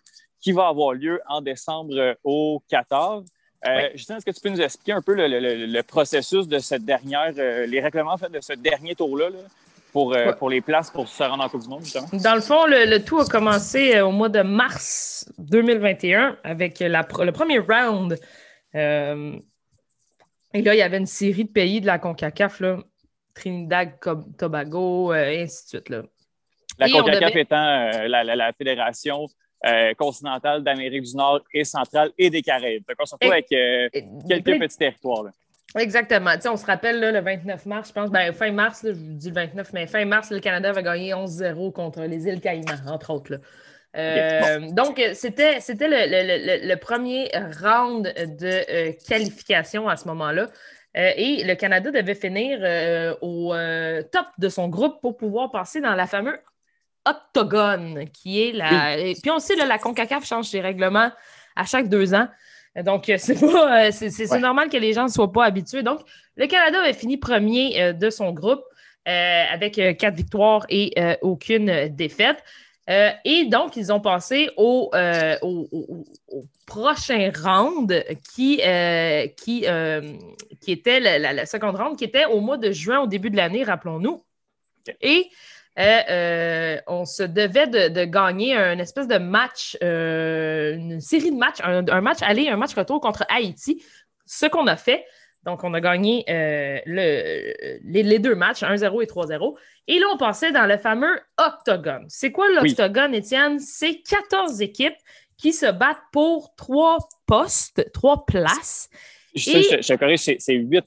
qui 0.45 0.53
va 0.53 0.69
avoir 0.69 0.93
lieu 0.93 1.23
en 1.27 1.41
décembre 1.41 1.97
euh, 1.97 2.15
au 2.23 2.63
14. 2.69 3.25
Euh, 3.67 3.89
Justin, 3.95 4.19
est-ce 4.19 4.27
que 4.27 4.31
tu 4.31 4.43
peux 4.43 4.51
nous 4.51 4.61
expliquer 4.61 4.93
un 4.93 5.01
peu 5.01 5.15
le, 5.17 5.81
processus 5.81 6.47
de 6.47 6.59
cette 6.59 6.85
dernière, 6.85 7.33
euh, 7.39 7.65
les 7.65 7.81
règlements 7.81 8.17
de 8.17 8.41
ce 8.43 8.53
dernier 8.53 8.95
tour-là 8.95 9.29
pour, 9.91 10.15
pour 10.39 10.51
les 10.51 10.61
places 10.61 10.91
pour 10.91 11.09
se 11.09 11.23
rendre 11.23 11.45
en 11.45 11.49
Coupe 11.49 11.63
du 11.63 11.69
Monde, 11.69 11.83
justement? 11.83 12.09
Dans 12.13 12.35
le 12.35 12.43
fond, 12.43 12.67
le, 12.67 12.99
tout 12.99 13.21
a 13.21 13.25
commencé 13.25 13.99
au 14.03 14.11
mois 14.11 14.29
de 14.29 14.43
mars 14.43 15.33
2021 15.39 16.37
avec 16.45 16.81
le 16.81 17.31
premier 17.31 17.59
round. 17.59 18.19
et 18.75 18.79
là, 18.79 20.75
il 20.75 20.79
y 20.79 20.83
avait 20.83 20.99
une 20.99 21.07
série 21.07 21.45
de 21.45 21.53
pays 21.53 21.81
de 21.81 21.87
la 21.87 21.99
CONCACAF, 21.99 22.61
Trinidad, 23.33 23.99
Tobago, 24.37 25.15
et 25.15 25.43
ainsi 25.43 25.65
de 25.65 25.69
suite. 25.69 25.89
Là. 25.89 26.03
La 26.79 26.91
CONCACAF 26.91 27.37
étant 27.37 27.91
la, 28.09 28.53
fédération 28.53 29.27
euh, 29.65 29.95
continentale 29.95 30.63
d'Amérique 30.63 31.05
du 31.05 31.17
Nord 31.17 31.41
et 31.53 31.65
centrale 31.65 32.11
et 32.19 32.29
des 32.29 32.43
Caraïbes. 32.43 32.85
Donc, 32.87 32.97
on 33.01 33.07
se 33.07 33.15
retrouve 33.15 33.33
avec 33.33 33.51
euh, 33.53 33.89
quelques 34.29 34.59
petits 34.59 34.77
territoires. 34.77 35.25
Exactement. 35.79 36.33
on 36.47 36.57
se 36.57 36.67
rappelle 36.67 37.01
le 37.01 37.21
29 37.21 37.67
mars, 37.67 37.89
je 37.89 37.93
pense, 37.95 38.11
ben, 38.11 38.33
fin 38.33 38.53
mars, 38.53 38.83
je 38.85 38.93
vous 38.93 39.15
dis 39.15 39.29
le 39.29 39.35
29, 39.35 39.73
mais 39.73 39.87
fin 39.87 40.05
mars, 40.05 40.31
le 40.31 40.41
Canada 40.41 40.69
avait 40.69 40.83
gagné 40.83 41.13
11-0 41.13 41.73
contre 41.73 42.03
les 42.03 42.27
îles 42.27 42.41
Caïmans, 42.41 42.87
entre 42.89 43.11
autres. 43.11 43.41
Euh, 43.97 44.71
donc, 44.71 45.01
c'était, 45.15 45.61
c'était 45.61 45.89
le, 45.89 46.75
premier 46.77 47.31
round 47.63 48.05
de 48.05 48.93
qualification 49.09 49.89
à 49.89 49.97
ce 49.97 50.07
moment-là. 50.09 50.49
et 50.95 51.43
le 51.43 51.55
Canada 51.55 51.91
devait 51.91 52.15
finir 52.15 52.59
au 53.23 53.55
top 54.13 54.27
de 54.39 54.49
son 54.49 54.69
groupe 54.69 55.01
pour 55.01 55.17
pouvoir 55.17 55.51
passer 55.51 55.81
dans 55.81 55.95
la 55.95 56.07
fameuse 56.07 56.39
octogone, 57.07 58.07
qui 58.13 58.43
est 58.43 58.53
la. 58.53 58.97
Puis 59.21 59.31
on 59.31 59.39
sait, 59.39 59.57
là, 59.57 59.67
la 59.67 59.79
CONCACAF 59.79 60.27
change 60.27 60.47
ses 60.47 60.61
règlements 60.61 61.11
à 61.57 61.65
chaque 61.65 61.89
deux 61.89 62.15
ans. 62.15 62.29
Donc, 62.83 63.13
c'est 63.19 63.39
pas, 63.39 63.87
euh, 63.87 63.91
c'est, 63.93 64.39
normal 64.39 64.69
que 64.69 64.77
les 64.77 64.93
gens 64.93 65.05
ne 65.05 65.09
soient 65.09 65.33
pas 65.33 65.45
habitués. 65.45 65.83
Donc, 65.83 66.01
le 66.37 66.47
Canada 66.47 66.81
avait 66.81 66.93
fini 66.93 67.17
premier 67.17 67.81
euh, 67.81 67.93
de 67.93 68.11
son 68.11 68.33
groupe 68.33 68.63
euh, 69.07 69.45
avec 69.51 69.75
quatre 69.99 70.15
victoires 70.15 70.65
et 70.71 70.95
aucune 71.21 71.89
défaite. 71.89 72.43
et 72.89 73.45
donc, 73.45 73.77
ils 73.77 73.93
ont 73.93 74.01
passé 74.01 74.51
au, 74.57 74.91
prochain 76.67 77.31
round 77.37 78.05
qui, 78.35 78.63
qui, 79.37 79.67
qui 80.61 80.73
était 80.73 81.01
la, 81.01 81.33
la, 81.35 81.47
seconde 81.47 81.77
round, 81.77 81.99
qui 81.99 82.05
était 82.05 82.25
au 82.25 82.41
mois 82.41 82.57
de 82.57 82.73
juin, 82.73 83.01
au 83.01 83.07
début 83.07 83.29
de 83.29 83.37
l'année, 83.37 83.63
rappelons-nous. 83.63 84.25
Et 85.03 85.31
euh, 85.79 86.01
euh, 86.09 86.81
on 86.87 87.05
se 87.05 87.25
devait 87.25 87.67
de, 87.67 88.05
gagner 88.05 88.55
un 88.57 88.79
espèce 88.79 89.09
de 89.09 89.19
match, 89.19 89.77
euh, 89.83 90.75
une 90.77 91.01
série 91.01 91.33
de 91.33 91.37
matchs, 91.37 91.59
un, 91.63 92.01
match 92.01 92.19
aller, 92.23 92.49
un 92.49 92.57
match 92.57 92.75
retour 92.75 93.01
contre 93.01 93.25
Haïti. 93.29 93.83
Ce 94.27 94.47
qu'on 94.47 94.67
a 94.67 94.77
fait. 94.77 95.05
Donc, 95.43 95.63
on 95.65 95.75
a 95.75 95.81
gagné 95.81 96.25
les, 96.87 98.19
deux 98.19 98.35
matchs, 98.35 98.63
1-0 98.63 99.03
et 99.03 99.07
3-0. 99.07 99.57
Et 99.89 99.99
là, 99.99 100.07
on 100.13 100.17
passait 100.17 100.53
dans 100.53 100.65
le 100.65 100.79
fameux 100.79 101.21
octogone. 101.37 102.07
C'est 102.09 102.33
quoi 102.33 102.49
l'octogone, 102.49 103.15
Étienne? 103.15 103.59
C'est 103.59 104.01
14 104.09 104.63
équipes 104.63 104.97
qui 105.37 105.53
se 105.53 105.67
battent 105.67 105.99
pour 106.13 106.55
trois 106.57 106.99
postes, 107.27 107.91
trois 107.93 108.25
places. 108.25 108.89
Je, 109.35 109.51
je, 109.51 109.83
je, 109.83 109.95
corrige, 109.95 110.21
c'est 110.21 110.55
huit, 110.55 110.85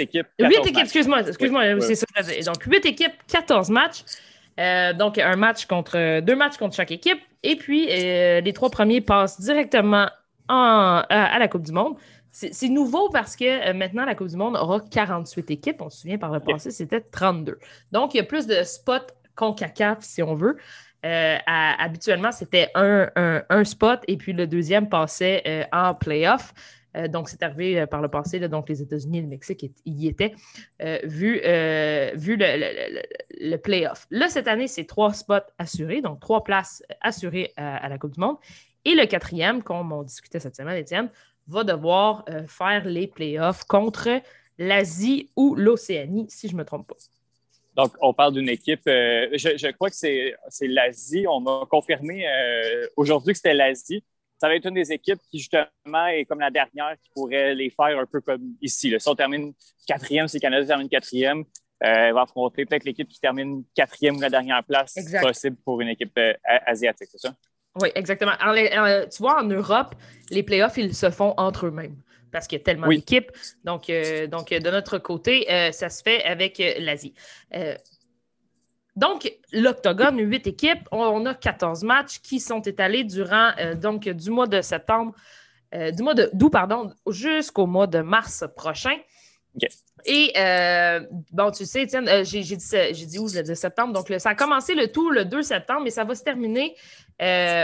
équipes. 0.00 0.26
Huit 0.38 0.66
équipes, 0.66 0.78
excuse-moi, 0.78 1.20
excuse-moi, 1.28 1.74
oui, 1.74 1.82
c'est 1.82 1.94
ça. 1.94 2.06
Donc, 2.46 2.64
huit 2.64 2.84
équipes, 2.86 3.12
14 3.28 3.68
matchs. 3.68 4.02
Euh, 4.60 4.92
donc, 4.92 5.18
un 5.18 5.36
match 5.36 5.66
contre 5.66 6.20
deux 6.20 6.36
matchs 6.36 6.58
contre 6.58 6.74
chaque 6.74 6.90
équipe. 6.90 7.18
Et 7.42 7.56
puis, 7.56 7.88
euh, 7.90 8.40
les 8.40 8.52
trois 8.52 8.70
premiers 8.70 9.00
passent 9.00 9.40
directement 9.40 10.08
en, 10.48 11.02
à, 11.08 11.38
la 11.38 11.48
Coupe 11.48 11.62
du 11.62 11.72
Monde. 11.72 11.96
C'est 12.30 12.68
nouveau 12.68 13.08
parce 13.08 13.34
que 13.34 13.70
euh, 13.70 13.74
maintenant, 13.74 14.04
la 14.04 14.14
Coupe 14.14 14.28
du 14.28 14.36
Monde 14.36 14.56
aura 14.56 14.80
48 14.80 15.50
équipes. 15.50 15.80
On 15.80 15.88
se 15.88 16.02
souvient 16.02 16.18
par 16.18 16.30
le 16.30 16.40
passé, 16.40 16.70
c'était 16.70 17.00
32. 17.00 17.58
Donc, 17.90 18.14
il 18.14 18.18
y 18.18 18.20
a 18.20 18.24
plus 18.24 18.46
de 18.46 18.62
spots 18.62 19.12
CONCACAF, 19.34 19.98
si 20.02 20.22
on 20.22 20.34
veut. 20.34 20.58
habituellement, 21.02 22.30
c'était 22.30 22.70
un, 22.74 23.08
un, 23.16 23.64
spot 23.64 24.00
et 24.06 24.18
puis 24.18 24.34
le 24.34 24.46
deuxième 24.46 24.88
passait 24.88 25.66
en 25.72 25.94
playoff. 25.94 26.52
Euh, 26.96 27.08
donc, 27.08 27.28
c'est 27.28 27.42
arrivé 27.42 27.80
euh, 27.80 27.86
par 27.86 28.02
le 28.02 28.08
passé, 28.08 28.40
donc 28.48 28.68
les 28.68 28.82
États-Unis 28.82 29.18
et 29.18 29.22
le 29.22 29.28
Mexique 29.28 29.70
y 29.84 30.08
étaient, 30.08 30.34
euh, 30.82 30.98
vu, 31.04 31.34
vu 31.34 32.36
le, 32.36 33.00
le, 33.40 33.56
playoff. 33.56 34.06
Là, 34.10 34.28
cette 34.28 34.48
année, 34.48 34.68
c'est 34.68 34.84
trois 34.84 35.12
spots 35.12 35.34
assurés, 35.58 36.00
donc 36.00 36.20
trois 36.20 36.44
places 36.44 36.82
assurées 37.00 37.52
à, 37.56 37.88
la 37.88 37.98
Coupe 37.98 38.12
du 38.12 38.20
Monde. 38.20 38.36
Et 38.84 38.94
le 38.94 39.06
quatrième, 39.06 39.62
comme 39.62 39.92
on 39.92 40.02
discutait 40.02 40.40
cette 40.40 40.56
semaine, 40.56 40.76
Étienne, 40.76 41.10
va 41.48 41.64
devoir 41.64 42.24
faire 42.48 42.84
les 42.86 43.06
playoffs 43.06 43.64
contre 43.64 44.20
l'Asie 44.58 45.28
ou 45.36 45.54
l'Océanie, 45.54 46.26
si 46.28 46.48
je 46.48 46.54
ne 46.54 46.58
me 46.58 46.64
trompe 46.64 46.86
pas. 46.86 46.94
Donc, 47.76 47.92
on 48.00 48.12
parle 48.12 48.34
d'une 48.34 48.48
équipe, 48.48 48.82
je, 48.86 49.70
crois 49.72 49.90
que 49.90 49.96
c'est 49.96 50.34
l'Asie. 50.62 51.26
On 51.28 51.40
m'a 51.40 51.66
confirmé 51.68 52.24
aujourd'hui 52.96 53.32
que 53.32 53.38
c'était 53.38 53.54
l'Asie 53.54 54.02
ça 54.40 54.48
va 54.48 54.56
être 54.56 54.66
une 54.66 54.74
des 54.74 54.90
équipes 54.90 55.20
qui, 55.30 55.38
justement, 55.38 56.06
est 56.06 56.24
comme 56.24 56.40
la 56.40 56.50
dernière 56.50 56.94
qui 57.02 57.10
pourrait 57.14 57.54
les 57.54 57.68
faire 57.68 57.98
un 57.98 58.06
peu 58.06 58.22
comme 58.22 58.54
ici. 58.62 58.94
Si 58.98 59.08
on 59.08 59.14
termine 59.14 59.52
quatrième, 59.86 60.28
si 60.28 60.38
le 60.38 60.40
Canada 60.40 60.66
termine 60.66 60.88
quatrième, 60.88 61.40
euh, 61.40 62.08
elle 62.08 62.14
va 62.14 62.22
affronter 62.22 62.64
peut-être 62.64 62.84
l'équipe 62.84 63.06
qui 63.06 63.20
termine 63.20 63.64
quatrième 63.74 64.16
ou 64.16 64.20
la 64.20 64.30
dernière 64.30 64.64
place 64.64 64.94
possible 65.20 65.56
pour 65.62 65.82
une 65.82 65.88
équipe 65.88 66.16
euh, 66.16 66.32
asiatique, 66.44 67.08
c'est 67.12 67.18
ça? 67.18 67.34
Oui, 67.80 67.90
exactement. 67.94 68.32
tu 68.32 69.22
vois, 69.22 69.42
en 69.42 69.46
Europe, 69.46 69.94
les 70.30 70.42
playoffs, 70.42 70.78
ils 70.78 70.94
se 70.94 71.10
font 71.10 71.34
entre 71.36 71.66
eux-mêmes 71.66 71.96
parce 72.32 72.46
qu'il 72.46 72.58
y 72.58 72.60
a 72.60 72.64
tellement 72.64 72.88
d'équipes. 72.88 73.30
Donc, 73.64 73.90
euh, 73.90 74.26
donc, 74.26 74.50
de 74.50 74.70
notre 74.70 74.98
côté, 74.98 75.46
ça 75.72 75.90
se 75.90 76.02
fait 76.02 76.24
avec 76.24 76.62
l'Asie. 76.78 77.14
Donc, 78.96 79.32
l'Octogone, 79.52 80.18
huit 80.18 80.46
équipes, 80.46 80.88
on 80.90 81.24
a 81.26 81.34
14 81.34 81.84
matchs 81.84 82.18
qui 82.20 82.40
sont 82.40 82.60
étalés 82.60 83.04
durant 83.04 83.52
euh, 83.58 83.74
donc, 83.74 84.08
du 84.08 84.30
mois 84.30 84.46
de 84.46 84.60
septembre, 84.60 85.14
euh, 85.74 85.90
du 85.90 86.02
mois 86.02 86.14
d'août, 86.14 86.50
pardon, 86.50 86.92
jusqu'au 87.08 87.66
mois 87.66 87.86
de 87.86 88.00
mars 88.00 88.44
prochain. 88.56 88.96
Et 90.04 90.32
euh, 90.36 91.00
bon, 91.32 91.50
tu 91.50 91.66
sais, 91.66 91.82
Étienne, 91.82 92.08
j'ai 92.24 92.42
dit, 92.42 92.56
dit 92.56 93.18
où? 93.18 93.28
Je 93.28 93.54
septembre. 93.54 93.92
Donc, 93.92 94.12
ça 94.18 94.30
a 94.30 94.34
commencé 94.34 94.74
le 94.74 94.90
tout 94.90 95.10
le 95.10 95.24
2 95.24 95.42
septembre, 95.42 95.82
mais 95.84 95.90
ça 95.90 96.04
va 96.04 96.14
se 96.14 96.22
terminer 96.22 96.74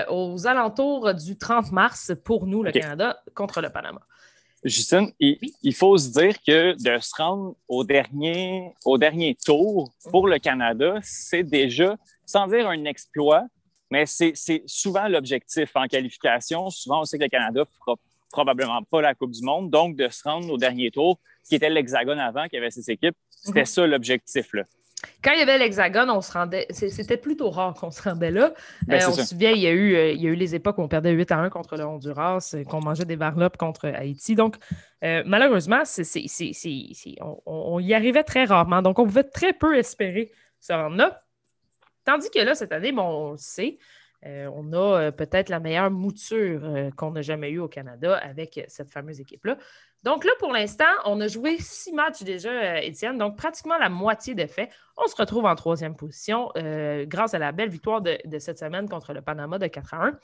aux 0.09 0.47
alentours 0.47 1.15
du 1.15 1.39
30 1.39 1.73
mars 1.73 2.13
pour 2.25 2.47
nous, 2.47 2.63
le 2.63 2.73
Canada, 2.73 3.23
contre 3.35 3.61
le 3.61 3.71
Panama. 3.71 4.01
Justine, 4.69 5.13
il, 5.21 5.75
faut 5.75 5.97
se 5.97 6.09
dire 6.11 6.35
que 6.43 6.73
de 6.75 7.01
se 7.01 7.15
rendre 7.17 7.55
au 7.69 7.85
dernier, 7.85 8.73
au 8.85 8.99
dernier 8.99 9.37
tour 9.37 9.93
pour 10.11 10.27
le 10.27 10.39
Canada, 10.39 10.99
c'est 11.03 11.45
déjà, 11.45 11.97
sans 12.25 12.49
dire 12.49 12.69
un 12.69 12.85
exploit, 12.85 13.47
mais 13.91 14.07
c'est 14.07 14.35
souvent 14.67 15.07
l'objectif 15.07 15.71
en 15.77 15.87
qualification. 15.87 16.69
Souvent, 16.71 17.03
on 17.03 17.05
sait 17.05 17.17
que 17.17 17.23
le 17.23 17.29
Canada 17.29 17.61
ne 17.61 17.65
fera 17.65 17.97
probablement 18.31 18.83
pas 18.83 19.01
la 19.01 19.15
Coupe 19.15 19.31
du 19.31 19.43
Monde. 19.43 19.71
Donc, 19.71 19.95
de 19.95 20.09
se 20.09 20.25
rendre 20.25 20.53
au 20.53 20.59
dernier 20.59 20.91
tour, 20.91 21.21
qui 21.49 21.55
était 21.55 21.71
l'hexagone 21.71 22.19
avant, 22.19 22.49
qui 22.49 22.57
avait 22.57 22.73
ses 22.73 22.91
équipes, 22.91 23.17
c'était 23.31 23.61
mhm. 23.61 23.67
ça 23.67 23.87
l'objectif. 23.87 24.51
Quand 25.23 25.33
il 25.33 25.39
y 25.39 25.43
avait 25.43 25.59
l'Hexagone, 25.59 26.11
on 26.11 26.21
se 26.21 26.33
rendait. 26.33 26.67
C'était 26.71 27.17
plutôt 27.17 27.51
rare 27.51 27.75
qu'on 27.75 27.91
se 27.91 28.03
rendait 28.03 28.31
là. 28.31 28.55
Ben, 28.87 29.01
euh, 29.01 29.09
on 29.09 29.13
se 29.13 29.25
souvient, 29.25 29.51
il 29.51 29.61
y, 29.61 29.67
a 29.67 29.71
eu, 29.71 29.95
euh, 29.95 30.13
il 30.13 30.23
y 30.23 30.27
a 30.27 30.31
eu 30.31 30.35
les 30.35 30.55
époques 30.55 30.79
où 30.79 30.83
on 30.83 30.89
perdait 30.89 31.11
8 31.13 31.33
à 31.33 31.39
1 31.39 31.51
contre 31.51 31.77
le 31.77 31.85
Honduras, 31.85 32.55
euh, 32.55 32.65
qu'on 32.65 32.81
mangeait 32.81 33.05
des 33.05 33.17
varlopes 33.17 33.57
contre 33.57 33.89
Haïti. 33.89 34.35
Donc, 34.35 34.57
malheureusement, 35.03 35.83
on, 37.47 37.81
y 37.81 37.95
arrivait 37.95 38.25
très 38.25 38.45
rarement. 38.45 38.83
Donc, 38.83 38.99
on 38.99 39.05
pouvait 39.05 39.25
très 39.25 39.53
peu 39.53 39.77
espérer 39.77 40.31
se 40.61 40.73
rendre 40.73 40.97
là. 40.97 41.23
Tandis 42.05 42.31
que 42.31 42.41
là, 42.41 42.55
cette 42.55 42.73
année, 42.73 42.93
bon, 42.93 43.03
on 43.03 43.33
le 43.33 43.39
sait, 43.39 43.79
on 44.25 44.73
a 44.73 45.13
peut-être 45.13 45.49
la 45.49 45.61
meilleure 45.61 45.91
mouture 45.91 46.91
qu'on 46.97 47.13
n'a 47.13 47.23
jamais 47.23 47.51
eue 47.51 47.61
au 47.61 47.69
Canada 47.69 48.17
avec 48.17 48.65
cette 48.69 48.91
fameuse 48.91 49.21
équipe-là. 49.21 49.57
Donc 50.07 50.25
là, 50.25 50.31
pour 50.39 50.53
l'instant, 50.53 50.85
on 51.05 51.21
a 51.21 51.27
joué 51.27 51.57
six 51.59 51.93
matchs 51.93 52.23
déjà, 52.23 52.51
euh, 52.51 52.77
Étienne, 52.77 53.19
donc 53.19 53.37
pratiquement 53.37 53.77
la 53.77 53.89
moitié 53.89 54.37
des 54.37 54.47
faits. 54.47 54.71
On 54.97 55.09
se 55.09 55.17
retrouve 55.17 55.47
en 55.47 55.57
troisième 55.57 55.97
position 55.97 56.53
euh, 56.57 57.05
grâce 57.07 57.35
à 57.35 57.41
la 57.41 57.51
belle 57.51 57.71
victoire 57.71 58.01
de, 58.01 58.17
cette 58.39 58.61
semaine 58.61 58.89
contre 58.89 59.13
le 59.13 59.21
Panama 59.21 59.59
de 59.59 59.67
4 59.67 59.95
à 59.95 60.07
1. 60.07 60.19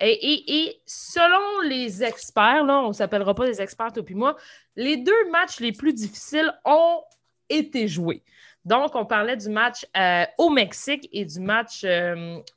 Et, 0.00 0.80
selon 0.86 1.68
les 1.68 2.02
experts, 2.04 2.64
là, 2.64 2.80
on 2.80 2.88
ne 2.88 2.92
s'appellera 2.94 3.34
pas 3.34 3.44
des 3.44 3.60
experts, 3.60 3.92
toi 3.92 4.02
puis 4.02 4.14
moi, 4.14 4.34
les 4.76 4.96
deux 4.96 5.30
matchs 5.30 5.60
les 5.60 5.72
plus 5.72 5.92
difficiles 5.92 6.50
ont 6.64 7.02
été 7.50 7.86
joués. 7.86 8.22
Donc, 8.68 8.94
on 8.94 9.06
parlait 9.06 9.36
du 9.36 9.48
match 9.48 9.86
euh, 9.96 10.24
au 10.36 10.50
Mexique 10.50 11.08
et 11.12 11.24
du 11.24 11.40
match 11.40 11.84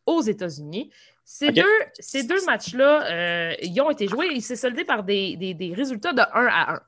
aux 0.05 0.21
États-Unis. 0.21 0.91
Ces, 1.33 1.53
deux, 1.53 1.63
ces 1.97 2.23
deux 2.23 2.45
matchs-là, 2.45 3.05
euh, 3.09 3.55
ils 3.61 3.79
ont 3.79 3.89
été 3.89 4.05
joués. 4.05 4.27
Ils 4.33 4.41
s'est 4.41 4.57
soldé 4.57 4.83
par 4.83 5.01
des, 5.01 5.37
des, 5.37 5.73
résultats 5.73 6.11
de 6.11 6.19
1 6.19 6.25
à 6.33 6.73
1. 6.73 6.81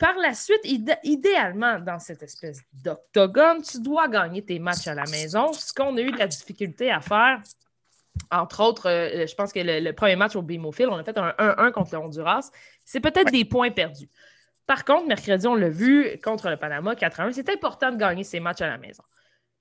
Par 0.00 0.16
la 0.16 0.34
suite, 0.34 0.62
idéalement, 1.04 1.78
dans 1.78 2.00
cette 2.00 2.24
espèce 2.24 2.60
d'octogone, 2.82 3.62
tu 3.62 3.80
dois 3.80 4.08
gagner 4.08 4.42
tes 4.42 4.58
matchs 4.58 4.88
à 4.88 4.94
la 4.94 5.04
maison. 5.04 5.52
Ce 5.52 5.72
qu'on 5.72 5.96
a 5.96 6.00
eu 6.00 6.10
de 6.10 6.18
la 6.18 6.26
difficulté 6.26 6.90
à 6.90 7.00
faire, 7.00 7.40
entre 8.32 8.64
autres, 8.64 8.88
euh, 8.88 9.26
je 9.28 9.34
pense 9.36 9.52
que 9.52 9.60
le, 9.62 9.92
premier 9.92 10.16
match 10.16 10.34
au 10.34 10.42
Bimofil, 10.42 10.88
on 10.88 10.96
a 10.96 11.04
fait 11.04 11.16
un 11.16 11.32
1-1 11.38 11.70
contre 11.70 11.92
le 11.92 11.98
Honduras. 11.98 12.50
C'est 12.84 13.00
peut-être 13.00 13.30
des 13.30 13.44
points 13.44 13.70
perdus. 13.70 14.08
Par 14.70 14.84
contre, 14.84 15.08
mercredi, 15.08 15.48
on 15.48 15.56
l'a 15.56 15.68
vu 15.68 16.16
contre 16.22 16.48
le 16.48 16.56
Panama 16.56 16.94
4-1. 16.94 17.32
C'est 17.32 17.48
important 17.48 17.90
de 17.90 17.96
gagner 17.96 18.22
ces 18.22 18.38
matchs 18.38 18.60
à 18.60 18.68
la 18.68 18.78
maison. 18.78 19.02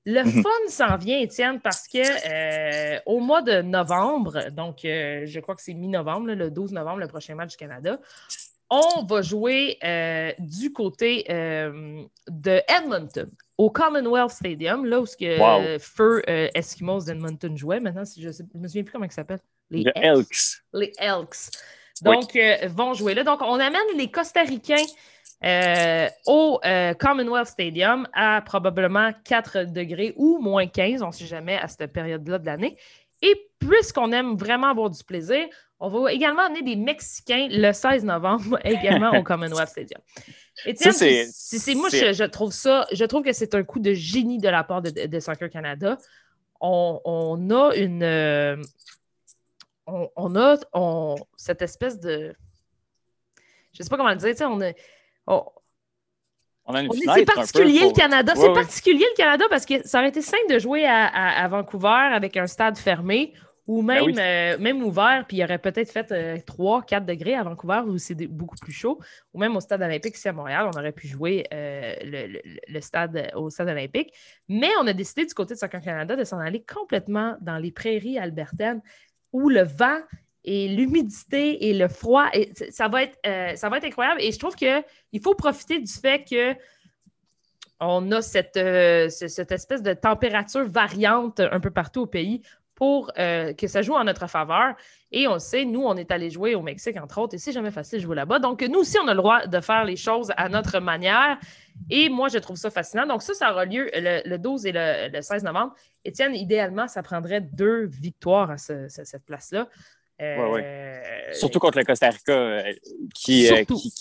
Le 0.06 0.24
mhm. 0.24 0.44
fun 0.44 0.68
s'en 0.68 0.98
vient, 0.98 1.18
Étienne, 1.18 1.60
parce 1.60 1.88
que 1.88 1.98
euh, 1.98 3.00
au 3.08 3.20
mois 3.20 3.42
de 3.42 3.64
novembre, 3.64 4.52
donc 4.52 4.86
euh, 4.86 5.24
je 5.26 5.40
crois 5.40 5.56
que 5.56 5.64
c'est 5.64 5.74
mi-novembre, 5.74 6.28
le 6.28 6.52
12 6.52 6.74
novembre, 6.74 7.00
le 7.00 7.08
prochain 7.08 7.34
match 7.34 7.50
du 7.50 7.58
Canada, 7.58 8.00
on 8.70 9.04
va 9.04 9.24
jouer 9.24 9.80
euh, 9.84 10.32
du 10.38 10.74
côté 10.74 11.26
de 11.28 12.62
Edmonton, 12.68 13.32
au 13.58 13.72
Commonwealth 13.72 14.30
Stadium, 14.30 14.86
là 14.86 15.02
où 15.02 15.08
ce 15.08 15.18
que 15.18 15.80
Feu 15.80 16.22
Eskimos 16.54 17.06
d'Edmonton 17.06 17.58
jouait. 17.58 17.80
Maintenant, 17.80 18.06
si 18.06 18.22
je 18.22 18.28
ne 18.28 18.60
me 18.60 18.68
souviens 18.68 18.84
plus 18.84 18.92
comment 18.92 19.06
ils 19.06 19.12
s'appellent. 19.12 19.42
Les 19.72 19.86
Elks. 19.96 20.62
Les 20.72 20.94
Elks. 21.00 21.50
Donc, 22.04 22.38
vont 22.68 22.94
jouer 22.94 23.14
là. 23.14 23.24
Donc, 23.24 23.42
on 23.42 23.60
amène 23.60 23.82
les 23.98 24.10
Costa 24.10 24.42
Ricains 24.42 24.86
euh, 25.44 26.10
au 26.26 26.60
euh, 26.66 26.94
Commonwealth 26.94 27.48
Stadium 27.48 28.08
à 28.14 28.42
probablement 28.42 29.12
4 29.24 29.72
degrés 29.72 30.14
ou 30.18 30.38
moins 30.40 30.68
15, 30.68 31.02
on 31.02 31.08
ne 31.08 31.12
sait 31.14 31.26
jamais 31.26 31.58
à 31.58 31.70
cette 31.70 31.94
période-là 31.94 32.40
de 32.40 32.46
l'année. 32.46 32.76
Et 33.22 33.50
puisqu'on 33.60 34.12
aime 34.12 34.36
vraiment 34.36 34.68
avoir 34.68 34.90
du 34.90 35.02
plaisir, 35.04 35.48
on 35.80 35.88
va 35.88 36.12
également 36.12 36.42
amener 36.42 36.62
des 36.62 36.76
Mexicains 36.76 37.48
le 37.50 37.72
16 37.72 38.04
novembre 38.04 38.60
également 38.66 39.12
au 39.12 39.24
Commonwealth 39.24 39.70
Stadium. 39.70 40.02
Et 40.66 40.76
c'est, 40.76 41.76
moi, 41.76 41.88
je, 41.90 42.26
trouve 42.26 42.52
ça, 42.52 42.86
je 42.92 43.06
trouve 43.06 43.24
que 43.24 43.32
c'est 43.32 43.56
un 43.56 43.64
coup 43.64 43.80
de 43.80 43.94
génie 43.94 44.40
de 44.40 44.50
la 44.50 44.66
part 44.66 44.82
de, 44.82 45.20
Soccer 45.22 45.50
Canada. 45.50 45.98
On, 46.60 47.50
a 47.50 47.76
une. 47.76 48.04
Euh, 48.04 48.58
on, 50.16 50.36
a 50.36 50.58
cette 51.38 51.62
espèce 51.62 52.00
de. 52.00 52.36
Je 53.74 53.80
ne 53.80 53.84
sais 53.84 53.90
pas 53.90 53.98
comment 53.98 54.10
le 54.10 54.16
dire, 54.16 54.36
on 54.50 54.62
a 54.62 54.72
c'est 56.72 57.26
particulier 57.26 57.88
le 57.88 57.94
Canada. 57.94 58.34
c'est 58.36 58.54
particulier 58.54 59.06
le 59.12 59.18
Canada 59.18 59.46
parce 59.50 59.66
que 59.66 59.86
ça 59.88 60.00
aurait 60.00 60.10
été 60.10 60.22
simple 60.22 60.54
de 60.54 60.60
jouer 60.60 60.86
à, 60.86 61.48
Vancouver 61.48 62.10
avec 62.14 62.38
un 62.38 62.48
stade 62.48 62.78
fermé 62.78 63.34
ou 63.68 63.84
ben 63.84 64.04
même, 64.04 64.18
euh, 64.18 64.58
même 64.58 64.82
ouvert, 64.84 65.26
puis 65.28 65.38
il 65.38 65.40
y 65.42 65.44
aurait 65.44 65.60
peut-être 65.60 65.92
fait 65.92 66.42
3, 66.42 66.80
euh, 66.80 66.82
4 66.82 67.06
degrés 67.06 67.36
à 67.36 67.44
Vancouver 67.44 67.82
où 67.86 68.00
c'est 68.00 68.16
beaucoup 68.16 68.56
plus 68.60 68.72
chaud, 68.72 69.00
ou 69.32 69.40
même 69.40 69.56
au 69.56 69.60
stade 69.60 69.84
olympique 69.84 70.18
ici 70.18 70.28
à 70.28 70.34
Montréal, 70.34 70.68
on 70.74 70.80
aurait 70.80 70.92
pu 70.92 71.08
jouer 71.08 71.46
euh, 71.54 71.94
le, 72.02 72.82
stade 72.82 73.30
au 73.36 73.52
stade 73.52 73.70
olympique. 73.70 74.12
Mais 74.48 74.72
on 74.82 74.88
a 74.88 74.94
décidé 74.94 75.24
du 75.24 75.36
côté 75.36 75.54
de 75.54 75.60
Soccer 75.60 75.82
Canada 75.82 76.16
de 76.16 76.24
s'en 76.24 76.40
aller 76.40 76.64
complètement 76.64 77.38
dans 77.42 77.60
les 77.60 77.72
prairies 77.72 78.18
albertaines 78.18 78.82
où 79.34 79.50
le 79.50 79.64
vent 79.64 80.00
et 80.44 80.68
l'humidité 80.68 81.70
et 81.70 81.74
le 81.74 81.88
froid, 81.88 82.28
ça, 82.72 82.88
va 82.88 83.04
être, 83.04 83.18
euh, 83.26 83.56
ça 83.56 83.70
va 83.70 83.78
être 83.78 83.86
incroyable. 83.86 84.22
Et 84.22 84.32
je 84.32 84.40
trouve 84.40 84.56
qu'il 84.56 85.22
faut 85.22 85.36
profiter 85.36 85.80
du 85.80 85.92
fait 85.92 86.24
que 86.30 86.56
on 87.82 88.12
a 88.12 88.22
cette, 88.22 88.58
euh, 88.58 89.10
cette 89.10 89.52
espèce 89.52 89.82
de 89.82 89.94
température 89.94 90.66
variante 90.68 91.40
un 91.40 91.60
peu 91.60 91.72
partout 91.72 92.02
au 92.02 92.08
pays 92.08 92.42
pour 92.80 93.12
que 93.14 93.68
ça 93.68 93.82
joue 93.82 93.94
en 93.94 94.06
notre 94.06 94.28
faveur. 94.28 94.74
Et 95.12 95.28
on 95.28 95.38
sait, 95.38 95.66
nous, 95.66 95.82
on 95.82 95.96
est 95.98 96.12
allé 96.12 96.30
jouer 96.30 96.56
au 96.56 96.62
Mexique, 96.62 96.98
entre 96.98 97.20
autres, 97.20 97.36
et 97.36 97.38
c'est 97.40 97.52
jamais 97.52 97.72
facile 97.72 98.00
de 98.00 98.04
jouer 98.04 98.16
là-bas. 98.16 98.40
Donc, 98.40 98.62
nous 98.62 98.80
aussi, 98.80 98.98
on 99.04 99.08
a 99.08 99.14
le 99.14 99.18
droit 99.18 99.46
de 99.48 99.60
faire 99.60 99.84
les 99.84 99.96
choses 99.96 100.32
à 100.38 100.50
notre 100.50 100.80
manière. 100.80 101.38
Et 101.90 102.10
moi, 102.10 102.30
je 102.30 102.38
trouve 102.38 102.58
ça 102.58 102.70
fascinant. 102.70 103.06
Donc, 103.06 103.22
ça, 103.22 103.34
ça 103.34 103.52
aura 103.52 103.66
lieu 103.66 103.90
le, 103.94 104.38
12 104.38 104.66
et 104.68 104.72
le, 104.74 105.22
16 105.22 105.44
novembre. 105.44 105.74
Étienne, 106.06 106.36
idéalement, 106.36 106.88
ça 106.88 107.04
prendrait 107.04 107.42
deux 107.42 107.86
victoires 107.86 108.52
à 108.52 108.58
cette 108.58 109.26
place-là. 109.26 109.68
Euh, 110.22 111.02
Surtout 111.34 111.60
contre 111.60 111.78
le 111.78 111.86
Costa 111.86 112.10
Rica, 112.10 112.34
euh, 112.34 112.62
euh, 112.68 112.74
qui, 113.16 113.48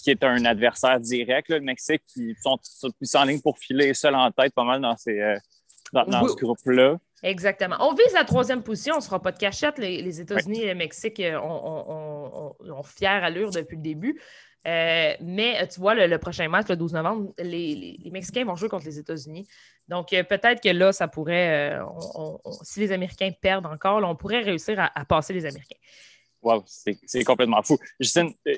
qui, 0.02 0.10
est 0.10 0.24
un 0.24 0.44
adversaire 0.44 0.98
direct. 0.98 1.48
le 1.48 1.60
Mexique, 1.60 2.02
qui 2.06 2.34
sont, 2.42 2.58
plus 2.98 3.14
en 3.14 3.24
ligne 3.24 3.40
pour 3.40 3.58
filer 3.58 3.94
seul 3.94 4.14
en 4.16 4.30
tête 4.32 4.52
pas 4.52 4.64
mal 4.64 4.80
dans, 4.80 4.96
ces, 4.96 5.36
dans, 5.92 6.28
ce 6.28 6.34
groupe-là. 6.36 6.98
Exactement. 7.22 7.76
On 7.80 7.94
vise 7.94 8.12
la 8.14 8.24
troisième 8.24 8.62
position, 8.62 8.94
on 8.94 8.98
ne 8.98 9.02
sera 9.02 9.20
pas 9.20 9.32
de 9.32 9.38
cachette. 9.38 9.78
Les, 9.78 10.20
États-Unis 10.20 10.62
et 10.62 10.66
le 10.68 10.74
Mexique 10.74 11.20
ont, 11.20 12.54
ont, 12.60 12.82
fière 12.82 13.24
allure 13.24 13.50
depuis 13.50 13.76
le 13.76 13.82
début. 13.82 14.20
mais 14.64 15.66
tu 15.68 15.80
vois, 15.80 15.94
le, 15.94 16.18
prochain 16.18 16.48
match, 16.48 16.68
le 16.68 16.76
12 16.76 16.92
novembre, 16.92 17.32
les, 17.38 17.98
Mexicains 18.12 18.44
vont 18.44 18.56
jouer 18.56 18.68
contre 18.68 18.86
les 18.86 18.98
États-Unis. 18.98 19.46
Donc, 19.88 20.10
peut-être 20.10 20.62
que 20.62 20.68
là, 20.68 20.92
ça 20.92 21.08
pourrait, 21.08 21.78
si 22.62 22.80
les 22.80 22.92
Américains 22.92 23.30
perdent 23.40 23.66
encore, 23.66 24.02
on 24.04 24.16
pourrait 24.16 24.42
réussir 24.42 24.78
à 24.78 25.04
passer 25.04 25.32
les 25.32 25.44
Américains. 25.44 25.78
Wow, 26.40 26.62
c'est 26.66 27.24
complètement 27.24 27.62
fou. 27.62 27.76
Justine, 27.98 28.32
euh, 28.46 28.54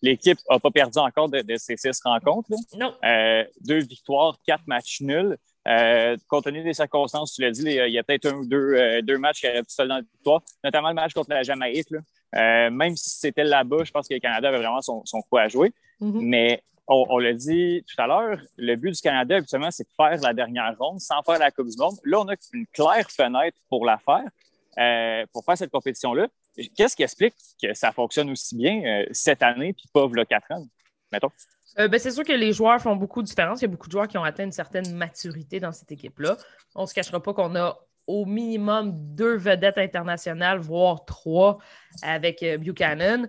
l'équipe 0.00 0.38
n'a 0.50 0.58
pas 0.58 0.70
perdu 0.70 0.98
encore 0.98 1.28
de, 1.28 1.42
ces 1.56 1.76
six 1.76 2.00
rencontres. 2.04 2.50
Non. 2.76 2.94
Euh, 3.04 3.44
deux 3.60 3.78
victoires, 3.78 4.36
quatre 4.44 4.66
matchs 4.66 5.00
nuls. 5.00 5.36
Euh, 5.68 6.16
compte 6.28 6.44
tenu 6.44 6.62
des 6.62 6.74
circonstances, 6.74 7.34
tu 7.34 7.42
l'as 7.42 7.50
dit, 7.50 7.62
il 7.62 7.92
y 7.92 7.98
a 7.98 8.02
peut-être 8.02 8.26
un 8.26 8.34
ou 8.34 8.46
deux, 8.46 9.18
matchs 9.18 9.40
qui 9.40 9.48
auraient 9.48 9.62
pu 9.62 9.74
dans 9.78 9.96
la 9.96 10.00
victoire, 10.00 10.42
notamment 10.64 10.88
le 10.88 10.94
match 10.94 11.12
contre 11.12 11.30
la 11.30 11.42
Jamaïque. 11.42 11.88
même 12.32 12.96
si 12.96 13.18
c'était 13.18 13.44
là-bas, 13.44 13.84
je 13.84 13.90
pense 13.90 14.08
que 14.08 14.14
le 14.14 14.20
Canada 14.20 14.48
avait 14.48 14.58
vraiment 14.58 14.82
son, 14.82 15.02
son 15.04 15.22
coup 15.22 15.36
à 15.36 15.48
jouer. 15.48 15.72
Mm-hmm. 16.00 16.20
Mais 16.20 16.62
on, 16.88 17.18
l'a 17.18 17.32
dit 17.32 17.84
tout 17.86 18.02
à 18.02 18.06
l'heure, 18.06 18.38
le 18.56 18.74
but 18.76 18.90
du 18.90 19.00
Canada, 19.00 19.36
habituellement, 19.36 19.70
c'est 19.70 19.84
de 19.84 19.94
faire 19.96 20.20
la 20.20 20.34
dernière 20.34 20.76
ronde 20.78 21.00
sans 21.00 21.22
faire 21.22 21.38
la 21.38 21.50
Coupe 21.50 21.68
du 21.68 21.76
Monde. 21.78 21.94
Là, 22.04 22.20
on 22.20 22.28
a 22.28 22.34
une 22.52 22.66
claire 22.66 23.08
fenêtre 23.10 23.56
pour 23.68 23.86
la 23.86 23.98
faire, 23.98 25.28
pour 25.32 25.44
faire 25.44 25.56
cette 25.56 25.70
compétition-là. 25.70 26.28
Qu'est-ce 26.76 26.96
qui 26.96 27.02
explique 27.02 27.34
que 27.62 27.72
ça 27.74 27.92
fonctionne 27.92 28.30
aussi 28.30 28.56
bien 28.56 28.82
euh, 28.84 29.06
cette 29.12 29.42
année 29.42 29.72
puis 29.72 29.86
pas 29.92 30.06
le 30.10 30.24
quatre 30.24 30.50
ans, 30.50 30.66
mettons? 31.10 31.30
Euh, 31.78 31.88
ben, 31.88 31.98
c'est 31.98 32.10
sûr 32.10 32.24
que 32.24 32.32
les 32.32 32.52
joueurs 32.52 32.80
font 32.80 32.96
beaucoup 32.96 33.22
de 33.22 33.26
différence. 33.26 33.60
Il 33.60 33.62
y 33.62 33.64
a 33.66 33.68
beaucoup 33.68 33.86
de 33.86 33.92
joueurs 33.92 34.08
qui 34.08 34.18
ont 34.18 34.24
atteint 34.24 34.44
une 34.44 34.52
certaine 34.52 34.94
maturité 34.94 35.60
dans 35.60 35.72
cette 35.72 35.92
équipe-là. 35.92 36.36
On 36.74 36.82
ne 36.82 36.86
se 36.86 36.94
cachera 36.94 37.22
pas 37.22 37.32
qu'on 37.32 37.54
a 37.56 37.78
au 38.06 38.26
minimum 38.26 38.92
deux 38.94 39.36
vedettes 39.36 39.78
internationales, 39.78 40.58
voire 40.58 41.04
trois 41.04 41.58
avec 42.02 42.42
euh, 42.42 42.58
Buchanan. 42.58 43.28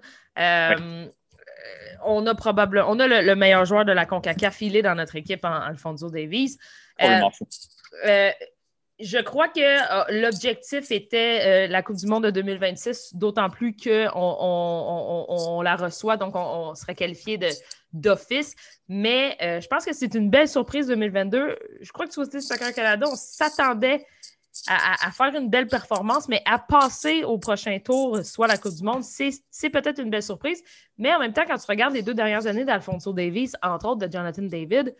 On 2.06 2.28
a 2.28 2.36
probablement 2.36 2.90
on 2.90 3.00
a 3.00 3.08
le, 3.08 3.36
meilleur 3.36 3.64
joueur 3.64 3.86
de 3.86 3.94
la 3.94 4.06
CONCACAF 4.06 4.56
filé 4.56 4.82
dans 4.82 4.96
notre 4.96 5.16
équipe 5.16 5.46
en 5.46 5.54
Alfonso 5.54 6.10
Davies. 6.10 6.58
Oh, 7.02 7.30
je 9.00 9.18
crois 9.18 9.48
que 9.48 9.60
euh, 9.60 10.22
l'objectif 10.22 10.92
était 10.92 11.66
euh, 11.66 11.68
la 11.68 11.82
Coupe 11.82 11.96
du 11.96 12.06
Monde 12.06 12.26
de 12.26 12.32
2026, 12.32 13.16
d'autant 13.16 13.50
plus 13.50 13.76
qu'on 13.76 14.10
on, 14.14 15.62
la 15.62 15.76
reçoit, 15.76 16.18
donc 16.18 16.36
on, 16.36 16.76
serait 16.76 16.96
qualifié 16.96 17.40
d'office. 17.92 18.56
Mais 18.88 19.36
euh, 19.42 19.62
je 19.62 19.68
pense 19.68 19.86
que 19.86 19.94
c'est 19.94 20.14
une 20.14 20.30
belle 20.30 20.48
surprise 20.48 20.88
2022. 20.88 21.58
Je 21.82 21.92
crois 21.92 22.06
que 22.06 22.14
sur 22.14 22.26
Soccer 22.26 22.74
Canada, 22.74 23.08
on 23.10 23.16
s'attendait 23.16 24.06
à, 24.68 25.10
faire 25.12 25.34
une 25.36 25.50
belle 25.50 25.68
performance, 25.68 26.30
mais 26.30 26.42
à 26.46 26.60
passer 26.60 27.24
au 27.24 27.40
prochain 27.40 27.80
tour, 27.80 28.24
soit 28.24 28.46
la 28.46 28.58
Coupe 28.58 28.76
du 28.76 28.84
Monde, 28.84 29.04
c'est 29.04 29.70
peut-être 29.72 30.00
une 30.00 30.12
belle 30.12 30.22
surprise. 30.22 30.64
Mais 31.00 31.14
en 31.14 31.20
même 31.20 31.34
temps, 31.34 31.46
quand 31.48 31.58
tu 31.58 31.66
regardes 31.68 31.96
les 31.96 32.04
deux 32.04 32.14
dernières 32.14 32.46
années 32.46 32.66
d'Alfonso 32.66 33.14
Davis, 33.14 33.56
entre 33.64 33.88
autres 33.88 34.08
de 34.08 34.12
Jonathan 34.12 34.44
David, 34.44 34.96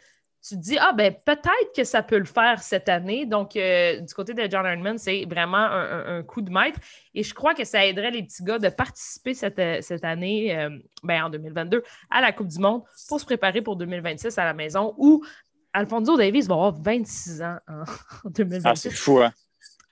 tu 0.48 0.56
te 0.56 0.60
dis, 0.60 0.78
ah, 0.78 0.92
ben 0.92 1.14
peut-être 1.26 1.74
que 1.76 1.86
ça 1.86 2.04
peut 2.04 2.18
le 2.18 2.26
faire 2.26 2.62
cette 2.62 2.90
année. 2.90 3.26
Donc, 3.26 3.56
euh, 3.56 4.02
du 4.02 4.14
côté 4.14 4.34
de 4.34 4.46
John 4.52 4.66
Herdman, 4.66 4.98
c'est 4.98 5.26
vraiment 5.26 5.58
un, 5.58 6.22
coup 6.24 6.42
de 6.42 6.52
maître. 6.52 6.78
Et 7.16 7.24
je 7.24 7.34
crois 7.34 7.54
que 7.54 7.64
ça 7.64 7.86
aiderait 7.86 8.12
les 8.12 8.24
petits 8.24 8.44
gars 8.44 8.60
de 8.60 8.68
participer 8.68 9.34
cette, 9.34 9.60
euh, 9.60 9.98
année, 10.04 10.58
euh, 10.58 10.70
ben, 11.02 11.24
en 11.24 11.30
2022, 11.30 11.82
à 12.10 12.20
la 12.20 12.34
Coupe 12.34 12.50
du 12.50 12.60
Monde 12.60 12.82
pour 13.08 13.22
se 13.22 13.26
préparer 13.26 13.62
pour 13.62 13.78
2026 13.78 14.38
à 14.38 14.44
la 14.44 14.54
maison 14.54 14.94
où 14.98 15.24
Alfonso 15.72 16.18
Davis 16.18 16.48
va 16.48 16.56
avoir 16.56 16.74
26 16.74 17.42
ans 17.42 17.58
en 17.70 18.30
2026. 18.30 18.64
Ah, 18.66 18.76
c'est 18.76 18.92
fou, 18.92 19.20
hein? 19.20 19.32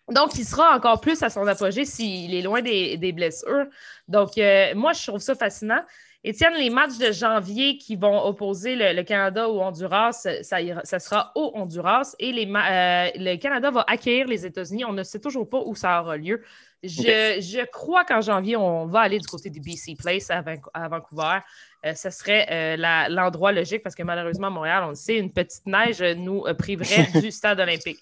Donc, 0.10 0.36
il 0.38 0.44
sera 0.44 0.76
encore 0.76 1.00
plus 1.00 1.24
à 1.24 1.30
son 1.30 1.48
apogée 1.48 1.86
s'il 1.86 2.36
est 2.36 2.42
loin 2.42 2.62
des, 2.62 2.98
des 2.98 3.14
blessures. 3.14 3.68
Donc, 4.10 4.32
moi, 4.76 4.92
je 4.92 5.08
trouve 5.08 5.22
ça 5.22 5.36
fascinant. 5.36 5.82
Étienne, 6.24 6.54
les 6.54 6.70
matchs 6.70 7.00
de 7.00 7.12
janvier 7.12 7.78
qui 7.78 7.96
vont 7.96 8.24
opposer 8.26 8.76
le, 8.76 9.02
Canada 9.02 9.50
au 9.50 9.60
Honduras, 9.60 10.12
ça, 10.44 11.00
sera 11.00 11.32
au 11.34 11.52
Honduras 11.56 12.16
et 12.20 12.32
les, 12.32 12.46
euh, 12.46 13.10
le 13.16 13.38
Canada 13.38 13.72
va 13.72 13.84
accueillir 13.88 14.28
les 14.28 14.46
États-Unis. 14.46 14.86
On 14.86 14.94
ne 14.94 15.02
sait 15.02 15.20
toujours 15.20 15.50
pas 15.50 15.64
où 15.66 15.74
ça 15.74 16.00
aura 16.00 16.18
lieu. 16.18 16.44
Je, 16.84 17.66
crois 17.66 18.06
qu'en 18.06 18.22
janvier, 18.22 18.56
on 18.56 18.86
va 18.86 19.00
aller 19.00 19.18
du 19.18 19.26
côté 19.26 19.50
du 19.50 19.60
BC 19.60 19.96
Place 19.98 20.30
à, 20.30 20.88
Vancouver. 20.88 21.40
Euh, 21.88 21.96
ce 21.96 22.12
serait 22.12 22.48
euh, 22.52 23.08
l'endroit 23.10 23.52
logique 23.52 23.82
parce 23.82 23.96
que 23.96 24.04
malheureusement, 24.04 24.48
à 24.48 24.52
Montréal, 24.52 24.84
on 24.86 24.90
le 24.90 24.96
sait, 24.96 25.18
une 25.18 25.34
petite 25.34 25.66
neige 25.66 26.04
nous 26.04 26.44
priverait 26.60 27.08
du 27.20 27.32
stade 27.32 27.60
olympique. 27.60 28.00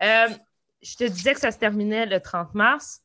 je 0.00 0.96
te 0.96 1.04
disais 1.04 1.34
que 1.34 1.40
ça 1.40 1.50
se 1.50 1.58
terminait 1.58 2.06
le 2.06 2.20
30 2.20 2.54
mars. 2.54 3.00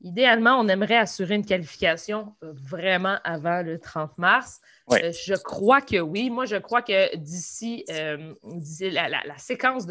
Idéalement, 0.00 0.60
on 0.60 0.68
aimerait 0.68 0.96
assurer 0.96 1.34
une 1.34 1.44
qualification 1.44 2.36
euh, 2.44 2.52
vraiment 2.52 3.18
avant 3.24 3.62
le 3.62 3.80
30 3.80 4.16
mars. 4.16 4.60
Euh, 4.92 5.10
je 5.12 5.34
crois 5.34 5.80
que 5.80 5.98
oui. 5.98 6.30
Moi, 6.30 6.46
je 6.46 6.54
crois 6.54 6.82
que 6.82 7.16
d'ici 7.16 7.84
euh, 7.90 8.32
la, 8.80 9.38
séquence 9.38 9.86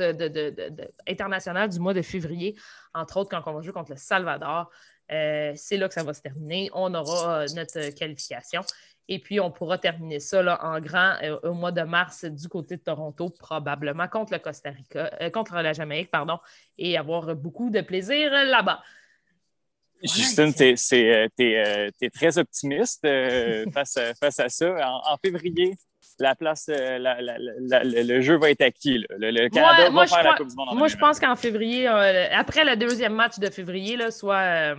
internationale 1.08 1.70
du 1.70 1.80
mois 1.80 1.94
de 1.94 2.02
février, 2.02 2.56
entre 2.94 3.18
autres 3.18 3.30
quand 3.30 3.52
on 3.52 3.56
va 3.56 3.62
jouer 3.62 3.74
contre 3.74 3.92
le 3.92 3.98
Salvador, 3.98 4.72
c'est 5.10 5.78
là 5.78 5.88
que 5.90 5.94
ça 5.94 6.04
va 6.04 6.14
se 6.14 6.22
terminer. 6.22 6.70
On 6.74 6.94
aura 6.94 7.46
notre 7.56 7.90
qualification. 7.94 8.62
Et 9.10 9.20
puis, 9.20 9.40
on 9.40 9.52
pourra 9.52 9.78
terminer 9.78 10.20
ça 10.20 10.42
en 10.62 10.80
grand 10.80 11.16
au 11.44 11.54
mois 11.54 11.72
de 11.72 11.82
mars 11.82 12.26
du 12.26 12.48
côté 12.50 12.76
de 12.76 12.82
Toronto, 12.82 13.30
probablement 13.30 14.08
contre 14.08 14.34
le 14.34 14.40
Costa 14.40 14.70
Rica, 14.70 15.30
contre 15.32 15.56
la 15.56 15.72
Jamaïque, 15.74 16.12
pardon, 16.12 16.40
et 16.78 16.98
avoir 16.98 17.36
beaucoup 17.36 17.70
de 17.70 17.82
plaisir 17.82 18.32
là-bas. 18.32 18.82
Justine, 20.04 20.54
tu 20.54 20.64
es, 20.64 20.94
euh, 20.94 21.28
euh, 21.40 22.10
très 22.14 22.38
optimiste 22.38 23.04
euh, 23.06 23.66
face, 23.74 23.98
à, 23.98 24.14
face, 24.14 24.40
à, 24.40 24.50
ça. 24.50 24.76
En, 25.06 25.18
février, 25.18 25.76
la 26.20 26.36
place, 26.36 26.70
le 26.70 28.22
jeu 28.22 28.38
va 28.38 28.52
être 28.52 28.62
acquis. 28.62 29.04
Le, 29.10 29.50
Canada 29.50 29.90
va 29.90 30.08
faire 30.08 30.24
la 30.24 30.36
Coupe 30.36 30.50
du 30.50 30.56
Monde. 30.56 30.78
moi, 30.78 30.88
je 30.88 30.98
pense 30.98 31.20
qu'en 31.20 31.36
février, 31.36 31.88
après 31.88 32.64
le 32.64 32.76
deuxième 32.76 33.14
match 33.14 33.40
de 33.40 33.50
février, 33.50 33.98
là, 33.98 34.12
soit 34.12 34.76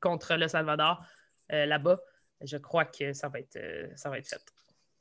contre 0.00 0.36
le 0.36 0.48
Salvador, 0.48 1.02
là-bas, 1.48 2.00
je 2.42 2.56
crois 2.56 2.84
que 2.84 3.12
ça 3.12 3.28
va 3.28 3.40
être, 3.40 3.58
ça 3.96 4.10
va 4.10 4.18
être 4.18 4.28
fait. 4.28 4.42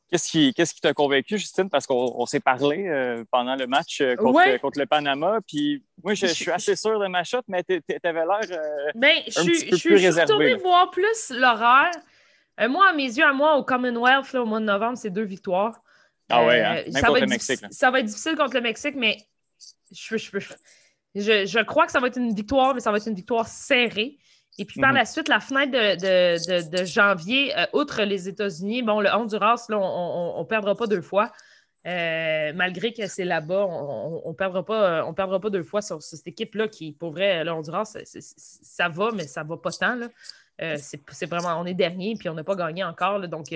Qu'est-ce 0.09 0.31
qui 0.31 0.53
qu'est-ce 0.55 0.73
qui 0.73 0.81
t'a 0.81 0.93
convaincu, 0.93 1.37
Justine? 1.37 1.69
Parce 1.69 1.85
qu'on 1.85 2.25
s'est 2.25 2.39
parlé 2.39 2.87
euh, 2.87 3.23
pendant 3.29 3.55
le 3.55 3.67
match 3.67 4.01
euh, 4.01 4.15
contre, 4.15 4.79
le 4.79 4.85
Panama. 4.87 5.39
Puis 5.47 5.83
moi, 6.03 6.15
je, 6.15 6.25
suis 6.25 6.49
assez 6.49 6.75
sûr 6.75 6.99
de 6.99 7.07
ma 7.07 7.23
shot, 7.23 7.41
mais 7.47 7.63
tu 7.63 7.79
avais 8.03 8.25
l'air 8.25 8.39
euh, 8.49 8.91
ben, 8.95 9.17
un 9.37 9.45
petit 9.45 9.69
peu 9.69 9.77
plus 9.77 9.93
réservé. 9.93 10.07
Je 10.07 10.11
suis 10.11 10.21
retournée 10.21 10.55
voir 10.55 10.89
plus 10.89 11.29
l'horaire. 11.29 11.91
moi, 12.69 12.89
à 12.89 12.93
mes 12.93 13.03
yeux, 13.03 13.23
à 13.23 13.33
moi, 13.33 13.55
au 13.57 13.63
Commonwealth, 13.63 14.33
au 14.33 14.45
mois 14.45 14.59
de 14.59 14.65
novembre, 14.65 14.97
c'est 14.97 15.11
deux 15.11 15.23
victoires. 15.23 15.79
Ah 16.29 16.43
ouais, 16.43 16.61
hein? 16.61 16.83
même 16.91 17.03
contre 17.03 17.21
le 17.21 17.27
Mexique. 17.27 17.59
Ça 17.69 17.91
va 17.91 17.99
être 17.99 18.05
difficile 18.07 18.35
contre 18.35 18.55
le 18.55 18.61
Mexique, 18.61 18.95
mais 18.95 19.17
je, 19.91 20.17
je, 20.17 20.39
je, 21.15 21.45
je, 21.45 21.59
crois 21.63 21.85
que 21.85 21.91
ça 21.91 21.99
va 21.99 22.07
être 22.07 22.17
une 22.17 22.33
victoire, 22.33 22.73
mais 22.73 22.79
ça 22.79 22.91
va 22.91 22.97
être 22.97 23.07
une 23.07 23.15
victoire 23.15 23.47
serrée. 23.47 24.17
Et 24.59 24.65
puis 24.65 24.81
par 24.81 24.89
mhm. 24.89 24.97
la 24.97 25.05
suite, 25.05 25.29
la 25.29 25.39
fenêtre 25.39 25.71
de, 25.71 26.85
janvier, 26.85 27.57
euh, 27.57 27.65
outre 27.73 28.03
les 28.03 28.27
États-Unis, 28.27 28.83
bon, 28.83 28.99
le 28.99 29.09
Honduras, 29.09 29.65
là, 29.69 29.79
on 29.79 30.39
ne 30.39 30.45
perdra 30.45 30.75
pas 30.75 30.85
deux 30.85 31.01
fois. 31.01 31.31
Euh, 31.87 32.51
malgré 32.53 32.91
que 32.91 33.07
c'est 33.07 33.23
là-bas, 33.23 33.65
on 33.65 34.27
ne 34.27 34.33
perdra, 34.33 34.65
pas, 34.65 35.05
on 35.05 35.13
perdra 35.13 35.39
pas 35.39 35.49
deux 35.49 35.63
fois 35.63 35.81
sur, 35.81 36.03
cette 36.03 36.27
équipe-là 36.27 36.67
qui, 36.67 36.91
pour 36.91 37.11
vrai, 37.11 37.41
le 37.45 37.51
Honduras, 37.51 37.97
ça 38.03 38.89
va, 38.89 39.11
mais 39.13 39.23
ça 39.23 39.45
ne 39.45 39.49
va 39.49 39.57
pas 39.57 39.71
tant. 39.71 39.97
Euh, 40.61 40.75
c'est 40.77 41.25
vraiment, 41.25 41.57
on 41.57 41.65
est 41.65 41.73
dernier, 41.73 42.15
puis 42.19 42.27
on 42.27 42.33
n'a 42.33 42.43
pas 42.43 42.55
gagné 42.55 42.83
encore. 42.83 43.25
donc, 43.29 43.47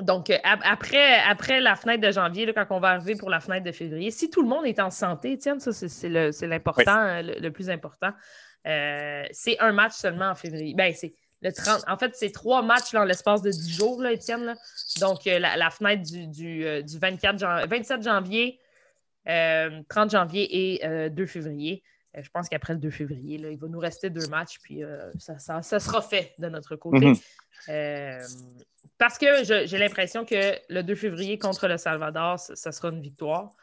donc 0.00 0.32
après, 0.42 1.20
après 1.20 1.60
la 1.60 1.76
fenêtre 1.76 2.04
de 2.04 2.10
janvier, 2.10 2.52
quand 2.52 2.66
on 2.70 2.80
va 2.80 2.88
arriver 2.88 3.14
pour 3.14 3.30
la 3.30 3.38
fenêtre 3.38 3.64
de 3.64 3.72
février, 3.72 4.10
si 4.10 4.28
tout 4.28 4.42
le 4.42 4.48
monde 4.48 4.66
est 4.66 4.80
en 4.80 4.90
santé, 4.90 5.38
tiens, 5.38 5.60
ça, 5.60 5.72
c'est 5.72 6.46
l'important, 6.48 7.20
le, 7.22 7.48
plus 7.50 7.70
important. 7.70 8.10
Euh, 8.68 9.24
c'est 9.32 9.58
un 9.60 9.72
match 9.72 9.94
seulement 9.94 10.30
en 10.30 10.34
février. 10.34 10.74
Ben, 10.74 10.92
c'est 10.94 11.14
le 11.40 11.52
30. 11.52 11.84
En 11.88 11.96
fait, 11.96 12.14
c'est 12.14 12.30
trois 12.30 12.62
matchs 12.62 12.92
dans 12.92 13.04
l'espace 13.04 13.42
de 13.42 13.50
10 13.50 13.76
jours, 13.76 14.02
là, 14.02 14.12
Étienne. 14.12 14.56
Donc, 15.00 15.26
euh, 15.26 15.38
la, 15.38 15.70
fenêtre 15.70 16.02
du, 16.02 16.64
24 16.98 17.66
27 17.66 18.02
janvier, 18.02 18.58
30 19.24 19.28
euh, 19.28 20.08
janvier 20.08 20.74
et 20.74 21.10
2 21.10 21.26
février. 21.26 21.82
je 22.14 22.28
pense 22.30 22.48
qu'après 22.48 22.74
le 22.74 22.80
2 22.80 22.90
février, 22.90 23.36
il 23.36 23.58
va 23.58 23.68
nous 23.68 23.78
rester 23.78 24.10
deux 24.10 24.26
matchs, 24.28 24.58
puis 24.60 24.82
ça, 25.18 25.62
ça, 25.62 25.80
sera 25.80 26.02
fait 26.02 26.34
de 26.38 26.48
notre 26.48 26.76
côté. 26.76 27.14
Mm-hmm. 27.68 28.54
parce 28.98 29.16
que 29.18 29.44
j'ai 29.44 29.78
l'impression 29.78 30.24
que 30.24 30.58
le 30.68 30.82
2 30.82 30.94
février 30.94 31.38
contre 31.38 31.68
le 31.68 31.76
Salvador, 31.76 32.38
ça, 32.38 32.72
sera 32.72 32.88
une 32.88 33.00
victoire. 33.00 33.54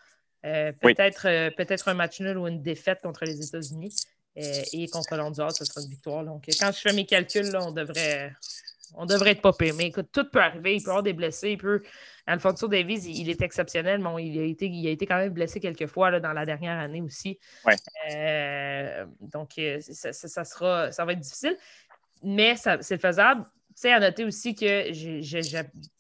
peut-être 0.41 1.56
peut-être 1.58 1.89
un 1.89 1.93
match 1.93 2.22
nul 2.22 2.38
ou 2.38 2.47
une 2.47 2.62
défaite 2.62 3.01
contre 3.01 3.26
les 3.26 3.45
États-Unis. 3.45 3.95
Et 4.36 4.88
contre 4.90 5.16
l'Honduras, 5.16 5.52
ce 5.52 5.66
sera 5.66 5.82
une 5.82 5.90
victoire. 5.90 6.24
Donc, 6.24 6.44
quand 6.60 6.72
je 6.72 6.80
fais 6.82 6.94
mes 6.94 7.06
calculs, 7.06 7.52
là, 7.52 7.66
on 7.66 7.72
devrait 7.72 8.34
on 8.98 9.06
devrait 9.06 9.32
être 9.32 9.42
pas 9.42 9.52
Mais 9.60 9.88
écoute, 9.88 10.08
tout 10.12 10.26
peut 10.30 10.42
arriver. 10.42 10.76
Il 10.76 10.82
peut 10.82 10.88
y 10.88 10.90
avoir 10.90 11.04
des 11.04 11.14
blessés. 11.14 11.52
Il 11.52 11.58
peut... 11.58 11.82
Alfonso 12.28 12.68
Davis, 12.68 13.06
il, 13.06 13.30
est 13.30 13.42
exceptionnel. 13.42 14.00
mais 14.00 14.26
il, 14.26 14.40
a 14.40 14.44
été, 14.44 14.68
il 14.68 14.88
a 14.88 14.92
été 14.92 15.06
quand 15.06 15.18
même 15.18 15.34
blessé 15.34 15.60
quelques 15.60 15.88
fois 15.88 16.12
là, 16.12 16.20
dans 16.20 16.34
la 16.34 16.46
dernière 16.46 16.80
année 16.80 17.02
aussi. 17.02 17.40
Euh, 18.12 19.06
donc, 19.22 19.58
euh, 19.58 19.80
ça, 19.82 20.44
sera, 20.44 20.92
ça 20.92 21.06
va 21.06 21.14
être 21.14 21.20
difficile. 21.20 21.58
Mais 22.24 22.56
c'est 22.82 23.00
faisable. 23.00 23.46
Tu 23.76 23.82
sais, 23.82 23.91
à 23.91 23.99
noter 23.99 24.23
aussi 24.23 24.55
que 24.55 24.91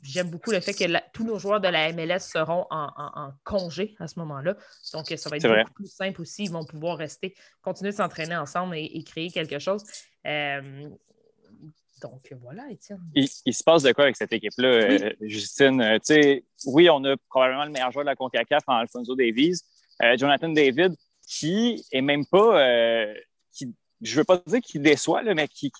j'aime 0.01 0.29
beaucoup 0.29 0.51
le 0.51 0.61
fait 0.61 0.73
que 0.73 0.85
tous 1.11 1.25
nos 1.25 1.37
joueurs 1.37 1.59
de 1.59 1.67
la 1.67 1.91
MLS 1.91 2.19
seront 2.19 2.65
en, 2.69 3.33
congé 3.43 3.95
à 3.99 4.07
ce 4.07 4.17
moment-là. 4.19 4.55
Donc, 4.93 5.07
ça 5.17 5.29
va 5.29 5.35
être 5.35 5.47
beaucoup 5.47 5.73
plus 5.73 5.91
simple 5.91 6.21
aussi. 6.21 6.45
Ils 6.45 6.51
vont 6.51 6.63
pouvoir 6.63 6.97
rester, 6.97 7.35
continuer 7.61 7.91
de 7.91 7.97
s'entraîner 7.97 8.37
ensemble 8.37 8.77
et, 8.77 9.03
créer 9.03 9.29
quelque 9.29 9.59
chose. 9.59 9.83
Euh, 10.25 10.89
donc 12.01 12.33
voilà, 12.41 12.69
Étienne. 12.69 13.01
Il, 13.15 13.27
se 13.27 13.63
passe 13.63 13.83
de 13.83 13.91
quoi 13.91 14.05
avec 14.05 14.15
cette 14.15 14.33
équipe-là, 14.33 14.67
euh, 14.67 15.13
Justine? 15.21 15.81
Euh, 15.81 15.97
sais, 16.01 16.43
oui, 16.65 16.89
on 16.89 17.03
a 17.05 17.15
probablement 17.29 17.65
le 17.65 17.71
meilleur 17.71 17.91
joueur 17.91 18.05
de 18.05 18.09
la 18.09 18.15
CONCACAF 18.15 18.63
en 18.67 18.75
Alfonso 18.75 19.15
Davies. 19.15 19.61
Euh, 20.03 20.17
Jonathan 20.17 20.49
David, 20.49 20.93
qui 21.27 21.83
est 21.91 22.01
même 22.01 22.25
pas. 22.25 22.61
qui, 23.53 23.73
je 24.01 24.11
ne 24.13 24.17
veux 24.17 24.23
pas 24.23 24.41
dire 24.45 24.61
qu'il 24.61 24.81
déçoit, 24.81 25.21
mais 25.33 25.47
qui 25.47 25.71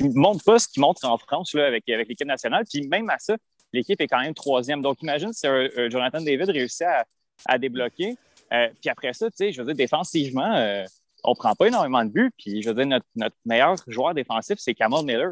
ne 0.00 0.18
montre 0.18 0.44
pas 0.44 0.58
ce 0.58 0.68
qu'il 0.68 0.80
montre 0.80 1.04
en 1.04 1.18
France 1.18 1.54
là, 1.54 1.66
avec, 1.66 1.88
avec 1.88 2.08
l'équipe 2.08 2.26
nationale. 2.26 2.64
Puis 2.70 2.86
même 2.88 3.08
à 3.10 3.18
ça, 3.18 3.36
l'équipe 3.72 4.00
est 4.00 4.08
quand 4.08 4.20
même 4.20 4.34
troisième. 4.34 4.82
Donc 4.82 5.02
imagine 5.02 5.32
si 5.32 5.46
Jonathan 5.90 6.20
David 6.20 6.50
réussit 6.50 6.82
à, 6.82 7.04
à 7.46 7.58
débloquer. 7.58 8.16
puis 8.50 8.90
après 8.90 9.12
ça, 9.12 9.28
je 9.38 9.56
veux 9.60 9.66
dire, 9.66 9.74
défensivement, 9.74 10.84
on 11.24 11.34
prend 11.34 11.54
pas 11.54 11.66
énormément 11.66 12.04
de 12.04 12.10
buts. 12.10 12.30
Puis, 12.38 12.62
je 12.62 12.68
veux 12.68 12.74
dire, 12.74 12.86
notre, 12.86 13.06
notre 13.14 13.36
meilleur 13.44 13.76
joueur 13.86 14.14
défensif, 14.14 14.58
c'est 14.58 14.74
Kamal 14.74 15.04
Miller. 15.04 15.30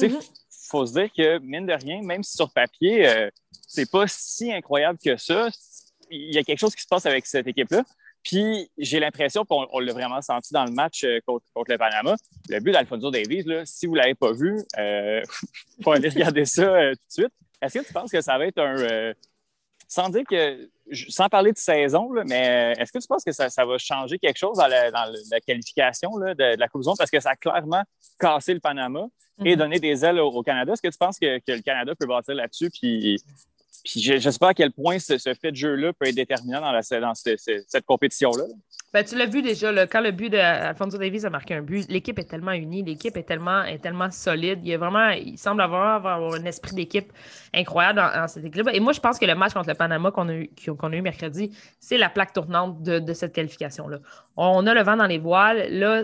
Il 0.00 0.08
mm-hmm. 0.08 0.30
faut 0.68 0.86
se 0.86 0.92
dire 0.92 1.10
que, 1.12 1.38
mine 1.38 1.66
de 1.66 1.72
rien, 1.72 2.02
même 2.02 2.22
si 2.22 2.36
sur 2.36 2.50
papier, 2.52 3.08
euh, 3.08 3.30
c'est 3.66 3.90
pas 3.90 4.06
si 4.06 4.52
incroyable 4.52 4.98
que 5.04 5.16
ça, 5.16 5.48
il 6.10 6.34
y 6.34 6.38
a 6.38 6.44
quelque 6.44 6.58
chose 6.58 6.74
qui 6.74 6.82
se 6.82 6.88
passe 6.88 7.06
avec 7.06 7.26
cette 7.26 7.46
équipe-là. 7.46 7.84
Puis, 8.24 8.70
j'ai 8.76 9.00
l'impression, 9.00 9.44
qu'on 9.44 9.66
on, 9.72 9.78
l'a 9.78 9.92
vraiment 9.92 10.20
senti 10.20 10.52
dans 10.52 10.64
le 10.64 10.72
match 10.72 11.04
euh, 11.04 11.18
contre, 11.26 11.46
contre, 11.54 11.70
le 11.70 11.78
Panama, 11.78 12.14
le 12.48 12.60
but 12.60 12.72
d'Alfonso 12.72 13.10
Davies, 13.10 13.44
là, 13.44 13.64
si 13.64 13.86
vous 13.86 13.94
ne 13.94 13.98
l'avez 13.98 14.14
pas 14.14 14.32
vu, 14.32 14.58
il 14.76 14.80
euh, 14.80 15.22
faut 15.82 15.92
aller 15.92 16.08
regarder 16.08 16.44
ça 16.44 16.64
tout 16.64 17.22
de 17.22 17.24
suite. 17.24 17.32
Est-ce 17.62 17.78
que 17.78 17.86
tu 17.86 17.92
penses 17.92 18.10
que 18.10 18.20
ça 18.20 18.38
va 18.38 18.46
être 18.46 18.58
un, 18.58 19.12
sans 19.88 20.10
dire 20.10 20.24
que, 20.28 20.70
sans 21.08 21.28
parler 21.28 21.52
de 21.52 21.58
saison, 21.58 22.10
mais 22.26 22.74
est-ce 22.78 22.92
que 22.92 22.98
tu 22.98 23.06
penses 23.08 23.24
que 23.24 23.32
ça, 23.32 23.48
va 23.64 23.78
changer 23.78 24.18
quelque 24.18 24.36
chose 24.36 24.58
dans 24.58 24.66
la, 24.66 25.40
qualification 25.40 26.10
de, 26.18 26.56
la 26.56 26.68
Coupe 26.68 26.82
du 26.82 26.88
Monde? 26.88 26.98
Parce 26.98 27.10
que 27.10 27.20
ça 27.20 27.30
a 27.30 27.36
clairement 27.36 27.82
cassé 28.20 28.52
le 28.52 28.60
Panama 28.60 29.06
et 29.42 29.52
mhm. 29.52 29.56
donné 29.56 29.80
des 29.80 30.04
ailes 30.04 30.20
au, 30.20 30.42
Canada. 30.42 30.74
Est-ce 30.74 30.82
que 30.82 30.92
tu 30.92 30.98
penses 30.98 31.18
que, 31.18 31.40
le 31.46 31.62
Canada 31.62 31.94
peut 31.98 32.06
bâtir 32.06 32.34
là-dessus? 32.34 32.70
Puis, 32.70 33.18
puis 33.88 34.02
je 34.02 34.12
ne 34.12 34.18
sais 34.18 34.38
pas 34.38 34.50
à 34.50 34.54
quel 34.54 34.70
point 34.70 34.98
ce, 34.98 35.16
fait 35.16 35.50
de 35.50 35.56
jeu-là 35.56 35.94
peut 35.94 36.06
être 36.06 36.14
déterminant 36.14 36.60
dans, 36.60 36.72
la, 36.72 36.82
dans 37.00 37.14
cette 37.14 37.86
compétition-là. 37.86 38.44
Ben, 38.92 39.02
tu 39.04 39.16
l'as 39.16 39.26
vu 39.26 39.40
déjà, 39.40 39.86
quand 39.86 40.00
le 40.00 40.10
but 40.10 40.30
d'Alfonso 40.30 40.98
Davis 40.98 41.24
a 41.24 41.30
marqué 41.30 41.54
un 41.54 41.62
but, 41.62 41.86
l'équipe 41.90 42.18
est 42.18 42.24
tellement 42.24 42.52
unie, 42.52 42.82
l'équipe 42.82 43.16
est 43.16 43.22
tellement, 43.22 43.62
est 43.64 43.78
tellement 43.78 44.10
solide. 44.10 44.60
Il, 44.62 44.68
y 44.68 44.74
a 44.74 44.78
vraiment, 44.78 45.08
il 45.10 45.38
semble 45.38 45.62
avoir, 45.62 46.06
avoir 46.06 46.34
un 46.34 46.44
esprit 46.44 46.74
d'équipe 46.74 47.12
incroyable 47.54 47.98
dans, 47.98 48.28
cette 48.28 48.44
équipe. 48.44 48.68
Et 48.72 48.80
moi, 48.80 48.92
je 48.92 49.00
pense 49.00 49.18
que 49.18 49.24
le 49.24 49.34
match 49.34 49.54
contre 49.54 49.68
le 49.68 49.74
Panama 49.74 50.10
qu'on 50.10 50.28
a, 50.28 50.32
a 50.32 50.96
eu 50.96 51.02
mercredi, 51.02 51.56
c'est 51.80 51.98
la 51.98 52.10
plaque 52.10 52.34
tournante 52.34 52.82
de, 52.82 53.12
cette 53.14 53.34
qualification-là. 53.34 53.98
On 54.36 54.66
a 54.66 54.74
le 54.74 54.82
vent 54.82 54.96
dans 54.96 55.06
les 55.06 55.18
voiles. 55.18 55.68
Là, 55.70 56.02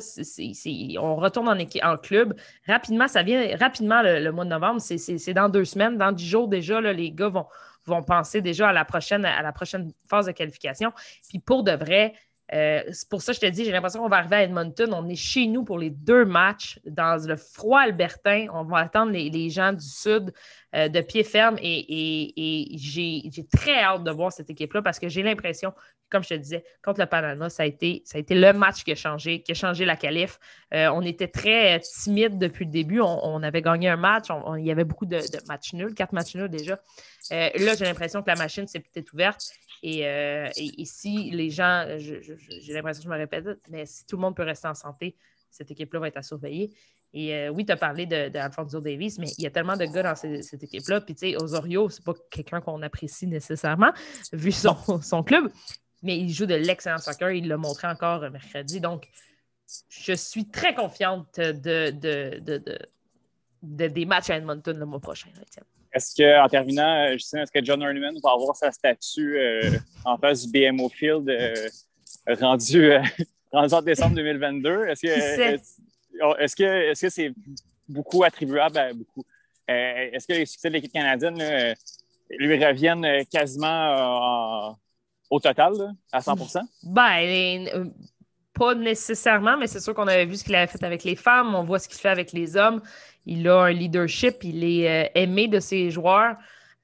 on 1.01 1.16
retourne 1.16 1.49
en, 1.49 1.59
en, 1.59 1.97
club. 1.97 2.35
Rapidement, 2.66 3.09
ça 3.09 3.22
vient 3.22 3.57
rapidement 3.59 4.01
le, 4.03 4.30
mois 4.30 4.45
de 4.45 4.51
novembre. 4.51 4.80
C'est 4.80 5.35
dans 5.35 5.51
deux 5.51 5.64
semaines, 5.66 5.99
dans 5.99 6.12
dix 6.12 6.26
jours 6.26 6.49
déjà, 6.49 6.80
là, 6.80 6.93
les 6.93 7.11
gars 7.11 7.28
vont, 7.28 7.47
vont 7.87 8.03
penser 8.03 8.41
déjà 8.41 8.68
à 8.68 8.72
la 8.72 8.85
prochaine, 8.85 9.24
à 9.24 9.43
la 9.43 9.53
prochaine 9.53 9.93
phase 10.09 10.26
de 10.26 10.32
qualification. 10.32 10.93
Puis 11.28 11.39
pour 11.39 11.62
de 11.62 11.72
vrai, 11.72 12.14
euh, 12.55 12.82
c'est 12.92 13.09
pour 13.09 13.20
ça 13.20 13.32
que 13.32 13.36
je 13.36 13.40
te 13.40 13.50
dis, 13.50 13.64
j'ai 13.64 13.72
l'impression 13.72 14.00
qu'on 14.00 14.09
va 14.09 14.18
arriver 14.18 14.36
à 14.36 14.42
Edmonton. 14.44 14.94
On 14.94 15.09
est 15.09 15.16
chez 15.16 15.46
nous 15.46 15.64
pour 15.64 15.78
les 15.78 15.90
deux 15.90 16.24
matchs 16.24 16.78
dans 16.84 17.20
le 17.26 17.36
froid 17.36 17.80
albertain. 17.80 18.46
On 18.52 18.64
va 18.64 18.78
attendre 18.78 19.11
les, 19.11 19.50
gens 19.50 19.72
du 19.72 19.84
Sud 19.84 20.32
euh, 20.74 20.88
de 20.88 21.00
pied 21.00 21.24
ferme 21.24 21.57
et, 21.61 22.72
j'ai 22.76 23.46
très 23.52 23.82
hâte 23.82 24.05
de 24.05 24.11
voir 24.11 24.32
cette 24.32 24.50
équipe-là 24.50 24.82
parce 24.82 25.00
que 25.00 25.09
j'ai 25.09 25.22
l'impression, 25.22 25.72
comme 26.11 26.22
je 26.22 26.28
te 26.28 26.34
disais, 26.34 26.64
contre 26.84 27.00
le 27.00 27.07
Panama, 27.07 27.50
ça 27.50 27.64
a 27.64 27.66
été, 27.66 28.02
ça 28.05 28.18
a 28.18 28.20
été 28.20 28.36
le 28.36 28.52
match 28.52 28.84
qui 28.84 28.92
a 28.92 28.94
changé, 28.94 29.42
qui 29.42 29.50
a 29.50 29.55
changé 29.55 29.84
la 29.84 29.96
qualif. 29.96 30.38
Euh, 30.72 30.88
on 30.94 31.02
était 31.02 31.28
très 31.28 31.80
timide 31.80 32.38
depuis 32.38 32.66
le 32.66 32.70
début. 32.70 33.00
On, 33.00 33.42
avait 33.42 33.62
gagné 33.62 33.88
un 33.88 33.96
match. 33.96 34.28
il 34.59 34.64
y 34.64 34.70
avait 34.70 34.84
beaucoup 34.84 35.07
de, 35.07 35.16
de, 35.16 35.48
matchs 35.48 35.72
nuls, 35.72 35.94
quatre 35.94 36.12
matchs 36.12 36.36
nuls 36.36 36.48
déjà. 36.48 36.78
là, 37.30 37.74
j'ai 37.76 37.84
l'impression 37.84 38.22
que 38.22 38.30
la 38.30 38.36
machine 38.36 38.68
s'est 38.68 38.80
peut-être 38.80 39.12
ouverte. 39.12 39.50
Euh, 39.85 40.49
et, 40.57 40.85
si 40.85 41.31
les 41.31 41.51
gens, 41.51 41.87
j'ai 41.99 42.72
l'impression 42.72 43.03
que 43.03 43.05
je 43.05 43.09
me 43.09 43.16
répète, 43.16 43.47
mais 43.68 43.87
si 43.87 44.07
tout 44.07 44.16
le 44.16 44.22
monde 44.22 44.37
peut 44.37 44.43
rester 44.43 44.68
en 44.68 44.75
santé, 44.75 45.16
cette 45.51 45.70
équipe-là 45.70 46.01
va 46.01 46.09
être 46.09 46.16
à 46.16 46.22
surveiller. 46.22 46.72
Et 47.12 47.35
euh, 47.35 47.51
oui, 47.51 47.64
tu 47.64 47.72
as 47.72 47.77
parlé 47.77 48.07
d'Alfonso 48.07 48.81
de, 48.81 48.85
Davis, 48.85 49.18
mais 49.18 49.29
il 49.39 49.45
y 49.45 49.47
a 49.47 49.51
tellement 49.51 49.77
de 49.77 49.85
gars 49.85 50.03
dans 50.03 50.16
cette 50.16 50.62
équipe-là. 50.62 51.01
Puis, 51.01 51.14
tu 51.14 51.31
sais, 51.31 51.37
Osorio, 51.37 51.89
c'est 51.89 52.05
pas 52.05 52.14
quelqu'un 52.31 52.61
qu'on 52.61 52.83
apprécie 52.83 53.27
nécessairement, 53.27 53.93
vu 54.33 54.51
son, 54.51 55.22
club, 55.22 55.51
mais 56.03 56.18
il 56.18 56.33
joue 56.33 56.47
de 56.47 56.55
l'excellent 56.55 56.99
soccer. 56.99 57.31
Il 57.31 57.49
l'a 57.49 57.57
montré 57.57 57.87
encore 57.87 58.29
mercredi. 58.31 58.81
Donc, 58.81 59.09
je 59.89 60.12
suis 60.12 60.49
très 60.49 60.75
confiante 60.75 61.39
de, 61.39 61.91
de 61.91 62.79
des 63.64 64.05
matchs 64.05 64.31
à 64.31 64.37
Edmonton 64.37 64.79
le 64.79 64.87
mois 64.87 65.01
prochain. 65.01 65.29
Est-ce 65.95 66.14
qu'en 66.16 66.49
terminant, 66.49 67.07
je 67.12 67.18
sais, 67.18 67.40
est-ce 67.40 67.53
que 67.53 67.64
John 67.64 67.80
Hurleyman 67.80 68.18
va 68.22 68.32
avoir 68.32 68.57
sa 68.57 68.72
statue 68.72 69.38
euh, 69.38 69.70
en 70.05 70.18
face 70.18 70.45
du 70.45 70.51
BMO 70.51 70.88
Field 70.88 71.28
euh, 71.28 71.68
rendu, 72.40 72.92
euh, 72.92 73.01
rendu, 73.53 73.74
en 73.74 73.82
décembre 73.82 74.16
2022? 74.16 74.88
Est-ce 74.88 75.03
que 75.03 76.40
est-ce 76.42 76.57
que 76.57 76.90
est-ce 76.90 77.01
que 77.01 77.11
c'est 77.11 77.32
beaucoup 77.88 78.24
attribuable 78.24 78.76
à 78.76 78.92
beaucoup? 78.92 79.24
est-ce 79.66 80.26
que 80.26 80.34
les 80.34 80.47
succès 80.47 80.68
de 80.68 80.74
l'équipe 80.74 80.92
canadienne 80.92 81.74
lui 82.28 82.62
reviennent 82.62 83.24
quasiment 83.32 84.76
au 85.30 85.40
total, 85.40 85.72
à 86.12 86.20
100% 86.20 86.61
Ben, 86.82 87.90
pas 88.53 88.74
nécessairement, 88.74 89.57
mais 89.57 89.66
c'est 89.66 89.80
sûr 89.80 89.95
qu'on 89.95 90.07
avait 90.07 90.26
vu 90.26 90.36
ce 90.36 90.45
qu'il 90.45 90.55
avait 90.55 90.70
fait 90.70 90.84
avec 90.84 91.03
les 91.05 91.16
femmes, 91.16 91.55
on 91.55 91.64
voit 91.64 91.78
ce 91.78 91.88
qu'il 91.88 91.99
fait 91.99 92.09
avec 92.09 92.32
les 92.32 92.57
hommes. 92.57 92.80
Il 93.27 93.49
a 93.49 93.62
un 93.62 93.72
leadership, 93.72 94.43
il 94.43 94.64
est 94.64 94.89
euh, 94.89 95.09
aimé 95.14 95.49
de 95.49 95.61
ses 95.61 95.91
joueurs. 95.91 96.37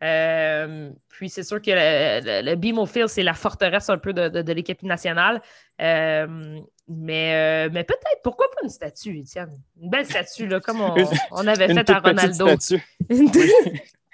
Euh, 0.03 0.91
puis 1.11 1.28
c'est 1.28 1.43
sûr 1.43 1.61
que 1.61 1.70
le, 1.70 2.43
le, 2.43 2.57
BMO 2.57 2.86
c'est 3.07 3.22
la 3.22 3.34
forteresse 3.34 3.91
un 3.91 3.99
peu 3.99 4.14
de, 4.14 4.53
l'équipe 4.53 4.82
nationale. 4.82 5.43
Euh, 5.80 6.59
mais, 6.88 7.68
mais 7.68 7.84
peut-être, 7.84 8.22
pourquoi 8.24 8.47
pas 8.51 8.62
une 8.62 8.70
statue, 8.70 9.18
Étienne? 9.18 9.61
Une 9.80 9.91
belle 9.91 10.07
statue, 10.07 10.47
là, 10.47 10.61
comme 10.61 10.80
on, 10.80 11.47
avait 11.47 11.72
fait 11.72 11.91
à 11.91 11.99
Ronaldo. 11.99 12.49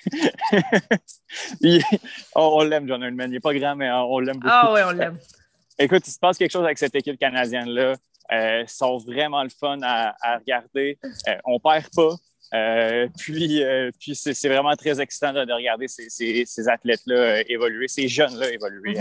on, 2.34 2.62
l'aime, 2.62 2.86
John 2.86 3.02
Herdman. 3.02 3.30
Il 3.30 3.34
n'est 3.34 3.40
pas 3.40 3.54
grand, 3.54 3.76
mais 3.76 3.90
on 3.90 4.18
l'aime 4.18 4.36
beaucoup. 4.36 4.48
Ah 4.50 4.72
oui, 4.72 4.80
on 4.86 4.92
l'aime. 4.92 5.18
Écoute, 5.78 6.06
il 6.06 6.10
se 6.10 6.18
passe 6.18 6.38
quelque 6.38 6.52
chose 6.52 6.64
avec 6.64 6.78
cette 6.78 6.94
équipe 6.94 7.18
canadienne-là. 7.18 7.94
Euh, 8.32 8.64
sont 8.66 8.98
vraiment 8.98 9.42
le 9.42 9.50
fun 9.50 9.78
à, 9.82 10.14
regarder. 10.38 10.98
Euh, 11.28 11.36
on 11.44 11.58
perd 11.58 11.86
pas. 11.94 12.14
Euh, 12.54 13.08
puis, 13.18 13.62
puis 13.98 14.14
c'est 14.14 14.48
vraiment 14.48 14.74
très 14.76 15.00
excitant 15.00 15.32
de, 15.32 15.52
regarder 15.52 15.86
ces, 15.88 16.68
athlètes-là 16.68 17.42
évoluer, 17.48 17.88
ces 17.88 18.06
jeunes-là 18.06 18.50
évoluer 18.52 18.98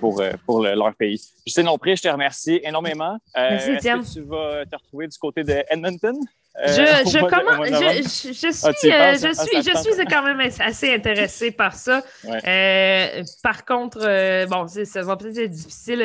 pour, 0.00 0.22
pour 0.44 0.62
leur 0.62 0.94
pays. 0.94 1.20
Justin 1.46 1.64
Lompré, 1.64 1.96
je 1.96 2.02
te 2.02 2.08
remercie 2.08 2.60
énormément. 2.62 3.16
Merci, 3.36 3.70
Est-ce 3.70 3.86
que 3.86 4.12
tu 4.12 4.20
vas 4.22 4.66
te 4.66 4.76
retrouver 4.76 5.06
du 5.06 5.18
côté 5.18 5.44
de 5.44 5.64
Edmonton? 5.70 6.18
Euh, 6.60 6.66
je, 6.66 7.10
je, 7.10 7.18
commence, 7.20 7.68
je, 7.68 8.32
je, 8.32 8.48
ah, 8.66 8.72
suis, 8.72 8.92
euh, 8.92 9.12
je, 9.12 9.32
suis, 9.32 9.62
je 9.62 9.92
suis 9.92 10.06
quand 10.06 10.24
même 10.24 10.40
assez 10.40 10.92
intéressée 10.92 11.52
par 11.52 11.74
ça. 11.74 12.02
Euh, 12.26 13.22
par 13.42 13.64
contre, 13.64 14.00
bon, 14.48 14.66
ça 14.66 15.02
va 15.02 15.16
peut-être 15.16 15.38
être 15.38 15.50
difficile 15.50 16.02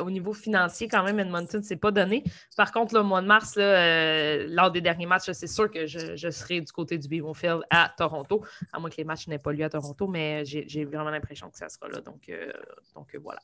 au 0.00 0.10
niveau 0.10 0.32
financier 0.32 0.86
quand 0.86 1.02
même. 1.02 1.18
Edmonton, 1.18 1.62
c'est 1.62 1.76
pas 1.76 1.90
donné. 1.90 2.22
Par 2.56 2.70
contre, 2.70 2.94
le 2.94 3.02
mois 3.02 3.20
de 3.20 3.26
mars, 3.26 3.56
là, 3.56 4.36
lors 4.46 4.70
des 4.70 4.80
derniers 4.80 5.06
matchs, 5.06 5.30
c'est 5.32 5.48
sûr 5.48 5.70
que 5.70 5.86
je, 5.86 6.30
serai 6.30 6.60
du 6.60 6.70
côté 6.70 6.96
du 6.96 7.08
Field 7.34 7.62
à 7.70 7.92
Toronto, 7.96 8.44
à 8.72 8.78
moins 8.78 8.90
que 8.90 8.96
les 8.96 9.04
matchs 9.04 9.26
n'aient 9.26 9.38
pas 9.38 9.52
lieu 9.52 9.64
à 9.64 9.70
Toronto, 9.70 10.06
mais 10.06 10.44
j'ai 10.44 10.84
vraiment 10.84 11.10
l'impression 11.10 11.50
que 11.50 11.58
ça 11.58 11.68
sera 11.68 11.88
là. 11.88 12.00
Donc, 12.00 12.30
donc 12.94 13.16
voilà. 13.20 13.40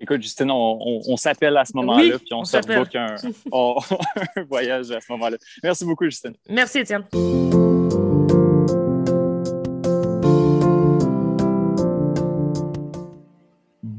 Écoute, 0.00 0.22
Justine, 0.22 0.50
on, 0.50 1.16
s'appelle 1.16 1.56
à 1.56 1.64
ce 1.64 1.76
moment-là, 1.76 2.18
puis 2.18 2.34
on, 2.34 2.44
se 2.44 2.56
book 2.58 2.94
un, 2.94 3.14
un 4.40 4.42
voyage 4.48 4.90
à 4.90 5.00
ce 5.00 5.12
moment-là. 5.12 5.36
Merci 5.62 5.84
beaucoup, 5.84 6.04
Justine. 6.04 6.34
Merci, 6.48 6.80
Étienne. 6.80 7.04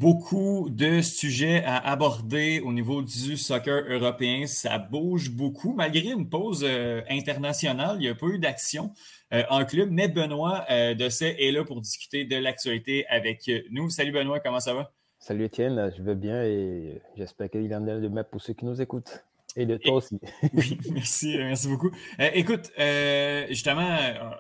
beaucoup 0.04 0.68
de 0.70 1.00
sujets 1.02 1.64
à 1.64 1.78
aborder 1.78 2.60
au 2.60 2.74
niveau 2.74 3.02
du 3.02 3.38
soccer 3.38 3.86
européen. 3.88 4.48
Ça 4.48 4.78
bouge 4.78 5.30
beaucoup. 5.30 5.74
Malgré 5.74 6.10
une 6.10 6.28
pause 6.28 6.66
euh, 6.68 7.02
internationale, 7.10 7.96
il 8.00 8.02
n'y 8.02 8.10
a 8.10 8.16
pas 8.16 8.26
eu 8.26 8.38
d'action 8.38 8.92
euh, 9.34 9.44
en 9.50 9.64
club. 9.64 9.92
Mais 9.92 10.10
Benoît 10.10 10.66
euh, 10.70 10.94
Dessay 10.94 11.38
est 11.40 11.54
là 11.54 11.64
pour 11.64 11.80
discuter 11.80 12.26
de 12.26 12.36
l'actualité 12.36 13.08
avec 13.08 13.50
nous. 13.72 13.90
Salut 13.90 14.12
Benoît, 14.12 14.42
comment 14.42 14.60
ça 14.60 14.74
va? 14.74 14.92
Salut 15.26 15.46
Étienne, 15.46 15.90
je 15.98 16.04
vais 16.04 16.16
bien 16.16 16.44
et 16.44 17.02
j'espère 17.16 17.50
qu'il 17.50 17.74
en 17.74 17.88
est 17.88 18.02
de 18.02 18.10
même 18.10 18.26
pour 18.30 18.42
ceux 18.42 18.52
qui 18.52 18.66
nous 18.66 18.82
écoutent. 18.82 19.24
Et 19.56 19.66
de 19.66 19.78
toi 19.78 19.94
aussi. 19.94 20.20
oui, 20.54 20.78
merci, 20.92 21.38
merci 21.38 21.70
beaucoup. 21.70 21.92
écoute, 22.20 22.70
justement, 23.48 23.88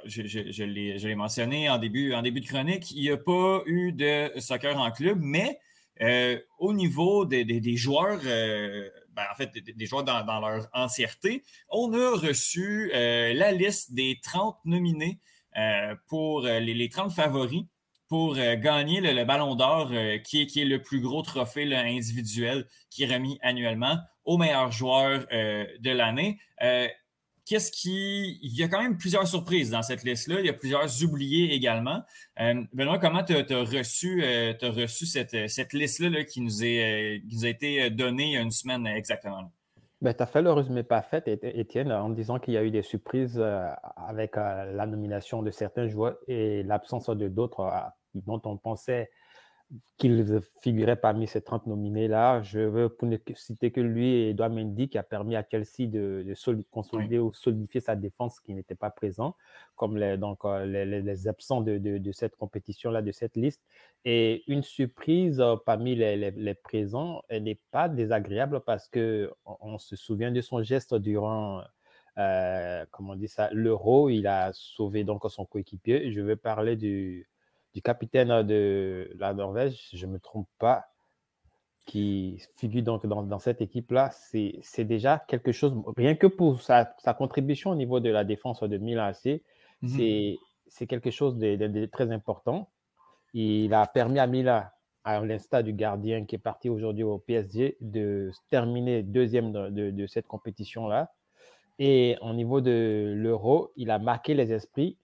je, 0.03 0.23
je 0.27 1.07
l'ai 1.07 1.15
mentionné 1.15 1.69
en 1.69 1.77
début, 1.77 2.13
en 2.13 2.21
début 2.21 2.41
de 2.41 2.47
chronique, 2.47 2.91
il 2.91 3.03
n'y 3.03 3.11
a 3.11 3.15
pas 3.15 3.61
eu 3.65 3.93
de 3.93 4.37
soccer 4.41 4.77
en 4.77 4.91
club, 4.91 5.19
mais 5.21 5.57
euh, 6.01 6.37
au 6.59 6.73
niveau 6.73 7.23
des, 7.23 7.77
joueurs, 7.77 8.19
euh, 8.25 8.89
ben, 9.13 9.23
en 9.31 9.35
fait, 9.35 9.53
des, 9.53 9.85
joueurs 9.85 10.03
dans, 10.03 10.41
leur 10.41 10.67
entièreté, 10.73 11.45
on 11.69 11.93
a 11.93 12.17
reçu 12.17 12.91
euh, 12.93 13.33
la 13.33 13.53
liste 13.53 13.93
des 13.93 14.19
30 14.21 14.57
nominés 14.65 15.21
pour 16.09 16.41
les, 16.41 16.89
30 16.89 17.13
favoris 17.13 17.63
pour 18.13 18.35
gagner 18.35 19.01
le, 19.01 19.23
Ballon 19.23 19.55
d'Or, 19.55 19.91
qui, 20.23 20.41
est, 20.41 20.45
qui 20.45 20.61
est 20.61 20.65
le 20.65 20.81
plus 20.81 21.01
gros 21.01 21.23
trophée 21.23 21.73
individuel 21.75 22.67
qui 22.89 23.03
est 23.03 23.13
remis 23.13 23.39
annuellement 23.41 23.97
aux 24.23 24.37
meilleurs 24.37 24.71
joueurs 24.71 25.25
de 25.31 25.89
l'année 25.89 26.37
qu'est-ce 27.45 27.71
qui. 27.71 28.39
Il 28.41 28.55
y 28.55 28.63
a 28.63 28.67
quand 28.67 28.81
même 28.81 28.97
plusieurs 28.97 29.27
surprises 29.27 29.71
dans 29.71 29.81
cette 29.81 30.03
liste-là. 30.03 30.39
Il 30.39 30.45
y 30.45 30.49
a 30.49 30.53
plusieurs 30.53 31.03
oubliés 31.03 31.53
également. 31.53 32.03
Euh, 32.39 32.63
Benoît, 32.73 32.99
comment 32.99 33.23
tu 33.23 33.35
as, 33.35 33.63
reçu, 33.63 34.23
euh, 34.23 34.53
reçu 34.61 35.05
cette, 35.05 35.49
cette 35.49 35.73
liste-là 35.73 36.23
qui, 36.23 36.41
nous 36.41 36.63
euh, 36.63 37.19
qui 37.19 37.35
nous 37.35 37.45
a 37.45 37.49
été 37.49 37.89
donnée 37.89 38.27
il 38.27 38.33
y 38.33 38.37
a 38.37 38.41
une 38.41 38.51
semaine 38.51 38.87
exactement? 38.87 39.51
Ben, 40.01 40.13
tu 40.13 40.21
as 40.21 40.25
fait 40.25 40.41
le 40.41 40.51
résumé 40.51 40.83
parfait, 40.83 41.23
Étienne, 41.25 41.91
en 41.91 42.09
disant 42.09 42.37
qu'il 42.37 42.53
y 42.53 42.57
a 42.57 42.63
eu 42.63 42.71
des 42.71 42.81
surprises 42.81 43.41
avec 43.95 44.35
la 44.35 44.85
nomination 44.85 45.41
de 45.41 45.49
certains 45.49 45.87
joueurs 45.87 46.17
et 46.27 46.61
l'absence 46.63 47.07
de 47.09 47.29
d'autres 47.29 47.71
dont 48.15 48.41
on 48.45 48.57
pensait 48.57 49.09
qu'il 49.97 50.41
figurait 50.61 50.95
parmi 50.95 51.27
ces 51.27 51.41
30 51.41 51.67
nominés-là. 51.67 52.41
Je 52.41 52.59
veux 52.59 52.89
pour 52.89 53.07
ne 53.07 53.17
citer 53.35 53.71
que 53.71 53.81
lui 53.81 54.07
et 54.07 54.29
Edouard 54.29 54.49
Mendy 54.49 54.89
qui 54.89 54.97
a 54.97 55.03
permis 55.03 55.35
à 55.35 55.45
Chelsea 55.49 55.87
de, 55.89 56.33
consolider 56.71 57.19
ou 57.19 57.33
solidifier 57.33 57.81
sa 57.81 57.95
défense 57.95 58.39
qui 58.39 58.53
n'était 58.53 58.75
pas 58.75 58.89
présent, 58.89 59.35
comme 59.75 59.97
les, 59.97 60.17
donc, 60.17 60.45
euh, 60.45 60.65
les, 60.65 61.27
absents 61.27 61.61
de, 61.61 62.11
cette 62.11 62.35
compétition-là, 62.35 63.01
de 63.01 63.11
cette 63.11 63.35
liste. 63.35 63.61
Et 64.05 64.43
une 64.51 64.63
surprise 64.63 65.39
euh, 65.39 65.55
parmi 65.65 65.95
les, 65.95 66.53
présents, 66.55 67.21
elle 67.29 67.43
n'est 67.43 67.59
pas 67.71 67.89
désagréable 67.89 68.61
parce 68.65 68.87
que 68.87 69.31
on, 69.45 69.77
se 69.77 69.95
souvient 69.95 70.31
de 70.31 70.41
son 70.41 70.61
geste 70.61 70.93
durant 70.95 71.61
euh, 72.17 72.85
comment 72.91 73.13
on 73.13 73.15
dit 73.15 73.27
ça, 73.27 73.49
l'euro. 73.53 74.09
Il 74.09 74.27
a 74.27 74.51
sauvé 74.53 75.03
donc 75.03 75.23
son 75.29 75.45
coéquipier. 75.45 76.11
Je 76.11 76.21
veux 76.21 76.35
parler 76.35 76.75
du 76.75 77.27
du 77.73 77.81
capitaine 77.81 78.31
euh, 78.31 78.43
de 78.43 79.09
la 79.17 79.33
Norvège, 79.33 79.89
je 79.93 80.05
ne 80.05 80.13
me 80.13 80.19
trompe 80.19 80.47
pas, 80.59 80.85
qui 81.85 82.41
figure 82.55 82.83
donc 82.83 83.05
dans, 83.05 83.39
cette 83.39 83.61
équipe-là, 83.61 84.09
c'est 84.11 84.85
déjà 84.85 85.19
quelque 85.27 85.51
chose, 85.51 85.75
rien 85.97 86.15
que 86.15 86.27
pour 86.27 86.61
sa, 86.61 86.85
contribution 87.17 87.71
au 87.71 87.75
niveau 87.75 87.99
de 87.99 88.09
la 88.09 88.23
défense 88.23 88.63
de 88.63 88.77
Milan 88.77 89.05
AC, 89.05 89.41
mmh 89.81 90.35
c'est 90.67 90.87
quelque 90.87 91.11
chose 91.11 91.37
de, 91.37 91.85
très 91.85 92.09
important. 92.11 92.71
Il 93.35 93.75
a 93.75 93.85
permis 93.85 94.17
à 94.17 94.25
Milan, 94.25 94.63
à 95.03 95.23
l'instar 95.23 95.61
du 95.61 95.71
gardien 95.71 96.25
qui 96.25 96.33
est 96.33 96.39
parti 96.39 96.67
aujourd'hui 96.67 97.03
au 97.03 97.19
PSG, 97.19 97.77
de 97.79 98.31
terminer 98.49 99.03
deuxième 99.03 99.51
de 99.51 100.07
cette 100.07 100.25
compétition-là. 100.25 101.11
Et 101.77 102.17
au 102.21 102.33
niveau 102.33 102.59
de 102.59 103.13
l'euro, 103.15 103.71
il 103.75 103.91
a 103.91 103.99
marqué 103.99 104.33
les 104.33 104.51
esprits 104.51 104.97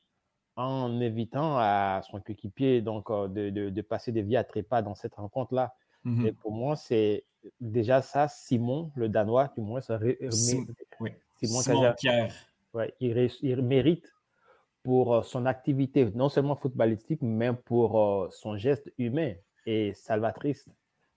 en 0.59 0.99
évitant 0.99 1.57
à 1.57 2.01
son 2.09 2.19
coéquipier 2.19 2.81
donc 2.81 3.09
euh, 3.09 3.27
de, 3.27 3.69
de, 3.69 3.81
passer 3.81 4.11
des 4.11 4.21
vies 4.21 4.37
à 4.37 4.43
trépas 4.43 4.81
dans 4.81 4.95
cette 4.95 5.15
rencontre-là. 5.15 5.73
Mmh 6.03 6.27
Et 6.27 6.31
pour 6.33 6.51
moi, 6.51 6.75
c'est 6.75 7.23
déjà 7.61 8.01
ça, 8.01 8.27
Simon, 8.27 8.91
le 8.95 9.09
Danois, 9.09 9.51
du 9.55 9.61
moins, 9.61 9.81
ça 9.81 9.99
Simon, 10.29 10.65
Simon 11.41 11.93
Ouais, 12.73 12.93
il, 12.99 13.63
mérite 13.63 14.13
pour 14.83 15.15
euh, 15.15 15.21
son 15.23 15.45
activité, 15.45 16.05
non 16.13 16.29
seulement 16.29 16.55
footballistique, 16.55 17.21
mais 17.21 17.51
pour 17.53 17.99
euh, 17.99 18.27
son 18.29 18.57
geste 18.57 18.91
humain 18.97 19.33
et 19.65 19.93
salvatrice, 19.93 20.69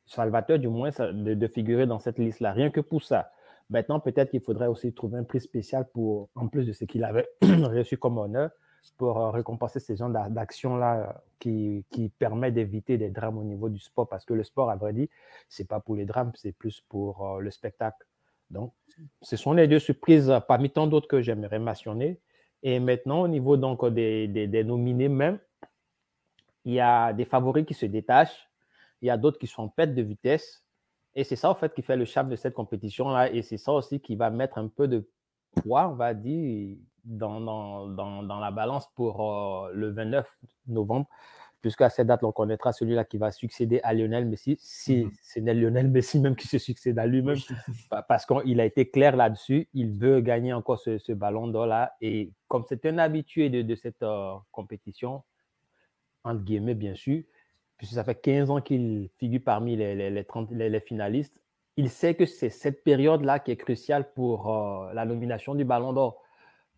salvateur 0.07 0.59
du 0.59 0.69
moins, 0.69 0.91
de, 0.91 1.35
de 1.35 1.47
figurer 1.49 1.87
dans 1.87 1.99
cette 1.99 2.19
liste-là. 2.19 2.53
Rien 2.53 2.71
que 2.71 2.81
pour 2.81 3.03
ça. 3.03 3.31
Maintenant, 3.71 4.01
peut-être 4.01 4.31
qu'il 4.31 4.41
faudrait 4.41 4.67
aussi 4.67 4.93
trouver 4.93 5.19
un 5.19 5.25
prix 5.25 5.41
spécial 5.41 5.87
pour, 5.93 6.29
en 6.35 6.49
plus 6.49 6.67
de 6.67 6.73
ce 6.73 6.85
qu'il 6.85 7.05
avait 7.05 7.29
reçu 7.43 7.99
comme 7.99 8.19
honneur, 8.19 8.51
pour 8.97 9.19
euh, 9.19 9.31
récompenser 9.31 9.81
ces 9.81 9.97
gens 9.97 10.09
d'actions-là 10.09 11.23
qui, 11.39 11.85
qui 11.91 12.09
permettent 12.09 12.55
d'éviter 12.55 12.99
des 12.99 13.11
drames 13.11 13.39
au 13.39 13.45
niveau 13.45 13.69
du 13.69 13.79
sport. 13.79 14.09
Parce 14.09 14.25
que 14.25 14.35
le 14.35 14.45
sport, 14.45 14.71
à 14.71 14.77
vrai 14.77 14.93
dire, 14.93 15.09
ce 15.49 15.63
n'est 15.63 15.67
pas 15.67 15.81
pour 15.81 15.97
les 15.97 16.05
drames, 16.05 16.33
c'est 16.35 16.53
plus 16.53 16.81
pour 16.89 17.27
euh, 17.27 17.41
le 17.41 17.51
spectacle. 17.51 18.07
Donc, 18.51 18.73
ce 19.23 19.37
sont 19.37 19.53
les 19.53 19.67
deux 19.67 19.79
surprises 19.79 20.33
parmi 20.47 20.71
tant 20.71 20.87
d'autres 20.87 21.09
que 21.09 21.23
j'aimerais 21.23 21.59
mentionner. 21.59 22.21
Et 22.63 22.79
maintenant, 22.81 23.23
au 23.23 23.29
niveau 23.29 23.57
donc 23.57 23.85
des, 23.89 24.29
des, 24.29 24.65
nominés 24.65 25.09
même, 25.09 25.39
il 26.65 26.75
y 26.75 26.81
a 26.81 27.13
des 27.13 27.25
favoris 27.25 27.65
qui 27.65 27.75
se 27.75 27.87
détachent, 27.87 28.49
il 29.01 29.07
y 29.07 29.11
a 29.11 29.17
d'autres 29.17 29.39
qui 29.39 29.47
sont 29.47 29.63
en 29.63 29.69
perte 29.69 29.95
de 29.95 30.03
vitesse. 30.03 30.65
Et 31.15 31.25
c'est 31.25 31.37
ça, 31.37 31.51
en 31.51 31.55
fait, 31.55 31.75
qui 31.75 31.83
fait 31.83 31.97
le 31.97 32.05
charme 32.05 32.29
de 32.29 32.37
cette 32.37 32.55
compétition-là. 32.55 33.33
Et 33.33 33.43
c'est 33.43 33.59
ça 33.59 33.73
aussi 33.73 34.01
qui 34.01 34.17
va 34.17 34.31
mettre 34.31 34.59
un 34.59 34.69
peu 34.69 34.87
de 34.87 35.09
poids, 35.57 35.89
on 35.89 35.95
va 35.95 36.15
dire, 36.15 36.77
dans, 37.05 37.41
dans, 37.41 38.23
dans, 38.23 38.41
la 38.41 38.51
balance 38.51 38.89
pour 38.95 39.33
euh, 39.33 39.71
le 39.73 39.91
29 39.91 40.27
novembre, 40.69 41.09
puisqu'à 41.61 41.91
cette 41.91 42.09
date, 42.09 42.25
on 42.25 42.33
connaîtra 42.33 42.73
celui-là 42.73 43.05
qui 43.05 43.19
va 43.19 43.31
succéder 43.31 43.81
à 43.83 43.95
Lionel 43.95 44.27
Messi, 44.27 44.57
si 44.61 45.05
mhm. 45.05 45.13
c'est 45.23 45.41
Lionel 45.41 45.89
Messi 45.89 46.21
même 46.21 46.37
qui 46.37 46.49
se 46.49 46.59
succède 46.59 46.99
à 46.99 47.07
lui-même, 47.07 47.39
parce 48.09 48.27
qu'il 48.27 48.61
a 48.61 48.65
été 48.65 48.91
clair 48.91 49.17
là-dessus, 49.17 49.69
il 49.75 49.93
veut 49.93 50.21
gagner 50.21 50.53
encore 50.53 50.79
ce, 50.79 50.99
ce 50.99 51.13
ballon 51.13 51.49
d'or-là, 51.49 51.95
et 52.01 52.33
comme 52.49 52.65
c'est 52.69 52.85
un 52.87 52.99
habitué 52.99 53.49
de, 53.49 53.63
de 53.63 53.75
cette 53.75 54.03
euh, 54.03 54.35
compétition, 54.51 55.23
entre 56.25 56.43
guillemets 56.43 56.75
bien 56.75 56.95
sûr, 56.95 57.23
puisque 57.77 57.95
ça 57.95 58.05
fait 58.05 58.21
15 58.21 58.51
ans 58.51 58.61
qu'il 58.61 59.11
figure 59.19 59.41
parmi 59.45 59.77
les, 59.77 59.95
les, 59.95 60.11
les, 60.11 60.25
30, 60.25 60.51
les 60.53 60.81
finalistes, 60.81 61.43
il 61.77 61.89
sait 61.89 62.15
que 62.15 62.27
c'est 62.27 62.51
cette 62.51 62.85
période-là 62.85 63.39
qui 63.39 63.51
est 63.51 63.57
cruciale 63.57 64.13
pour 64.13 64.51
euh, 64.51 64.93
la 64.93 65.05
nomination 65.05 65.55
du 65.55 65.65
ballon 65.65 65.93
d'or 65.93 66.23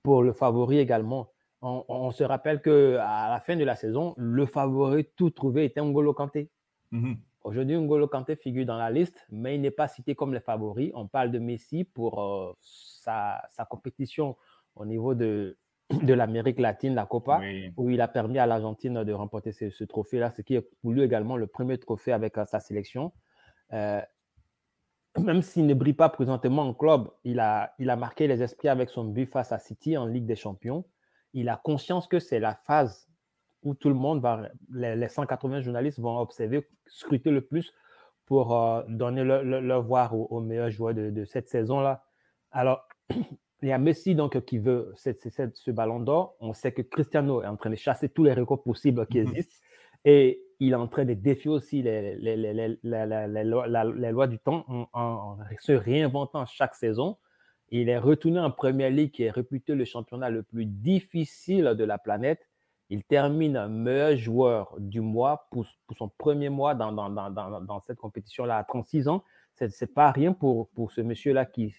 pour 0.05 0.23
le 0.23 0.33
favori 0.33 0.79
également. 0.79 1.31
On, 1.63 2.11
se 2.11 2.23
rappelle 2.23 2.61
que 2.61 2.99
à 3.01 3.31
la 3.31 3.41
fin 3.41 3.57
de 3.57 3.65
la 3.65 3.75
saison, 3.75 4.15
le 4.19 4.45
favori 4.45 5.07
tout 5.17 5.31
trouvé 5.31 5.65
était 5.65 5.81
Ngolo 5.81 6.13
Kanté. 6.13 6.51
Mhm. 6.91 7.17
Aujourd'hui, 7.43 7.79
Ngolo 7.79 8.07
Kanté 8.07 8.37
figure 8.37 8.67
dans 8.67 8.77
la 8.77 8.91
liste, 8.91 9.27
mais 9.31 9.55
il 9.55 9.63
n'est 9.63 9.71
pas 9.71 9.89
cité 9.89 10.15
comme 10.15 10.35
le 10.35 10.41
favori. 10.41 10.93
On 10.95 11.09
parle 11.09 11.31
de 11.31 11.39
Messi 11.39 11.85
pour 11.85 12.23
euh, 12.23 12.53
sa, 12.61 13.41
compétition 13.71 14.37
au 14.77 14.85
niveau 14.85 15.15
de, 15.15 15.57
de 16.03 16.13
l'Amérique 16.13 16.61
latine, 16.61 16.95
la 16.95 17.07
Copa, 17.07 17.41
où 17.79 17.89
il 17.89 18.03
a 18.03 18.09
permis 18.09 18.39
à 18.39 18.45
l'Argentine 18.45 19.03
de 19.03 19.13
remporter 19.15 19.53
ce, 19.53 19.85
trophée-là, 19.85 20.33
ce 20.33 20.43
qui 20.43 20.57
est 20.57 20.61
pour 20.83 20.93
lui 20.93 21.01
également 21.01 21.39
le 21.39 21.47
premier 21.47 21.79
trophée 21.79 22.13
avec 22.13 22.37
euh, 22.37 22.45
sa 22.45 22.61
sélection. 22.61 23.11
Euh, 23.73 24.03
même 25.19 25.43
s'il 25.43 25.67
ne 25.67 25.75
brille 25.75 25.95
pas 25.95 26.09
présentement 26.09 26.63
en 26.63 26.75
club, 26.75 27.09
il 27.25 27.41
a, 27.41 27.73
il 27.79 27.91
a 27.91 27.97
marqué 27.97 28.27
les 28.27 28.43
esprits 28.43 28.69
avec 28.69 28.91
son 28.91 29.05
but 29.05 29.27
face 29.27 29.53
à 29.53 29.59
City 29.59 29.97
en 29.97 30.07
Ligue 30.07 30.27
des 30.27 30.37
Champions. 30.37 30.85
Il 31.33 31.49
a 31.49 31.57
conscience 31.57 32.07
que 32.07 32.19
c'est 32.19 32.41
la 32.41 32.55
phase 32.55 33.09
où 33.63 33.75
tout 33.75 33.89
le 33.89 33.95
monde 33.95 34.21
va, 34.21 34.49
les, 34.71 35.09
180 35.09 35.63
journalistes 35.63 35.99
vont 35.99 36.19
observer, 36.19 36.69
scruter 36.87 37.31
le 37.31 37.41
plus 37.41 37.73
pour 38.27 38.57
euh, 38.57 38.83
donner 38.89 39.25
le, 39.25 39.61
le, 39.61 39.75
voir 39.77 40.15
au, 40.15 40.41
meilleur 40.41 40.71
joueur 40.71 40.95
de, 40.95 41.25
cette 41.25 41.49
saison-là. 41.49 42.05
Alors, 42.51 42.87
il 43.11 43.69
y 43.69 43.73
a 43.73 43.79
Messi 43.79 44.15
donc, 44.15 44.39
qui 44.45 44.59
veut 44.59 44.93
ce 44.97 45.71
ballon 45.71 46.01
d'or. 46.01 46.37
On 46.41 46.53
sait 46.53 46.73
que 46.73 46.83
Cristiano 46.83 47.43
est 47.43 47.47
en 47.47 47.57
train 47.57 47.71
de 47.71 47.77
chasser 47.77 48.09
tous 48.09 48.25
les 48.25 48.35
records 48.35 48.63
possibles 48.63 49.07
qui 49.07 49.19
mhm. 49.19 49.29
existent. 49.29 49.65
Et 50.05 50.44
il 50.61 50.73
est 50.73 50.77
en 50.77 50.89
train 50.89 51.05
de 51.05 51.15
défier 51.15 51.51
aussi 51.51 51.83
les, 51.83 52.17
les, 52.17 52.37
les, 52.37 52.79
les 52.83 54.11
lois 54.13 54.27
du 54.27 54.39
temps 54.39 54.65
en, 54.93 55.37
se 55.61 55.73
réinventant 55.73 56.47
chaque 56.47 56.75
saison. 56.75 57.17
Il 57.71 57.89
est 57.89 57.99
retourné 57.99 58.39
en 58.41 58.51
Première 58.51 58.91
Ligue, 58.91 59.11
qui 59.11 59.25
est 59.25 59.31
réputé 59.31 59.75
le 59.75 59.85
championnat 59.85 60.31
le 60.31 60.43
plus 60.43 60.67
difficile 60.67 61.75
de 61.77 61.85
la 61.85 61.99
planète. 61.99 62.47
Il 62.91 63.03
termine 63.03 63.67
meilleur 63.67 64.17
joueur 64.17 64.75
du 64.79 65.01
mois 65.01 65.49
pour, 65.51 65.67
son 65.97 66.09
premier 66.09 66.51
mois 66.51 66.75
dans, 66.75 66.93
dans, 66.93 67.81
cette 67.81 67.99
compétition-là 67.99 68.59
à 68.59 68.65
36 68.65 69.09
ans. 69.09 69.25
Ce 69.55 69.65
n'est 69.65 69.93
pas 69.93 70.11
rien 70.11 70.33
pour, 70.33 70.69
pour 70.71 70.93
ce 70.93 71.01
monsieur-là 71.01 71.47
qui 71.47 71.75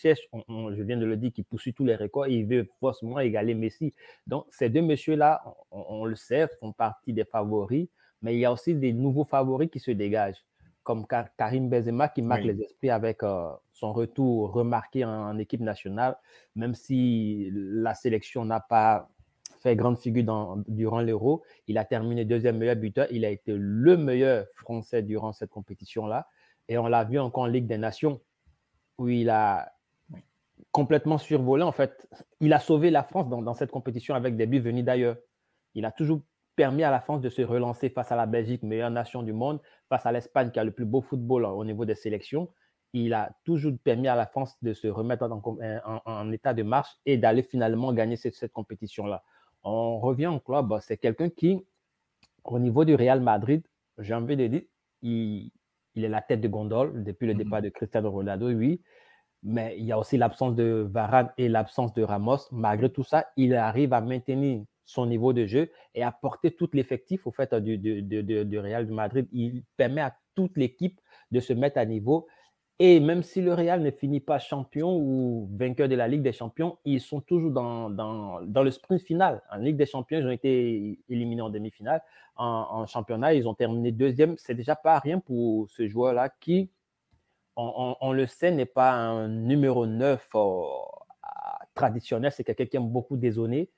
cherche, 0.00 0.20
je 0.48 0.82
viens 0.82 0.96
de 0.96 1.06
le 1.06 1.16
dire, 1.16 1.32
qui 1.32 1.42
poursuit 1.42 1.74
tous 1.74 1.84
les 1.84 1.96
records 1.96 2.26
et 2.26 2.34
il 2.34 2.46
veut 2.46 2.68
forcément 2.80 3.20
égaler 3.20 3.54
Messi. 3.54 3.94
Donc, 4.26 4.46
ces 4.50 4.68
deux 4.68 4.82
messieurs-là, 4.82 5.42
on, 5.70 6.04
le 6.04 6.16
sait, 6.16 6.48
font 6.60 6.72
partie 6.72 7.12
des 7.12 7.24
favoris, 7.24 7.88
mais 8.22 8.34
il 8.34 8.40
y 8.40 8.44
a 8.44 8.52
aussi 8.52 8.74
des 8.74 8.92
nouveaux 8.92 9.24
favoris 9.24 9.70
qui 9.70 9.80
se 9.80 9.90
dégagent, 9.90 10.44
comme 10.82 11.06
Karim 11.38 11.68
Benzema 11.68 12.08
qui 12.08 12.22
marque 12.22 12.44
les 12.44 12.60
esprits 12.62 12.90
avec 12.90 13.22
euh, 13.22 13.50
son 13.72 13.92
retour 13.92 14.52
remarqué 14.52 15.04
en, 15.04 15.38
équipe 15.38 15.60
nationale, 15.60 16.16
même 16.54 16.74
si 16.74 17.50
la 17.52 17.94
sélection 17.94 18.44
n'a 18.44 18.60
pas 18.60 19.08
fait 19.60 19.76
grande 19.76 19.98
figure 19.98 20.56
durant 20.68 21.00
l'Euro. 21.00 21.42
Il 21.66 21.78
a 21.78 21.84
terminé 21.84 22.24
deuxième 22.24 22.58
meilleur 22.58 22.76
buteur. 22.76 23.06
Il 23.10 23.24
a 23.24 23.30
été 23.30 23.52
le 23.54 23.96
meilleur 23.96 24.46
Français 24.54 25.02
durant 25.02 25.32
cette 25.32 25.50
compétition-là. 25.50 26.28
Et 26.68 26.78
on 26.78 26.86
l'a 26.86 27.04
vu 27.04 27.18
encore 27.18 27.44
en 27.44 27.46
Ligue 27.46 27.66
des 27.66 27.78
Nations, 27.78 28.20
où 28.98 29.08
il 29.08 29.28
a 29.28 29.72
complètement 30.72 31.18
survolé. 31.18 31.62
En 31.62 31.72
fait, 31.72 32.08
il 32.40 32.52
a 32.52 32.60
sauvé 32.60 32.90
la 32.90 33.02
France 33.02 33.28
dans, 33.28 33.54
cette 33.54 33.70
compétition 33.70 34.14
avec 34.14 34.36
des 34.36 34.46
buts 34.46 34.60
venus 34.60 34.84
d'ailleurs. 34.84 35.16
Il 35.74 35.84
a 35.84 35.92
toujours 35.92 36.22
permis 36.60 36.84
à 36.84 36.90
la 36.90 37.00
France 37.00 37.22
de 37.22 37.30
se 37.30 37.40
relancer 37.40 37.88
face 37.88 38.12
à 38.12 38.16
la 38.16 38.26
Belgique, 38.26 38.62
meilleure 38.62 38.90
nation 38.90 39.22
du 39.22 39.32
monde, 39.32 39.60
face 39.88 40.04
à 40.04 40.12
l'Espagne 40.12 40.50
qui 40.50 40.58
a 40.58 40.64
le 40.64 40.72
plus 40.72 40.84
beau 40.84 41.00
football 41.00 41.46
au 41.46 41.64
niveau 41.64 41.86
des 41.86 41.94
sélections. 41.94 42.50
Il 42.92 43.14
a 43.14 43.30
toujours 43.46 43.72
permis 43.82 44.08
à 44.08 44.14
la 44.14 44.26
France 44.26 44.58
de 44.60 44.74
se 44.74 44.86
remettre 44.86 45.24
en, 46.04 46.32
état 46.32 46.52
de 46.52 46.62
marche 46.62 46.90
et 47.06 47.16
d'aller 47.16 47.42
finalement 47.42 47.94
gagner 47.94 48.16
cette, 48.16 48.52
compétition-là. 48.52 49.22
On 49.62 50.00
revient 50.00 50.26
en 50.26 50.38
club, 50.38 50.76
c'est 50.82 50.98
quelqu'un 50.98 51.30
qui, 51.30 51.64
au 52.44 52.58
niveau 52.58 52.84
du 52.84 52.94
Real 52.94 53.22
Madrid, 53.22 53.62
j'ai 53.96 54.12
envie 54.12 54.36
de 54.36 54.46
dire, 54.46 54.62
il, 55.00 55.50
est 55.96 56.08
la 56.08 56.20
tête 56.20 56.42
de 56.42 56.48
gondole 56.48 57.02
depuis 57.04 57.26
le 57.26 57.32
mm-hmm. 57.32 57.36
départ 57.38 57.62
de 57.62 57.70
Cristiano 57.70 58.10
Ronaldo, 58.10 58.48
oui 58.50 58.82
mais 59.42 59.76
il 59.78 59.86
y 59.86 59.92
a 59.92 59.98
aussi 59.98 60.18
l'absence 60.18 60.54
de 60.54 60.86
Varane 60.92 61.30
et 61.38 61.48
l'absence 61.48 61.94
de 61.94 62.02
Ramos. 62.02 62.40
Malgré 62.52 62.92
tout 62.92 63.04
ça, 63.04 63.24
il 63.38 63.54
arrive 63.54 63.94
à 63.94 64.02
maintenir 64.02 64.64
son 64.90 65.06
niveau 65.06 65.32
de 65.32 65.46
jeu 65.46 65.70
et 65.94 66.02
à 66.02 66.12
porter 66.12 66.50
tout 66.50 66.68
l'effectif 66.72 67.26
au 67.26 67.30
fait 67.30 67.54
du, 67.54 67.78
du, 67.78 68.58
Real 68.58 68.86
de 68.86 68.92
Madrid. 68.92 69.26
Il 69.32 69.62
permet 69.76 70.00
à 70.00 70.14
toute 70.34 70.56
l'équipe 70.56 71.00
de 71.30 71.40
se 71.40 71.52
mettre 71.52 71.78
à 71.78 71.84
niveau. 71.84 72.26
Et 72.82 72.98
même 72.98 73.22
si 73.22 73.42
le 73.42 73.52
Real 73.52 73.82
ne 73.82 73.90
finit 73.90 74.20
pas 74.20 74.38
champion 74.38 74.96
ou 74.96 75.48
vainqueur 75.52 75.86
de 75.86 75.94
la 75.94 76.08
Ligue 76.08 76.22
des 76.22 76.32
Champions, 76.32 76.78
ils 76.86 77.00
sont 77.00 77.20
toujours 77.20 77.50
dans, 77.50 77.90
dans, 77.90 78.40
dans 78.40 78.62
le 78.62 78.70
sprint 78.70 79.02
final. 79.02 79.42
En 79.52 79.58
Ligue 79.58 79.76
des 79.76 79.84
Champions, 79.84 80.18
ils 80.18 80.26
ont 80.26 80.30
été 80.30 80.98
éliminés 81.08 81.42
en 81.42 81.50
demi-finale. 81.50 82.02
En, 82.36 82.86
championnat, 82.86 83.34
ils 83.34 83.46
ont 83.46 83.54
terminé 83.54 83.92
deuxième. 83.92 84.34
C'est 84.38 84.54
déjà 84.54 84.74
pas 84.74 84.98
rien 84.98 85.20
pour 85.20 85.68
ce 85.68 85.86
joueur-là 85.86 86.30
qui, 86.40 86.70
on, 87.54 88.12
le 88.12 88.24
sait, 88.26 88.50
n'est 88.50 88.64
pas 88.64 88.92
un 88.92 89.28
numéro 89.28 89.84
9 89.84 90.26
euh, 90.36 90.62
traditionnel. 91.74 92.32
C'est 92.32 92.44
quelqu'un 92.44 92.64
qui 92.64 92.78
aime 92.78 92.88
beaucoup 92.88 93.18
dézonner, 93.18 93.68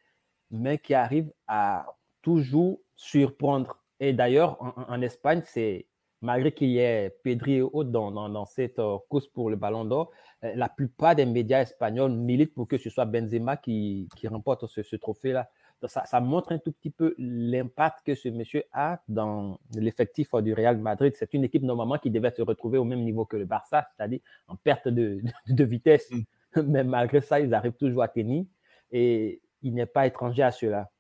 mais 0.53 0.79
qui 0.79 0.95
arrive 0.95 1.33
à 1.49 1.87
toujours 2.23 2.79
surprendre. 2.95 3.79
Et 3.99 4.13
d'ailleurs, 4.13 4.59
en, 4.89 5.03
Espagne, 5.03 5.43
c'est 5.45 5.87
malgré 6.21 6.53
qu'il 6.53 6.69
y 6.69 6.79
ait 6.79 7.17
Pedri 7.25 7.55
et 7.55 7.63
autres 7.63 7.91
dans, 7.91 8.45
cette 8.45 8.79
euh, 8.79 8.99
course 9.09 9.27
pour 9.27 9.51
le 9.51 9.57
ballon 9.57 9.85
d'or, 9.85 10.13
euh, 10.45 10.53
la 10.55 10.69
plupart 10.69 11.17
des 11.17 11.27
médias 11.27 11.63
espagnols 11.63 12.13
militent 12.13 12.55
pour 12.55 12.69
que 12.69 12.79
ce 12.79 12.91
soit 12.91 13.07
Benzema 13.07 13.57
qui, 13.57 14.09
remporte 14.29 14.67
ce 14.67 14.97
trophée-là 14.97 15.49
ça, 15.89 16.21
montre 16.21 16.53
un 16.53 16.59
tout 16.59 16.73
petit 16.73 16.91
peu 16.91 17.15
l'impact 17.19 18.07
que 18.07 18.15
ce 18.15 18.29
monsieur 18.29 18.65
a 18.73 19.01
dans 19.09 19.59
l'effectif 19.75 20.35
du 20.37 20.53
Real 20.53 20.79
Madrid. 20.79 21.13
C'est 21.17 21.35
une 21.35 21.45
équipe 21.45 21.63
normalement 21.63 21.99
qui 21.99 22.11
devait 22.11 22.31
se 22.31 22.43
retrouver 22.43 22.79
au 22.79 22.85
même 22.85 23.03
niveau 23.03 23.25
que 23.25 23.37
le 23.37 23.45
Barça, 23.45 23.87
c'est-à-dire 23.97 24.21
en 24.49 24.57
perte 24.57 24.89
de, 24.89 25.23
vitesse. 25.65 26.11
Mm. 26.11 26.63
Mais 26.67 26.85
malgré 26.85 27.21
ça, 27.21 27.41
ils 27.41 27.53
arrivent 27.55 27.73
toujours 27.73 28.03
à 28.03 28.09
tenir 28.09 28.45
et 28.91 29.41
il 29.63 29.75
n'est 29.75 29.87
pas 29.87 30.07
étranger 30.07 30.43
à 30.43 30.51
cela. 30.51 30.91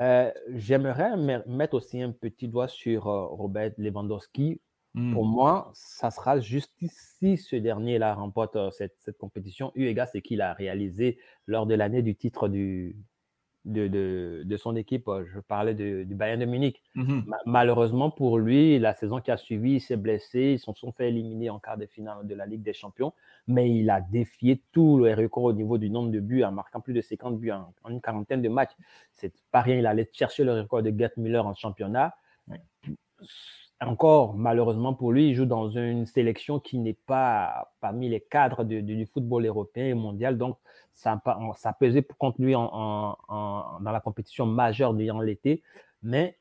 Euh, 0.00 0.30
j'aimerais 0.54 1.16
mettre 1.46 1.74
aussi 1.74 2.00
un 2.00 2.12
petit 2.12 2.48
doigt 2.48 2.68
sur 2.68 3.06
euh, 3.08 3.26
Robert 3.26 3.72
Lewandowski. 3.76 4.60
Mm. 4.94 5.12
Pour 5.12 5.24
moi, 5.24 5.70
ça 5.74 6.10
sera 6.10 6.40
juste 6.40 6.72
ici 6.80 7.36
ce 7.36 7.56
dernier-là 7.56 8.14
remporte 8.14 8.56
euh, 8.56 8.70
cette, 8.70 8.96
cette, 8.98 9.18
compétition, 9.18 9.72
eu 9.74 9.84
égard 9.84 10.08
ce 10.08 10.18
qu'il 10.18 10.40
a 10.40 10.54
réalisé 10.54 11.18
lors 11.46 11.66
de 11.66 11.74
l'année 11.74 12.02
du 12.02 12.16
titre 12.16 12.48
du, 12.48 12.96
de, 13.64 14.42
de, 14.44 14.56
son 14.56 14.76
équipe. 14.76 15.08
Euh, 15.08 15.24
je 15.32 15.40
parlais 15.40 15.74
du 15.74 16.14
Bayern 16.14 16.40
de 16.40 16.46
Munich. 16.46 16.82
Mmh 16.94 17.20
malheureusement 17.46 18.10
pour 18.10 18.38
lui, 18.38 18.78
la 18.78 18.94
saison 18.94 19.20
qui 19.20 19.30
a 19.30 19.36
suivi, 19.36 19.74
il 19.74 19.80
s'est 19.80 19.96
blessé. 19.96 20.52
Ils 20.54 20.58
se 20.58 20.72
sont 20.72 20.92
fait 20.92 21.08
éliminer 21.08 21.50
en 21.50 21.58
quart 21.58 21.76
de 21.76 21.86
finale 21.86 22.26
de 22.26 22.34
la 22.34 22.46
Ligue 22.46 22.62
des 22.62 22.72
Champions. 22.72 23.12
Mais 23.46 23.70
il 23.70 23.90
a 23.90 24.00
défié 24.00 24.62
tous 24.72 25.04
les 25.04 25.14
records 25.14 25.44
au 25.44 25.52
niveau 25.52 25.78
du 25.78 25.90
nombre 25.90 26.10
de 26.10 26.20
buts 26.20 26.44
en 26.44 26.52
marquant 26.52 26.80
plus 26.80 26.94
de 26.94 27.00
50 27.00 27.38
buts 27.38 27.50
en, 27.50 27.72
une 27.88 28.00
quarantaine 28.00 28.42
de 28.42 28.48
matchs. 28.48 28.72
C'est 29.12 29.32
pas 29.50 29.60
rien. 29.60 29.76
Il 29.76 29.86
allait 29.86 30.08
chercher 30.12 30.44
le 30.44 30.52
record 30.52 30.82
de 30.82 30.92
Gerd 30.96 31.12
Müller 31.16 31.38
en 31.38 31.54
championnat 31.54 32.14
encore, 33.80 34.34
malheureusement 34.34 34.94
pour 34.94 35.12
lui, 35.12 35.30
il 35.30 35.34
joue 35.34 35.46
dans 35.46 35.70
une 35.70 36.06
sélection 36.06 36.60
qui 36.60 36.78
n'est 36.78 36.98
pas 37.06 37.72
parmi 37.80 38.08
les 38.08 38.20
cadres 38.20 38.64
du 38.64 39.06
football 39.06 39.46
européen 39.46 39.86
et 39.86 39.94
mondial. 39.94 40.36
Donc, 40.36 40.58
ça, 40.92 41.20
ça 41.56 41.72
pesait 41.72 42.06
contre 42.18 42.42
lui 42.42 42.54
en, 42.54 43.16
dans 43.28 43.92
la 43.92 44.00
compétition 44.00 44.44
majeure 44.44 44.92
durant 44.92 45.22
l'été. 45.22 45.62
Mais 46.02 46.38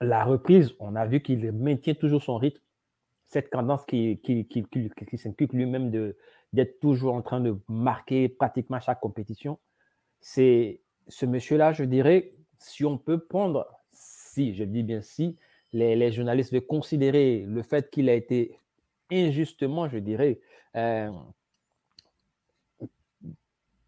la 0.00 0.24
reprise, 0.24 0.74
on 0.78 0.94
a 0.94 1.06
vu 1.06 1.22
qu'il 1.22 1.52
maintient 1.52 1.94
toujours 1.94 2.22
son 2.22 2.36
rythme. 2.36 2.60
Cette 3.26 3.50
tendance 3.50 3.84
qui, 3.84 4.20
qui, 4.22 4.46
qui, 4.46 4.64
qui, 4.64 5.46
lui-même 5.52 5.90
d'être 6.52 6.80
toujours 6.80 7.14
en 7.14 7.22
train 7.22 7.40
de 7.40 7.58
marquer 7.68 8.28
pratiquement 8.28 8.80
chaque 8.80 9.00
compétition. 9.00 9.58
C'est 10.20 10.80
ce 11.08 11.26
monsieur-là, 11.26 11.72
je 11.72 11.84
dirais, 11.84 12.32
si 12.58 12.84
on 12.84 12.98
peut 12.98 13.18
prendre, 13.18 13.66
si, 13.90 14.54
je 14.54 14.64
dis 14.64 14.82
bien 14.82 15.02
si, 15.02 15.36
les, 15.72 16.12
journalistes 16.12 16.52
veulent 16.52 16.66
considérer 16.66 17.44
le 17.46 17.62
fait 17.62 17.90
qu'il 17.90 18.08
a 18.08 18.14
été 18.14 18.58
injustement, 19.10 19.88
je 19.88 19.98
dirais, 19.98 20.40
euh, 20.76 21.10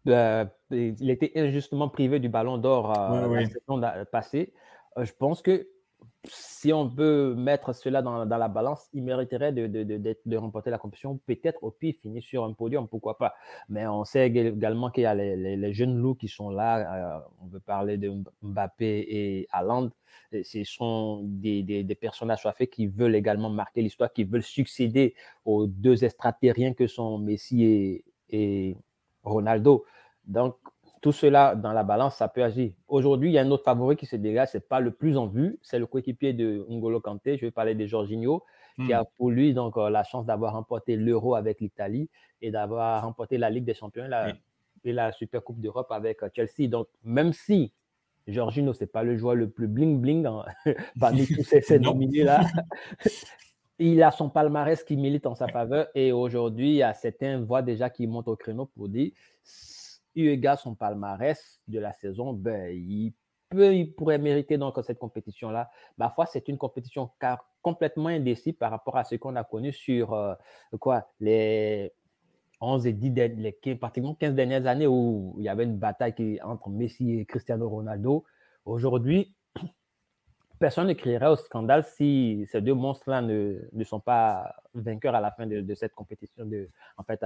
euh, 0.07 0.45
il 0.71 1.09
a 1.09 1.13
été 1.13 1.31
injustement 1.35 1.89
privé 1.89 2.19
du 2.19 2.29
ballon 2.29 2.57
d'or 2.57 2.97
euh, 2.97 3.27
la 3.35 3.45
saison 3.45 3.81
passée. 4.11 4.53
je 4.97 5.11
pense 5.13 5.41
que 5.41 5.67
si 6.27 6.71
on 6.71 6.89
peut 6.89 7.33
mettre 7.35 7.73
cela 7.73 8.01
dans, 8.01 8.25
la 8.25 8.47
balance, 8.47 8.87
il 8.93 9.03
mériterait 9.03 9.51
de, 9.51 9.65
de, 9.65 10.37
remporter 10.37 10.69
la 10.69 10.77
compétition, 10.77 11.19
peut-être 11.25 11.63
au 11.63 11.71
pire 11.71 11.95
finir 11.99 12.21
sur 12.21 12.43
un 12.43 12.53
podium, 12.53 12.87
pourquoi 12.87 13.17
pas. 13.17 13.33
Mais 13.69 13.87
on 13.87 14.05
sait 14.05 14.27
également 14.27 14.91
qu'il 14.91 15.03
y 15.03 15.05
a 15.07 15.15
les, 15.15 15.73
jeunes 15.73 15.97
loups 15.97 16.15
qui 16.15 16.27
sont 16.27 16.51
là. 16.51 17.17
Euh, 17.17 17.19
on 17.41 17.47
veut 17.47 17.59
parler 17.59 17.97
de 17.97 18.13
Mbappé 18.43 19.05
et 19.09 19.47
Haaland. 19.51 19.89
Ce 20.31 20.63
sont 20.63 21.21
des, 21.23 21.63
des, 21.63 21.95
personnages 21.95 22.47
faits 22.55 22.69
qui 22.69 22.87
veulent 22.87 23.15
également 23.15 23.49
marquer 23.49 23.81
l'histoire, 23.81 24.13
qui 24.13 24.23
veulent 24.23 24.43
succéder 24.43 25.15
aux 25.45 25.65
deux 25.65 26.05
extraterriens 26.05 26.73
que 26.73 26.87
sont 26.87 27.17
Messi 27.17 27.63
et, 27.63 28.05
et 28.29 28.77
Ronaldo. 29.23 29.85
Donc, 30.25 30.55
tout 31.01 31.11
cela 31.11 31.55
dans 31.55 31.73
la 31.73 31.83
balance, 31.83 32.15
ça 32.15 32.27
peut 32.27 32.43
agir. 32.43 32.71
Aujourd'hui, 32.87 33.31
il 33.31 33.33
y 33.33 33.39
a 33.39 33.41
un 33.41 33.49
autre 33.49 33.63
favori 33.63 33.95
qui 33.95 34.05
se 34.05 34.15
dégage, 34.15 34.49
ce 34.49 34.57
n'est 34.57 34.61
pas 34.61 34.79
le 34.79 34.91
plus 34.91 35.17
en 35.17 35.25
vue, 35.27 35.57
c'est 35.63 35.79
le 35.79 35.87
coéquipier 35.87 36.33
de 36.33 36.65
Ngolo 36.69 37.01
Kanté, 37.01 37.37
je 37.37 37.45
vais 37.45 37.51
parler 37.51 37.73
de 37.73 37.85
Jorginho, 37.87 38.43
qui 38.77 38.93
a 38.93 39.01
hmm. 39.01 39.05
pour 39.17 39.31
lui 39.31 39.53
donc 39.53 39.77
euh, 39.77 39.89
la 39.89 40.03
chance 40.03 40.25
d'avoir 40.25 40.53
remporté 40.53 40.95
l'Euro 40.95 41.35
avec 41.35 41.59
l'Italie 41.59 42.09
et 42.41 42.51
d'avoir 42.51 43.03
remporté 43.03 43.37
la 43.37 43.49
Ligue 43.49 43.65
des 43.65 43.73
Champions 43.73 44.07
et 44.83 44.93
la 44.93 45.11
Super 45.11 45.43
Coupe 45.43 45.59
d'Europe 45.59 45.91
avec 45.91 46.23
euh, 46.23 46.29
Chelsea. 46.35 46.69
Donc, 46.69 46.87
même 47.03 47.33
si 47.33 47.73
Jorginho, 48.27 48.71
ce 48.73 48.83
n'est 48.83 48.87
pas 48.87 49.03
le 49.03 49.17
joueur 49.17 49.35
le 49.35 49.49
plus 49.49 49.67
bling-bling 49.67 50.27
parmi 50.99 51.25
tous 51.25 51.43
ces, 51.43 51.79
nominés-là, 51.79 52.41
il 53.79 54.03
a 54.03 54.11
son 54.11 54.29
palmarès 54.29 54.83
qui 54.83 54.97
milite 54.97 55.25
en 55.25 55.33
sa 55.33 55.47
faveur 55.47 55.87
et 55.95 56.11
aujourd'hui, 56.11 56.69
il 56.69 56.75
y 56.75 56.83
a 56.83 56.93
certains 56.93 57.41
voix 57.41 57.63
déjà 57.63 57.89
qui 57.89 58.05
montent 58.05 58.27
au 58.27 58.35
créneau 58.35 58.67
pour 58.67 58.87
dire 58.87 59.11
eu 60.15 60.29
égard 60.29 60.59
son 60.59 60.75
palmarès 60.75 61.61
de 61.67 61.79
la 61.79 61.93
saison, 61.93 62.33
ben, 62.33 62.69
il, 62.75 63.13
peut, 63.49 63.73
il 63.75 63.93
pourrait 63.93 64.17
mériter 64.17 64.57
cette 64.83 64.99
compétition-là. 64.99 65.69
Parfois, 65.97 66.25
c'est 66.25 66.47
une 66.47 66.57
compétition 66.57 67.09
complètement 67.61 68.09
indécis 68.09 68.53
par 68.53 68.71
rapport 68.71 68.97
à 68.97 69.03
ce 69.03 69.15
qu'on 69.15 69.35
a 69.35 69.43
connu 69.43 69.71
sur 69.71 70.13
euh, 70.13 70.33
quoi, 70.79 71.07
les 71.19 71.93
11 72.61 72.87
et 72.87 72.93
10 72.93 73.09
les 73.37 73.75
pratiquement 73.75 74.15
15 74.15 74.35
dernières 74.35 74.67
années 74.67 74.87
où 74.87 75.35
il 75.39 75.45
y 75.45 75.49
avait 75.49 75.63
une 75.63 75.77
bataille 75.77 76.39
entre 76.43 76.69
Messi 76.69 77.19
et 77.19 77.25
Cristiano 77.25 77.67
Ronaldo. 77.67 78.23
Aujourd'hui, 78.65 79.33
personne 80.61 80.87
ne 80.87 80.93
crierait 80.93 81.27
au 81.27 81.35
scandale 81.35 81.83
si 81.83 82.47
ces 82.51 82.61
deux 82.61 82.75
monstres-là 82.75 83.23
ne, 83.23 83.83
sont 83.83 83.99
pas 83.99 84.55
vainqueurs 84.75 85.15
à 85.15 85.19
la 85.19 85.31
fin 85.31 85.47
de, 85.47 85.73
cette 85.73 85.95
compétition, 85.95 86.45
de, 86.45 86.69
en 86.97 87.03
fait, 87.03 87.25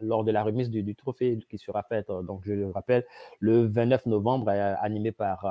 lors 0.00 0.24
de 0.24 0.32
la 0.32 0.42
remise 0.42 0.68
du, 0.68 0.94
trophée 0.96 1.38
qui 1.48 1.58
sera 1.58 1.84
faite, 1.84 2.08
donc 2.08 2.42
je 2.44 2.52
le 2.52 2.70
rappelle, 2.70 3.06
le 3.38 3.68
29 3.68 4.06
novembre, 4.06 4.48
animé 4.50 5.12
par 5.12 5.46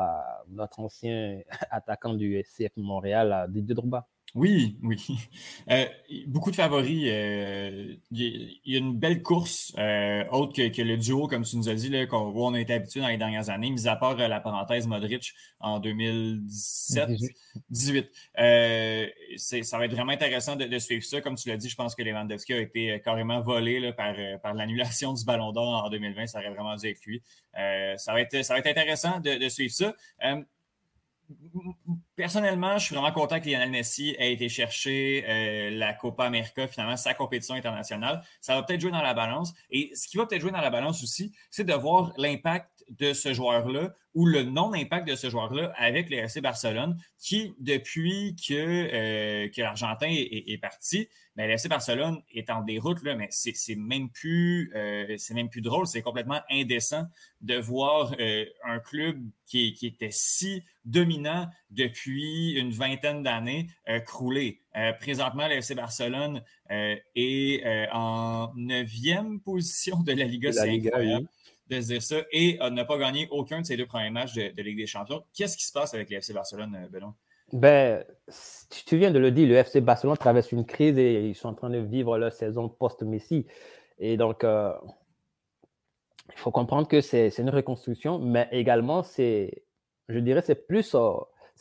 notre 0.50 0.82
ancien 0.82 1.40
attaquant 1.72 2.14
du 2.14 2.44
CF 2.44 2.76
Montréal, 2.76 3.48
Didier 3.50 3.76
Drouba. 3.76 4.08
Oui, 4.34 4.78
oui. 4.84 4.98
Euh, 5.70 5.86
beaucoup 6.28 6.52
de 6.52 6.56
favoris. 6.56 7.06
Euh, 7.08 7.96
il 8.12 8.60
y, 8.66 8.76
a 8.76 8.80
une 8.80 8.98
belle 8.98 9.22
course, 9.22 9.74
euh, 9.78 10.26
autre 10.32 10.54
que, 10.54 10.82
le 10.82 10.98
duo, 10.98 11.28
comme 11.28 11.44
tu 11.44 11.56
nous 11.56 11.70
as 11.70 11.76
dit, 11.76 11.90
où 12.12 12.46
on 12.46 12.54
a 12.54 12.60
été 12.60 12.74
habitué 12.74 13.00
dans 13.00 13.08
les 13.08 13.18
dernières 13.18 13.50
années, 13.50 13.70
mis 13.70 13.88
à 13.88 13.96
part 13.96 14.16
la 14.16 14.40
parenthèse 14.42 14.88
Modric 14.88 15.34
en 15.60 15.80
2017, 15.80 17.10
18. 17.70 18.12
ça 19.38 19.78
va 19.78 19.86
être 19.86 19.94
vraiment 19.94 20.12
intéressant 20.12 20.56
de, 20.56 20.80
suivre 20.80 21.06
ça. 21.06 21.22
Comme 21.22 21.36
tu 21.36 21.48
l'as 21.48 21.58
dit, 21.58 21.70
je 21.70 21.76
pense 21.76 21.96
que 21.96 22.02
Lewandowski 22.02 22.54
a 22.54 22.60
été 22.60 23.02
carrément 23.04 23.40
volé 23.40 23.94
par, 23.94 24.16
par 24.42 24.54
l'annulation 24.54 25.14
du 25.14 25.24
Ballon 25.24 25.52
d'Or 25.54 25.86
en 25.86 25.90
2020. 25.90 26.28
Ça 26.28 26.40
aurait 26.40 26.50
vraiment 26.50 26.76
dû 26.76 26.88
être 26.88 27.06
lui. 27.06 27.22
ça, 27.54 28.14
va 28.14 28.22
être, 28.22 28.44
ça 28.44 28.56
va 28.56 28.60
être 28.60 28.68
intéressant 28.68 29.20
de, 29.20 29.36
de 29.36 29.50
suivre 29.50 29.74
ça 29.74 29.94
personnellement, 32.22 32.78
je 32.78 32.86
suis 32.86 32.94
vraiment 32.94 33.12
content 33.12 33.40
que 33.40 33.50
Lionel 33.50 33.72
Messi 33.72 34.16
ait 34.20 34.34
été 34.34 34.48
chercher 34.48 35.26
euh, 35.28 35.72
la 35.72 35.96
Copa 35.96 36.26
América, 36.26 36.68
finalement, 36.68 36.96
sa 36.96 37.16
compétition 37.16 37.56
internationale. 37.56 38.22
Ça 38.42 38.54
va 38.54 38.62
peut-être 38.62 38.80
jouer 38.80 38.92
dans 38.92 39.02
la 39.02 39.16
balance. 39.16 39.56
Et 39.72 39.92
ce 39.96 40.08
qui 40.08 40.18
va 40.18 40.28
peut-être 40.28 40.42
jouer 40.42 40.52
dans 40.52 40.62
la 40.62 40.70
balance 40.70 41.02
aussi, 41.02 41.32
c'est 41.50 41.64
de 41.64 41.74
voir 41.74 42.14
l'impact 42.18 42.70
de 42.90 43.14
ce 43.14 43.34
joueur-là 43.34 43.96
ou 44.14 44.28
le 44.28 44.44
non-impact 44.44 45.08
de 45.08 45.16
ce 45.16 45.32
joueur-là 45.32 45.74
avec 45.78 46.12
le 46.12 46.18
FC 46.18 46.42
Barcelone, 46.42 47.02
qui, 47.18 47.56
depuis 47.60 48.36
que, 48.36 48.54
euh, 48.54 49.50
l'Argentin 49.58 50.10
est, 50.10 50.62
parti, 50.62 51.08
mais 51.36 51.48
le 51.48 51.54
FC 51.54 51.70
Barcelone 51.70 52.22
est 52.34 52.50
en 52.50 52.62
déroute, 52.62 53.02
là, 53.04 53.16
mais 53.16 53.30
c'est 53.32 53.76
même, 53.76 54.10
plus, 54.10 54.72
euh, 54.76 55.18
même 55.34 55.50
plus 55.50 55.62
drôle, 55.62 55.88
c'est 55.88 56.02
complètement 56.02 56.42
indécent 56.52 57.08
de 57.40 57.56
voir 57.56 58.14
un 58.66 58.80
club 58.80 59.24
qui, 59.46 59.78
était 59.82 60.12
si 60.12 60.64
dominant 60.86 61.48
depuis 61.70 62.11
une 62.12 62.72
vingtaine 62.72 63.24
d'années 63.24 63.68
crouler. 64.06 64.62
présentement, 65.00 65.48
le 65.48 65.56
FC 65.56 65.76
Barcelone 65.76 66.44
est 66.70 67.90
en 67.92 68.52
neuvième 68.56 69.40
position 69.40 70.02
de 70.02 70.14
la 70.14 70.26
Liga. 70.26 70.52
C'est 70.52 70.70
incroyable 70.70 71.28
de 71.72 71.80
dire 71.80 72.04
ça 72.04 72.18
et 72.32 72.60
euh, 72.62 72.70
n'a 72.70 72.86
pas 72.86 72.98
gagné 72.98 73.28
aucun 73.32 73.62
de 73.62 73.66
ses 73.66 73.78
deux 73.78 73.86
premiers 73.86 74.10
matchs 74.10 74.34
de, 74.34 74.62
Ligue 74.62 74.78
des 74.78 74.86
Champions. 74.86 75.24
Qu'est-ce 75.34 75.58
qui 75.58 75.66
se 75.66 75.72
passe 75.72 75.94
avec 75.94 76.10
le 76.10 76.18
FC 76.18 76.34
Barcelone, 76.34 76.76
euh, 76.76 76.88
Benoît? 76.90 77.16
Ben, 77.54 78.06
tu 78.86 78.98
viens 78.98 79.12
de 79.12 79.20
le 79.20 79.32
dire, 79.32 79.48
le 79.48 79.56
FC 79.56 79.82
Barcelone 79.82 80.18
traverse 80.18 80.52
une 80.52 80.66
crise 80.66 80.98
et 80.98 81.28
ils 81.28 81.36
sont 81.36 81.50
en 81.50 81.54
train 81.54 81.70
de 81.70 81.80
vivre 81.80 82.18
leur 82.18 82.32
saison 82.32 82.70
post-Messi. 82.70 83.46
Et 84.00 84.16
donc, 84.16 84.44
euh, 84.44 84.74
il 86.32 86.38
faut 86.38 86.52
comprendre 86.52 86.88
que 86.88 87.02
c'est 87.02 87.38
une 87.40 87.50
reconstruction, 87.50 88.20
mais 88.20 88.48
également, 88.52 89.04
c'est, 89.04 89.64
je 90.08 90.20
dirais, 90.20 90.42
c'est 90.42 90.68
plus 90.68 90.96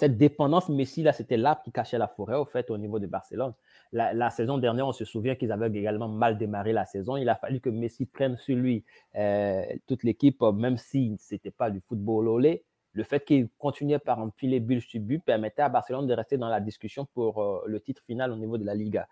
cette 0.00 0.16
dépendance 0.16 0.70
Messi, 0.70 1.02
là, 1.02 1.12
c'était 1.12 1.36
l'arbre 1.36 1.62
qui 1.62 1.72
cachait 1.72 1.98
la 1.98 2.08
forêt, 2.08 2.34
au 2.34 2.46
fait, 2.46 2.70
au 2.70 2.78
niveau 2.78 2.98
de 2.98 3.06
Barcelone. 3.06 3.52
La, 3.92 4.30
saison 4.30 4.56
dernière, 4.56 4.86
on 4.86 4.92
se 4.92 5.04
souvient 5.04 5.34
qu'ils 5.34 5.52
avaient 5.52 5.68
également 5.68 6.08
mal 6.08 6.38
démarré 6.38 6.72
la 6.72 6.86
saison. 6.86 7.18
Il 7.18 7.28
a 7.28 7.34
fallu 7.34 7.60
que 7.60 7.68
Messi 7.68 8.06
prenne 8.06 8.38
sur 8.38 8.56
lui 8.56 8.82
euh, 9.16 9.62
toute 9.86 10.02
l'équipe, 10.02 10.40
même 10.54 10.78
si 10.78 11.18
ce 11.18 11.34
n'était 11.34 11.50
pas 11.50 11.70
du 11.70 11.80
football 11.80 12.28
olé. 12.28 12.64
Le 12.94 13.04
fait 13.04 13.22
qu'il 13.24 13.48
continuait 13.58 13.98
par 13.98 14.18
empiler 14.20 14.58
bulle 14.58 14.80
sur 14.80 15.00
permettait 15.24 15.62
à 15.62 15.68
Barcelone 15.68 16.06
de 16.06 16.14
rester 16.14 16.38
dans 16.38 16.48
la 16.48 16.60
discussion 16.60 17.06
pour 17.12 17.42
euh, 17.42 17.60
le 17.66 17.78
titre 17.80 18.02
final 18.06 18.32
au 18.32 18.36
niveau 18.36 18.56
de 18.56 18.64
la 18.64 18.74
Liga. 18.74 19.06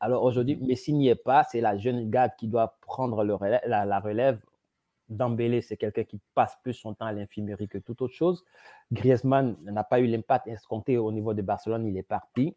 Alors 0.00 0.24
aujourd'hui, 0.24 0.56
Messi 0.56 0.94
n'y 0.94 1.08
est 1.08 1.14
pas. 1.14 1.44
C'est 1.44 1.60
la 1.60 1.76
jeune 1.76 2.08
garde 2.08 2.32
qui 2.38 2.48
doit 2.48 2.78
prendre 2.80 3.22
la 3.22 4.00
relève 4.00 4.38
Dembélé, 5.12 5.62
c'est 5.62 5.76
quelqu'un 5.76 6.04
qui 6.04 6.20
passe 6.34 6.56
plus 6.62 6.74
son 6.74 6.94
temps 6.94 7.06
à 7.06 7.12
l'infirmerie 7.12 7.68
que 7.68 7.78
toute 7.78 8.02
autre 8.02 8.14
chose. 8.14 8.44
Griezmann 8.90 9.56
n'a 9.62 9.84
pas 9.84 10.00
eu 10.00 10.06
l'impact 10.06 10.48
escompté 10.48 10.98
au 10.98 11.12
niveau 11.12 11.34
de 11.34 11.42
Barcelone, 11.42 11.86
il 11.86 11.96
est 11.96 12.02
parti. 12.02 12.56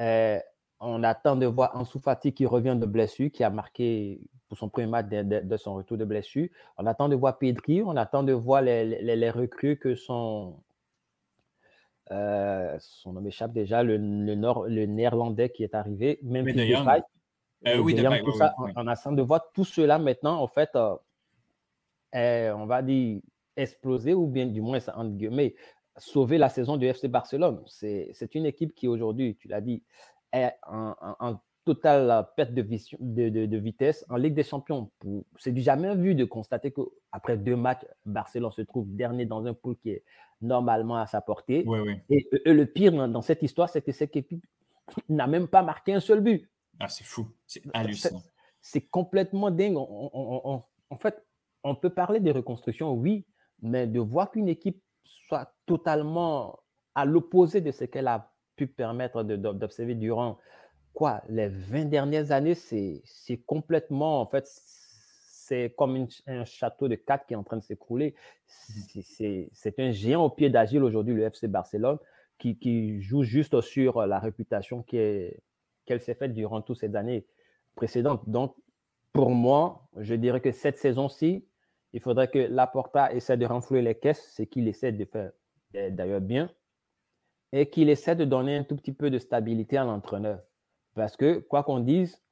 Euh, 0.00 0.38
on 0.80 1.02
attend 1.02 1.36
de 1.36 1.46
voir 1.46 1.74
Ansu 1.74 1.98
Fati 2.00 2.32
qui 2.32 2.46
revient 2.46 2.76
de 2.78 2.86
blessure, 2.86 3.30
qui 3.30 3.44
a 3.44 3.50
marqué 3.50 4.20
pour 4.48 4.58
son 4.58 4.68
premier 4.68 4.86
match 4.86 5.06
de, 5.08 5.56
son 5.56 5.74
retour 5.74 5.96
de 5.96 6.04
blessure. 6.04 6.48
On 6.76 6.86
attend 6.86 7.08
de 7.08 7.16
voir 7.16 7.38
Pedri, 7.38 7.82
on 7.82 7.96
attend 7.96 8.22
de 8.22 8.32
voir 8.32 8.62
les, 8.62 9.30
recrues 9.30 9.78
que 9.78 9.94
sont 9.94 10.62
euh, 12.12 12.76
son 12.78 13.12
nom 13.12 13.20
m'échappe 13.20 13.52
déjà, 13.52 13.82
le, 13.82 13.98
nord, 13.98 14.66
le 14.68 14.86
néerlandais 14.86 15.50
qui 15.50 15.64
est 15.64 15.74
arrivé, 15.74 16.20
même 16.22 16.46
si 16.48 16.74
euh, 17.66 17.78
oui, 17.78 17.96
on, 18.76 18.86
attend 18.86 19.12
de 19.12 19.22
voir 19.22 19.50
tout 19.52 19.64
cela 19.64 19.98
maintenant, 19.98 20.40
en 20.40 20.46
fait, 20.46 20.70
eh, 22.12 22.50
on 22.54 22.66
va 22.66 22.82
dire, 22.82 23.20
exploser 23.56 24.14
ou 24.14 24.26
bien 24.26 24.46
du 24.46 24.60
moins, 24.60 24.78
entre 24.94 25.10
guillemets, 25.10 25.54
sauver 25.96 26.38
la 26.38 26.48
saison 26.48 26.76
du 26.76 26.86
FC 26.86 27.08
Barcelone. 27.08 27.62
C'est 27.66 28.34
une 28.34 28.46
équipe 28.46 28.74
qui 28.74 28.88
aujourd'hui, 28.88 29.36
tu 29.36 29.48
l'as 29.48 29.60
dit, 29.60 29.82
est 30.32 30.52
en, 30.66 31.40
totale 31.64 32.28
perte 32.36 32.52
de, 32.52 32.62
de, 33.28 33.56
vitesse 33.56 34.04
en 34.08 34.16
Ligue 34.16 34.34
des 34.34 34.44
Champions. 34.44 34.88
C'est 35.36 35.50
du 35.50 35.62
jamais 35.62 35.96
vu 35.96 36.14
de 36.14 36.24
constater 36.24 36.72
qu'après 36.72 37.36
deux 37.36 37.56
matchs, 37.56 37.84
Barcelone 38.04 38.52
se 38.52 38.62
trouve 38.62 38.86
dernier 38.94 39.26
dans 39.26 39.44
un 39.46 39.52
pool 39.52 39.76
qui 39.76 39.90
est 39.90 40.04
normalement 40.40 40.96
à 40.96 41.06
sa 41.06 41.20
portée. 41.20 41.66
Et, 42.08 42.28
le 42.44 42.64
pire 42.66 42.92
dans, 43.08 43.22
cette 43.22 43.42
histoire, 43.42 43.68
c'est 43.68 43.82
que 43.82 43.90
cette 43.90 44.14
équipe 44.14 44.46
n'a 45.08 45.26
même 45.26 45.48
pas 45.48 45.62
marqué 45.62 45.92
un 45.92 45.98
seul 45.98 46.20
but. 46.20 46.48
Ah, 46.78 46.86
c'est 46.88 47.04
fou. 47.04 47.26
C'est 47.48 47.62
hallucinant. 47.74 48.22
C'est 48.60 48.82
complètement 48.82 49.50
dingue. 49.50 49.76
en 49.76 50.62
fait, 51.00 51.25
on 51.66 51.74
peut 51.74 51.90
parler 51.90 52.20
de 52.20 52.30
reconstruction, 52.30 52.92
oui, 52.92 53.26
mais 53.60 53.86
de 53.86 54.00
voir 54.00 54.30
qu'une 54.30 54.48
équipe 54.48 54.80
soit 55.04 55.52
totalement 55.66 56.60
à 56.94 57.04
l'opposé 57.04 57.60
de 57.60 57.70
ce 57.72 57.84
qu'elle 57.84 58.08
a 58.08 58.32
pu 58.54 58.66
permettre 58.66 59.22
d'observer 59.22 59.94
durant 59.94 60.38
quoi, 60.94 61.22
les 61.28 61.48
20 61.48 61.86
dernières 61.86 62.32
années, 62.32 62.54
c'est 62.54 63.02
complètement, 63.44 64.20
en 64.20 64.26
fait, 64.26 64.46
c'est 64.46 65.74
comme 65.76 66.06
un 66.26 66.44
château 66.44 66.88
de 66.88 66.94
cartes 66.94 67.26
qui 67.28 67.34
est 67.34 67.36
en 67.36 67.44
train 67.44 67.58
de 67.58 67.62
s'écrouler. 67.62 68.14
C'est 68.46 69.78
un 69.78 69.90
géant 69.90 70.24
au 70.24 70.30
pied 70.30 70.48
d'agile 70.48 70.82
aujourd'hui, 70.82 71.14
le 71.14 71.24
FC 71.24 71.48
Barcelone, 71.48 71.98
qui, 72.38 73.00
joue 73.02 73.24
juste 73.24 73.60
sur 73.60 74.06
la 74.06 74.18
réputation 74.18 74.82
qu'elle 74.82 76.00
s'est 76.00 76.14
faite 76.14 76.32
durant 76.32 76.62
toutes 76.62 76.78
ces 76.78 76.96
années 76.96 77.26
précédentes. 77.74 78.28
Donc, 78.28 78.54
pour 79.12 79.30
moi, 79.30 79.88
je 79.96 80.14
dirais 80.14 80.40
que 80.40 80.52
cette 80.52 80.78
saison-ci, 80.78 81.44
il 81.96 82.02
faudrait 82.02 82.28
que 82.28 82.38
Laporta 82.38 83.10
essaie 83.14 83.38
de 83.38 83.46
renflouer 83.46 83.80
les 83.80 83.94
caisses, 83.94 84.30
ce 84.34 84.42
qu'il 84.42 84.68
essaie 84.68 84.92
de 84.92 85.06
faire 85.06 85.32
d'ailleurs 85.72 86.20
bien, 86.20 86.50
et 87.52 87.70
qu'il 87.70 87.88
essaie 87.88 88.14
de 88.14 88.26
donner 88.26 88.58
un 88.58 88.64
tout 88.64 88.76
petit 88.76 88.92
peu 88.92 89.08
de 89.08 89.18
stabilité 89.18 89.78
à 89.78 89.84
l'entraîneur. 89.84 90.42
Parce 90.92 91.16
que, 91.16 91.38
quoi 91.38 91.64
qu'on 91.64 91.80
dise, 91.80 92.22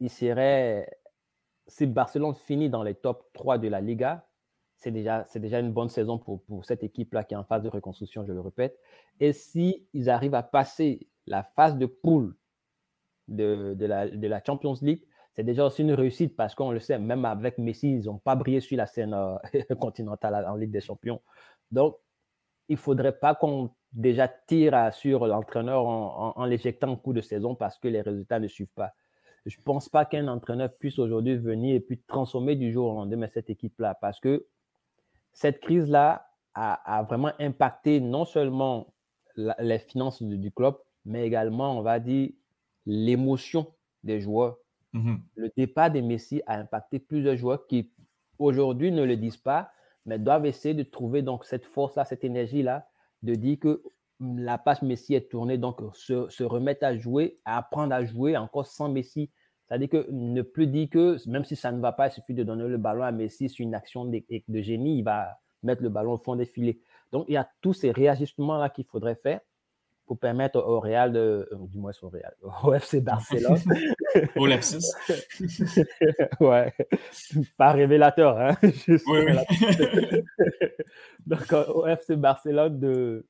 il 0.00 0.10
serait, 0.10 0.90
si 1.68 1.86
Barcelone 1.86 2.34
finit 2.34 2.68
dans 2.68 2.82
les 2.82 2.96
top 2.96 3.24
3 3.34 3.58
de 3.58 3.68
la 3.68 3.80
Liga, 3.80 4.26
c'est 4.78 4.90
déjà, 4.90 5.24
une 5.60 5.72
bonne 5.72 5.88
saison 5.88 6.18
pour, 6.18 6.42
cette 6.64 6.82
équipe-là 6.82 7.22
qui 7.22 7.34
est 7.34 7.36
en 7.36 7.44
phase 7.44 7.62
de 7.62 7.68
reconstruction, 7.68 8.26
je 8.26 8.32
le 8.32 8.40
répète. 8.40 8.76
Et 9.20 9.32
s'ils 9.32 9.86
ils 9.92 10.10
arrivent 10.10 10.34
à 10.34 10.42
passer 10.42 11.06
la 11.28 11.44
phase 11.44 11.78
de 11.78 11.86
poule 11.86 12.34
de 13.28 13.76
la 14.26 14.42
Champions 14.44 14.74
League, 14.82 15.04
c'est 15.34 15.42
déjà 15.42 15.66
aussi 15.66 15.82
une 15.82 15.92
réussite 15.92 16.36
parce 16.36 16.54
qu'on 16.54 16.70
le 16.70 16.80
sait, 16.80 16.98
même 16.98 17.24
avec 17.24 17.58
Messi, 17.58 17.92
ils 17.92 18.04
n'ont 18.04 18.18
pas 18.18 18.36
brillé 18.36 18.60
sur 18.60 18.76
la 18.76 18.86
scène 18.86 19.14
euh, 19.14 19.36
continentale 19.80 20.46
en 20.46 20.54
Ligue 20.54 20.70
des 20.70 20.80
Champions. 20.80 21.20
Donc, 21.70 21.96
il 22.68 22.74
ne 22.74 22.78
faudrait 22.78 23.18
pas 23.18 23.34
qu'on 23.34 23.70
déjà 23.92 24.28
tire 24.28 24.92
sur 24.92 25.26
l'entraîneur 25.26 25.86
en, 25.86 26.44
l'éjectant 26.44 26.88
en 26.88 26.96
cours 26.96 27.14
de 27.14 27.20
saison 27.20 27.54
parce 27.54 27.78
que 27.78 27.88
les 27.88 28.00
résultats 28.00 28.40
ne 28.40 28.48
suivent 28.48 28.72
pas. 28.74 28.92
Je 29.46 29.58
ne 29.58 29.62
pense 29.62 29.88
pas 29.88 30.04
qu'un 30.04 30.26
entraîneur 30.28 30.70
puisse 30.78 30.98
aujourd'hui 30.98 31.36
venir 31.36 31.76
et 31.76 31.80
puis 31.80 32.00
transformer 32.06 32.56
du 32.56 32.72
jour 32.72 32.92
au 32.92 32.94
lendemain 32.94 33.28
cette 33.28 33.50
équipe-là 33.50 33.94
parce 34.00 34.18
que 34.18 34.46
cette 35.32 35.60
crise-là 35.60 36.26
a, 36.54 37.02
vraiment 37.08 37.32
impacté 37.40 38.00
non 38.00 38.24
seulement 38.24 38.94
les 39.36 39.80
finances 39.80 40.22
du 40.22 40.52
club, 40.52 40.76
mais 41.04 41.26
également, 41.26 41.76
on 41.76 41.82
va 41.82 41.98
dire, 41.98 42.30
l'émotion 42.86 43.66
des 44.04 44.20
joueurs. 44.20 44.56
Mmh 44.94 45.16
le 45.34 45.50
départ 45.56 45.90
de 45.90 46.00
Messi 46.00 46.40
a 46.46 46.56
impacté 46.56 47.00
plusieurs 47.00 47.36
joueurs 47.36 47.66
qui 47.66 47.90
aujourd'hui 48.38 48.92
ne 48.92 49.02
le 49.02 49.16
disent 49.16 49.36
pas, 49.36 49.70
mais 50.06 50.18
doivent 50.20 50.46
essayer 50.46 50.72
de 50.72 50.84
trouver 50.84 51.20
donc 51.20 51.44
cette 51.44 51.66
force-là, 51.66 52.04
cette 52.04 52.22
énergie-là, 52.22 52.86
de 53.22 53.34
dire 53.34 53.58
que 53.58 53.82
la 54.20 54.56
passe 54.56 54.82
Messi 54.82 55.14
est 55.14 55.28
tournée, 55.30 55.58
donc 55.58 55.80
se, 55.94 56.42
remettre 56.44 56.84
à 56.84 56.96
jouer, 56.96 57.36
à 57.44 57.58
apprendre 57.58 57.92
à 57.92 58.04
jouer 58.04 58.36
encore 58.36 58.66
sans 58.66 58.88
Messi. 58.88 59.30
C'est-à-dire 59.66 59.88
que 59.88 60.06
ne 60.10 60.42
plus 60.42 60.68
dire 60.68 60.88
que 60.90 61.16
même 61.28 61.44
si 61.44 61.56
ça 61.56 61.72
ne 61.72 61.80
va 61.80 61.90
pas, 61.90 62.08
il 62.08 62.12
suffit 62.12 62.34
de 62.34 62.44
donner 62.44 62.68
le 62.68 62.78
ballon 62.78 63.02
à 63.02 63.10
Messi 63.12 63.48
sur 63.48 63.64
une 63.64 63.74
action 63.74 64.04
de, 64.04 64.22
génie, 64.60 64.98
il 64.98 65.02
va, 65.02 65.40
mettre 65.64 65.82
le 65.82 65.88
ballon 65.88 66.12
au 66.12 66.18
fond 66.18 66.36
des 66.36 66.46
filets. 66.46 66.78
Donc, 67.10 67.24
il 67.28 67.34
y 67.34 67.36
a 67.36 67.48
tous 67.60 67.72
ces 67.72 67.90
réajustements-là 67.90 68.70
qu'il 68.70 68.84
faudrait 68.84 69.16
faire 69.16 69.40
pour 70.06 70.18
permettre 70.18 70.58
au 70.58 70.80
Real 70.80 71.12
de, 71.12 71.48
euh, 71.52 71.56
du 71.66 71.78
moins 71.78 71.92
au 72.02 72.08
Real, 72.08 72.34
au 72.64 72.74
FC 72.74 73.00
Barcelone. 73.00 73.58
au 74.36 74.46
lapsus. 74.46 74.84
ouais, 76.40 76.72
pas 77.56 77.72
révélateur, 77.72 78.38
hein. 78.38 78.56
oui, 78.62 78.98
oui. 79.08 80.22
Donc, 81.26 81.52
au 81.52 81.86
FC 81.86 82.16
Barcelone 82.16 82.78
de, 82.78 83.26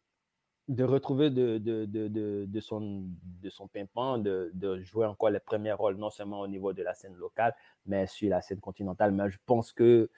de 0.69 0.85
retrouver 0.85 1.31
de, 1.31 1.59
de, 1.59 1.85
de, 1.85 2.47
de, 2.47 2.61
son, 2.61 3.05
de 3.43 3.51
son 3.51 3.69
pimpant, 3.69 4.19
de, 4.19 4.51
de 4.55 4.81
jouer 4.83 5.07
encore 5.07 5.31
les 5.31 5.41
premiers 5.41 5.73
rôles, 5.73 5.97
non 5.97 6.11
seulement 6.11 6.41
au 6.41 6.49
niveau 6.49 6.73
de 6.73 6.83
la 6.83 6.95
scène 6.95 7.15
locale, 7.15 7.55
mais 7.87 8.07
sur 8.07 8.31
la 8.31 8.41
scène 8.41 8.61
continentale. 8.61 9.13
Mais 9.13 9.31
je 9.31 9.39
pense 9.47 9.73
que 9.73 10.11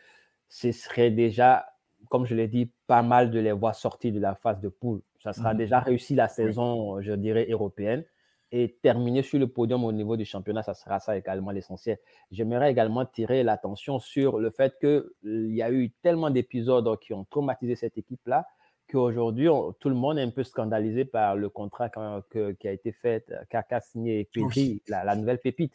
ce 0.48 0.70
serait 0.72 1.10
déjà, 1.10 1.66
comme 2.08 2.26
je 2.26 2.34
l'ai 2.34 2.48
dit, 2.48 2.70
pas 2.86 3.02
mal 3.02 3.30
de 3.30 3.40
les 3.40 3.52
voir 3.52 3.74
sortir 3.74 4.12
de 4.12 4.20
la 4.20 4.34
phase 4.34 4.60
de 4.60 4.68
poule. 4.68 5.02
Ça 5.20 5.32
sera 5.32 5.52
mhm. 5.52 5.58
déjà 5.58 5.80
réussi 5.80 6.14
la 6.14 6.28
saison, 6.28 7.00
je 7.00 7.12
dirais, 7.12 7.46
européenne. 7.50 8.04
Et 8.52 8.78
terminer 8.80 9.22
sur 9.22 9.40
le 9.40 9.48
podium 9.48 9.84
au 9.84 9.90
niveau 9.90 10.16
du 10.16 10.24
championnat, 10.24 10.62
ça 10.62 10.74
sera 10.74 11.00
ça 11.00 11.16
également 11.16 11.50
l'essentiel. 11.50 11.98
J'aimerais 12.30 12.70
également 12.70 13.04
tirer 13.04 13.42
l'attention 13.42 13.98
sur 13.98 14.38
le 14.38 14.50
fait 14.50 14.78
qu'il 14.78 15.52
y 15.52 15.62
a 15.62 15.72
eu 15.72 15.90
tellement 16.02 16.30
d'épisodes 16.30 16.96
qui 17.00 17.12
ont 17.12 17.24
traumatisé 17.24 17.74
cette 17.74 17.98
équipe-là 17.98 18.46
qu'aujourd'hui, 18.88 19.48
tout 19.80 19.88
le 19.88 19.94
monde 19.94 20.18
est 20.18 20.22
un 20.22 20.30
peu 20.30 20.44
scandalisé 20.44 21.04
par 21.04 21.36
le 21.36 21.48
contrat 21.48 21.90
qui 21.90 22.68
a 22.68 22.72
été 22.72 22.92
fait, 22.92 23.32
qu'a 23.50 23.80
signé 23.80 24.28
Pépi, 24.32 24.82
la, 24.88 25.16
nouvelle 25.16 25.40
pépite. 25.40 25.74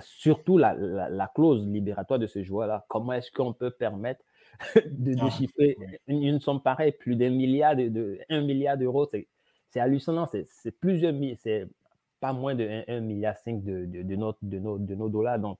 Surtout 0.00 0.58
la, 0.58 1.30
clause 1.34 1.66
libératoire 1.66 2.18
de 2.18 2.26
ce 2.26 2.42
joueur-là. 2.42 2.84
Comment 2.88 3.14
est-ce 3.14 3.30
qu'on 3.30 3.52
peut 3.52 3.70
permettre 3.70 4.24
de 4.86 5.14
ah, 5.18 5.24
déchiffrer 5.24 5.76
une, 6.06 6.40
somme 6.40 6.62
pareille, 6.62 6.92
plus 6.92 7.16
d'un 7.16 7.30
milliard, 7.30 7.76
de, 7.76 8.18
un 8.28 8.40
milliard 8.42 8.76
d'euros 8.76 9.08
C'est 9.70 9.80
hallucinant. 9.80 10.26
C'est 10.26 10.72
plusieurs 10.80 11.14
c'est 11.38 11.66
pas 12.20 12.32
moins 12.32 12.54
de 12.54 12.84
1, 12.88 13.00
milliard 13.00 13.36
5 13.36 13.62
de, 13.62 13.84
de, 13.84 14.16
nos, 14.16 14.34
de, 14.42 14.58
nos, 14.58 14.78
de 14.78 14.94
nos 14.94 15.08
dollars. 15.08 15.38
Donc, 15.38 15.58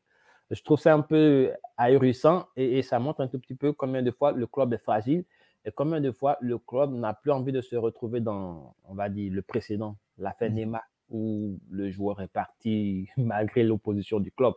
je 0.50 0.62
trouve 0.62 0.78
ça 0.78 0.94
un 0.94 1.00
peu 1.00 1.52
ahurissant 1.76 2.46
et, 2.56 2.78
et, 2.78 2.82
ça 2.82 2.98
montre 2.98 3.20
un 3.20 3.28
tout 3.28 3.38
petit 3.38 3.54
peu 3.54 3.72
combien 3.72 4.02
de 4.02 4.10
fois 4.10 4.32
le 4.32 4.46
club 4.46 4.72
est 4.72 4.78
fragile 4.78 5.24
et 5.64 5.72
combien 5.72 6.00
de 6.00 6.12
fois 6.12 6.38
le 6.40 6.58
club 6.58 6.92
n'a 6.92 7.12
plus 7.12 7.32
envie 7.32 7.52
de 7.52 7.60
se 7.60 7.74
retrouver 7.74 8.20
dans, 8.20 8.74
on 8.84 8.94
va 8.94 9.08
dire, 9.08 9.32
le 9.32 9.42
précédent, 9.42 9.96
la 10.16 10.32
fin 10.32 10.48
mmh. 10.48 10.78
où 11.10 11.58
le 11.68 11.90
joueur 11.90 12.22
est 12.22 12.28
parti 12.28 13.08
malgré 13.16 13.64
l'opposition 13.64 14.20
du 14.20 14.30
club. 14.30 14.54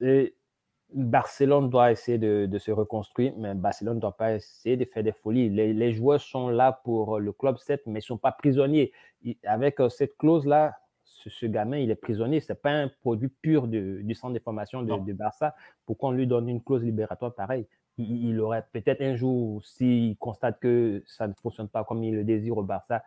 Et 0.00 0.36
Barcelone 0.92 1.70
doit 1.70 1.90
essayer 1.90 2.18
de, 2.18 2.58
se 2.58 2.70
reconstruire, 2.70 3.32
mais 3.36 3.54
Barcelone 3.54 3.96
ne 3.96 4.00
doit 4.00 4.16
pas 4.16 4.34
essayer 4.34 4.76
de 4.76 4.84
faire 4.84 5.02
des 5.02 5.12
folies. 5.12 5.50
Les, 5.50 5.92
joueurs 5.92 6.20
sont 6.20 6.48
là 6.48 6.80
pour 6.84 7.18
le 7.18 7.32
club 7.32 7.58
7, 7.58 7.82
mais 7.86 7.94
ils 7.94 7.96
ne 7.96 8.00
sont 8.00 8.18
pas 8.18 8.32
prisonniers. 8.32 8.92
avec 9.44 9.80
euh, 9.80 9.88
cette 9.88 10.16
clause-là, 10.16 10.74
ce, 11.04 11.46
gamin, 11.46 11.78
il 11.78 11.90
est 11.90 11.96
prisonnier. 11.96 12.40
Ce 12.40 12.52
n'est 12.52 12.58
pas 12.58 12.70
un 12.70 12.88
produit 13.00 13.28
pur 13.28 13.66
du 13.66 14.14
centre 14.14 14.34
de 14.34 14.38
formation 14.38 14.82
de, 14.82 14.96
de 14.96 15.12
Barça 15.12 15.54
pour 15.86 15.98
qu'on 15.98 16.12
lui 16.12 16.26
donne 16.26 16.48
une 16.48 16.62
clause 16.62 16.82
libératoire 16.82 17.34
pareille? 17.34 17.66
Il, 17.96 18.40
aurait 18.40 18.66
peut-être 18.72 19.02
un 19.02 19.14
jour, 19.14 19.64
s'il 19.64 20.16
constate 20.16 20.58
que 20.58 21.02
ça 21.06 21.28
ne 21.28 21.32
fonctionne 21.40 21.68
pas 21.68 21.84
comme 21.84 22.02
il 22.02 22.12
le 22.12 22.24
désire 22.24 22.58
au 22.58 22.64
Barça, 22.64 23.04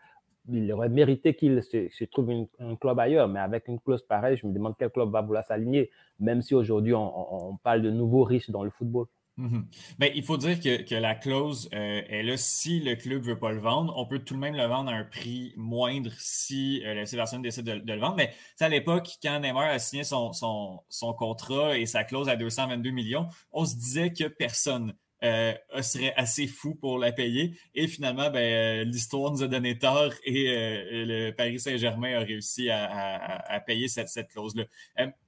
il 0.50 0.72
aurait 0.72 0.90
mérité 0.90 1.36
qu'il 1.36 1.62
se, 1.64 2.04
trouve 2.06 2.48
un 2.60 2.76
club 2.76 3.00
ailleurs. 3.00 3.28
Mais 3.28 3.40
avec 3.40 3.68
une 3.68 3.80
clause 3.80 4.04
pareille, 4.04 4.38
je 4.38 4.48
me 4.48 4.54
demande 4.54 4.76
quel 4.78 4.90
club 4.90 5.10
va 5.10 5.22
vouloir 5.22 5.44
s'aligner, 5.44 5.90
même 6.20 6.42
si 6.42 6.56
aujourd'hui 6.56 6.94
on, 6.94 7.58
parle 7.64 7.82
de 7.82 7.92
nouveaux 7.92 8.24
riches 8.24 8.50
dans 8.50 8.64
le 8.64 8.70
football. 8.70 9.08
Mhm. 9.38 9.68
Ben, 10.00 10.12
il 10.16 10.24
faut 10.24 10.38
dire 10.38 10.60
que, 10.60 10.96
la 10.96 11.14
clause 11.14 11.70
euh, 11.74 12.02
est 12.08 12.24
là. 12.24 12.38
Si 12.38 12.80
le 12.80 12.96
club 12.96 13.22
ne 13.22 13.28
veut 13.28 13.40
pas 13.40 13.52
le 13.52 13.60
vendre, 13.60 13.94
on 13.96 14.08
peut 14.08 14.18
tout 14.20 14.34
de 14.34 14.40
même 14.40 14.56
le 14.56 14.66
vendre 14.66 14.90
à 14.90 14.96
un 14.96 15.04
prix 15.04 15.54
moindre 15.56 16.10
si 16.18 16.82
euh, 16.84 17.06
personne 17.12 17.44
décide 17.44 17.66
de, 17.66 17.94
le 17.94 18.00
vendre. 18.00 18.16
Mais 18.16 18.34
à 18.60 18.68
l'époque, 18.68 19.10
quand 19.22 19.40
Neymar 19.40 19.70
a 19.70 19.78
signé 19.78 20.04
son, 20.04 20.34
son, 20.34 21.14
contrat 21.14 21.78
et 21.78 21.86
sa 21.86 22.04
clause 22.04 22.30
à 22.30 22.36
222 22.36 22.90
millions, 22.90 23.28
on 23.52 23.64
se 23.64 23.76
disait 23.76 24.12
que 24.12 24.28
personne 24.28 24.96
euh, 25.24 25.54
serait 25.82 26.14
assez 26.16 26.46
fou 26.46 26.76
pour 26.76 27.00
la 27.00 27.12
payer. 27.12 27.58
Et 27.74 27.88
finalement, 27.88 28.30
ben, 28.30 28.40
euh, 28.40 28.84
l'histoire 28.84 29.32
nous 29.32 29.42
a 29.42 29.48
donné 29.48 29.80
tort 29.80 30.14
et 30.24 30.50
euh, 30.50 31.06
le 31.06 31.32
Paris 31.32 31.60
Saint-Germain 31.60 32.18
a 32.18 32.20
réussi 32.20 32.70
à, 32.70 33.60
payer 33.66 33.88
cette, 33.88 34.28
clause-là. 34.28 34.66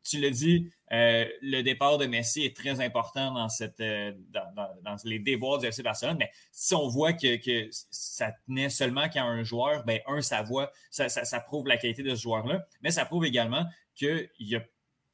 tu 0.03 0.19
l'as 0.19 0.29
dit, 0.29 0.71
le 0.91 1.61
départ 1.61 1.97
de 1.97 2.05
Messi 2.05 2.45
est 2.45 2.55
très 2.55 2.81
important 2.81 3.33
dans, 3.33 3.49
cette, 3.49 3.81
dans, 3.81 4.95
les 5.05 5.17
déboires 5.17 5.57
du 5.57 5.65
FC 5.65 5.81
Barcelone, 5.81 6.17
mais 6.19 6.29
si 6.51 6.75
on 6.75 6.87
voit 6.87 7.13
que, 7.13 7.37
ça 7.71 8.31
tenait 8.45 8.69
seulement 8.69 9.09
qu'à 9.09 9.23
un 9.23 9.43
joueur, 9.43 9.83
ben, 9.85 9.99
un, 10.05 10.21
ça, 10.21 10.43
voit, 10.43 10.71
ça, 10.91 11.09
ça 11.09 11.39
prouve 11.39 11.67
la 11.67 11.77
qualité 11.77 12.03
de 12.03 12.13
ce 12.13 12.21
joueur-là, 12.21 12.63
mais 12.81 12.91
ça 12.91 13.05
prouve 13.05 13.25
également 13.25 13.65
qu'il 13.95 14.29
y 14.39 14.55
a 14.55 14.61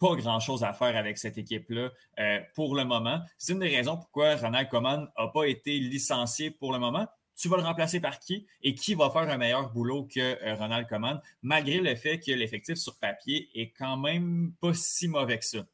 pas 0.06 0.16
grand-chose 0.16 0.64
à 0.64 0.74
faire 0.74 0.95
avec 0.95 1.18
cette 1.18 1.38
équipe-là 1.38 1.89
euh, 2.20 2.39
pour 2.53 2.76
le 2.76 2.86
moment. 2.86 3.22
C'est 3.38 3.53
une 3.53 3.60
des 3.60 3.76
raisons 3.76 3.97
pourquoi 3.97 4.36
Ronald 4.36 4.70
Coman 4.70 5.10
n'a 5.18 5.28
pas 5.28 5.45
été 5.45 5.80
licencié 5.80 6.51
pour 6.51 6.72
le 6.72 6.80
moment. 6.80 7.08
Tu 7.36 7.49
vas 7.49 7.58
le 7.58 7.64
remplacer 7.64 7.99
par 7.99 8.20
qui 8.20 8.45
et 8.62 8.76
qui 8.76 8.93
va 8.93 9.10
faire 9.10 9.24
un 9.24 9.38
meilleur 9.38 9.72
boulot 9.72 10.03
que 10.03 10.20
euh, 10.20 10.56
Ronald 10.56 10.88
Coman, 10.88 11.20
malgré 11.41 11.80
le 11.80 11.95
fait 11.95 12.20
que 12.20 12.32
l'effectif 12.32 12.76
sur 12.76 12.95
papier 12.97 13.49
est 13.56 13.72
quand 13.72 13.97
même 13.97 14.53
pas 14.62 14.76
si 14.76 15.08
mauvais 15.08 15.39
que 15.39 15.45
ça. 15.45 15.66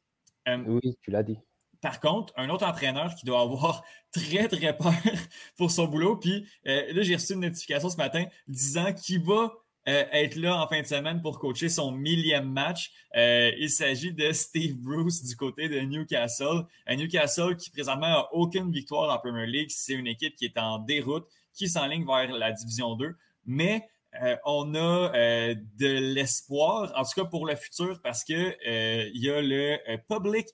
Euh, 0.48 0.64
oui, 0.66 0.98
tu 1.02 1.12
l'as 1.12 1.24
dit. 1.24 1.38
Par 1.82 2.00
contre, 2.00 2.32
un 2.38 2.50
autre 2.50 2.66
entraîneur 2.66 3.14
qui 3.16 3.26
doit 3.26 3.42
avoir 3.42 3.84
très, 4.14 4.48
très 4.48 4.78
peur 4.78 4.94
pour 5.58 5.72
son 5.72 5.88
boulot, 5.88 6.16
puis 6.16 6.48
là, 6.64 7.02
j'ai 7.02 7.16
reçu 7.16 7.34
une 7.34 7.42
notification 7.42 7.90
ce 7.90 7.98
matin 7.98 8.26
disant 8.48 8.94
qu'il 8.94 9.24
va 9.24 9.52
euh, 9.88 10.04
être 10.12 10.36
là 10.36 10.62
en 10.62 10.68
fin 10.68 10.82
de 10.82 10.86
semaine 10.86 11.22
pour 11.22 11.40
coacher 11.40 11.70
son 11.70 11.92
millième 11.92 12.48
match. 12.52 12.92
Euh, 13.16 13.52
il 13.58 13.70
s'agit 13.70 14.14
de 14.14 14.32
Steve 14.32 14.78
Bruce 14.78 15.24
du 15.24 15.36
côté 15.36 15.70
de 15.70 15.80
Newcastle. 15.80 16.66
Newcastle 16.88 17.56
qui 17.56 17.72
présentement 17.72 18.08
n'a 18.08 18.34
aucune 18.34 18.72
victoire 18.72 19.14
en 19.14 19.20
Premier 19.20 19.48
League. 19.48 19.70
C'est 19.72 19.94
une 19.94 20.08
équipe 20.08 20.36
qui 20.36 20.46
est 20.46 20.58
en 20.58 20.80
déroute, 20.80 21.26
qui 21.54 21.68
s'enligne 21.68 22.06
vers 22.06 22.32
la 22.32 22.52
Division 22.52 22.96
2. 22.96 23.16
Mais 23.46 23.88
euh, 24.22 24.36
on 24.46 24.76
a 24.76 25.10
de 25.56 26.14
l'espoir, 26.14 26.92
en 26.96 27.04
tout 27.04 27.22
cas 27.22 27.26
pour 27.26 27.48
le 27.48 27.56
futur, 27.56 28.00
parce 28.04 28.24
qu'il 28.24 28.56
il 28.66 29.24
y 29.24 29.30
a 29.32 29.42
le 29.42 29.78
Public 30.08 30.48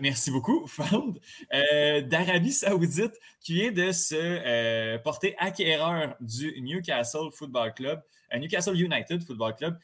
Merci 0.00 0.30
beaucoup, 0.32 0.66
Found, 0.66 1.20
euh, 1.54 2.00
d'Arabie 2.00 2.52
Saoudite, 2.52 3.14
qui 3.40 3.54
vient 3.54 3.70
de 3.70 3.92
se 3.92 4.16
euh, 4.16 4.98
porter 4.98 5.36
acquéreur 5.38 6.16
du 6.20 6.60
Newcastle 6.60 7.30
Football 7.32 7.72
Club, 7.74 8.02
euh, 8.34 8.38
Newcastle 8.38 8.80
United 8.80 9.22
Football 9.22 9.54
Club. 9.54 9.78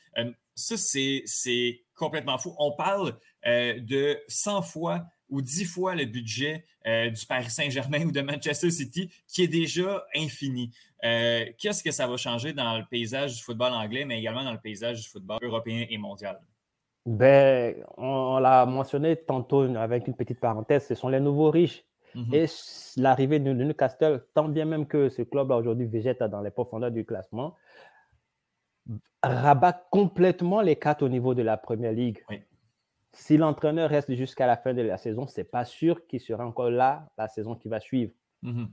ça, 0.57 0.77
c'est 0.77 1.85
complètement 1.95 2.37
fou. 2.37 2.55
On 2.59 2.73
parle 2.73 3.17
de 3.45 4.19
100 4.27 4.63
fois 4.63 5.05
ou 5.29 5.41
10 5.41 5.65
fois 5.65 5.95
le 5.95 6.05
budget 6.05 6.65
du 6.85 7.27
Paris 7.27 7.51
Saint-Germain 7.51 8.05
ou 8.07 8.11
de 8.11 8.21
Manchester 8.23 8.71
City, 8.71 9.11
qui 9.29 9.45
est 9.45 9.49
déjà 9.49 10.05
infini. 10.17 10.71
Qu'est-ce 11.01 11.83
que 11.83 11.93
ça 11.93 12.09
va 12.09 12.17
changer 12.17 12.53
dans 12.53 12.77
le 12.77 12.85
paysage 12.91 13.37
du 13.37 13.43
football 13.43 13.73
anglais, 13.73 14.05
mais 14.05 14.19
également 14.19 14.43
dans 14.43 14.53
le 14.53 14.61
paysage 14.61 15.03
du 15.03 15.09
football 15.09 15.39
européen 15.43 15.87
et 15.89 15.99
mondial? 15.99 16.41
Ben, 17.05 17.75
on, 17.97 18.39
l'a 18.39 18.65
mentionné 18.65 19.17
tantôt 19.17 19.63
avec 19.77 20.07
une 20.07 20.15
petite 20.15 20.39
parenthèse, 20.39 20.87
ce 20.87 20.95
sont 20.95 21.09
les 21.09 21.21
nouveaux 21.21 21.51
riches. 21.51 21.85
Mhm. 22.15 22.35
Et 22.35 22.47
l'arrivée 22.97 23.39
de 23.39 23.53
Newcastle, 23.53 24.25
tant 24.35 24.49
bien 24.49 24.67
même 24.67 24.87
que 24.87 25.09
ce 25.09 25.23
club-là 25.23 25.57
aujourd'hui 25.57 25.87
végète 25.87 26.23
dans 26.23 26.43
les 26.43 26.51
profondeurs 26.51 26.91
du 26.91 27.05
classement, 27.05 27.57
rabat 29.23 29.87
complètement 29.91 30.61
les 30.61 30.77
cartes 30.77 31.03
au 31.03 31.09
niveau 31.09 31.35
de 31.35 31.43
la 31.43 31.57
Première 31.57 31.93
Ligue. 31.93 32.19
Si 33.13 33.37
l'entraîneur 33.37 33.91
reste 33.91 34.13
jusqu'à 34.15 34.47
la 34.47 34.57
fin 34.57 34.75
de 34.75 34.83
la 34.83 34.97
saison, 34.97 35.27
c'est 35.27 35.45
pas 35.45 35.65
sûr 35.65 36.07
qu'il 36.07 36.21
sera 36.21 36.47
encore 36.47 36.71
là 36.71 37.09
la 37.19 37.29
saison 37.29 37.55
qui 37.55 37.69
va 37.69 37.81
suivre. 37.81 38.13
Mhm. 38.43 38.69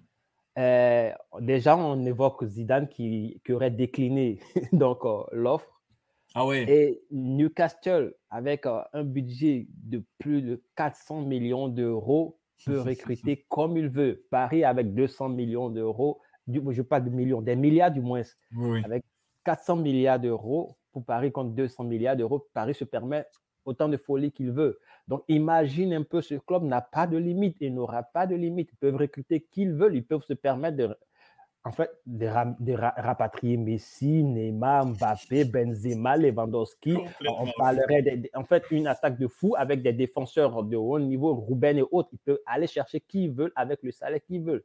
Euh, 0.58 1.12
déjà, 1.40 1.78
on 1.78 2.06
évoque 2.06 2.46
Zidane 2.46 2.88
qui, 2.90 3.42
qui 3.46 3.54
aurait 3.54 3.72
décliné 3.72 4.40
donc 4.74 5.06
euh, 5.06 5.24
l'offre 5.32 5.79
ah 6.36 6.46
Et 6.54 7.02
Newcastle, 7.12 8.14
avec 8.30 8.66
euh, 8.66 8.82
un 8.94 9.04
budget 9.04 9.68
de 9.70 10.04
plus 10.20 10.42
de 10.42 10.64
400 10.76 11.22
millions 11.22 11.68
d'euros, 11.68 12.40
peut 12.66 12.80
recruter 12.82 13.46
comme 13.50 13.78
il 13.78 13.90
veut. 13.90 14.26
Paris, 14.30 14.64
avec 14.64 14.94
200 14.94 15.30
millions 15.30 15.70
d'euros, 15.70 16.22
je 16.48 16.60
ne 16.60 16.82
pas 16.82 17.00
de 17.00 17.10
millions, 17.10 17.42
des 17.42 17.56
milliards 17.56 17.92
du 17.92 18.02
moins. 18.02 18.22
Avec 18.84 19.04
400 19.46 19.78
milliards 19.78 20.20
d'euros, 20.20 20.78
pour 20.92 21.06
Paris 21.06 21.32
contre 21.32 21.52
200 21.52 21.84
milliards 21.86 22.16
d'euros, 22.16 22.48
Paris 22.54 22.74
se 22.74 22.84
permet 22.84 23.26
autant 23.66 23.90
de 23.90 23.98
folie 23.98 24.32
qu'il 24.32 24.52
veut. 24.52 24.80
Donc, 25.08 25.24
imagine 25.28 25.94
un 25.94 26.04
peu, 26.04 26.22
ce 26.22 26.36
club 26.36 26.64
n'a 26.64 26.82
pas 26.82 27.08
de 27.08 27.18
limite, 27.18 27.58
il 27.60 27.74
n'aura 27.74 28.04
pas 28.04 28.28
de 28.28 28.36
limite. 28.36 28.70
Ils 28.74 28.78
peuvent 28.78 28.96
recruter 28.96 29.42
qui 29.52 29.64
ils 29.64 29.74
veulent, 29.74 29.96
ils 29.96 30.06
peuvent 30.06 30.24
se 30.24 30.34
permettre 30.34 30.78
de 30.78 30.96
en 31.66 31.72
fait, 31.72 31.92
de, 32.06 32.26
rapatrier 32.74 33.58
Messi, 33.58 34.24
Neymar, 34.24 34.86
Mbappé, 34.88 35.44
Benzema, 35.44 36.16
Lewandowski. 36.16 36.98
On 37.28 37.48
parlerait, 37.58 38.22
en 38.34 38.44
fait, 38.46 38.64
une 38.72 38.88
attaque 38.88 39.20
de 39.20 39.28
fou 39.28 39.56
avec 39.58 39.82
des 39.82 39.92
défenseurs 39.92 40.64
de 40.64 40.78
haut 40.78 41.00
niveau, 41.00 41.36
Ruben 41.36 41.78
et 41.78 41.84
autres. 41.92 42.10
Ils 42.14 42.20
peuvent 42.20 42.40
aller 42.46 42.68
chercher 42.68 43.02
qui 43.02 43.26
ils 43.26 43.32
veulent 43.32 43.52
avec 43.56 43.84
le 43.84 43.92
salaire 43.92 44.22
qu'ils 44.26 44.42
veulent. 44.42 44.64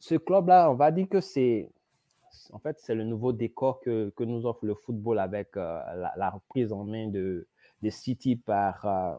Ce 0.00 0.16
club-là, 0.16 0.70
on 0.70 0.74
va 0.74 0.90
dire 0.90 1.08
que 1.08 1.20
c'est, 1.20 1.70
en 2.52 2.58
fait, 2.58 2.78
c'est 2.80 2.96
le 2.96 3.04
nouveau 3.04 3.32
décor 3.32 3.80
que, 3.80 4.12
que, 4.16 4.24
nous 4.24 4.44
offre 4.44 4.66
le 4.66 4.74
football 4.74 5.20
avec 5.20 5.56
euh, 5.56 5.80
la, 6.16 6.30
reprise 6.30 6.72
en 6.72 6.84
main 6.84 7.08
de, 7.08 7.46
de 7.80 7.90
City 7.90 8.34
par 8.34 8.84
euh, 8.84 9.14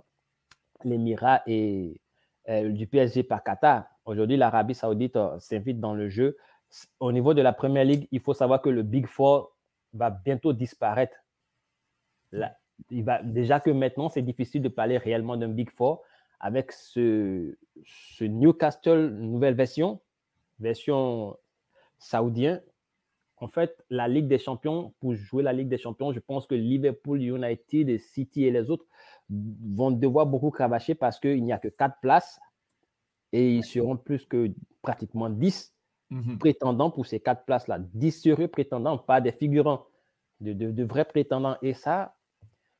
l'Émirat 0.83 1.41
et 1.47 2.01
euh, 2.49 2.69
du 2.69 2.87
PSG 2.87 3.23
par 3.23 3.41
Qatar. 3.41 3.85
Aujourd'hui, 4.03 4.35
l'Arabie 4.35 4.75
Saoudite 4.75 5.17
s'invite 5.39 5.79
dans 5.79 5.95
le 5.95 6.09
jeu 6.09 6.37
au 6.99 7.11
niveau 7.11 7.33
de 7.33 7.41
la 7.41 7.53
Première 7.53 7.85
Ligue, 7.85 8.07
il 8.11 8.19
faut 8.19 8.33
savoir 8.33 8.61
que 8.61 8.69
le 8.69 8.83
Big 8.83 9.07
Four 9.07 9.55
va 9.93 10.09
bientôt 10.09 10.53
disparaître. 10.53 11.17
il 12.89 13.03
va, 13.03 13.21
déjà 13.23 13.59
que 13.59 13.69
maintenant, 13.69 14.09
c'est 14.09 14.21
difficile 14.21 14.61
de 14.61 14.69
parler 14.69 14.97
réellement 14.97 15.37
d'un 15.37 15.49
Big 15.49 15.69
Four 15.71 16.03
avec 16.39 16.71
ce, 16.71 17.57
ce, 17.85 18.25
Newcastle 18.25 19.09
nouvelle 19.09 19.55
version, 19.55 20.01
version 20.59 21.37
saoudien. 21.97 22.61
En 23.37 23.47
fait, 23.47 23.83
la 23.89 24.07
Ligue 24.07 24.27
des 24.27 24.37
Champions, 24.37 24.93
pour 24.99 25.13
jouer 25.13 25.43
la 25.43 25.53
Ligue 25.53 25.69
des 25.69 25.77
Champions, 25.77 26.11
je 26.11 26.19
pense 26.19 26.47
que 26.47 26.55
Liverpool, 26.55 27.21
United, 27.21 27.99
City 27.99 28.45
et 28.45 28.51
les 28.51 28.69
autres 28.69 28.85
vont 29.29 29.91
devoir 29.91 30.25
beaucoup 30.25 30.51
cravacher 30.51 30.95
parce 30.95 31.19
qu'il 31.19 31.43
n'y 31.43 31.51
a 31.51 31.57
que 31.57 31.67
quatre 31.67 31.99
places 32.01 32.39
et 33.33 33.55
ils 33.55 33.65
seront 33.65 33.97
plus 33.97 34.25
que 34.25 34.51
pratiquement 34.81 35.29
10 35.29 35.74
Mmh 36.15 36.37
prétendants 36.37 36.91
pour 36.91 37.05
ces 37.05 37.19
quatre 37.19 37.43
places-là. 37.43 37.77
10 37.93 38.11
sérieux 38.11 38.47
prétendants, 38.47 38.97
pas 38.97 39.19
des 39.19 39.33
figurants, 39.33 39.85
de, 40.39 40.83
vrais 40.83 41.03
prétendants. 41.03 41.57
Et 41.61 41.73
ça, 41.73 42.15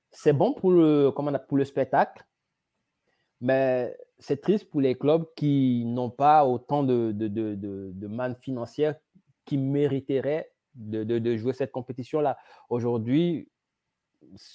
c'est 0.09 0.31
bon 0.31 0.53
pour 0.53 0.71
le, 0.71 1.11
pour 1.49 1.57
le 1.57 1.65
spectacle, 1.65 2.25
mais 3.41 3.93
c'est 4.19 4.39
triste 4.39 4.69
pour 4.69 4.79
les 4.79 4.95
clubs 4.95 5.25
qui 5.35 5.83
n'ont 5.85 6.09
pas 6.09 6.45
autant 6.45 6.83
de, 6.83 7.11
de, 7.11 7.27
de, 7.27 8.07
mannes 8.07 8.37
financières 8.37 8.95
qui 9.43 9.57
mériteraient 9.57 10.49
de, 10.73 11.35
jouer 11.35 11.51
cette 11.51 11.73
compétition-là. 11.73 12.37
Aujourd'hui, 12.69 13.49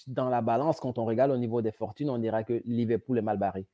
dans 0.06 0.30
la 0.30 0.40
balance, 0.40 0.80
quand 0.80 0.96
on 0.96 1.04
regarde 1.04 1.32
au 1.32 1.36
niveau 1.36 1.60
des 1.60 1.72
fortunes, 1.72 2.08
on 2.08 2.16
dirait 2.16 2.44
que 2.44 2.62
Liverpool 2.64 3.18
est 3.18 3.22
mal 3.22 3.36
barré. 3.36 3.66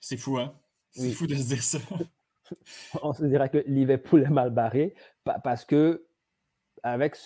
C'est 0.00 0.18
fou, 0.18 0.36
hein? 0.36 0.52
C'est 0.90 1.12
fou 1.12 1.26
de 1.26 1.34
se 1.34 1.48
dire 1.48 1.62
ça. 1.62 1.78
on 3.02 3.12
se 3.12 3.24
dira 3.24 3.48
que 3.48 3.58
Liverpool 3.66 4.22
est 4.22 4.30
mal 4.30 4.50
barré 4.50 4.94
parce 5.42 5.64
que 5.64 6.06
avec 6.82 7.16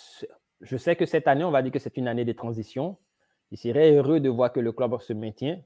je 0.61 0.77
sais 0.77 0.97
que 0.97 1.07
cette 1.07 1.29
année, 1.29 1.45
on 1.45 1.51
va 1.51 1.63
dire 1.63 1.73
que 1.73 1.79
c'est 1.79 1.97
une 1.97 2.09
année 2.09 2.25
de 2.25 2.33
transition. 2.33 2.97
Il 3.51 3.59
serait 3.59 3.93
heureux 3.93 4.21
de 4.21 4.29
voir 4.29 4.53
que 4.53 4.61
le 4.61 4.73
club 4.73 4.99
se 5.01 5.13
maintient 5.13 5.61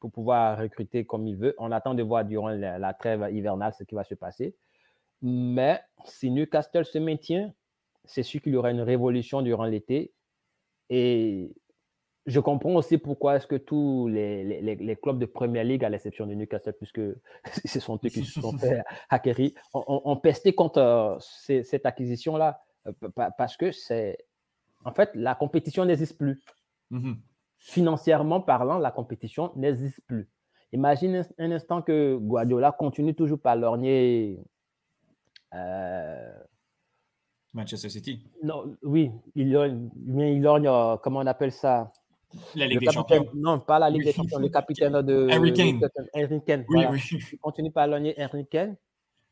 pour 0.00 0.12
pouvoir 0.12 0.58
recruter 0.58 1.04
comme 1.04 1.26
il 1.26 1.36
veut. 1.36 1.54
On 1.58 1.72
attend 1.72 1.94
de 1.94 2.02
voir 2.02 2.24
durant 2.24 2.50
la, 2.50 2.94
trêve 2.94 3.28
hivernale 3.32 3.72
ce 3.76 3.84
qui 3.84 3.94
va 3.94 4.04
se 4.04 4.14
passer. 4.14 4.54
Mais 5.22 5.80
si 6.04 6.30
Newcastle 6.30 6.84
se 6.84 6.98
maintient, 6.98 7.52
c'est 8.04 8.22
sûr 8.22 8.40
qu'il 8.40 8.52
y 8.52 8.56
aura 8.56 8.70
une 8.70 8.80
révolution 8.80 9.42
durant 9.42 9.64
l'été. 9.64 10.12
Et 10.90 11.50
je 12.28 12.40
comprends 12.40 12.74
aussi 12.74 12.98
pourquoi 12.98 13.36
est-ce 13.36 13.46
que 13.46 13.56
tous 13.56 14.06
les, 14.08 14.60
les, 14.60 14.96
clubs 14.96 15.18
de 15.18 15.24
Première 15.24 15.64
Ligue, 15.64 15.82
à 15.82 15.88
l'exception 15.88 16.26
de 16.26 16.34
Newcastle, 16.34 16.74
puisque 16.74 17.00
ce 17.64 17.80
sont 17.80 17.98
eux 18.04 18.08
qui 18.10 18.22
se 18.22 18.40
sont 18.40 18.56
fait 18.56 18.82
acquérir, 19.08 19.52
ont, 19.72 20.16
pesté 20.18 20.54
contre 20.54 20.78
euh, 20.78 21.62
cette 21.62 21.86
acquisition-là. 21.86 22.62
Euh, 22.86 22.92
parce 23.38 23.56
que 23.56 23.72
c'est. 23.72 24.18
En 24.84 24.92
fait, 24.92 25.10
la 25.14 25.34
compétition 25.34 25.86
n'existe 25.86 26.18
plus. 26.18 26.42
Mm-hmm. 26.92 27.16
Financièrement 27.56 28.42
parlant, 28.42 28.78
la 28.78 28.90
compétition 28.90 29.50
n'existe 29.56 30.02
plus. 30.06 30.28
Imagine 30.72 31.26
un, 31.38 31.50
instant 31.50 31.80
que 31.80 32.16
Guardiola 32.16 32.72
continue 32.72 33.14
toujours 33.14 33.40
par 33.40 33.56
lorgner. 33.56 34.38
Euh, 35.54 36.38
Manchester 37.54 37.88
City. 37.88 38.22
Non, 38.42 38.76
oui, 38.82 39.10
il 39.34 39.50
lorgne, 39.50 39.88
il 40.06 40.42
lorgne, 40.42 40.68
comment 41.02 41.20
on 41.20 41.26
appelle 41.26 41.52
ça? 41.52 41.90
La 42.54 42.66
Ligue 42.66 42.80
des 42.80 42.90
Champions. 42.90 43.26
Non, 43.34 43.60
pas 43.60 43.78
la 43.78 43.90
Ligue 43.90 44.04
des 44.04 44.12
Champions, 44.12 44.38
le 44.38 44.48
capitaine 44.48 45.00
de. 45.02 45.28
Harry 45.30 45.52
Kane. 45.52 45.80
Harry 46.14 46.42
Kane. 46.44 46.64
Oui, 46.68 46.84
oui. 46.90 47.00
Il 47.32 47.38
continue 47.38 47.70
par 47.70 47.86
logner 47.86 48.18
Harry 48.20 48.46
Kane 48.46 48.76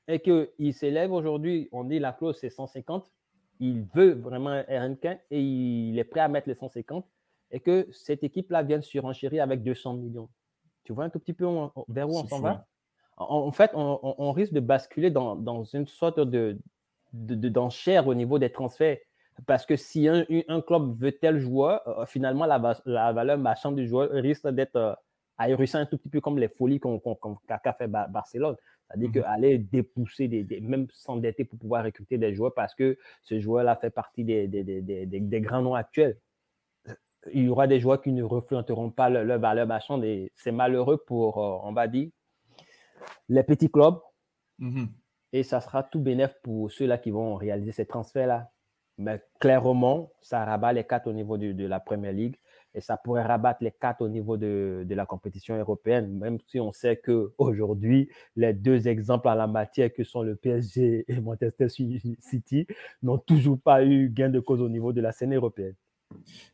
et 0.08 0.20
qu'il 0.20 0.74
s'élève 0.74 1.12
aujourd'hui, 1.12 1.68
on 1.72 1.84
dit 1.84 1.98
la 1.98 2.12
clause 2.12 2.38
c'est 2.40 2.50
150. 2.50 3.10
Il 3.58 3.84
veut 3.94 4.12
vraiment 4.12 4.62
Harry 4.68 4.96
Kane 4.98 5.18
et 5.30 5.40
il 5.40 5.98
est 5.98 6.04
prêt 6.04 6.20
à 6.20 6.28
mettre 6.28 6.48
les 6.48 6.54
150 6.54 7.06
et 7.50 7.60
que 7.60 7.88
cette 7.92 8.22
équipe-là 8.24 8.62
vienne 8.62 8.82
surenchérir 8.82 9.42
avec 9.42 9.62
200 9.62 9.94
millions. 9.94 10.28
Tu 10.84 10.92
vois 10.92 11.04
un 11.04 11.10
tout 11.10 11.18
petit 11.18 11.32
peu 11.32 11.46
vers 11.88 12.08
où 12.08 12.18
on 12.18 12.26
s'en 12.26 12.40
va? 12.40 12.66
en, 13.16 13.50
fait, 13.50 13.70
on, 13.74 14.32
risque 14.32 14.52
de 14.52 14.60
basculer 14.60 15.10
dans, 15.10 15.36
dans 15.36 15.64
une 15.64 15.86
sorte 15.86 16.20
de, 16.20 16.58
d'enchère 17.12 18.04
de, 18.04 18.10
au 18.10 18.14
niveau 18.14 18.38
des 18.38 18.50
transferts. 18.50 18.98
Parce 19.44 19.66
que 19.66 19.76
si 19.76 20.08
un, 20.08 20.60
club 20.62 20.98
veut 20.98 21.12
tel 21.12 21.38
joueur, 21.38 21.86
euh, 21.86 22.06
finalement, 22.06 22.46
la, 22.46 23.12
valeur 23.12 23.38
marchande 23.38 23.76
du 23.76 23.86
joueur 23.86 24.10
risque 24.10 24.48
d'être 24.48 24.76
euh, 24.76 24.94
ahurissant 25.36 25.78
un 25.78 25.86
tout 25.86 25.98
petit 25.98 26.08
peu 26.08 26.20
comme 26.20 26.38
les 26.38 26.48
folies 26.48 26.80
qu'a 26.80 27.72
fait 27.74 27.86
Barcelone. 27.88 28.56
C'est-à-dire 28.88 29.08
mhm. 29.08 29.14
qu'aller 29.14 29.58
dépousser, 29.58 30.28
des, 30.28 30.60
même 30.60 30.86
s'endetter 30.90 31.44
pour 31.44 31.58
pouvoir 31.58 31.84
recruter 31.84 32.18
des 32.18 32.34
joueurs 32.34 32.54
parce 32.54 32.74
que 32.74 32.96
ce 33.22 33.40
joueur-là 33.40 33.76
fait 33.76 33.90
partie 33.90 34.24
des, 34.24 34.46
des, 34.46 35.40
grands 35.40 35.62
noms 35.62 35.74
actuels. 35.74 36.18
Il 37.32 37.44
y 37.44 37.48
aura 37.48 37.66
des 37.66 37.80
joueurs 37.80 38.00
qui 38.00 38.12
ne 38.12 38.22
refléteront 38.22 38.90
pas 38.90 39.10
leur, 39.10 39.38
valeur 39.40 39.66
marchande 39.66 40.04
et 40.04 40.30
c'est 40.36 40.52
malheureux 40.52 41.02
pour, 41.04 41.38
euh, 41.38 41.58
on 41.64 41.72
va 41.72 41.88
dire, 41.88 42.08
les 43.28 43.42
petits 43.42 43.70
clubs. 43.70 43.98
Mhm. 44.58 44.88
Et 45.32 45.42
ça 45.42 45.60
sera 45.60 45.82
tout 45.82 46.00
bénéf 46.00 46.34
pour 46.42 46.70
ceux-là 46.70 46.98
qui 46.98 47.10
vont 47.10 47.34
réaliser 47.34 47.72
ces 47.72 47.84
transferts-là. 47.86 48.50
Mais 48.98 49.20
clairement, 49.40 50.10
ça 50.22 50.44
rabat 50.44 50.72
les 50.72 50.84
quatre 50.84 51.08
au 51.08 51.12
niveau 51.12 51.36
de, 51.36 51.66
la 51.66 51.80
Première 51.80 52.12
Ligue 52.12 52.36
et 52.74 52.80
ça 52.80 52.96
pourrait 52.96 53.22
rabattre 53.22 53.62
les 53.62 53.72
quatre 53.72 54.02
au 54.02 54.08
niveau 54.08 54.36
de, 54.36 54.86
la 54.88 55.06
compétition 55.06 55.56
européenne, 55.58 56.10
même 56.16 56.38
si 56.46 56.60
on 56.60 56.72
sait 56.72 56.96
qu'aujourd'hui, 56.96 58.08
les 58.36 58.54
deux 58.54 58.88
exemples 58.88 59.28
en 59.28 59.34
la 59.34 59.46
matière 59.46 59.92
que 59.92 60.04
sont 60.04 60.22
le 60.22 60.36
PSG 60.36 61.04
et 61.08 61.20
Manchester 61.20 61.68
City 61.68 62.66
n'ont 63.02 63.18
toujours 63.18 63.60
pas 63.60 63.84
eu 63.84 64.08
gain 64.08 64.30
de 64.30 64.40
cause 64.40 64.62
au 64.62 64.68
niveau 64.68 64.92
de 64.92 65.00
la 65.00 65.12
scène 65.12 65.34
européenne. 65.34 65.74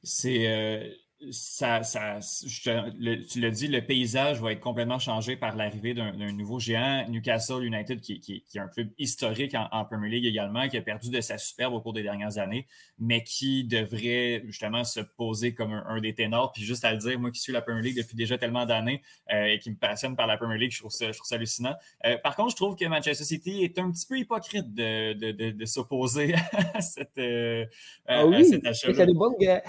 C'est 0.03 0.49
euh, 0.49 0.89
ça, 1.31 1.83
ça 1.83 2.19
tu 2.51 3.41
l'as 3.41 3.51
dit, 3.51 3.69
le 3.69 3.81
paysage 3.81 4.41
va 4.41 4.53
être 4.53 4.61
complètement 4.61 4.99
changé 4.99 5.37
par 5.37 5.57
l'arrivée 5.57 5.95
d'un 5.95 6.33
nouveau 6.33 6.59
géant, 6.59 7.07
Newcastle 7.09 7.65
United, 7.65 8.01
qui, 8.01 8.21
qui, 8.21 8.43
est 8.55 8.59
un 8.59 8.69
club 8.69 8.89
historique 8.99 9.55
en, 9.55 9.85
Premier 9.85 10.09
League 10.09 10.27
également, 10.27 10.69
qui 10.69 10.77
a 10.77 10.83
perdu 10.83 11.11
de 11.11 11.21
sa 11.21 11.39
superbe 11.39 11.75
au 11.75 11.81
cours 11.81 11.93
des 11.93 12.03
dernières 12.03 12.39
années, 12.39 12.67
mais 12.99 13.23
qui 13.23 13.65
devrait 13.65 14.43
justement 14.47 14.85
se 14.85 15.01
poser 15.01 15.55
comme 15.55 15.73
un, 15.73 16.01
des 16.01 16.15
ténors. 16.15 16.53
Puis 16.53 16.63
juste 16.63 16.85
à 16.85 16.93
le 16.93 16.99
dire, 16.99 17.19
moi 17.19 17.31
qui 17.31 17.41
suis 17.41 17.53
la 17.53 17.63
Premier 17.63 17.83
League 17.83 17.97
depuis 17.97 18.17
déjà 18.17 18.39
tellement 18.39 18.67
d'années 18.67 19.03
euh, 19.33 19.47
et 19.47 19.59
qui 19.59 19.71
me 19.71 19.77
passionne 19.77 20.17
par 20.17 20.27
la 20.27 20.37
Premier 20.37 20.59
League, 20.59 20.73
je 20.73 20.79
trouve 20.79 20.91
ça, 20.91 21.13
je 21.13 21.19
trouve 21.19 21.27
ça 21.27 21.37
hallucinant. 21.37 21.75
Euh, 22.07 22.17
par 22.19 22.37
contre, 22.37 22.51
je 22.51 22.57
trouve 22.57 22.77
que 22.77 22.85
Manchester 22.87 23.25
City 23.25 23.63
est 23.63 23.79
un 23.79 23.91
petit 23.91 24.07
peu 24.07 24.19
hypocrite 24.19 24.73
de, 24.75 25.13
de, 25.13 25.51
de, 25.51 25.65
s'opposer 25.65 26.35
à 26.75 26.81
cette, 26.81 27.19
euh, 27.19 27.65
ah 28.07 28.27
oui, 28.27 28.45
guerres. 29.39 29.63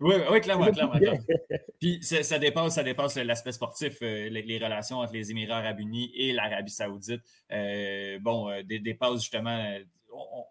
Oui, 0.00 0.14
oui, 0.30 0.40
clairement, 0.40 0.70
clairement. 0.72 0.98
Puis 1.78 1.98
ça, 2.02 2.38
dépasse, 2.38 2.74
ça 2.74 2.82
dépasse 2.82 3.16
l'aspect 3.16 3.52
sportif, 3.52 3.98
euh, 4.02 4.30
les, 4.30 4.58
relations 4.58 4.98
entre 4.98 5.12
les 5.12 5.30
Émirats 5.30 5.58
arabes 5.58 5.80
unis 5.80 6.10
et 6.14 6.32
l'Arabie 6.32 6.70
saoudite. 6.70 7.20
Euh, 7.52 8.18
bon, 8.20 8.50
euh, 8.50 8.62
dépasse 8.62 9.20
justement, 9.20 9.78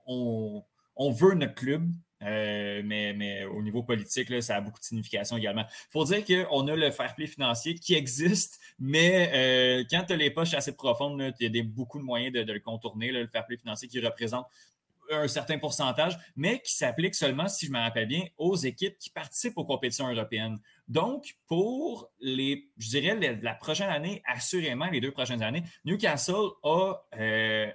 on, 0.05 1.11
veut 1.11 1.33
notre 1.33 1.55
club, 1.55 1.89
mais, 2.21 3.13
mais, 3.15 3.45
au 3.45 3.63
niveau 3.63 3.81
politique, 3.81 4.29
là, 4.29 4.39
ça 4.41 4.57
a 4.57 4.61
beaucoup 4.61 4.79
de 4.79 4.85
signification 4.85 5.37
également. 5.37 5.65
Il 5.67 5.91
faut 5.91 6.03
dire 6.03 6.23
qu'on 6.23 6.67
a 6.67 6.75
le 6.75 6.91
fair 6.91 7.15
play 7.15 7.25
financier 7.25 7.73
qui 7.73 7.95
existe, 7.95 8.59
mais 8.77 9.83
quand 9.89 10.03
tu 10.05 10.13
as 10.13 10.15
les 10.15 10.29
poches 10.29 10.53
assez 10.53 10.75
profondes, 10.75 11.33
il 11.39 11.43
y 11.43 11.47
a 11.47 11.49
des, 11.49 11.63
beaucoup 11.63 11.97
de 11.97 12.03
moyens 12.03 12.33
de, 12.33 12.53
le 12.53 12.59
contourner, 12.59 13.11
le 13.11 13.25
fair 13.25 13.47
play 13.47 13.57
financier 13.57 13.87
qui 13.87 13.99
représente 13.99 14.45
un 15.11 15.27
certain 15.27 15.57
pourcentage, 15.57 16.17
mais 16.35 16.59
qui 16.61 16.73
s'applique 16.75 17.15
seulement, 17.15 17.47
si 17.47 17.65
je 17.65 17.71
me 17.71 17.79
rappelle 17.79 18.07
bien, 18.07 18.23
aux 18.37 18.55
équipes 18.55 18.97
qui 18.97 19.09
participent 19.09 19.57
aux 19.57 19.65
compétitions 19.65 20.11
européennes. 20.11 20.59
Donc, 20.87 21.37
pour 21.47 22.11
les, 22.19 22.69
je 22.77 22.89
dirais, 22.89 23.39
la 23.41 23.55
prochaine 23.55 23.89
année, 23.89 24.21
assurément, 24.27 24.87
les 24.87 25.01
deux 25.01 25.11
prochaines 25.11 25.43
années, 25.43 25.63
Newcastle 25.85 26.49
a 26.63 26.95
euh, 27.19 27.71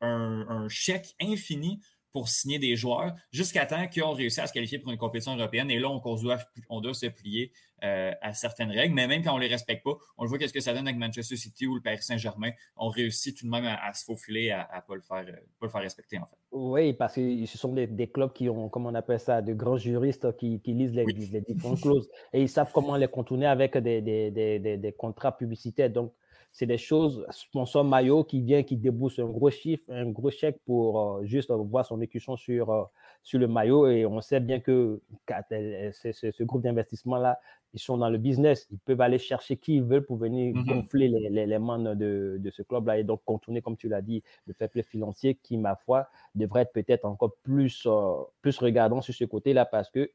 un, 0.00 0.68
chèque 0.68 1.14
infini 1.20 1.80
pour 2.12 2.28
signer 2.28 2.58
des 2.58 2.76
joueurs 2.76 3.14
jusqu'à 3.30 3.66
temps 3.66 3.86
qu'ils 3.88 4.04
ont 4.04 4.12
réussi 4.12 4.40
à 4.40 4.46
se 4.46 4.52
qualifier 4.52 4.78
pour 4.78 4.92
une 4.92 4.98
compétition 4.98 5.36
européenne. 5.36 5.70
Et 5.70 5.78
là, 5.78 5.88
on, 5.88 6.14
doit, 6.16 6.38
on 6.68 6.80
doit 6.80 6.94
se 6.94 7.06
plier 7.06 7.52
euh, 7.82 8.12
à 8.20 8.34
certaines 8.34 8.70
règles. 8.70 8.94
Mais 8.94 9.08
même 9.08 9.22
quand 9.22 9.32
on 9.32 9.38
ne 9.38 9.42
les 9.42 9.48
respecte 9.48 9.82
pas, 9.82 9.96
on 10.18 10.26
voit 10.26 10.38
qu'est-ce 10.38 10.52
que 10.52 10.60
ça 10.60 10.74
donne 10.74 10.86
avec 10.86 10.98
Manchester 10.98 11.36
City 11.36 11.66
ou 11.66 11.76
le 11.76 11.80
Paris 11.80 11.98
Saint-Germain. 12.00 12.50
On 12.76 12.88
réussit 12.88 13.36
tout 13.36 13.46
de 13.46 13.50
même 13.50 13.64
à, 13.64 13.92
se 13.94 14.04
faufiler, 14.04 14.50
à 14.50 14.68
ne 14.76 14.80
pas, 14.86 14.94
le 14.94 15.00
faire, 15.00 15.24
pas 15.58 15.66
le 15.66 15.68
faire 15.68 15.80
respecter, 15.80 16.18
en 16.18 16.26
fait. 16.26 16.36
Oui, 16.52 16.92
parce 16.92 17.14
que 17.14 17.46
ce 17.46 17.58
sont 17.58 17.72
des, 17.72 18.08
clubs 18.08 18.32
qui 18.32 18.48
ont, 18.48 18.68
comment 18.68 18.90
on 18.90 18.94
appelle 18.94 19.18
ça, 19.18 19.42
de 19.42 19.54
grands 19.54 19.78
juristes 19.78 20.36
qui, 20.36 20.60
lisent 20.66 20.94
les, 20.94 21.06
différentes 21.42 21.80
clauses 21.80 22.08
et 22.32 22.42
ils 22.42 22.48
savent 22.48 22.70
comment 22.72 22.96
les 22.96 23.08
contourner 23.08 23.46
avec 23.46 23.76
des, 23.78 24.00
des 24.00 24.94
contrats 24.96 25.36
publicitaires. 25.36 25.90
Donc, 25.90 26.12
c'est 26.52 26.66
des 26.66 26.76
choses, 26.76 27.24
sponsor 27.30 27.82
maillot 27.82 28.24
qui 28.24 28.42
vient, 28.42 28.62
qui 28.62 28.76
débouche 28.76 29.18
un 29.18 29.24
gros 29.24 29.50
chiffre, 29.50 29.84
un 29.88 30.10
gros 30.10 30.30
chèque 30.30 30.58
pour 30.66 31.00
euh, 31.00 31.24
juste 31.24 31.50
voir 31.50 31.86
son 31.86 31.98
écusson 32.02 32.36
sur, 32.36 32.70
euh, 32.70 32.84
sur 33.22 33.38
le 33.38 33.48
maillot. 33.48 33.88
Et 33.88 34.04
on 34.04 34.20
sait 34.20 34.38
bien 34.38 34.60
que 34.60 35.00
ce, 35.26 36.42
groupe 36.42 36.62
d'investissement-là, 36.62 37.40
ils 37.72 37.80
sont 37.80 37.96
dans 37.96 38.10
le 38.10 38.18
business. 38.18 38.68
Ils 38.70 38.78
peuvent 38.78 39.00
aller 39.00 39.16
chercher 39.16 39.56
qui 39.56 39.76
ils 39.76 39.82
veulent 39.82 40.04
pour 40.04 40.18
venir 40.18 40.54
mm-hmm. 40.54 40.66
gonfler 40.66 41.08
les, 41.08 41.30
les, 41.30 41.46
les 41.46 41.58
de, 41.58 42.36
de, 42.38 42.50
ce 42.50 42.60
club-là 42.60 42.98
et 42.98 43.04
donc 43.04 43.22
contourner, 43.24 43.62
comme 43.62 43.78
tu 43.78 43.88
l'as 43.88 44.02
dit, 44.02 44.22
le 44.46 44.52
fait 44.52 44.68
play 44.68 44.82
financier 44.82 45.38
qui, 45.42 45.56
ma 45.56 45.74
foi, 45.74 46.06
devrait 46.34 46.62
être 46.62 46.72
peut-être 46.74 47.06
encore 47.06 47.32
plus, 47.42 47.86
euh, 47.86 48.12
plus 48.42 48.58
regardant 48.58 49.00
sur 49.00 49.14
ce 49.14 49.24
côté-là 49.24 49.64
parce 49.64 49.90
que 49.90 50.10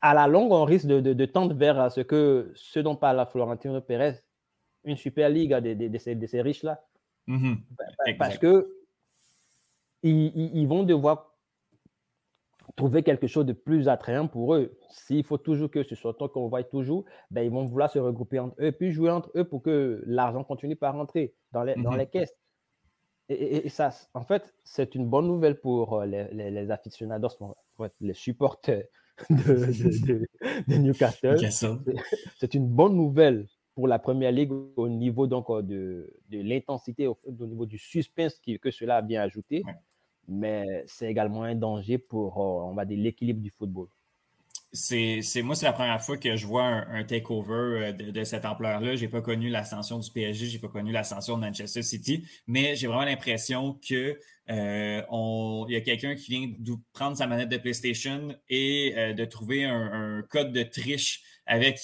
à 0.00 0.14
la 0.14 0.28
longue, 0.28 0.52
on 0.52 0.64
risque 0.64 0.86
de, 0.86 1.00
de, 1.00 1.24
tendre 1.24 1.56
vers 1.56 1.90
ce 1.90 2.00
que 2.00 2.52
ce 2.54 2.78
dont 2.78 2.94
parle 2.94 3.26
Florentino 3.32 3.80
Pérez, 3.80 4.22
une 4.86 4.96
Super 4.96 5.28
Ligue 5.28 5.54
de, 5.54 5.88
de, 5.88 5.98
ces, 6.26 6.40
riches-là. 6.40 6.82
Mm-hmm. 7.28 8.16
Parce 8.18 8.38
que 8.38 8.72
ils, 10.02 10.66
vont 10.66 10.84
devoir 10.84 11.34
trouver 12.76 13.02
quelque 13.02 13.26
chose 13.26 13.46
de 13.46 13.52
plus 13.52 13.88
attrayant 13.88 14.28
pour 14.28 14.54
eux. 14.54 14.78
S'il 14.90 15.24
faut 15.24 15.38
toujours 15.38 15.70
que 15.70 15.82
ce 15.82 15.94
soit 15.94 16.14
toi 16.14 16.28
qu'on 16.28 16.48
voit 16.48 16.62
toujours, 16.62 17.04
ben, 17.30 17.42
ils 17.42 17.50
vont 17.50 17.66
vouloir 17.66 17.90
se 17.90 17.98
regrouper 17.98 18.38
entre 18.38 18.56
eux, 18.60 18.72
puis 18.72 18.92
jouer 18.92 19.10
entre 19.10 19.30
eux 19.36 19.44
pour 19.44 19.62
que 19.62 20.02
l'argent 20.06 20.44
continue 20.44 20.76
par 20.76 20.94
rentrer 20.94 21.34
dans 21.52 21.64
les, 21.64 21.74
dans 21.74 21.92
mm-hmm. 21.92 21.98
les 21.98 22.06
caisses. 22.06 22.34
Et, 23.28 23.68
ça, 23.70 23.90
en 24.14 24.24
fait, 24.24 24.54
c'est 24.62 24.94
une 24.94 25.08
bonne 25.08 25.26
nouvelle 25.26 25.60
pour 25.60 25.94
euh, 25.94 26.06
les, 26.06 26.28
les, 26.32 26.70
aficionados, 26.70 27.28
les 28.00 28.14
supporters 28.14 28.86
de, 29.30 30.28
de 30.68 30.74
Newcastle. 30.76 31.36
C'est 32.38 32.54
une 32.54 32.68
bonne 32.68 32.94
nouvelle 32.94 33.48
pour 33.76 33.86
la 33.86 33.98
première 33.98 34.32
ligue 34.32 34.52
au 34.76 34.88
niveau 34.88 35.26
donc 35.26 35.50
euh, 35.50 35.60
de, 35.60 36.10
de 36.30 36.40
l'intensité, 36.40 37.06
au, 37.06 37.18
niveau 37.46 37.66
du 37.66 37.78
suspense 37.78 38.40
que 38.40 38.70
cela 38.70 38.96
a 38.96 39.02
bien 39.02 39.20
ajouté. 39.20 39.62
Mais 40.26 40.82
c'est 40.86 41.08
également 41.08 41.42
un 41.42 41.54
danger 41.54 41.98
pour, 41.98 42.38
euh, 42.38 42.70
on 42.70 42.74
va 42.74 42.86
dire, 42.86 42.98
l'équilibre 42.98 43.40
du 43.40 43.50
football. 43.50 43.86
C'est, 44.72 45.20
moi, 45.42 45.54
c'est 45.54 45.66
la 45.66 45.74
première 45.74 46.02
fois 46.02 46.16
que 46.16 46.36
je 46.36 46.46
vois 46.46 46.64
un, 46.64 47.04
takeover 47.04 47.52
euh, 47.52 47.92
de, 47.92 48.24
cette 48.24 48.46
ampleur-là. 48.46 48.96
Je 48.96 49.02
n'ai 49.02 49.08
pas 49.08 49.20
connu 49.20 49.50
l'ascension 49.50 49.98
du 49.98 50.10
PSG, 50.10 50.46
je 50.46 50.54
n'ai 50.54 50.60
pas 50.60 50.68
connu 50.68 50.90
l'ascension 50.90 51.36
de 51.36 51.42
Manchester 51.42 51.82
City, 51.82 52.26
mais 52.46 52.76
j'ai 52.76 52.86
vraiment 52.86 53.04
l'impression 53.04 53.78
que 53.86 54.18
il 54.48 55.72
y 55.72 55.76
a 55.76 55.80
quelqu'un 55.82 56.14
qui 56.14 56.30
vient 56.30 56.52
de 56.58 56.72
prendre 56.94 57.16
sa 57.16 57.26
manette 57.26 57.50
de 57.50 57.58
PlayStation 57.58 58.34
et 58.48 58.94
de 59.14 59.24
trouver 59.26 59.64
un, 59.64 60.22
code 60.30 60.52
de 60.52 60.62
triche 60.62 61.22
avec 61.46 61.78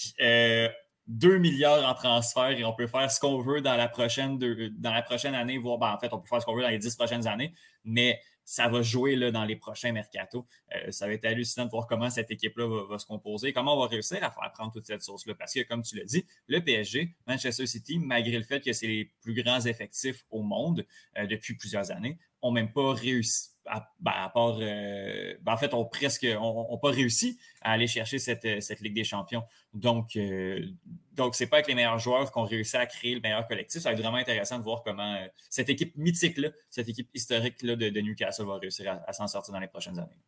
2 1.12 1.38
milliards 1.38 1.88
en 1.88 1.94
transfert 1.94 2.50
et 2.50 2.64
on 2.64 2.72
peut 2.72 2.86
faire 2.86 3.10
ce 3.10 3.20
qu'on 3.20 3.38
veut 3.40 3.60
dans 3.60 3.76
la 3.76 3.88
prochaine, 3.88 4.38
dans 4.38 4.92
la 4.92 5.02
prochaine 5.02 5.34
année, 5.34 5.58
voire 5.58 5.78
ben, 5.78 5.92
en 5.92 5.98
fait, 5.98 6.12
on 6.12 6.18
peut 6.18 6.28
faire 6.28 6.40
ce 6.40 6.46
qu'on 6.46 6.54
veut 6.54 6.62
dans 6.62 6.68
les 6.68 6.78
10 6.78 6.96
prochaines 6.96 7.26
années, 7.26 7.52
mais 7.84 8.18
ça 8.44 8.68
va 8.68 8.82
jouer 8.82 9.30
dans 9.30 9.44
les 9.44 9.56
prochains 9.56 9.92
mercato. 9.92 10.46
Euh, 10.74 10.90
ça 10.90 11.06
va 11.06 11.12
être 11.12 11.24
hallucinant 11.26 11.66
de 11.66 11.70
voir 11.70 11.86
comment 11.86 12.08
cette 12.10 12.30
équipe-là 12.30 12.86
va, 12.88 12.98
se 12.98 13.06
composer, 13.06 13.52
comment 13.52 13.76
on 13.76 13.80
va 13.80 13.86
réussir 13.86 14.18
à 14.24 14.30
faire 14.30 14.50
prendre 14.52 14.72
toute 14.72 14.86
cette 14.86 15.02
source-là. 15.02 15.34
Parce 15.34 15.52
que, 15.52 15.60
comme 15.62 15.82
tu 15.82 15.96
l'as 15.96 16.04
dit, 16.04 16.24
le 16.48 16.60
PSG, 16.60 17.14
Manchester 17.26 17.66
City, 17.66 17.98
malgré 17.98 18.36
le 18.36 18.44
fait 18.44 18.60
que 18.60 18.72
c'est 18.72 18.86
les 18.86 19.12
plus 19.20 19.34
grands 19.34 19.60
effectifs 19.60 20.24
au 20.30 20.42
monde 20.42 20.84
euh, 21.18 21.26
depuis 21.26 21.54
plusieurs 21.54 21.90
années, 21.90 22.18
n'ont 22.42 22.50
même 22.50 22.72
pas 22.72 22.94
réussi 22.94 23.51
ben, 23.64 24.12
à, 24.12 24.28
part, 24.28 24.58
euh, 24.60 25.34
ben, 25.40 25.52
en 25.52 25.56
fait, 25.56 25.72
on 25.72 25.84
presque, 25.84 26.26
pas 26.26 26.90
réussi 26.90 27.38
à 27.60 27.72
aller 27.72 27.86
chercher 27.86 28.18
cette, 28.18 28.44
euh, 28.44 28.74
Ligue 28.80 28.94
des 28.94 29.04
Champions. 29.04 29.44
Donc, 29.72 30.16
euh, 30.16 30.66
donc 31.12 31.36
c'est 31.36 31.46
pas 31.46 31.56
avec 31.56 31.68
les 31.68 31.74
meilleurs 31.74 31.98
joueurs 31.98 32.32
qu'on 32.32 32.42
réussit 32.42 32.74
à 32.74 32.86
créer 32.86 33.14
le 33.14 33.20
meilleur 33.20 33.46
collectif. 33.46 33.80
Ça 33.80 33.90
va 33.90 33.94
être 33.94 34.02
vraiment 34.02 34.16
intéressant 34.16 34.58
de 34.58 34.64
voir 34.64 34.82
comment 34.82 35.16
cette 35.48 35.70
équipe 35.70 35.96
mythique-là, 35.96 36.48
cette 36.70 36.88
équipe 36.88 37.08
historique-là 37.14 37.76
de, 37.76 38.00
Newcastle 38.00 38.46
va 38.46 38.58
réussir 38.58 39.00
à, 39.06 39.12
s'en 39.12 39.28
sortir 39.28 39.54
dans 39.54 39.60
les 39.60 39.68
prochaines 39.68 39.98
années. 39.98 40.18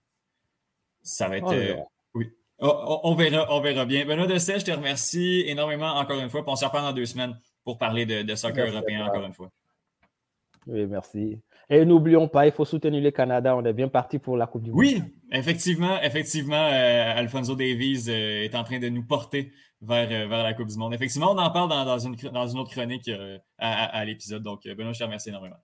Ça 1.02 1.28
va 1.28 1.38
être. 1.38 1.86
oui. 2.14 2.30
On, 2.60 3.14
verra, 3.16 3.52
on 3.52 3.60
verra 3.60 3.84
bien. 3.84 4.06
Benoît 4.06 4.28
Dessay, 4.28 4.60
je 4.60 4.64
te 4.64 4.70
remercie 4.70 5.42
énormément 5.46 5.94
encore 5.94 6.20
une 6.20 6.30
fois. 6.30 6.44
on 6.46 6.56
se 6.56 6.64
reprend 6.64 6.82
dans 6.82 6.92
deux 6.92 7.06
semaines 7.06 7.36
pour 7.64 7.78
parler 7.78 8.06
de, 8.06 8.34
soccer 8.36 8.68
européen 8.68 9.04
encore 9.06 9.24
une 9.24 9.32
fois. 9.32 9.50
Oui, 10.66 10.86
merci. 10.86 11.40
Et 11.70 11.84
n'oublions 11.84 12.28
pas, 12.28 12.46
il 12.46 12.52
faut 12.52 12.64
soutenir 12.64 13.02
le 13.02 13.10
Canada. 13.10 13.56
On 13.56 13.64
est 13.64 13.72
bien 13.72 13.88
parti 13.88 14.18
pour 14.18 14.36
la 14.36 14.46
Coupe 14.46 14.62
du 14.62 14.70
Monde. 14.70 14.78
Oui, 14.78 15.02
effectivement, 15.32 16.00
effectivement, 16.02 16.68
euh, 16.70 17.16
Alfonso 17.16 17.54
Davies 17.54 18.04
euh, 18.08 18.44
est 18.44 18.54
en 18.54 18.64
train 18.64 18.78
de 18.78 18.88
nous 18.90 19.04
porter 19.04 19.50
vers, 19.80 20.08
euh, 20.10 20.28
vers 20.28 20.42
la 20.42 20.52
Coupe 20.52 20.68
du 20.68 20.76
Monde. 20.76 20.92
Effectivement, 20.92 21.32
on 21.32 21.38
en 21.38 21.50
parle 21.50 21.70
dans, 21.70 21.98
une, 21.98 22.16
dans 22.32 22.46
une, 22.46 22.58
autre 22.58 22.70
chronique 22.70 23.10
à, 23.58 24.04
l'épisode. 24.04 24.42
Donc, 24.42 24.64
Benoît, 24.66 24.92
je 24.92 24.98
te 24.98 25.04
remercie 25.04 25.30
énormément. 25.30 25.56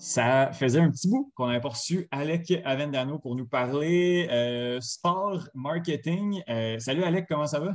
Ça 0.00 0.50
faisait 0.52 0.80
un 0.80 0.90
petit 0.90 1.08
bout 1.08 1.30
qu'on 1.36 1.46
n'avait 1.46 1.60
pas 1.60 1.68
reçu 1.68 2.08
Alec 2.10 2.52
Avendano 2.64 3.18
pour 3.20 3.36
nous 3.36 3.46
parler 3.46 4.26
sport, 4.80 5.48
marketing. 5.54 6.42
salut 6.78 7.04
Alec, 7.04 7.26
comment 7.28 7.46
ça 7.46 7.60
va? 7.60 7.74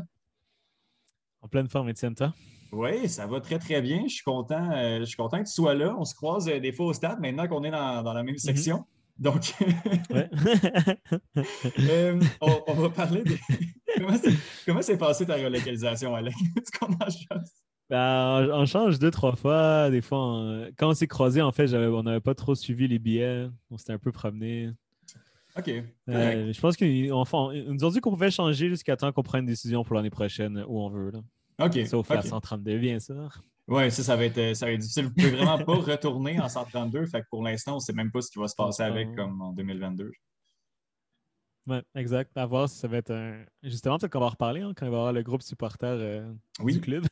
En 1.43 1.49
pleine 1.49 1.67
forme, 1.67 1.89
Étienne, 1.89 2.15
toi? 2.15 2.33
Oui, 2.71 3.09
ça 3.09 3.27
va 3.27 3.41
très, 3.41 3.59
très 3.59 3.81
bien. 3.81 4.03
Je 4.07 4.13
suis 4.13 4.23
content, 4.23 4.71
euh, 4.71 4.99
je 4.99 5.03
suis 5.03 5.17
content 5.17 5.39
que 5.39 5.47
tu 5.47 5.53
sois 5.53 5.73
là. 5.73 5.93
On 5.99 6.05
se 6.05 6.15
croise 6.15 6.47
euh, 6.47 6.61
des 6.61 6.71
fois 6.71 6.85
au 6.85 6.93
stade 6.93 7.19
maintenant 7.19 7.47
qu'on 7.49 7.65
est 7.65 7.69
dans, 7.69 8.01
la 8.01 8.23
même 8.23 8.35
mhm. 8.35 8.37
section. 8.37 8.85
Donc, 9.19 9.53
euh, 11.79 12.19
on, 12.39 12.73
va 12.73 12.89
parler 12.89 13.23
de. 13.23 13.35
comment 14.65 14.81
s'est 14.81 14.97
passée 14.97 15.25
ta 15.25 15.35
relocalisation, 15.35 16.15
change? 16.15 17.43
Ben, 17.89 18.49
on, 18.53 18.65
change 18.65 18.97
deux, 18.99 19.11
trois 19.11 19.35
fois. 19.35 19.89
Des 19.91 20.01
fois, 20.01 20.65
quand 20.77 20.89
on 20.89 20.93
s'est 20.93 21.07
croisés, 21.07 21.41
en 21.41 21.51
fait, 21.51 21.73
on 21.73 22.03
n'avait 22.03 22.21
pas 22.21 22.35
trop 22.35 22.55
suivi 22.55 22.87
les 22.87 22.99
billets. 22.99 23.47
On 23.69 23.77
s'était 23.77 23.93
un 23.93 23.99
peu 23.99 24.13
promené. 24.13 24.71
OK. 25.57 25.67
je 26.07 26.59
pense 26.59 26.75
qu'ils 26.75 27.09
nous 27.09 27.85
ont 27.85 27.89
dit 27.89 27.99
qu'on 27.99 28.11
pouvait 28.11 28.31
changer 28.31 28.69
jusqu'à 28.69 28.97
temps 28.97 29.11
qu'on 29.11 29.23
prenne 29.23 29.41
une 29.41 29.47
décision 29.47 29.83
pour 29.83 29.95
l'année 29.95 30.09
prochaine 30.09 30.63
où 30.67 30.79
on 30.79 30.89
veut. 30.89 31.11
Là. 31.11 31.19
OK. 31.65 31.87
Sauf 31.87 32.09
la 32.09 32.21
132, 32.21 32.79
bien 32.79 32.99
sûr. 32.99 33.43
Oui, 33.67 33.89
ça, 33.91 34.03
ça 34.03 34.15
va, 34.15 34.25
être, 34.25 34.55
ça 34.55 34.65
va 34.65 34.73
être 34.73 34.81
difficile. 34.81 35.05
Vous 35.05 35.09
ne 35.09 35.15
pouvez 35.15 35.37
vraiment 35.37 35.57
pas 35.63 35.75
retourner 35.75 36.39
en 36.39 36.49
132. 36.49 37.05
Fait 37.05 37.21
que 37.21 37.27
pour 37.29 37.43
l'instant, 37.43 37.73
on 37.73 37.75
ne 37.75 37.81
sait 37.81 37.93
même 37.93 38.11
pas 38.11 38.21
ce 38.21 38.29
qui 38.29 38.39
va 38.39 38.47
se 38.47 38.55
passer 38.55 38.83
avec 38.83 39.15
comme 39.15 39.41
en 39.41 39.53
2022. 39.53 40.11
Oui, 41.65 41.77
exact. 41.95 42.31
À 42.35 42.45
voir 42.45 42.67
si 42.67 42.77
ça 42.77 42.87
va 42.87 42.97
être 42.97 43.11
un. 43.11 43.45
Justement, 43.61 43.97
peut-être 43.97 44.11
qu'on 44.11 44.19
va 44.19 44.25
en 44.25 44.29
reparler 44.29 44.61
hein, 44.61 44.73
quand 44.75 44.85
il 44.85 44.91
va 44.91 44.97
y 44.97 44.99
avoir 44.99 45.13
le 45.13 45.23
groupe 45.23 45.41
supporter 45.41 45.87
euh, 45.87 46.33
du 46.59 46.81
club. 46.81 47.05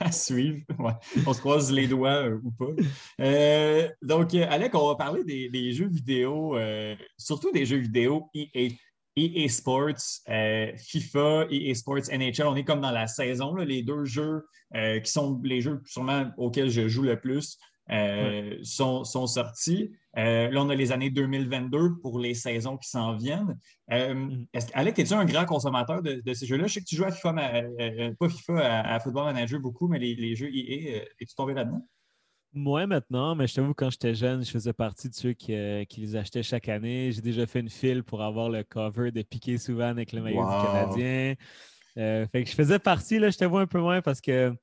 à 0.00 0.12
suivre. 0.12 0.64
On 1.26 1.32
se 1.34 1.40
croise 1.40 1.70
les 1.70 1.86
doigts 1.86 2.26
euh, 2.26 2.40
ou 2.42 2.50
pas. 2.52 2.72
Euh, 3.20 3.88
donc, 4.00 4.34
Alec, 4.34 4.74
on 4.74 4.88
va 4.88 4.94
parler 4.94 5.24
des, 5.24 5.72
jeux 5.72 5.88
vidéo, 5.88 6.56
surtout 7.18 7.52
des 7.52 7.66
jeux 7.66 7.78
vidéo 7.78 8.30
EA. 8.34 8.70
EA 9.14 9.46
Sports, 9.48 10.22
FIFA, 10.26 11.44
EA 11.50 11.74
Sports 11.74 12.08
NHL, 12.10 12.46
on 12.46 12.56
est 12.56 12.64
comme 12.64 12.80
dans 12.80 12.90
la 12.90 13.06
saison, 13.06 13.54
les 13.56 13.82
deux 13.82 14.06
jeux 14.06 14.46
qui 14.72 15.12
sont 15.12 15.38
les 15.44 15.60
jeux 15.60 15.82
sûrement 15.84 16.30
auxquels 16.38 16.70
je 16.70 16.88
joue 16.88 17.02
le 17.02 17.20
plus. 17.20 17.58
Euh, 17.90 18.58
sont, 18.62 19.04
sortis. 19.04 19.90
Euh, 20.16 20.50
là, 20.50 20.62
on 20.62 20.68
a 20.68 20.74
les 20.74 20.92
années 20.92 21.10
2022 21.10 21.96
pour 22.00 22.18
les 22.18 22.34
saisons 22.34 22.76
qui 22.76 22.88
s'en 22.88 23.16
viennent. 23.16 23.58
Euh, 23.90 24.14
mm. 24.14 24.46
Alec, 24.74 24.98
es-tu 24.98 25.14
un 25.14 25.24
grand 25.24 25.44
consommateur 25.44 26.00
de, 26.00 26.22
ces 26.32 26.46
jeux-là? 26.46 26.66
Je 26.68 26.74
sais 26.74 26.80
que 26.80 26.86
tu 26.86 26.96
joues 26.96 27.04
à 27.04 27.10
FIFA, 27.10 27.32
pas 28.18 28.28
FIFA, 28.28 28.82
à, 28.82 29.00
Football 29.00 29.24
Manager 29.24 29.60
beaucoup, 29.60 29.88
mais 29.88 29.98
les, 29.98 30.36
jeux 30.36 30.48
EA, 30.48 31.02
es-tu 31.20 31.34
tombé 31.34 31.54
là-dedans? 31.54 31.86
Moi 32.54 32.86
maintenant, 32.86 33.34
mais 33.34 33.46
je 33.46 33.54
t'avoue, 33.54 33.72
quand 33.72 33.88
j'étais 33.88 34.14
jeune, 34.14 34.44
je 34.44 34.50
faisais 34.50 34.74
partie 34.74 35.08
de 35.08 35.14
ceux 35.14 35.32
qui, 35.32 35.52
les 35.52 36.16
achetaient 36.16 36.42
chaque 36.42 36.68
année. 36.68 37.10
J'ai 37.10 37.22
déjà 37.22 37.46
fait 37.46 37.60
une 37.60 37.70
file 37.70 38.04
pour 38.04 38.22
avoir 38.22 38.50
le 38.50 38.62
cover 38.62 39.10
de 39.10 39.22
Piqué 39.22 39.58
souvent 39.58 39.88
avec 39.88 40.12
le 40.12 40.20
maillot 40.20 40.44
du 40.44 40.66
Canadien. 40.66 41.34
fait 41.96 42.44
que 42.44 42.48
je 42.48 42.54
faisais 42.54 42.78
partie, 42.78 43.18
là, 43.18 43.30
je 43.30 43.38
t'avoue 43.38 43.58
un 43.58 43.66
peu 43.66 43.80
moins 43.80 44.02
parce 44.02 44.20
que 44.20 44.54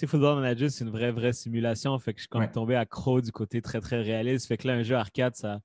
sais, 0.00 0.06
Football 0.06 0.36
Manager, 0.36 0.70
c'est 0.70 0.84
une 0.84 0.90
vraie, 0.90 1.12
vraie 1.12 1.32
simulation. 1.32 1.98
Fait 1.98 2.12
que 2.12 2.18
je 2.18 2.22
suis 2.22 2.28
comme 2.28 2.50
tombé 2.50 2.74
accro 2.76 3.20
du 3.20 3.32
côté 3.32 3.62
très, 3.62 3.80
très 3.80 4.00
réaliste. 4.02 4.46
Fait 4.46 4.56
que 4.56 4.66
là, 4.68 4.74
un 4.74 4.82
jeu 4.82 4.96
arcade, 4.96 5.34
ça, 5.36 5.60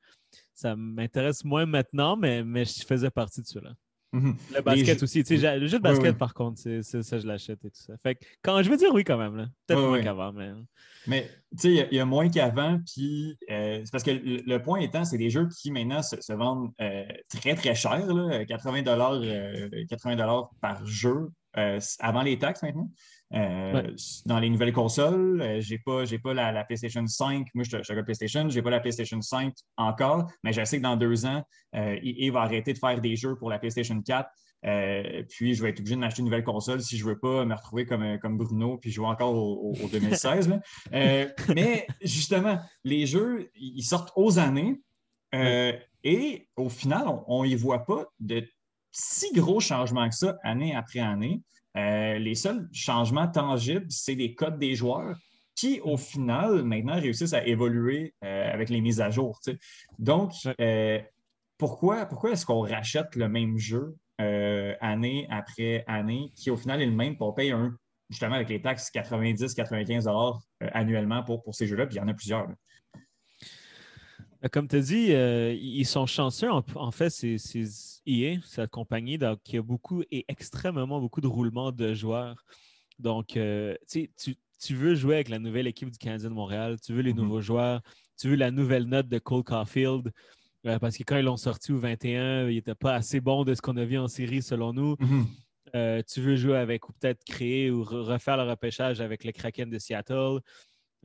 ça 0.53 0.75
m'intéresse 0.75 1.43
moins 1.43 1.65
maintenant, 1.65 2.15
mais, 2.17 2.43
mais 2.43 2.65
je 2.65 2.85
faisais 2.85 3.09
partie 3.09 3.41
de 3.41 3.47
cela. 3.47 3.73
Mhm. 4.13 4.37
Le 4.55 4.61
basket 4.61 4.97
jeux- 4.99 5.03
aussi. 5.03 5.23
tu 5.23 5.35
sais, 5.35 5.37
j'ai- 5.37 5.59
Le 5.59 5.67
jeu 5.67 5.77
de 5.79 5.83
Ouais, 5.83 5.89
basket, 5.91 6.13
ouais. 6.13 6.17
par 6.17 6.33
contre, 6.33 6.57
c'est 6.61 6.81
ça, 6.83 7.19
je 7.19 7.27
l'achète 7.27 7.59
et 7.65 7.69
tout 7.69 7.81
ça. 7.81 7.95
Fait 8.01 8.15
que 8.15 8.23
quand 8.41 8.61
je 8.63 8.69
veux 8.69 8.77
dire 8.77 8.93
oui 8.93 9.03
quand 9.03 9.17
même. 9.17 9.35
là. 9.35 9.47
Peut-être 9.67 9.79
Ouais, 9.81 9.87
moins 9.87 9.97
ouais. 9.97 10.03
qu'avant, 10.03 10.31
mais. 10.31 10.51
Mais 11.07 11.29
tu 11.51 11.57
sais, 11.57 11.69
il 11.69 11.75
y 11.75 11.81
a- 11.81 11.87
il 11.91 11.97
y, 11.97 11.99
a 11.99 12.05
moins 12.05 12.29
qu'avant, 12.29 12.79
puis 12.85 13.37
euh, 13.51 13.81
c'est 13.83 13.91
parce 13.91 14.03
que 14.05 14.11
le, 14.11 14.41
le 14.45 14.61
point 14.61 14.79
étant, 14.79 15.03
c'est 15.03 15.17
des 15.17 15.29
jeux 15.29 15.49
qui 15.59 15.69
maintenant 15.69 16.01
se, 16.01 16.19
se 16.21 16.31
vendent 16.33 16.71
euh, 16.81 17.03
très 17.29 17.55
très 17.55 17.75
cher, 17.75 18.05
là, 18.13 18.45
80 18.45 18.83
dollars 18.83 19.21
80 19.89 20.49
par 20.61 20.85
jeu 20.85 21.29
euh, 21.57 21.79
avant 21.99 22.21
les 22.21 22.39
taxes 22.39 22.63
maintenant. 22.63 22.89
Euh, 23.35 23.73
Ouais. 23.73 23.93
Dans 24.25 24.39
les 24.39 24.49
nouvelles 24.49 24.71
consoles, 24.73 25.41
euh, 25.41 25.59
j'ai 25.59 25.77
pas, 25.79 26.05
j'ai 26.05 26.19
pas 26.19 26.33
la, 26.33 26.51
la 26.53 26.63
PlayStation 26.63 27.05
5. 27.05 27.47
Moi, 27.53 27.63
je 27.69 27.81
suis 27.83 27.95
de 27.95 28.01
PlayStation, 28.01 28.47
j'ai 28.49 28.61
pas 28.61 28.69
la 28.69 28.79
PlayStation 28.79 29.21
5 29.21 29.53
encore, 29.77 30.31
mais 30.43 30.53
je 30.53 30.63
sais 30.63 30.77
que 30.77 30.83
dans 30.83 30.95
deux 30.95 31.25
ans, 31.25 31.43
euh, 31.75 31.97
EA 32.01 32.31
va 32.31 32.41
arrêter 32.41 32.71
de 32.73 32.77
faire 32.77 33.01
des 33.01 33.15
jeux 33.17 33.35
pour 33.35 33.49
la 33.49 33.59
PlayStation 33.59 34.01
4. 34.01 34.29
Euh, 34.65 35.23
puis 35.29 35.53
je 35.53 35.61
vais 35.61 35.69
être 35.69 35.79
obligé 35.79 35.95
de 35.95 35.99
m'acheter 35.99 36.19
une 36.21 36.25
nouvelle 36.25 36.43
console 36.43 36.81
si 36.81 36.97
je 36.97 37.03
ne 37.05 37.09
veux 37.09 37.19
pas 37.19 37.45
me 37.45 37.53
retrouver 37.53 37.85
comme, 37.85 38.17
comme 38.19 38.37
Bruno 38.37 38.77
puis 38.77 38.89
jouer 38.89 39.05
encore 39.07 39.35
au, 39.35 39.71
au- 39.73 39.85
au 39.85 39.87
2016. 39.89 40.47
là. 40.49 40.59
Euh, 40.93 41.27
mais 41.55 41.85
justement, 42.01 42.57
les 42.83 43.05
jeux, 43.05 43.51
ils 43.55 43.83
sortent 43.83 44.11
aux 44.15 44.39
années 44.39 44.81
euh, 45.35 45.73
et 46.03 46.47
au 46.55 46.69
final, 46.69 47.03
on 47.27 47.43
n'y 47.45 47.55
voit 47.55 47.85
pas 47.85 48.05
de 48.19 48.43
si 48.91 49.31
gros 49.33 49.59
changements 49.59 50.07
que 50.07 50.15
ça 50.15 50.37
année 50.43 50.73
après 50.75 50.99
année. 51.01 51.41
Euh, 51.77 52.17
les 52.19 52.35
seuls 52.35 52.67
changements 52.71 53.27
tangibles, 53.27 53.85
c'est 53.89 54.15
les 54.15 54.33
codes 54.33 54.59
des 54.59 54.75
joueurs 54.75 55.17
qui, 55.55 55.79
au 55.81 55.97
final, 55.97 56.63
maintenant 56.63 56.99
réussissent 56.99 57.33
à 57.33 57.45
évoluer 57.45 58.13
euh, 58.23 58.53
avec 58.53 58.69
les 58.69 58.81
mises 58.81 59.01
à 59.01 59.09
jour. 59.09 59.39
Donc, 59.99 60.33
euh, 60.59 60.99
pourquoi, 61.57 62.05
pourquoi 62.05 62.31
est-ce 62.31 62.45
qu'on 62.45 62.61
rachète 62.61 63.15
le 63.15 63.29
même 63.29 63.57
jeu 63.57 63.95
année 64.17 65.27
après 65.29 65.83
année 65.87 66.31
qui, 66.35 66.49
au 66.49 66.55
final, 66.55 66.81
est 66.81 66.85
le 66.85 66.91
même, 66.93 67.15
puis 67.15 67.23
on 67.23 67.33
paye 67.33 67.51
un, 67.51 67.75
justement, 68.09 68.35
avec 68.35 68.49
les 68.49 68.61
taxes 68.61 68.91
90-95 68.93 70.07
euh, 70.07 70.67
annuellement 70.73 71.23
pour, 71.23 71.43
pour 71.43 71.55
ces 71.55 71.67
jeux-là, 71.67 71.85
puis 71.87 71.95
il 71.95 71.99
y 71.99 72.01
en 72.01 72.07
a 72.07 72.13
plusieurs. 72.13 72.47
là. 72.47 72.55
Comme 74.51 74.67
tu 74.67 74.75
as 74.75 74.79
dit, 74.81 75.07
euh, 75.13 75.53
ils 75.59 75.85
sont 75.85 76.05
chanceux. 76.05 76.51
En, 76.51 76.63
en 76.75 76.91
fait, 76.91 77.09
c'est 77.09 77.37
EA, 78.05 78.37
cette 78.43 78.69
compagnie, 78.69 79.17
donc, 79.17 79.39
qui 79.43 79.57
a 79.57 79.61
beaucoup 79.61 80.03
et 80.11 80.25
extrêmement 80.27 80.99
beaucoup 80.99 81.21
de 81.21 81.27
roulements 81.27 81.71
de 81.71 81.93
joueurs. 81.93 82.35
Donc, 82.99 83.37
euh, 83.37 83.75
tu 83.91 84.73
veux 84.73 84.95
jouer 84.95 85.15
avec 85.15 85.29
la 85.29 85.39
nouvelle 85.39 85.67
équipe 85.67 85.89
du 85.89 85.97
Canadien 85.97 86.29
de 86.29 86.35
Montréal, 86.35 86.77
tu 86.81 86.93
veux 86.93 87.01
les 87.01 87.13
Mhm. 87.13 87.21
nouveaux 87.21 87.41
joueurs, 87.41 87.81
tu 88.19 88.29
veux 88.29 88.35
la 88.35 88.51
nouvelle 88.51 88.85
note 88.85 89.07
de 89.07 89.19
Cole 89.19 89.43
Caulfield, 89.43 90.11
euh, 90.65 90.79
parce 90.79 90.97
que 90.97 91.03
quand 91.03 91.17
ils 91.17 91.25
l'ont 91.25 91.37
sorti 91.37 91.71
au 91.71 91.77
21, 91.79 92.47
il 92.49 92.55
n'était 92.55 92.75
pas 92.75 92.93
assez 92.93 93.19
bon 93.19 93.43
de 93.43 93.53
ce 93.53 93.61
qu'on 93.61 93.77
a 93.77 93.85
vu 93.85 93.97
en 93.97 94.07
série, 94.07 94.41
selon 94.41 94.73
nous. 94.73 94.95
Euh, 95.73 96.01
tu 96.07 96.21
veux 96.21 96.35
jouer 96.35 96.57
avec 96.57 96.87
ou 96.87 96.93
peut-être 96.93 97.23
créer 97.25 97.69
ou 97.71 97.83
re- 97.83 98.01
refaire 98.03 98.37
le 98.37 98.43
repêchage 98.43 99.01
avec 99.01 99.23
le 99.25 99.31
Kraken 99.31 99.69
de 99.69 99.77
Seattle. 99.79 100.39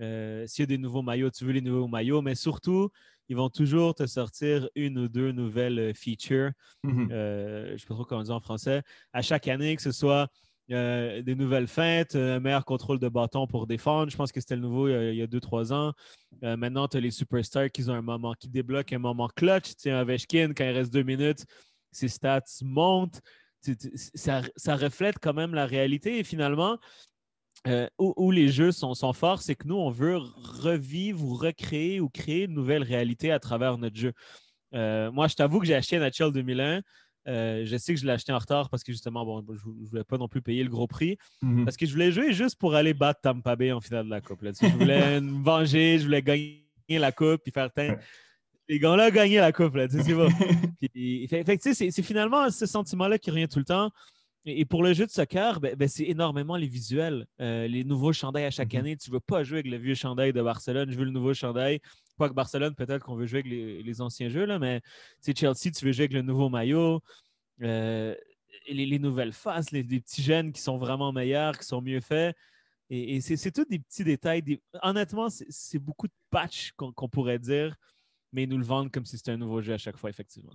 Euh, 0.00 0.46
S'il 0.46 0.62
y 0.62 0.64
a 0.64 0.66
des 0.66 0.78
nouveaux 0.78 1.02
maillots, 1.02 1.30
tu 1.30 1.44
veux 1.44 1.52
les 1.52 1.60
nouveaux 1.60 1.88
maillots, 1.88 2.22
mais 2.22 2.34
surtout, 2.34 2.90
ils 3.28 3.36
vont 3.36 3.50
toujours 3.50 3.94
te 3.94 4.06
sortir 4.06 4.68
une 4.74 4.98
ou 4.98 5.08
deux 5.08 5.32
nouvelles 5.32 5.78
euh, 5.78 5.94
features. 5.94 6.50
Mhm. 6.82 7.08
Euh, 7.12 7.66
je 7.68 7.72
ne 7.72 7.78
sais 7.78 7.86
pas 7.86 7.94
trop 7.94 8.04
comment 8.04 8.22
dire 8.22 8.34
en 8.34 8.40
français. 8.40 8.82
À 9.12 9.22
chaque 9.22 9.46
année, 9.48 9.76
que 9.76 9.82
ce 9.82 9.92
soit 9.92 10.28
euh, 10.72 11.20
des 11.22 11.34
nouvelles 11.34 11.66
feintes, 11.66 12.14
un 12.14 12.38
meilleur 12.38 12.64
contrôle 12.64 13.00
de 13.00 13.08
bâton 13.08 13.46
pour 13.46 13.66
défendre. 13.66 14.10
Je 14.10 14.16
pense 14.16 14.30
que 14.30 14.40
c'était 14.40 14.54
le 14.54 14.62
nouveau 14.62 14.88
il 14.88 14.92
y 14.92 14.94
a- 14.94 15.10
il 15.10 15.16
y 15.16 15.22
a 15.22 15.26
deux, 15.26 15.40
trois 15.40 15.72
ans. 15.72 15.92
Euh, 16.44 16.56
maintenant, 16.56 16.86
tu 16.86 16.96
as 16.96 17.00
les 17.00 17.10
superstars 17.10 17.70
qui 17.72 17.82
ont 17.90 17.94
un 17.94 18.02
moment 18.02 18.34
qui 18.34 18.48
débloquent 18.48 18.94
un 18.94 19.00
moment 19.00 19.28
clutch. 19.34 19.70
Tu 19.70 19.74
sais, 19.78 19.90
un 19.90 20.02
Ovechkin, 20.02 20.52
quand 20.56 20.64
il 20.64 20.70
reste 20.70 20.92
deux 20.92 21.02
minutes, 21.02 21.44
ses 21.90 22.06
stats 22.08 22.42
montent. 22.62 23.20
Tu- 23.64 23.76
tu- 23.76 23.90
Ça, 24.14 24.42
ça 24.56 24.76
reflète 24.76 25.16
quand 25.20 25.34
même 25.34 25.54
la 25.54 25.66
réalité. 25.66 26.18
Et 26.20 26.24
finalement, 26.24 26.78
euh, 27.66 27.86
où, 27.98 28.14
où 28.16 28.30
les 28.30 28.48
jeux 28.48 28.72
sont, 28.72 28.94
sont 28.94 29.12
forts, 29.12 29.42
c'est 29.42 29.54
que 29.54 29.66
nous, 29.66 29.76
on 29.76 29.90
veut 29.90 30.16
revivre 30.16 31.22
ou 31.24 31.34
recréer 31.34 32.00
ou 32.00 32.08
créer 32.08 32.44
une 32.44 32.54
nouvelle 32.54 32.82
réalité 32.82 33.32
à 33.32 33.38
travers 33.38 33.76
notre 33.76 33.96
jeu. 33.96 34.12
Euh, 34.74 35.10
moi, 35.12 35.28
je 35.28 35.34
t'avoue 35.34 35.60
que 35.60 35.66
j'ai 35.66 35.74
acheté 35.74 35.98
NHL 35.98 36.32
2001. 36.32 36.80
Euh, 37.28 37.64
je 37.66 37.76
sais 37.76 37.92
que 37.92 38.00
je 38.00 38.06
l'ai 38.06 38.12
acheté 38.12 38.32
en 38.32 38.38
retard 38.38 38.70
parce 38.70 38.82
que 38.82 38.92
justement, 38.92 39.26
bon, 39.26 39.44
je 39.46 39.68
ne 39.68 39.86
voulais 39.86 40.04
pas 40.04 40.16
non 40.16 40.26
plus 40.26 40.40
payer 40.40 40.64
le 40.64 40.70
gros 40.70 40.86
prix. 40.86 41.18
Mhm. 41.42 41.64
Parce 41.64 41.76
que 41.76 41.84
je 41.84 41.92
voulais 41.92 42.12
jouer 42.12 42.32
juste 42.32 42.58
pour 42.58 42.74
aller 42.74 42.94
battre 42.94 43.20
Tampa 43.20 43.56
Bay 43.56 43.72
en 43.72 43.80
finale 43.80 44.06
de 44.06 44.10
la 44.10 44.22
Coupe. 44.22 44.42
là. 44.42 44.52
Je 44.58 44.66
voulais 44.68 45.20
me 45.20 45.44
venger, 45.44 45.98
je 45.98 46.04
voulais 46.04 46.22
gagner 46.22 46.64
la 46.88 47.12
Coupe 47.12 47.42
puis 47.42 47.52
faire 47.52 47.70
Tain, 47.72 47.96
Les 48.68 48.78
gars-là 48.78 49.08
ont 49.08 49.10
gagné 49.10 49.36
la 49.36 49.52
Coupe. 49.52 49.74
Là, 49.74 49.86
c'est 49.90 50.14
bon. 50.14 50.30
C'est 51.60 52.02
finalement 52.02 52.50
ce 52.50 52.64
sentiment-là 52.64 53.18
qui 53.18 53.30
revient 53.30 53.48
tout 53.48 53.58
le 53.58 53.66
temps. 53.66 53.90
Et, 54.46 54.64
pour 54.64 54.82
le 54.82 54.94
jeu 54.94 55.04
de 55.06 55.10
soccer, 55.10 55.60
ben, 55.60 55.74
ben, 55.76 55.86
c'est 55.88 56.04
énormément 56.04 56.56
les 56.56 56.66
visuels. 56.66 57.26
Euh, 57.40 57.66
les 57.66 57.84
nouveaux 57.84 58.12
chandails 58.12 58.44
à 58.46 58.50
chaque 58.50 58.72
Mhm. 58.72 58.80
année. 58.80 58.96
Tu 58.96 59.10
ne 59.10 59.14
veux 59.16 59.20
pas 59.20 59.42
jouer 59.44 59.58
avec 59.58 59.70
le 59.70 59.76
vieux 59.76 59.94
chandail 59.94 60.32
de 60.32 60.40
Barcelone. 60.42 60.90
Je 60.90 60.96
veux 60.96 61.04
le 61.04 61.10
nouveau 61.10 61.34
chandail. 61.34 61.80
Pas 62.16 62.28
que 62.28 62.34
Barcelone, 62.34 62.74
peut-être 62.74 63.04
qu'on 63.04 63.16
veut 63.16 63.26
jouer 63.26 63.40
avec 63.40 63.50
les, 63.50 63.82
les 63.82 64.00
anciens 64.00 64.28
jeux, 64.28 64.44
là, 64.46 64.58
mais 64.58 64.80
Chelsea, 65.24 65.70
tu 65.76 65.84
veux 65.84 65.92
jouer 65.92 66.04
avec 66.04 66.12
le 66.14 66.22
nouveau 66.22 66.48
maillot. 66.48 67.00
Euh, 67.62 68.14
les, 68.68 68.86
les 68.86 68.98
nouvelles 68.98 69.32
faces, 69.32 69.70
les, 69.72 69.82
les 69.82 70.00
petits 70.00 70.22
jeunes 70.22 70.52
qui 70.52 70.60
sont 70.60 70.78
vraiment 70.78 71.12
meilleurs, 71.12 71.58
qui 71.58 71.66
sont 71.66 71.82
mieux 71.82 72.00
faits. 72.00 72.34
Et, 72.88 73.16
et 73.16 73.20
c'est 73.20 73.52
tous 73.52 73.64
des 73.66 73.78
petits 73.78 74.04
détails. 74.04 74.42
des- 74.42 74.60
Honnêtement, 74.82 75.28
c'est 75.30 75.78
beaucoup 75.78 76.08
de 76.08 76.12
patch 76.30 76.72
qu'on 76.76 77.08
pourrait 77.08 77.38
dire, 77.38 77.76
mais 78.32 78.44
ils 78.44 78.48
nous 78.48 78.58
le 78.58 78.64
vendent 78.64 78.90
comme 78.90 79.04
si 79.04 79.16
c'était 79.16 79.32
un 79.32 79.36
nouveau 79.36 79.60
jeu 79.60 79.74
à 79.74 79.78
chaque 79.78 79.96
fois, 79.96 80.10
effectivement. 80.10 80.54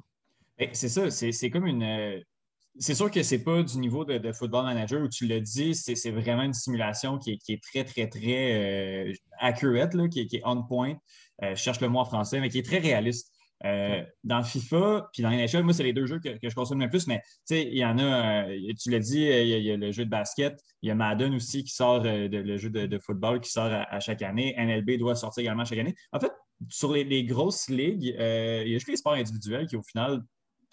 C'est 0.73 0.89
ça, 0.89 1.09
c'est 1.11 1.31
c'est 1.31 1.49
comme 1.49 1.67
une. 1.67 2.23
C'est 2.77 2.95
sûr 2.95 3.09
que 3.09 3.23
c'est 3.23 3.43
pas 3.43 3.63
du 3.63 3.77
niveau 3.77 4.03
de, 4.03 4.17
de 4.17 4.31
Football 4.33 4.65
Manager 4.65 5.01
où 5.01 5.07
tu 5.07 5.25
l'as 5.27 5.39
dit, 5.39 5.73
c'est 5.75 6.11
vraiment 6.11 6.43
une 6.43 6.53
simulation 6.53 7.17
qui 7.17 7.31
est, 7.33 7.37
qui 7.37 7.53
est 7.53 7.63
très, 7.63 7.85
très, 7.85 8.07
très 8.09 9.09
euh, 9.09 9.13
accurate, 9.39 9.93
là, 9.93 10.07
qui, 10.09 10.21
est, 10.21 10.27
qui 10.27 10.37
est 10.37 10.41
on 10.45 10.61
point. 10.63 10.95
Euh, 11.43 11.55
je 11.55 11.61
cherche 11.61 11.79
le 11.79 11.87
mot 11.87 11.99
en 11.99 12.05
français, 12.05 12.39
mais 12.41 12.49
qui 12.49 12.57
est 12.59 12.65
très 12.65 12.79
réaliste. 12.79 13.31
Euh, 13.63 14.03
dans 14.25 14.43
FIFA, 14.43 15.07
puis 15.13 15.23
dans 15.23 15.29
NHL, 15.29 15.63
moi, 15.63 15.73
c'est 15.73 15.83
les 15.83 15.93
deux 15.93 16.05
jeux 16.05 16.19
que, 16.19 16.37
que 16.37 16.49
je 16.49 16.55
consomme 16.55 16.81
le 16.81 16.89
plus, 16.89 17.07
mais 17.07 17.19
tu 17.19 17.55
sais, 17.55 17.63
il 17.63 17.77
y 17.77 17.85
en 17.85 17.97
a, 17.97 18.45
tu 18.77 18.91
l'as 18.91 18.99
dit, 18.99 19.21
il 19.21 19.47
y, 19.47 19.53
a, 19.53 19.57
il 19.57 19.63
y 19.63 19.71
a 19.71 19.77
le 19.77 19.91
jeu 19.93 20.03
de 20.03 20.09
basket, 20.09 20.59
il 20.81 20.89
y 20.89 20.91
a 20.91 20.95
Madden 20.95 21.33
aussi 21.33 21.63
qui 21.63 21.73
sort, 21.73 22.01
de- 22.01 22.27
le 22.27 22.57
jeu 22.57 22.69
de, 22.69 22.85
de 22.85 22.99
football 22.99 23.39
qui 23.39 23.49
sort 23.49 23.71
à, 23.71 23.83
à 23.83 23.99
chaque 24.01 24.21
année. 24.21 24.53
NLB 24.57 24.97
doit 24.99 25.15
sortir 25.15 25.41
également 25.41 25.63
chaque 25.63 25.79
année. 25.79 25.95
En 26.11 26.19
fait, 26.19 26.31
sur 26.69 26.91
les, 26.91 27.05
les 27.05 27.23
grosses 27.23 27.69
ligues, 27.69 28.13
euh, 28.19 28.63
il 28.65 28.71
y 28.71 28.75
a 28.75 28.77
juste 28.77 28.89
les 28.89 28.97
sports 28.97 29.13
individuels 29.13 29.67
qui, 29.67 29.77
au 29.77 29.83
final, 29.83 30.21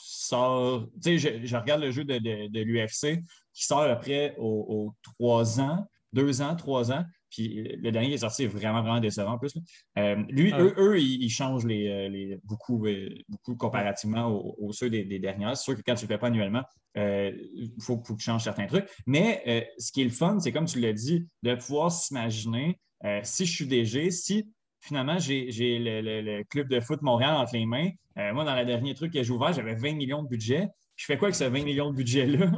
sort. 0.05 0.87
Tu 1.03 1.19
sais, 1.19 1.41
je, 1.43 1.47
je 1.47 1.57
regarde 1.57 1.81
le 1.83 1.91
jeu 1.91 2.05
de, 2.05 2.19
de, 2.19 2.49
de 2.49 2.61
l'UFC 2.61 3.23
qui 3.55 3.65
sort 3.65 3.83
après 3.83 4.35
aux, 4.39 4.93
trois 5.03 5.61
ans, 5.61 5.87
deux 6.13 6.43
ans, 6.43 6.57
trois 6.57 6.91
ans. 6.93 7.05
Puis 7.31 7.63
le 7.81 7.91
dernier 7.91 8.09
qui 8.09 8.15
est 8.15 8.19
sorti 8.19 8.43
est 8.45 8.47
vraiment, 8.47 8.83
vraiment 8.83 9.01
décevant 9.01 9.33
en 9.33 9.39
plus. 9.39 9.55
Euh, 9.99 10.17
lui, 10.29 10.53
Ah. 10.53 10.61
eux, 10.61 10.75
eux, 10.77 11.01
ils, 11.01 11.23
ils 11.23 11.31
changent 11.31 11.65
les, 11.65 11.89
euh, 11.89 12.09
les- 12.11 12.39
beaucoup, 12.45 12.87
euh, 12.87 13.09
beaucoup 13.29 13.57
comparativement 13.57 14.27
aux, 14.29 14.55
aux 14.59 14.73
ceux 14.73 14.91
des, 14.91 15.05
des 15.05 15.19
dernières. 15.19 15.57
C'est 15.57 15.65
sûr 15.65 15.77
que 15.77 15.81
quand 15.85 15.95
tu 15.95 16.05
ne 16.05 16.09
le 16.11 16.15
fais 16.15 16.19
pas 16.19 16.27
annuellement, 16.27 16.63
euh, 16.99 17.33
il 17.55 17.73
faut, 17.81 18.03
faut 18.05 18.15
que 18.15 18.19
tu 18.19 18.25
changes 18.27 18.45
certains 18.45 18.67
trucs. 18.67 18.87
Mais 19.07 19.43
euh, 19.47 19.63
ce 19.79 19.93
qui 19.93 20.03
est 20.03 20.05
le 20.05 20.11
fun, 20.11 20.39
c'est 20.41 20.53
comme 20.53 20.67
tu 20.67 20.79
l'as 20.79 20.93
dit, 20.93 21.27
de 21.43 21.55
pouvoir 21.55 21.91
s'imaginer 21.91 22.79
si 23.25 23.47
je 23.47 23.53
suis 23.53 23.67
DG, 23.67 24.11
si 24.13 24.47
finalement 24.83 25.19
j'ai 25.19 25.47
le, 25.79 26.01
le- 26.03 26.21
le 26.21 26.45
club 26.45 26.69
de 26.69 26.81
foot 26.81 27.01
Montréal 27.03 27.35
entre 27.37 27.55
les 27.55 27.65
mains. 27.67 27.89
euh, 28.19 28.33
moi, 28.35 28.45
dans 28.45 28.55
le 28.57 28.65
dernier 28.67 28.95
truc 28.95 29.13
que 29.13 29.23
j'ai 29.23 29.33
ouvert, 29.33 29.53
j'avais 29.53 29.75
20 29.75 29.95
millions 29.95 30.23
de 30.23 30.29
budget. 30.29 30.69
Je 30.97 31.07
fais 31.07 31.17
quoi 31.17 31.29
avec 31.29 31.35
ce 31.37 31.45
20 31.45 31.65
millions 31.65 31.91
de 31.91 31.97
budget-là? 31.97 32.53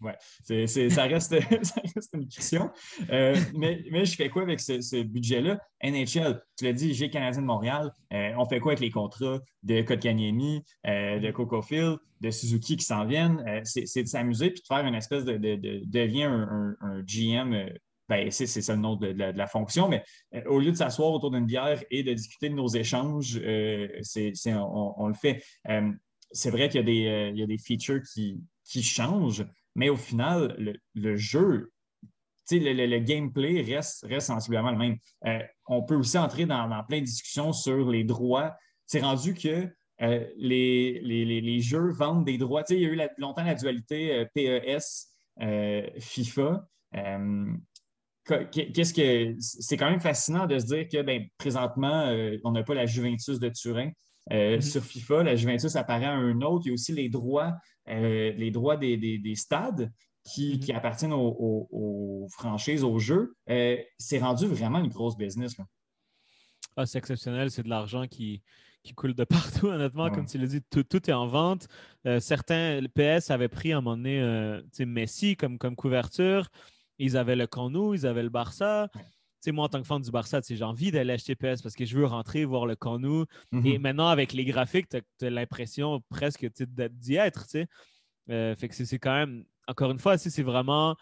ouais, 0.00 0.16
ça, 0.88 1.02
reste, 1.04 1.38
ça 1.64 1.80
reste 1.94 2.10
une 2.14 2.26
question. 2.28 2.70
Euh, 3.10 3.36
mais, 3.54 3.84
mais 3.90 4.04
je 4.06 4.16
fais 4.16 4.30
quoi 4.30 4.42
avec 4.42 4.58
ce, 4.60 4.80
ce 4.80 5.02
budget-là? 5.02 5.58
NHL, 5.82 6.40
tu 6.56 6.64
l'as 6.64 6.72
dit, 6.72 6.94
j'ai 6.94 7.10
Canadien 7.10 7.42
de 7.42 7.46
Montréal. 7.46 7.92
Euh, 8.12 8.32
on 8.38 8.46
fait 8.46 8.58
quoi 8.58 8.72
avec 8.72 8.80
les 8.80 8.90
contrats 8.90 9.38
de 9.62 9.82
Kotkaniemi, 9.82 10.62
de 10.86 11.30
Coco 11.30 11.60
Field, 11.60 11.98
de 12.22 12.30
Suzuki 12.30 12.76
qui 12.78 12.84
s'en 12.84 13.04
viennent? 13.04 13.44
C'est 13.64 14.02
de 14.02 14.08
s'amuser 14.08 14.50
puis 14.50 14.62
de 14.62 14.66
faire 14.66 14.86
une 14.86 14.94
espèce 14.94 15.24
de, 15.26 15.36
de, 15.36 15.56
de- 15.56 15.82
devient 15.84 16.24
un, 16.24 16.48
un- 16.50 16.76
un 16.80 17.02
GM. 17.06 17.68
Ben, 18.08 18.30
c'est 18.30 18.46
ça 18.46 18.74
le 18.74 18.80
nom 18.80 18.96
de, 18.96 19.12
de 19.12 19.18
la, 19.18 19.46
fonction, 19.46 19.88
mais 19.88 20.04
euh, 20.34 20.42
au 20.46 20.58
lieu 20.58 20.70
de 20.70 20.76
s'asseoir 20.76 21.10
autour 21.12 21.30
d'une 21.30 21.46
bière 21.46 21.82
et 21.90 22.02
de 22.02 22.12
discuter 22.12 22.48
de 22.48 22.54
nos 22.54 22.68
échanges, 22.68 23.40
euh, 23.42 23.88
on, 24.46 25.08
le 25.08 25.14
fait. 25.14 25.42
Euh, 25.68 25.90
c'est 26.30 26.50
vrai 26.50 26.68
qu'il 26.68 26.80
y, 26.80 26.82
a 26.82 26.86
des, 26.86 27.30
il 27.34 27.38
y 27.38 27.42
a 27.42 27.46
des 27.46 27.58
features 27.58 28.02
qui, 28.12 28.40
qui 28.64 28.82
changent, 28.82 29.46
mais 29.74 29.88
au 29.88 29.96
final, 29.96 30.54
le, 30.58 30.74
le 30.94 31.16
jeu, 31.16 31.70
le, 32.50 32.72
le- 32.72 32.86
le 32.86 32.98
gameplay 32.98 33.62
reste, 33.62 34.04
reste 34.06 34.26
sensiblement 34.26 34.70
le 34.70 34.76
même. 34.78 34.98
On 35.66 35.82
peut 35.82 35.94
aussi 35.94 36.18
entrer 36.18 36.44
dans, 36.44 36.68
plein 36.86 37.00
de 37.00 37.04
discussions 37.04 37.52
sur 37.52 37.90
les 37.90 38.04
droits. 38.04 38.54
C'est 38.86 39.00
rendu 39.00 39.34
que 39.34 39.68
les, 40.00 41.00
les, 41.02 41.40
les- 41.40 41.60
jeux 41.60 41.90
vendent 41.92 42.24
des 42.24 42.36
droits. 42.36 42.64
Il 42.68 42.80
y 42.80 42.84
a 42.84 42.88
eu 42.88 42.94
la- 42.96 43.10
longtemps 43.16 43.44
la 43.44 43.54
dualité 43.54 44.26
euh, 46.96 47.26
Qu'est-ce 48.24 48.94
que 48.94 49.34
c'est 49.38 49.76
quand 49.76 49.90
même 49.90 50.00
fascinant 50.00 50.46
de 50.46 50.58
se 50.58 50.66
dire 50.66 50.88
que 50.88 51.02
ben, 51.02 51.26
présentement, 51.36 52.06
euh, 52.06 52.38
on 52.44 52.52
n'a 52.52 52.62
pas 52.62 52.74
la 52.74 52.86
Juventus 52.86 53.38
de 53.38 53.50
Turin. 53.50 53.90
Euh, 54.32 54.56
Mhm. 54.56 54.62
Sur 54.62 54.82
FIFA, 54.82 55.22
la 55.22 55.36
Juventus 55.36 55.76
apparaît 55.76 56.06
à 56.06 56.14
un 56.14 56.40
autre. 56.40 56.62
Il 56.64 56.68
y 56.68 56.70
a 56.70 56.74
aussi 56.74 56.92
les 56.92 57.08
droits 57.08 57.54
les 57.86 58.50
droits 58.50 58.78
des, 58.78 59.34
stades 59.34 59.92
qui, 60.24 60.56
mm-hmm. 60.56 60.74
appartiennent 60.74 61.12
aux, 61.12 62.26
franchises, 62.30 62.82
aux 62.82 62.98
jeux, 62.98 63.34
c'est 63.98 64.18
rendu 64.20 64.46
vraiment 64.46 64.78
une 64.78 64.88
grosse 64.88 65.18
business. 65.18 65.54
Ah, 66.76 66.86
c'est 66.86 66.96
exceptionnel, 66.96 67.50
c'est 67.50 67.62
de 67.62 67.68
l'argent 67.68 68.06
qui, 68.06 68.42
qui 68.82 68.94
coule 68.94 69.12
de 69.12 69.24
partout, 69.24 69.66
honnêtement. 69.66 70.10
Comme 70.10 70.24
tu 70.24 70.38
l'as 70.38 70.46
dit, 70.46 70.62
tout, 70.62 71.10
est 71.10 71.12
en 71.12 71.26
vente. 71.26 71.68
certains, 72.20 72.80
le 72.80 72.88
PS 72.88 73.30
avait 73.30 73.48
pris 73.48 73.74
à 73.74 73.76
un 73.76 73.80
moment 73.82 73.98
donné 73.98 74.62
Messi 74.86 75.36
comme, 75.36 75.58
comme 75.58 75.76
couverture. 75.76 76.48
Ils 76.98 77.16
avaient 77.16 77.36
le 77.36 77.46
Canou, 77.46 77.94
ils 77.94 78.06
avaient 78.06 78.22
le 78.22 78.28
Barça 78.28 78.88
moi, 79.52 79.64
en 79.64 79.68
tant 79.68 79.80
que 79.80 79.86
fan 79.86 80.00
du 80.00 80.10
Barça, 80.10 80.40
j'ai 80.48 80.62
envie 80.62 80.90
d'aller 80.90 81.12
acheter 81.12 81.34
PS 81.34 81.62
parce 81.62 81.74
que 81.74 81.84
je 81.84 81.96
veux 81.96 82.06
rentrer, 82.06 82.44
voir 82.44 82.66
le 82.66 82.76
Canou. 82.76 83.24
Mm-hmm. 83.52 83.66
Et 83.66 83.78
maintenant, 83.78 84.08
avec 84.08 84.32
les 84.32 84.44
graphiques, 84.44 84.88
tu 84.88 85.26
as, 85.26 85.30
l'impression 85.30 86.02
presque 86.08 86.46
d'y 86.46 87.16
être. 87.16 87.46
Euh, 88.30 88.54
fait 88.56 88.68
que 88.68 88.74
c'est 88.74 88.98
quand 88.98 89.14
même, 89.14 89.44
encore 89.66 89.90
une 89.90 89.98
fois, 89.98 90.16
c'est 90.18 90.42
vraiment 90.42 90.96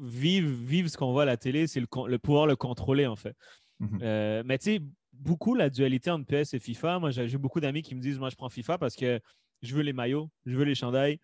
vivre, 0.00 0.48
vivre 0.48 0.88
ce 0.88 0.96
qu'on 0.96 1.12
voit 1.12 1.22
à 1.22 1.26
la 1.26 1.36
télé, 1.36 1.66
c'est 1.66 1.80
le, 1.80 2.18
pouvoir 2.18 2.46
le 2.46 2.56
contrôler, 2.56 3.06
en 3.06 3.16
fait. 3.16 3.36
Mm-hmm. 3.80 3.98
Euh, 4.02 4.42
mais 4.44 4.58
tu 4.58 4.64
sais, 4.64 4.80
beaucoup 5.12 5.54
la 5.54 5.70
dualité 5.70 6.10
entre 6.10 6.26
PS 6.26 6.54
et 6.54 6.58
FIFA. 6.58 6.98
Moi, 6.98 7.10
j'ai 7.10 7.38
beaucoup 7.38 7.60
d'amis 7.60 7.82
qui 7.82 7.94
me 7.94 8.00
disent 8.00 8.18
Moi, 8.18 8.30
je 8.30 8.36
prends 8.36 8.48
FIFA 8.48 8.78
parce 8.78 8.96
que 8.96 9.20
je 9.62 9.74
veux 9.74 9.82
les 9.82 9.92
maillots, 9.92 10.30
je 10.46 10.56
veux 10.56 10.64
les 10.64 10.74
chandails. 10.74 11.20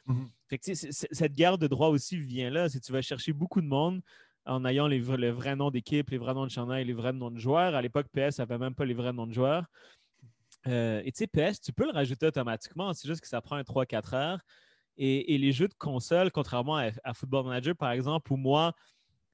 Fait 0.49 0.59
que, 0.59 0.75
cette 0.75 1.35
guerre 1.35 1.59
de 1.59 1.67
droit 1.67 1.89
aussi 1.89 2.17
vient 2.19 2.51
là. 2.51 2.69
Si 2.69 2.81
tu 2.81 2.93
vas 2.93 3.03
chercher 3.03 3.33
beaucoup 3.33 3.61
de 3.61 3.67
monde 3.67 4.01
en 4.47 4.65
ayant 4.65 4.87
les, 4.87 4.99
le 4.99 5.31
vrai 5.31 5.57
nom 5.57 5.71
d'équipe, 5.71 6.11
les 6.11 6.19
vrais 6.19 6.35
noms 6.35 6.45
de 6.45 6.51
chandail, 6.51 6.85
les 6.85 6.93
vrais 6.93 7.13
noms 7.13 7.31
de 7.31 7.39
joueurs. 7.39 7.75
À 7.75 7.83
l'époque, 7.83 8.07
PS 8.13 8.39
n'avait 8.39 8.59
même 8.59 8.75
pas 8.75 8.85
les 8.85 8.95
vrais 8.95 9.13
noms 9.13 9.27
de 9.27 9.33
joueurs. 9.33 9.65
Euh, 10.67 11.03
et 11.05 11.13
tu 11.13 11.19
sais, 11.19 11.27
PS, 11.27 11.61
tu 11.61 11.73
peux 11.73 11.85
le 11.85 11.93
rajouter 11.93 12.27
automatiquement, 12.27 12.93
c'est 12.93 13.07
juste 13.07 13.21
que 13.21 13.29
ça 13.29 13.41
prend 13.41 13.57
un 13.57 13.63
3-4 13.63 14.15
heures. 14.15 14.41
Et, 14.97 15.37
les 15.39 15.53
jeux 15.53 15.67
de 15.67 15.75
console, 15.75 16.31
contrairement 16.31 16.77
à, 16.77 17.15
Football 17.15 17.47
Manager, 17.47 17.75
par 17.75 17.91
exemple, 17.91 18.33
où 18.33 18.37
moi, 18.37 18.73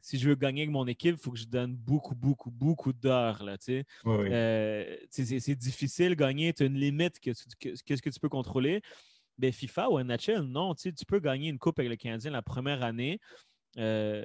si 0.02 0.18
je 0.18 0.28
veux 0.28 0.34
gagner 0.34 0.62
avec 0.62 0.72
mon 0.72 0.86
équipe, 0.86 1.16
il 1.16 1.22
faut 1.22 1.30
que 1.30 1.38
je 1.38 1.46
donne 1.46 1.74
beaucoup, 1.76 2.14
beaucoup, 2.14 2.50
beaucoup 2.50 2.92
d'heures. 2.92 3.44
Euh, 4.06 4.96
c'est 5.10 5.54
difficile 5.56 6.10
de 6.10 6.14
gagner, 6.14 6.52
tu 6.52 6.62
as 6.62 6.66
une 6.66 6.78
limite 6.78 7.18
qu'est-ce 7.20 7.82
que, 7.82 8.10
tu 8.10 8.20
peux 8.20 8.28
contrôler. 8.28 8.82
Mais 9.38 9.52
FIFA 9.52 9.90
ou 9.90 10.00
NHL, 10.00 10.42
non, 10.42 10.74
tu 10.74 10.92
peux 11.06 11.20
gagner 11.20 11.48
une 11.48 11.58
coupe 11.58 11.78
avec 11.78 11.90
le 11.90 11.96
Canadien 11.96 12.30
la 12.30 12.42
première 12.42 12.82
année. 12.82 13.18
Euh, 13.78 14.24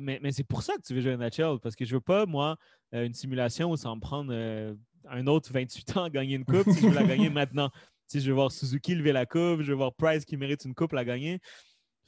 mais, 0.00 0.32
c'est 0.32 0.44
pour 0.44 0.62
ça 0.62 0.74
que 0.76 0.82
tu 0.82 0.94
veux 0.94 1.00
jouer 1.00 1.12
à 1.12 1.16
NHL, 1.16 1.58
parce 1.62 1.74
que 1.74 1.84
je 1.84 1.94
veux 1.94 2.00
pas, 2.00 2.26
moi, 2.26 2.56
euh, 2.94 3.06
une 3.06 3.14
simulation 3.14 3.70
où 3.70 3.76
ça 3.76 3.88
va 3.88 3.94
me 3.94 4.00
prendre 4.00 4.30
euh, 4.32 4.74
un 5.08 5.26
autre 5.26 5.52
28 5.52 5.96
ans 5.96 6.04
à 6.04 6.10
gagner 6.10 6.36
une 6.36 6.44
coupe 6.44 6.70
si 6.70 6.80
je 6.80 6.88
veux 6.88 6.94
la 6.94 7.04
gagner 7.04 7.30
maintenant. 7.30 7.70
Si 8.06 8.20
je 8.20 8.28
veux 8.28 8.34
voir 8.34 8.52
Suzuki 8.52 8.94
lever 8.94 9.12
la 9.12 9.26
coupe, 9.26 9.62
je 9.62 9.72
veux 9.72 9.74
voir 9.74 9.94
Price 9.94 10.24
qui 10.24 10.36
mérite 10.36 10.64
une 10.64 10.74
coupe 10.74 10.92
la 10.92 11.04
gagner. 11.04 11.40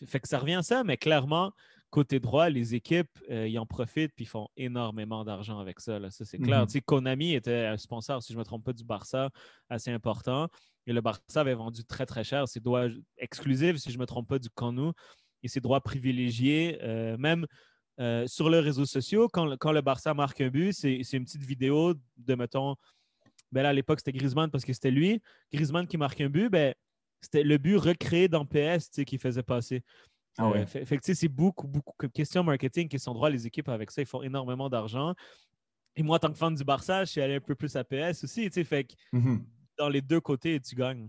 Fait 0.06 0.20
que 0.20 0.28
ça 0.28 0.38
revient 0.38 0.54
à 0.54 0.62
ça, 0.62 0.84
mais 0.84 0.98
clairement, 0.98 1.52
côté 1.96 2.20
droit, 2.20 2.50
les 2.50 2.74
équipes, 2.74 3.08
ils 3.30 3.58
en 3.58 3.64
profitent 3.64 4.12
puis 4.14 4.26
font 4.26 4.48
énormément 4.58 5.24
d'argent 5.24 5.58
avec 5.58 5.80
ça. 5.80 5.98
Ça, 6.10 6.26
c'est 6.26 6.36
clair. 6.36 6.66
Mm-hmm. 6.66 6.82
Konami 6.82 7.32
était 7.32 7.64
un 7.64 7.78
sponsor, 7.78 8.22
si 8.22 8.34
je 8.34 8.36
ne 8.36 8.40
me 8.40 8.44
trompe 8.44 8.64
pas, 8.66 8.74
du 8.74 8.84
Barça, 8.84 9.30
assez 9.70 9.90
important. 9.90 10.48
Et 10.86 10.92
le 10.92 11.00
Barça 11.00 11.40
avait 11.40 11.54
vendu 11.54 11.86
très, 11.86 12.04
très 12.04 12.22
cher 12.22 12.46
ses 12.48 12.60
droits 12.60 12.88
exclusifs, 13.16 13.78
si 13.78 13.90
je 13.90 13.96
ne 13.96 14.02
me 14.02 14.06
trompe 14.06 14.28
pas, 14.28 14.38
du 14.38 14.50
Conu 14.50 14.90
et 15.42 15.48
ses 15.48 15.60
droits 15.60 15.80
privilégiés. 15.80 16.78
Euh, 16.82 17.16
même 17.16 17.46
euh, 17.98 18.26
sur 18.26 18.50
les 18.50 18.60
réseaux 18.60 18.84
sociaux, 18.84 19.28
quand, 19.32 19.46
le 19.46 19.80
Barça 19.80 20.12
marque 20.12 20.42
un 20.42 20.48
but, 20.48 20.74
c'est 20.74 21.00
une 21.14 21.24
petite 21.24 21.44
vidéo 21.44 21.94
de, 22.18 22.34
mettons, 22.34 22.76
ben 23.52 23.64
à 23.64 23.72
l'époque, 23.72 24.00
c'était 24.00 24.12
Griezmann 24.12 24.50
parce 24.50 24.66
que 24.66 24.74
c'était 24.74 24.90
lui. 24.90 25.22
Griezmann 25.50 25.86
qui 25.86 25.96
marque 25.96 26.20
un 26.20 26.28
but, 26.28 26.50
ben, 26.50 26.74
c'était 27.22 27.42
le 27.42 27.56
but 27.56 27.76
recréé 27.76 28.28
dans 28.28 28.44
PS 28.44 28.90
qui 29.06 29.16
faisait 29.16 29.42
passer. 29.42 29.82
Ah 30.38 30.48
ouais. 30.48 30.66
Euh, 30.76 30.84
fait, 30.84 31.00
c'est 31.02 31.28
beaucoup, 31.28 31.66
beaucoup 31.66 32.06
de 32.06 32.12
questions 32.12 32.42
marketing, 32.42 32.88
questions 32.88 33.14
droit. 33.14 33.30
Les 33.30 33.46
équipes 33.46 33.68
avec 33.68 33.90
ça, 33.90 34.02
ils 34.02 34.06
font 34.06 34.22
énormément 34.22 34.68
d'argent. 34.68 35.14
Et 35.94 36.02
moi, 36.02 36.16
en 36.16 36.18
tant 36.18 36.30
que 36.30 36.38
fan 36.38 36.54
du 36.54 36.64
Barça, 36.64 37.04
je 37.04 37.12
suis 37.12 37.20
allé 37.22 37.36
un 37.36 37.40
peu 37.40 37.54
plus 37.54 37.74
à 37.76 37.84
PS 37.84 38.24
aussi. 38.24 38.50
Fait 38.50 38.84
que 38.84 38.94
mm-hmm. 39.14 39.40
dans 39.78 39.88
les 39.88 40.02
deux 40.02 40.20
côtés, 40.20 40.60
tu 40.60 40.74
gagnes. 40.74 41.08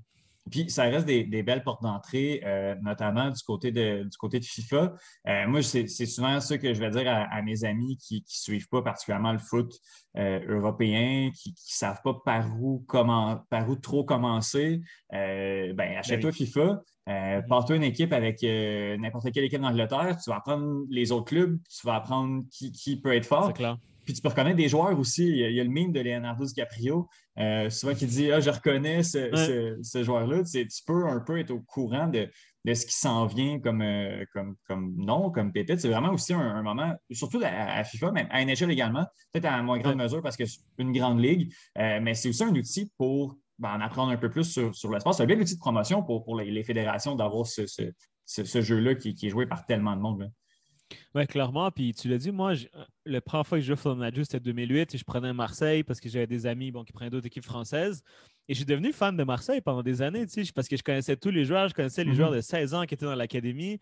Puis 0.49 0.69
ça 0.69 0.83
reste 0.83 1.05
des, 1.05 1.23
belles 1.43 1.63
portes 1.63 1.81
d'entrée, 1.81 2.41
euh, 2.45 2.75
notamment 2.81 3.29
du 3.29 3.41
côté 3.43 3.71
de, 3.71 4.03
du 4.03 4.17
côté 4.17 4.39
de 4.39 4.45
FIFA. 4.45 4.93
Euh, 5.27 5.47
moi, 5.47 5.61
c'est 5.61 5.87
souvent 5.87 6.39
ce 6.39 6.53
que 6.55 6.73
je 6.73 6.79
vais 6.79 6.89
dire 6.89 7.03
à, 7.07 7.41
mes 7.41 7.63
amis 7.63 7.97
qui 7.97 8.15
ne 8.15 8.23
suivent 8.27 8.69
pas 8.69 8.81
particulièrement 8.81 9.31
le 9.31 9.39
foot 9.39 9.73
euh, 10.17 10.39
européen, 10.47 11.31
qui 11.35 11.51
ne 11.51 11.55
savent 11.57 12.01
pas 12.03 12.13
par 12.25 12.45
où, 12.59 12.83
comment, 12.87 13.43
par 13.49 13.69
où 13.69 13.75
trop 13.75 14.03
commencer. 14.03 14.81
ben, 15.11 15.97
achète-toi 15.97 16.31
ben 16.31 16.35
FIFA. 16.35 16.81
Mm-hmm. 17.07 17.47
Pars-toi 17.47 17.75
une 17.77 17.83
équipe 17.83 18.11
avec 18.11 18.41
n'importe 18.43 19.31
quelle 19.31 19.45
équipe 19.45 19.61
d'Angleterre, 19.61 20.17
tu 20.21 20.29
vas 20.29 20.37
apprendre 20.37 20.83
les 20.89 21.13
autres 21.13 21.25
clubs, 21.25 21.57
tu 21.69 21.87
vas 21.87 21.95
apprendre 21.95 22.43
qui, 22.51 22.71
qui 22.73 22.99
peut 22.99 23.15
être 23.15 23.25
fort. 23.25 23.53
Clair. 23.53 23.77
Puis 24.07 24.13
tu 24.13 24.21
peux 24.21 24.29
reconnaître 24.29 24.55
des 24.55 24.69
joueurs 24.69 24.97
aussi. 24.97 25.27
Il 25.27 25.51
y 25.51 25.59
a, 25.59 25.63
le 25.65 25.69
meme 25.69 25.91
de 25.91 25.99
Leonardo 25.99 26.45
DiCaprio, 26.45 27.09
euh, 27.39 27.69
souvent 27.69 27.93
qui 27.93 28.07
dit 28.07 28.31
Ah, 28.31 28.39
je 28.39 28.49
reconnais 28.49 29.03
ce, 29.03 30.03
joueur-là. 30.03 30.43
Tu, 30.43 30.67
peux 30.85 31.07
un 31.07 31.19
peu 31.19 31.39
être 31.39 31.51
au 31.51 31.59
courant 31.59 32.07
de, 32.07 32.29
ce 32.73 32.85
qui 32.85 32.93
s'en 32.93 33.25
vient 33.27 33.59
comme, 33.59 33.81
euh, 33.81 34.25
comme, 34.33 34.55
comme 34.67 34.95
nom, 34.97 35.29
comme 35.29 35.51
pépite. 35.51 35.79
C'est 35.79 35.89
vraiment 35.89 36.11
aussi 36.13 36.33
un, 36.33 36.63
moment, 36.63 36.93
surtout 37.11 37.41
à, 37.43 37.83
FIFA, 37.83 38.11
mais 38.11 38.27
à 38.31 38.43
NHL 38.43 38.71
également, 38.71 39.05
peut-être 39.31 39.45
à 39.45 39.61
moins 39.61 39.77
grande 39.79 39.97
mesure 39.97 40.21
parce 40.21 40.35
que 40.35 40.45
c'est 40.45 40.59
une 40.79 40.91
grande 40.91 41.21
ligue, 41.21 41.53
euh, 41.77 41.99
mais 42.01 42.13
c'est 42.13 42.29
aussi 42.29 42.43
un 42.43 42.55
outil 42.55 42.91
pour 42.97 43.37
ben, 43.59 43.73
en 43.75 43.81
apprendre 43.81 44.11
un 44.11 44.17
peu 44.17 44.29
plus 44.29 44.45
sur, 44.45 44.75
sur 44.75 44.91
l'espace. 44.91 45.17
C'est 45.17 45.23
un 45.23 45.27
bel 45.27 45.39
outil 45.39 45.55
de 45.55 45.59
promotion 45.59 46.03
pour, 46.03 46.23
pour 46.23 46.39
les, 46.39 46.63
fédérations 46.63 47.15
d'avoir 47.15 47.45
ce, 47.45 48.61
jeu-là 48.61 48.95
qui, 48.95 49.15
est 49.21 49.29
joué 49.29 49.45
par 49.45 49.65
tellement 49.65 49.95
de 49.95 50.01
monde. 50.01 50.31
Oui, 51.15 51.25
clairement. 51.27 51.69
Puis 51.71 51.93
tu 51.93 52.07
l'as 52.07 52.17
dit, 52.17 52.31
moi, 52.31 52.53
le 52.53 52.67
la 53.05 53.21
première 53.21 53.45
fois 53.45 53.57
que 53.57 53.61
je 53.61 53.67
jouais 53.67 53.75
Football 53.75 53.99
Manager, 53.99 54.25
c'était 54.25 54.39
2008 54.39 54.95
et 54.95 54.97
je 54.97 55.03
prenais 55.03 55.33
Marseille 55.33 55.83
parce 55.83 55.99
que 55.99 56.09
j'avais 56.09 56.27
des 56.27 56.45
amis 56.45 56.71
bon, 56.71 56.83
qui 56.83 56.93
prenaient 56.93 57.09
d'autres 57.09 57.27
équipes 57.27 57.45
françaises. 57.45 58.03
Et 58.47 58.53
je 58.53 58.59
suis 58.59 58.65
devenu 58.65 58.93
fan 58.93 59.15
de 59.17 59.23
Marseille 59.23 59.61
pendant 59.61 59.83
des 59.83 60.01
années, 60.01 60.25
parce 60.55 60.67
que 60.67 60.77
je 60.77 60.83
connaissais 60.83 61.17
tous 61.17 61.31
les 61.31 61.43
joueurs. 61.43 61.67
Je 61.67 61.73
connaissais 61.73 62.03
les 62.03 62.13
joueurs 62.13 62.31
mm-hmm. 62.31 62.37
de 62.37 62.41
16 62.41 62.73
ans 62.73 62.85
qui 62.85 62.93
étaient 62.93 63.05
dans 63.05 63.15
l'académie. 63.15 63.79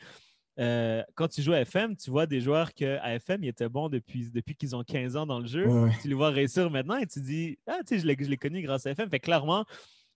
Euh, 0.58 1.04
quand 1.16 1.28
tu 1.28 1.42
joues 1.42 1.54
à 1.54 1.60
FM, 1.60 1.98
tu 1.98 2.10
vois 2.10 2.26
des 2.26 2.40
joueurs 2.40 2.74
qu'à 2.74 3.14
FM, 3.16 3.44
ils 3.44 3.50
étaient 3.50 3.70
bons 3.70 3.90
depuis, 3.90 4.32
depuis 4.32 4.56
qu'ils 4.56 4.76
ont 4.76 4.84
15 4.84 5.18
ans 5.18 5.26
dans 5.26 5.40
le 5.40 5.48
jeu. 5.48 5.68
Tu 6.02 6.08
les 6.08 6.14
vois 6.14 6.30
réussir 6.30 6.70
maintenant 6.72 6.96
et 6.96 7.06
tu 7.06 7.20
dis, 7.20 7.58
ah, 7.68 7.80
tu 7.86 8.00
sais, 8.00 8.00
je 8.00 8.28
l'ai 8.30 8.38
connu 8.38 8.62
grâce 8.62 8.86
à 8.86 8.92
FM. 8.92 9.10
Fait 9.10 9.20
clairement, 9.20 9.66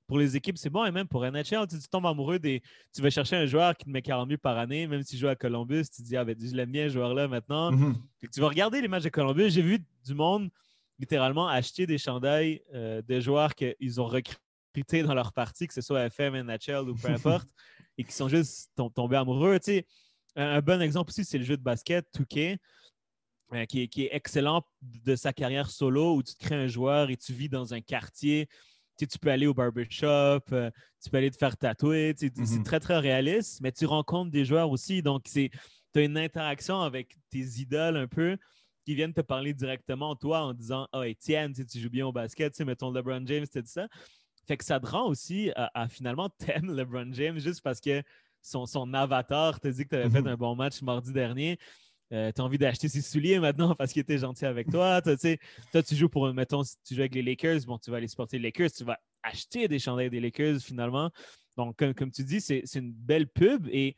pour 0.09 0.17
les 0.17 0.35
équipes, 0.35 0.57
c'est 0.57 0.71
bon. 0.71 0.83
Et 0.85 0.91
même 0.91 1.07
pour 1.07 1.23
NHL, 1.23 1.67
tu, 1.69 1.77
tu 1.77 1.87
tombes 1.87 2.07
amoureux 2.07 2.39
des. 2.39 2.63
Tu 2.91 2.99
vas 2.99 3.11
chercher 3.11 3.35
un 3.35 3.45
joueur 3.45 3.77
qui 3.77 3.85
te 3.85 3.91
met 3.91 4.01
40 4.01 4.27
buts 4.27 4.39
par 4.39 4.57
année, 4.57 4.87
même 4.87 5.03
si 5.03 5.11
tu 5.11 5.17
joue 5.17 5.27
à 5.27 5.35
Columbus, 5.35 5.83
tu 5.83 6.01
te 6.01 6.07
dis, 6.07 6.17
ah 6.17 6.25
ben, 6.25 6.35
je 6.35 6.55
l'aime 6.55 6.71
bien, 6.71 6.87
ce 6.89 6.93
joueur-là 6.93 7.27
maintenant. 7.27 7.71
Mhm. 7.71 7.95
Tu 8.33 8.41
vas 8.41 8.47
regarder 8.47 8.81
les 8.81 8.87
matchs 8.87 9.03
de 9.03 9.09
Columbus. 9.09 9.51
J'ai 9.51 9.61
vu 9.61 9.85
du 10.03 10.15
monde 10.15 10.49
littéralement 10.97 11.47
acheter 11.47 11.85
des 11.85 11.99
chandails 11.99 12.63
euh, 12.73 13.03
de 13.07 13.19
joueurs 13.19 13.53
qu'ils 13.53 14.01
ont 14.01 14.07
recrutés 14.07 15.03
dans 15.03 15.13
leur 15.13 15.31
partie, 15.31 15.67
que 15.67 15.75
ce 15.75 15.81
soit 15.81 16.03
FM, 16.05 16.41
NHL 16.41 16.89
ou 16.89 16.95
peu 16.95 17.09
importe, 17.09 17.47
et 17.95 18.03
qui 18.03 18.11
sont 18.11 18.29
juste 18.29 18.71
tombés 18.95 19.17
amoureux. 19.17 19.59
Tu 19.59 19.73
sais, 19.73 19.85
un, 20.35 20.59
bon 20.59 20.81
exemple 20.81 21.11
aussi, 21.11 21.23
c'est 21.23 21.37
le 21.37 21.45
jeu 21.45 21.55
de 21.55 21.63
basket, 21.63 22.07
2K. 22.17 22.57
Euh, 23.53 23.65
qui, 23.65 23.81
est, 23.81 23.87
qui, 23.87 24.03
est, 24.03 24.09
excellent 24.11 24.63
de 24.81 25.15
sa 25.15 25.33
carrière 25.33 25.71
solo 25.71 26.15
où 26.15 26.21
tu 26.21 26.35
te 26.35 26.39
crées 26.39 26.55
un 26.55 26.67
joueur 26.67 27.09
et 27.09 27.17
tu 27.17 27.33
vis 27.33 27.49
dans 27.49 27.73
un 27.73 27.81
quartier 27.81 28.47
tu 29.05 29.19
peux 29.19 29.29
aller 29.29 29.47
au 29.47 29.53
barbershop, 29.53 30.41
euh, 30.51 30.71
tu 31.01 31.09
peux 31.09 31.17
aller 31.17 31.31
te 31.31 31.37
faire 31.37 31.57
tatouer. 31.57 32.13
C'est 32.17 32.35
mm-hmm. 32.35 32.63
très, 32.63 32.79
très 32.79 32.99
réaliste, 32.99 33.61
mais 33.61 33.71
tu 33.71 33.85
rencontres 33.85 34.31
des 34.31 34.45
joueurs 34.45 34.69
aussi. 34.69 35.01
Donc, 35.01 35.23
tu 35.23 35.49
as 35.95 36.01
une 36.01 36.17
interaction 36.17 36.81
avec 36.81 37.17
tes 37.29 37.45
idoles 37.59 37.97
un 37.97 38.07
peu 38.07 38.37
qui 38.85 38.95
viennent 38.95 39.13
te 39.13 39.21
parler 39.21 39.53
directement, 39.53 40.15
toi, 40.15 40.41
en 40.41 40.53
disant 40.53 40.87
Ah, 40.91 40.99
oh, 40.99 41.03
Étienne, 41.03 41.53
tu 41.53 41.79
joues 41.79 41.89
bien 41.89 42.07
au 42.07 42.11
basket, 42.11 42.59
mettons 42.61 42.91
LeBron 42.91 43.25
James, 43.25 43.45
tout 43.51 43.61
ça. 43.65 43.87
Fait 44.47 44.57
que 44.57 44.65
ça 44.65 44.79
te 44.79 44.87
rend 44.87 45.07
aussi 45.07 45.51
à, 45.55 45.87
finalement 45.87 46.29
t'aimer 46.39 46.73
LeBron 46.73 47.13
James 47.13 47.39
juste 47.39 47.61
parce 47.61 47.79
que 47.79 48.01
son, 48.41 48.65
son 48.65 48.93
avatar 48.93 49.59
te 49.59 49.67
dit 49.67 49.83
que 49.83 49.89
tu 49.89 49.95
avais 49.95 50.09
fait 50.09 50.21
mm-hmm. 50.21 50.29
un 50.29 50.37
bon 50.37 50.55
match 50.55 50.81
mardi 50.81 51.11
dernier. 51.11 51.59
Euh, 52.11 52.31
tu 52.33 52.41
as 52.41 52.43
envie 52.43 52.57
d'acheter 52.57 52.89
ses 52.89 53.01
souliers 53.01 53.39
maintenant 53.39 53.75
parce 53.75 53.93
qu'il 53.93 54.01
était 54.01 54.17
gentil 54.17 54.45
avec 54.45 54.69
toi. 54.69 55.01
toi, 55.01 55.83
tu 55.83 55.95
joues 55.95 56.09
pour, 56.09 56.33
mettons, 56.33 56.63
si 56.63 56.75
tu 56.83 56.95
joues 56.95 57.01
avec 57.01 57.13
les 57.13 57.21
Lakers, 57.21 57.61
bon, 57.67 57.77
tu 57.77 57.91
vas 57.91 57.97
aller 57.97 58.07
supporter 58.07 58.37
les 58.37 58.43
Lakers, 58.43 58.71
tu 58.71 58.83
vas 58.83 58.99
acheter 59.21 59.67
des 59.67 59.79
chandails 59.79 60.09
des 60.09 60.19
Lakers 60.19 60.59
finalement. 60.59 61.11
Donc, 61.57 61.77
comme, 61.95 62.11
tu 62.11 62.23
dis, 62.23 62.41
c'est 62.41 62.63
une 62.75 62.91
belle 62.91 63.27
pub 63.27 63.67
et 63.71 63.95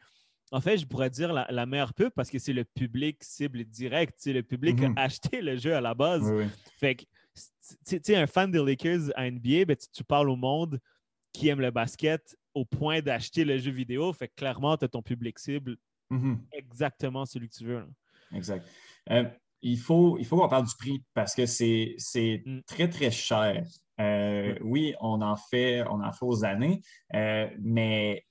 en 0.52 0.60
fait, 0.60 0.78
je 0.78 0.86
pourrais 0.86 1.10
dire 1.10 1.32
la, 1.32 1.66
meilleure 1.66 1.94
pub 1.94 2.10
parce 2.10 2.30
que 2.30 2.38
c'est 2.38 2.52
le 2.52 2.66
public 2.66 3.24
cible 3.24 3.64
direct. 3.64 4.16
C'est 4.18 4.34
le 4.34 4.44
public 4.44 4.82
a 4.84 4.90
mhm. 4.90 4.98
acheté 4.98 5.42
le 5.42 5.56
jeu 5.56 5.74
à 5.74 5.80
la 5.80 5.94
base. 5.94 6.30
Fait 6.78 6.96
que, 6.96 7.04
tu 7.88 8.12
es 8.12 8.16
un 8.16 8.28
fan 8.28 8.52
des 8.52 8.64
Lakers 8.64 9.12
à 9.16 9.30
NBA, 9.32 9.66
ben, 9.66 9.78
tu, 9.94 10.04
parles 10.04 10.30
au 10.30 10.36
monde 10.36 10.80
qui 11.32 11.48
aime 11.48 11.62
le 11.62 11.72
basket 11.72 12.36
au 12.54 12.66
point 12.66 13.02
d'acheter 13.02 13.46
le 13.46 13.58
jeu 13.58 13.72
vidéo. 13.72 14.12
Fait 14.12 14.28
que 14.28 14.36
clairement, 14.36 14.76
tu 14.76 14.84
as 14.84 14.90
ton 14.90 15.02
public 15.02 15.40
cible 15.40 15.78
mhm. 16.10 16.42
exactement 16.52 17.26
celui 17.26 17.48
que 17.48 17.56
tu 17.56 17.66
veux. 17.66 17.86
Exact. 18.34 18.66
Euh, 19.10 19.26
il 19.62 19.78
faut, 19.78 20.18
il 20.18 20.26
faut 20.26 20.38
qu'on 20.38 20.48
parle 20.48 20.66
du 20.66 20.76
prix 20.78 21.04
parce 21.14 21.36
que 21.36 21.46
c'est 21.46 21.96
mm. 22.46 22.60
très, 22.68 22.90
très 22.90 23.12
cher. 23.12 23.64
Euh, 24.00 24.56
oui, 24.62 24.96
on 25.02 25.22
en 25.22 25.36
fait, 25.36 25.84
on 25.84 26.04
en 26.04 26.12
fait 26.12 26.26
aux 26.26 26.44
années, 26.44 26.82
euh, 27.14 27.48
mais 27.62 28.26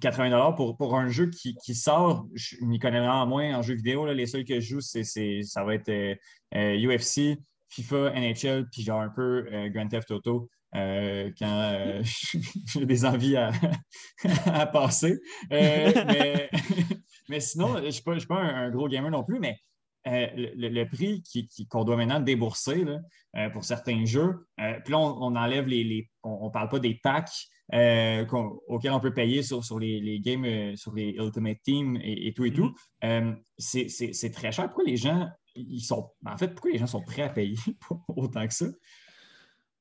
80 0.00 0.52
pour, 0.52 0.76
pour 0.76 0.96
un 0.96 1.08
jeu 1.08 1.30
qui, 1.30 1.74
sort, 1.74 2.26
je 2.34 2.56
m'y 2.60 2.78
connais 2.78 2.98
vraiment 2.98 3.26
moins 3.26 3.56
en 3.56 3.62
jeu 3.62 3.74
vidéo. 3.74 4.10
Les 4.12 4.26
seuls 4.26 4.44
que 4.44 4.60
je 4.60 4.74
joue, 4.74 4.80
c'est, 4.80 5.04
ça 5.42 5.64
va 5.64 5.74
être 5.74 6.18
UFC, 6.52 7.38
FIFA, 7.70 8.12
NHL, 8.12 8.68
puis 8.70 8.82
genre 8.82 9.00
un 9.00 9.08
peu 9.08 9.46
Grand 9.70 9.88
Theft 9.88 10.10
Auto. 10.10 10.50
quand 10.72 12.02
j'ai 12.66 12.86
des 12.86 13.04
envies 13.04 13.36
à, 13.36 13.52
passer. 14.72 15.18
mais, 15.50 16.50
sinon, 17.38 17.76
je 17.78 17.84
ne 17.84 17.90
suis 17.90 18.02
pas, 18.02 18.36
un, 18.36 18.70
gros 18.70 18.88
gamer 18.88 19.10
non 19.10 19.24
plus, 19.24 19.38
mais 19.38 19.58
euh, 20.08 20.26
le, 20.34 20.84
prix 20.84 21.22
qu'on 21.70 21.84
doit 21.84 21.96
maintenant 21.96 22.18
débourser 22.18 22.84
euh, 23.36 23.50
pour 23.50 23.64
certains 23.64 24.04
jeux. 24.04 24.46
Euh, 24.60 24.80
puis 24.84 24.92
là, 24.92 24.98
on, 24.98 25.36
enlève 25.36 25.66
les. 25.66 26.10
on 26.24 26.46
ne 26.46 26.50
parle 26.50 26.68
pas 26.68 26.80
des 26.80 26.94
packs 26.94 27.46
auxquels 27.72 28.92
on 28.92 29.00
peut 29.00 29.14
payer 29.14 29.42
sur, 29.42 29.78
les, 29.78 30.20
games, 30.20 30.76
sur 30.76 30.92
les 30.92 31.14
Ultimate 31.18 31.58
Team 31.62 31.98
et, 32.02 32.34
tout 32.34 32.44
et 32.44 32.52
tout. 32.52 32.74
Mm-hmm. 33.02 33.36
c'est 33.58 34.30
très 34.32 34.50
cher. 34.52 34.66
Pourquoi 34.66 34.84
les 34.84 34.96
gens. 34.96 35.28
Ils 35.54 35.82
sont, 35.82 36.10
en 36.24 36.36
fait, 36.38 36.48
pourquoi 36.48 36.70
les 36.70 36.78
gens 36.78 36.86
sont 36.86 37.02
prêts 37.02 37.22
à 37.22 37.28
payer 37.28 37.58
autant 38.08 38.46
que 38.48 38.54
ça? 38.54 38.66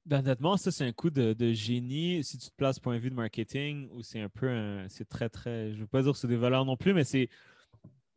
Ben, 0.06 0.20
honnêtement, 0.20 0.58
ça, 0.58 0.72
c'est 0.72 0.86
un 0.86 0.92
coup 0.92 1.10
de, 1.10 1.54
génie 1.54 2.24
si 2.24 2.38
tu 2.38 2.50
te 2.50 2.56
places 2.56 2.80
point 2.80 2.96
de 2.96 3.00
vue 3.00 3.10
de 3.10 3.16
marketing 3.16 3.88
ou 3.92 4.02
c'est 4.02 4.20
un 4.20 4.30
peu 4.30 4.50
c'est 4.90 5.08
très, 5.08 5.30
très. 5.30 5.72
Je 5.72 5.76
ne 5.76 5.82
veux 5.82 5.88
pas 5.88 6.02
dire 6.02 6.14
que 6.14 6.18
c'est 6.18 6.28
des 6.28 6.38
valeurs 6.38 6.66
non 6.66 6.76
plus, 6.76 6.94
mais 6.94 7.04
c'est 7.04 7.30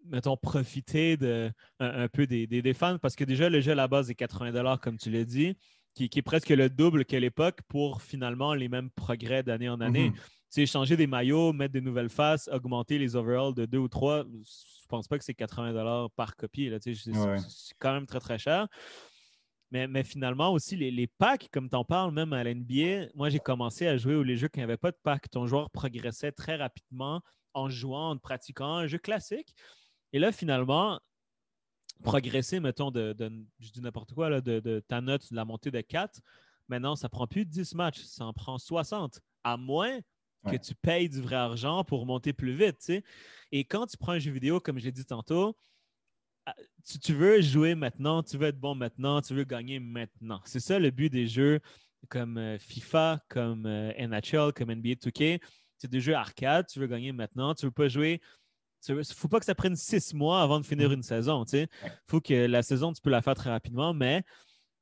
mettons, 0.07 0.37
profiter 0.37 1.17
de, 1.17 1.51
un, 1.81 2.09
peu 2.09 2.27
des, 2.27 2.75
fans 2.75 2.99
parce 2.99 3.17
que 3.17 3.25
déjà, 3.25 3.49
le 3.49 3.61
jeu 3.61 3.73
à 3.73 3.75
la 3.75 3.89
base 3.89 4.11
est 4.11 4.15
80 4.15 4.77
comme 4.79 4.99
tu 4.99 5.11
l'as 5.11 5.25
dit, 5.25 5.57
qui, 5.95 6.05
est 6.05 6.23
presque 6.23 6.51
le 6.51 6.69
double 6.69 7.05
qu'à 7.05 7.21
l'époque 7.21 7.61
pour 7.69 8.03
finalement 8.03 8.55
les 8.55 8.69
mêmes 8.69 8.91
progrès 8.91 9.43
d'année 9.43 9.69
en 9.69 9.81
année. 9.81 10.11
Mhm. 10.11 10.15
Tu 10.15 10.61
sais, 10.61 10.67
changer 10.67 10.97
des 10.97 11.07
maillots, 11.07 11.53
mettre 11.53 11.73
des 11.73 11.81
nouvelles 11.81 12.09
faces, 12.09 12.49
augmenter 12.53 12.99
les 12.99 13.17
overalls 13.17 13.55
de 13.55 13.67
deux 13.67 13.79
ou 13.79 13.89
trois, 13.89 14.25
je 14.25 14.87
pense 14.89 15.09
pas 15.09 15.19
que 15.19 15.25
c'est 15.25 15.35
80 15.35 16.09
par 16.15 16.37
copie. 16.37 16.71
C'est 16.81 17.75
quand 17.79 17.93
même 17.93 18.07
très, 18.07 18.21
très 18.21 18.39
cher. 18.39 18.69
Mais, 19.71 19.89
mais, 19.89 20.05
finalement, 20.05 20.53
aussi, 20.53 20.77
les, 20.77 20.91
les 20.91 21.07
packs, 21.07 21.49
comme 21.53 21.69
tu 21.69 21.77
en 21.77 21.85
parles, 21.85 22.13
même 22.13 22.33
à 22.33 22.45
l'NBA, 22.45 23.09
moi, 23.15 23.29
j'ai 23.29 23.41
commencé 23.41 23.87
à 23.87 23.97
jouer 23.97 24.15
aux 24.15 24.23
les 24.23 24.37
jeux 24.37 24.49
qui 24.49 24.61
n'avaient 24.61 24.77
pas 24.77 24.93
de 24.93 24.99
pack. 25.03 25.29
Ton 25.31 25.47
joueur 25.47 25.71
progressait 25.71 26.33
très 26.33 26.57
rapidement 26.57 27.23
en 27.55 27.69
jouant, 27.69 28.11
en 28.11 28.19
pratiquant 28.19 28.75
un 28.77 28.87
jeu 28.87 28.99
classique. 28.99 29.55
Et 30.13 30.19
là, 30.19 30.33
finalement, 30.33 31.01
progresser, 32.03 32.61
mettons, 32.61 32.91
de, 32.91 33.15
je 33.59 33.71
dis 33.71 33.81
n'importe 33.81 34.13
quoi, 34.13 34.41
de, 34.41 34.81
ta 34.87 35.01
note, 35.01 35.31
de 35.31 35.37
la 35.37 35.45
montée 35.45 35.71
de 35.71 35.81
4, 35.81 36.21
maintenant, 36.69 36.97
ça 36.97 37.09
prend 37.09 37.27
plus 37.27 37.45
de 37.45 37.51
10 37.51 37.75
matchs, 37.75 38.01
ça 38.03 38.27
en 38.27 38.33
prend 38.33 38.59
60, 38.59 39.21
à 39.43 39.57
moins 39.57 40.01
que 40.47 40.57
tu 40.57 40.75
payes 40.75 41.09
du 41.09 41.23
vrai 41.23 41.37
argent 41.37 41.85
pour 41.85 42.05
monter 42.05 42.35
plus 42.35 42.53
vite. 42.53 42.93
Et 43.51 43.65
quand 43.65 43.87
tu 43.87 43.97
prends 43.97 44.13
un 44.13 44.19
jeu 44.19 44.31
vidéo, 44.31 44.61
comme 44.61 44.79
je 44.79 44.85
l'ai 44.85 44.93
dit 44.93 45.07
tantôt, 45.07 45.57
tu, 47.03 47.15
veux 47.15 47.41
jouer 47.41 47.75
maintenant, 47.75 48.23
tu 48.23 48.37
veux 48.37 48.49
être 48.49 48.59
bon 48.59 48.75
maintenant, 48.75 49.21
tu 49.21 49.35
veux 49.35 49.45
gagner 49.45 49.81
maintenant. 49.81 50.41
C'est 50.45 50.61
ça 50.61 50.79
le 50.79 50.91
but 50.91 51.11
des 51.11 51.27
jeux 51.27 51.61
comme 52.09 52.37
euh, 52.37 52.59
FIFA, 52.59 53.21
comme 53.29 53.67
euh, 53.67 53.93
NHL, 53.99 54.53
comme 54.53 54.73
NBA 54.73 54.95
2K. 54.95 55.41
C'est 55.79 55.91
des 55.91 56.01
jeux 56.01 56.15
arcade, 56.15 56.67
tu 56.67 56.79
veux 56.79 56.87
gagner 56.87 57.13
maintenant, 57.13 57.55
tu 57.55 57.65
ne 57.65 57.69
veux 57.69 57.73
pas 57.73 57.89
jouer 57.89 58.21
il 58.89 58.97
ne 58.97 59.03
faut 59.03 59.29
pas 59.29 59.39
que 59.39 59.47
ça 59.47 59.55
prenne 59.55 59.77
six 59.77 60.15
mois 60.15 60.43
avant 60.43 60.61
de 60.61 60.67
finir 60.67 60.91
mm. 60.91 60.95
une 60.95 61.03
saison. 61.03 61.45
Il 61.53 61.69
faut 62.09 62.21
que 62.21 62.47
la 62.47 62.63
saison, 62.63 62.93
tu 62.93 63.01
peux 63.01 63.11
la 63.11 63.23
faire 63.23 63.35
très 63.35 63.51
rapidement, 63.51 63.95
mais 63.95 64.23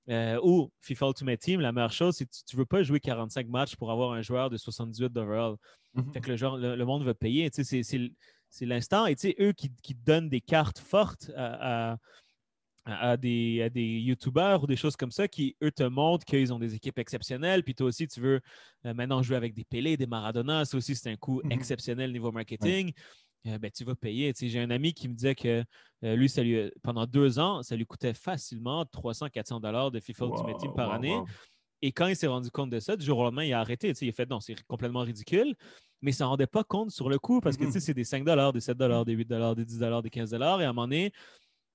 euh, 0.09 0.39
ou 0.43 0.73
FIFA 0.81 1.09
Ultimate 1.09 1.41
Team, 1.41 1.61
la 1.61 1.73
meilleure 1.73 1.93
chose, 1.93 2.17
c'est 2.17 2.27
que 2.27 2.33
tu 2.47 2.57
ne 2.57 2.61
veux 2.61 2.67
pas 2.67 2.83
jouer 2.83 3.01
45 3.01 3.47
matchs 3.49 3.77
pour 3.77 3.91
avoir 3.91 4.13
un 4.13 4.23
joueur 4.23 4.51
de 4.51 4.57
78 4.57 5.13
d'overall. 5.13 5.57
Mm-hmm. 5.95 6.13
Fait 6.13 6.21
que 6.21 6.33
le, 6.33 6.77
le, 6.77 6.85
monde 6.85 7.05
va 7.05 7.15
payer. 7.15 7.51
C'est 7.53 8.11
l'instant. 8.61 9.07
Et 9.07 9.17
eux 9.41 9.53
qui, 9.53 9.71
qui, 9.83 9.95
donnent 9.95 10.29
des 10.29 10.41
cartes 10.41 10.79
fortes 10.79 11.31
à, 11.37 11.97
à, 12.85 13.17
des, 13.17 13.63
à 13.63 13.69
des 13.69 13.83
YouTubers 13.83 14.63
ou 14.63 14.67
des 14.67 14.77
choses 14.77 14.97
comme 14.97 15.11
ça 15.11 15.29
qui, 15.29 15.57
eux, 15.63 15.71
te 15.71 15.85
montrent 15.85 16.25
qu'ils 16.25 16.53
ont 16.53 16.59
des 16.59 16.75
équipes 16.75 16.99
exceptionnelles. 16.99 17.63
Puis 17.63 17.75
toi 17.75 17.87
aussi, 17.87 18.09
tu 18.09 18.21
veux 18.21 18.41
euh, 18.87 18.95
maintenant 18.95 19.23
jouer 19.23 19.37
avec 19.37 19.55
des 19.55 19.65
Pelé, 19.65 19.97
des 19.97 20.07
Maradona. 20.07 20.65
Ça 20.65 20.77
aussi, 20.77 20.95
c'est 20.97 21.11
un 21.11 21.17
coût 21.17 21.41
mm-hmm. 21.43 21.53
exceptionnel 21.53 22.13
niveau 22.13 22.33
marketing. 22.33 22.93
Euh, 23.47 23.59
ben, 23.59 23.71
tu 23.71 23.85
vas 23.85 23.95
payer. 23.95 24.33
J'ai 24.39 24.61
un 24.61 24.71
ami 24.71 24.95
qui 24.95 25.09
me 25.09 25.15
disait 25.15 25.35
que 25.35 25.65
euh, 26.05 26.17
lui, 26.17 26.29
ça 26.29 26.43
lui, 26.43 26.71
pendant 26.83 27.07
deux 27.07 27.39
ans, 27.39 27.63
ça 27.63 27.77
lui 27.77 27.87
coûtait 27.87 28.15
facilement 28.15 28.85
300-400 28.85 29.61
dollars 29.61 29.91
de 29.91 30.01
FIFA 30.01 30.27
Ultimate 30.27 30.59
Team 30.59 30.73
par 30.75 30.93
année. 30.93 31.19
Et 31.83 31.91
quand 31.91 32.07
il 32.07 32.17
s'est 32.17 32.29
rendu 32.29 32.51
compte 32.51 32.71
de 32.71 32.79
ça, 32.79 32.97
du 32.97 33.05
jour 33.05 33.19
au 33.19 33.25
lendemain, 33.25 33.45
il 33.45 33.53
a 33.53 33.61
arrêté. 33.61 33.93
Il 34.01 34.09
a 34.09 34.13
fait 34.13 34.31
non, 34.31 34.41
c'est 34.41 34.61
complètement 34.67 35.01
ridicule. 35.01 35.55
Mais 36.01 36.13
il 36.13 36.15
ne 36.15 36.19
s'en 36.19 36.29
rendait 36.29 36.47
pas 36.47 36.65
compte 36.65 36.91
sur 36.91 37.09
le 37.09 37.19
coup 37.19 37.41
parce 37.41 37.57
que 37.57 37.65
mm-hmm. 37.65 37.81
c'est 37.81 37.95
des 37.95 38.05
5 38.05 38.25
des 38.25 38.61
7 38.61 38.77
des 38.77 39.13
8 39.13 39.29
des 39.29 39.65
10 39.65 39.79
des 39.79 40.11
15 40.11 40.33
Et 40.33 40.37
à 40.37 40.55
un 40.55 40.67
moment 40.69 40.83
donné, 40.83 41.13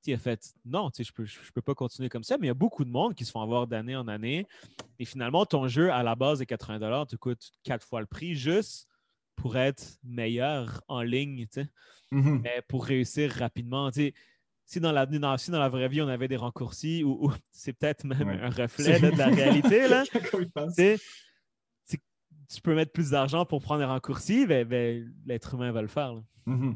il 0.06 0.14
a 0.14 0.18
fait 0.18 0.56
non, 0.66 0.90
je 0.98 1.02
ne 1.02 1.08
peux, 1.14 1.26
je 1.26 1.52
peux 1.54 1.62
pas 1.62 1.76
continuer 1.76 2.10
comme 2.10 2.24
ça. 2.24 2.38
Mais 2.38 2.48
il 2.48 2.50
y 2.50 2.52
a 2.52 2.56
beaucoup 2.56 2.86
de 2.86 2.90
monde 2.90 3.16
qui 3.16 3.26
se 3.26 3.32
font 3.32 3.42
avoir 3.42 3.68
d'année 3.68 3.96
en 3.96 4.08
année. 4.08 4.48
Et 5.00 5.06
finalement, 5.06 5.46
ton 5.46 5.68
jeu 5.68 5.92
à 5.92 6.04
la 6.04 6.16
base 6.16 6.42
est 6.42 6.46
80 6.46 7.06
te 7.06 7.16
coûte 7.18 7.52
quatre 7.64 7.86
fois 7.86 8.00
le 8.00 8.08
prix 8.08 8.34
juste 8.34 8.88
pour 9.36 9.58
être 9.58 10.00
meilleur 10.04 10.82
en 10.88 11.02
ligne, 11.02 11.46
mm-hmm. 12.12 12.42
mais 12.42 12.62
pour 12.68 12.86
réussir 12.86 13.32
rapidement. 13.32 13.92
Si 14.70 14.82
dans, 14.82 14.92
la, 14.92 15.06
dans, 15.06 15.20
dans 15.20 15.60
la 15.60 15.70
vraie 15.70 15.88
vie, 15.88 16.02
on 16.02 16.10
avait 16.10 16.28
des 16.28 16.36
raccourcis, 16.36 17.04
ou, 17.04 17.32
c'est 17.52 17.74
peut-être 17.74 18.04
même 18.04 18.28
un 18.30 18.50
reflet 18.64 19.00
de 19.00 19.18
la 19.18 19.28
réalité, 19.28 19.88
là, 19.88 20.04
tu 22.50 22.62
peux 22.62 22.76
mettre 22.76 22.92
plus 22.92 23.12
d'argent 23.12 23.46
pour 23.46 23.62
prendre 23.62 23.80
des 23.80 23.86
raccourcis, 23.86 24.46
ben, 24.46 24.68
ben, 24.68 25.12
l'être 25.26 25.56
humain 25.56 25.72
va 25.72 25.82
le 25.82 25.88
faire. 25.88 26.14
Mm-hmm. 26.46 26.76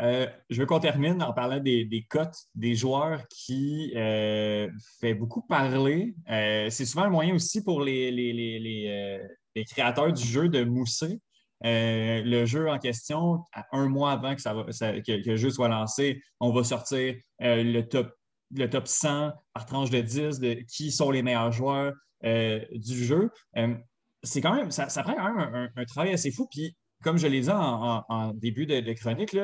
Euh, 0.00 0.26
je 0.48 0.60
veux 0.60 0.66
qu'on 0.66 0.80
termine 0.80 1.22
en 1.22 1.32
parlant 1.32 1.60
des, 1.60 1.84
des 1.84 2.04
cotes 2.04 2.36
des 2.54 2.74
joueurs 2.74 3.26
qui 3.28 3.92
euh, 3.96 4.70
fait 5.00 5.14
beaucoup 5.14 5.42
parler. 5.42 6.14
Euh, 6.30 6.70
c'est 6.70 6.86
souvent 6.86 7.04
un 7.04 7.10
moyen 7.10 7.34
aussi 7.34 7.62
pour 7.64 7.82
les, 7.82 8.10
les, 8.10 8.32
les, 8.32 9.20
les 9.54 9.64
créateurs 9.64 10.12
du 10.12 10.22
jeu 10.22 10.48
de 10.48 10.62
mousser. 10.64 11.20
Euh, 11.64 12.22
le 12.24 12.46
jeu 12.46 12.70
en 12.70 12.78
question, 12.78 13.44
un 13.72 13.88
mois 13.88 14.12
avant 14.12 14.34
que, 14.34 14.40
ça 14.40 14.54
le 14.54 15.36
jeu 15.36 15.50
soit 15.50 15.68
lancé, 15.68 16.22
on 16.40 16.52
va 16.52 16.64
sortir 16.64 17.14
euh, 17.42 17.62
le, 17.62 17.86
top, 17.86 18.14
le 18.56 18.68
top 18.68 18.88
100 18.88 19.32
par 19.52 19.66
tranche 19.66 19.90
de 19.90 20.00
10 20.00 20.40
de 20.40 20.54
qui 20.68 20.90
sont 20.90 21.10
les 21.10 21.22
meilleurs 21.22 21.52
joueurs 21.52 21.92
euh, 22.24 22.64
du 22.72 23.04
jeu. 23.04 23.30
c'est 24.22 24.40
quand 24.40 24.54
même, 24.54 24.70
ça, 24.70 24.86
prend 25.02 25.14
quand 25.14 25.34
même 25.34 25.70
un, 25.76 25.84
travail 25.84 26.12
assez 26.12 26.30
fou. 26.30 26.46
Puis, 26.50 26.76
comme 27.02 27.18
je 27.18 27.26
l'ai 27.26 27.42
dit 27.42 27.50
en, 27.50 28.32
début 28.34 28.66
de, 28.66 28.92
chronique, 28.94 29.36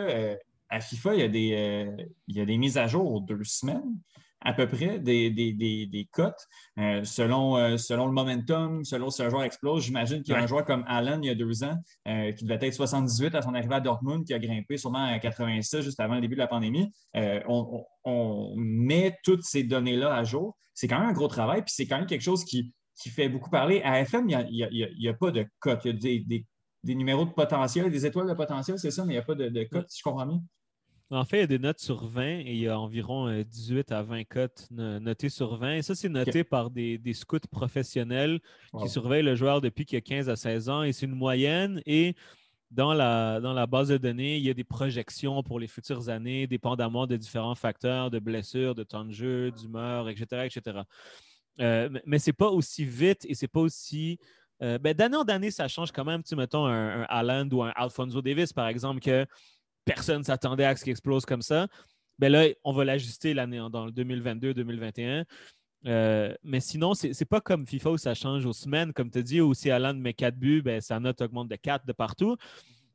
à 0.68 0.80
FIFA, 0.80 1.14
il 1.14 1.20
y, 1.20 1.22
a 1.22 1.28
des, 1.28 2.06
il 2.28 2.36
y 2.36 2.40
a 2.40 2.44
des 2.47 2.56
mises 2.56 2.78
à 2.78 2.86
jour 2.86 3.20
deux 3.20 3.44
semaines 3.44 3.97
à 4.40 4.52
peu 4.52 4.66
près 4.66 4.98
des, 4.98 5.30
des, 5.30 6.08
cotes 6.12 6.46
euh, 6.78 7.02
selon, 7.04 7.56
euh, 7.56 7.76
selon 7.76 8.06
le 8.06 8.12
momentum, 8.12 8.84
selon 8.84 9.10
si 9.10 9.22
un 9.22 9.30
joueur 9.30 9.44
explose. 9.44 9.84
J'imagine 9.84 10.22
qu'il 10.22 10.34
y 10.34 10.36
a 10.36 10.40
un 10.40 10.46
joueur 10.46 10.64
comme 10.64 10.84
Allen 10.86 11.22
il 11.22 11.26
y 11.26 11.30
a 11.30 11.34
deux 11.34 11.64
ans 11.64 11.76
euh, 12.06 12.32
qui 12.32 12.44
devait 12.44 12.66
être 12.66 12.74
78 12.74 13.34
à 13.34 13.42
son 13.42 13.54
arrivée 13.54 13.74
à 13.74 13.80
Dortmund, 13.80 14.24
qui 14.24 14.34
a 14.34 14.38
grimpé 14.38 14.76
sûrement 14.76 15.04
à 15.04 15.18
86 15.18 15.82
juste 15.82 16.00
avant 16.00 16.16
le 16.16 16.20
début 16.20 16.34
de 16.34 16.40
la 16.40 16.46
pandémie. 16.46 16.92
On, 17.14 18.54
met 18.56 19.18
toutes 19.24 19.42
ces 19.42 19.64
données-là 19.64 20.14
à 20.14 20.22
jour. 20.22 20.56
C'est 20.74 20.86
quand 20.86 21.00
même 21.00 21.08
un 21.08 21.12
gros 21.12 21.28
travail, 21.28 21.62
puis 21.62 21.72
c'est 21.74 21.86
quand 21.86 21.98
même 21.98 22.06
quelque 22.06 22.22
chose 22.22 22.44
qui, 22.44 22.72
fait 23.08 23.28
beaucoup 23.28 23.50
parler. 23.50 23.82
À 23.82 24.00
FM, 24.00 24.28
il 24.28 24.70
n'y 24.98 25.08
a, 25.08 25.14
pas 25.14 25.30
de 25.30 25.44
cotes. 25.58 25.84
Il 25.84 26.04
y 26.04 26.16
a 26.16 26.38
des, 26.84 26.94
numéros 26.94 27.24
de 27.24 27.30
potentiel, 27.30 27.90
des 27.90 28.06
étoiles 28.06 28.28
de 28.28 28.34
potentiel, 28.34 28.78
c'est 28.78 28.92
ça, 28.92 29.04
mais 29.04 29.14
il 29.14 29.16
n'y 29.16 29.22
a 29.22 29.24
pas 29.24 29.34
de, 29.34 29.48
de 29.48 29.64
cotes, 29.64 29.90
si 29.90 29.98
je 29.98 30.02
comprends 30.04 30.26
bien. 30.26 30.40
En 31.10 31.24
fait, 31.24 31.36
il 31.36 31.40
y 31.40 31.44
a 31.44 31.46
des 31.46 31.58
notes 31.60 31.78
sur 31.78 32.04
20 32.04 32.40
et 32.40 32.44
il 32.46 32.58
y 32.58 32.68
a 32.68 32.78
environ 32.78 33.30
18 33.42 33.92
euh, 33.92 33.96
à 33.96 34.02
20 34.02 34.24
cotes 34.24 34.66
notées 34.70 35.28
sur 35.28 35.56
20. 35.56 35.74
Et 35.74 35.82
ça, 35.82 35.94
c'est 35.94 36.08
noté 36.08 36.42
par 36.42 36.70
des, 36.70 37.00
scouts 37.12 37.38
professionnels 37.50 38.40
qui 38.80 38.88
surveillent 38.88 39.22
le 39.22 39.36
joueur 39.36 39.60
depuis 39.60 39.84
qu'il 39.84 39.98
a 39.98 40.00
15 40.00 40.28
à 40.28 40.34
16 40.34 40.68
ans. 40.68 40.82
Et 40.82 40.92
c'est 40.92 41.06
une 41.06 41.14
moyenne. 41.14 41.80
Et 41.86 42.16
dans 42.72 42.92
la, 42.92 43.40
dans 43.40 43.52
la 43.52 43.68
base 43.68 43.88
de 43.88 43.98
données, 43.98 44.36
il 44.36 44.42
y 44.42 44.50
a 44.50 44.54
des 44.54 44.64
projections 44.64 45.44
pour 45.44 45.60
les 45.60 45.68
futures 45.68 46.08
années, 46.08 46.48
dépendamment 46.48 47.06
de 47.06 47.16
différents 47.16 47.54
facteurs 47.54 48.10
de 48.10 48.18
blessures, 48.18 48.74
de 48.74 48.82
temps 48.82 49.04
de 49.04 49.12
jeu, 49.12 49.52
d'humeur, 49.52 50.08
etc. 50.08 50.46
etc. 50.46 50.80
Euh, 51.60 51.88
mais 52.04 52.18
ce 52.18 52.30
n'est 52.30 52.34
pas 52.34 52.48
aussi 52.48 52.84
vite 52.84 53.24
et 53.28 53.34
c'est 53.34 53.48
pas 53.48 53.60
aussi. 53.60 54.18
Euh, 54.62 54.78
ben, 54.78 54.94
d'année 54.94 55.16
en 55.16 55.24
année, 55.24 55.50
ça 55.50 55.68
change 55.68 55.92
quand 55.92 56.04
même. 56.04 56.22
Tu 56.24 56.34
mettons 56.34 56.64
un, 56.64 57.02
un 57.02 57.06
Haaland 57.10 57.48
ou 57.52 57.62
un 57.62 57.72
Alfonso 57.76 58.20
Davis, 58.22 58.52
par 58.52 58.66
exemple, 58.68 59.00
que 59.00 59.26
personne 59.86 60.18
ne 60.18 60.24
s'attendait 60.24 60.66
à 60.66 60.76
ce 60.76 60.84
qu'il 60.84 60.90
explose 60.90 61.24
comme 61.24 61.40
ça. 61.40 61.68
Ben 62.18 62.30
là, 62.30 62.46
on 62.64 62.72
va 62.72 62.84
l'ajuster 62.84 63.32
l'année 63.32 63.60
dans 63.70 63.86
le 63.86 63.92
2022-2021. 63.92 65.24
Euh, 65.86 66.34
mais 66.42 66.60
sinon, 66.60 66.94
ce 66.94 67.06
n'est 67.06 67.26
pas 67.28 67.40
comme 67.40 67.66
FIFA 67.66 67.90
où 67.90 67.96
ça 67.96 68.14
change 68.14 68.44
aux 68.44 68.52
semaines. 68.52 68.92
Comme 68.92 69.10
tu 69.10 69.22
dis, 69.22 69.40
où 69.40 69.54
si 69.54 69.70
Alan 69.70 69.94
met 69.94 70.14
4 70.14 70.36
buts, 70.36 70.62
ben, 70.62 70.80
sa 70.80 70.98
note 70.98 71.20
augmente 71.22 71.48
de 71.48 71.56
4 71.56 71.86
de 71.86 71.92
partout. 71.92 72.36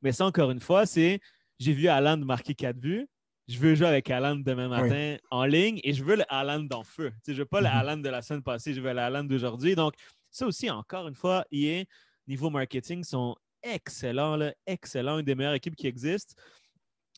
Mais 0.01 0.11
ça, 0.11 0.26
encore 0.26 0.51
une 0.51 0.59
fois, 0.59 0.85
c'est 0.85 1.19
j'ai 1.59 1.73
vu 1.73 1.88
Alan 1.88 2.18
marquer 2.18 2.53
4 2.53 2.77
buts. 2.77 3.07
Je 3.47 3.57
veux 3.57 3.76
jouer 3.76 3.88
avec 3.88 4.09
Alan 4.09 4.35
demain 4.35 4.68
matin 4.68 5.18
en 5.30 5.45
ligne 5.45 5.80
et 5.84 5.93
je 5.93 6.03
veux 6.03 6.15
le 6.15 6.23
Alan 6.30 6.59
dans 6.59 6.84
feu. 6.84 7.11
je 7.27 7.34
ne 7.34 7.38
veux 7.38 7.45
pas 7.45 7.61
le 7.61 7.68
mhm. 7.68 7.76
Alan 7.76 7.97
de 7.97 8.09
la 8.09 8.22
semaine 8.22 8.43
passée, 8.43 8.73
je 8.73 8.81
veux 8.81 8.93
le 8.93 8.99
Alan 8.99 9.23
d'aujourd'hui. 9.23 9.76
Donc, 9.76 9.93
ça 10.30 10.45
aussi, 10.45 10.69
encore 10.69 11.07
une 11.07 11.15
fois, 11.15 11.45
EA, 11.51 11.84
niveau 12.27 12.49
marketing, 12.49 13.03
sont 13.03 13.35
excellent, 13.61 14.38
là, 14.38 14.53
excellent, 14.65 15.19
une 15.19 15.26
des 15.26 15.35
meilleures 15.35 15.53
équipes 15.53 15.76
qui 15.76 15.88
existent. 15.88 16.34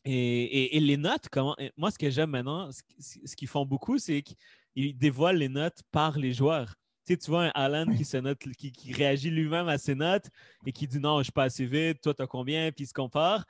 Et, 0.04 0.78
les 0.80 0.96
notes, 0.96 1.28
comment, 1.30 1.56
moi, 1.76 1.90
ce 1.90 1.98
que 1.98 2.10
j'aime 2.10 2.30
maintenant, 2.30 2.70
ce, 2.72 3.34
qu'ils 3.34 3.48
font 3.48 3.64
beaucoup, 3.64 3.98
c'est 3.98 4.22
qu'ils 4.22 4.96
dévoilent 4.96 5.38
les 5.38 5.48
notes 5.48 5.82
par 5.90 6.18
les 6.18 6.32
joueurs. 6.32 6.74
Tu, 7.06 7.12
sais, 7.12 7.18
tu 7.18 7.30
vois 7.30 7.46
un 7.46 7.52
Alan 7.54 7.86
qui 7.94 8.04
se 8.04 8.16
note, 8.16 8.38
qui, 8.38 8.92
réagit 8.92 9.30
lui-même 9.30 9.68
à 9.68 9.78
ses 9.78 9.94
notes 9.94 10.28
et 10.64 10.72
qui 10.72 10.86
dit 10.86 10.98
non, 10.98 11.18
je 11.18 11.24
suis 11.24 11.32
pas 11.32 11.44
assez 11.44 11.66
vite, 11.66 12.00
toi, 12.02 12.14
tu 12.14 12.22
as 12.22 12.26
combien, 12.26 12.70
puis 12.72 12.84
il 12.84 12.88
se 12.88 12.94
compare. 12.94 13.44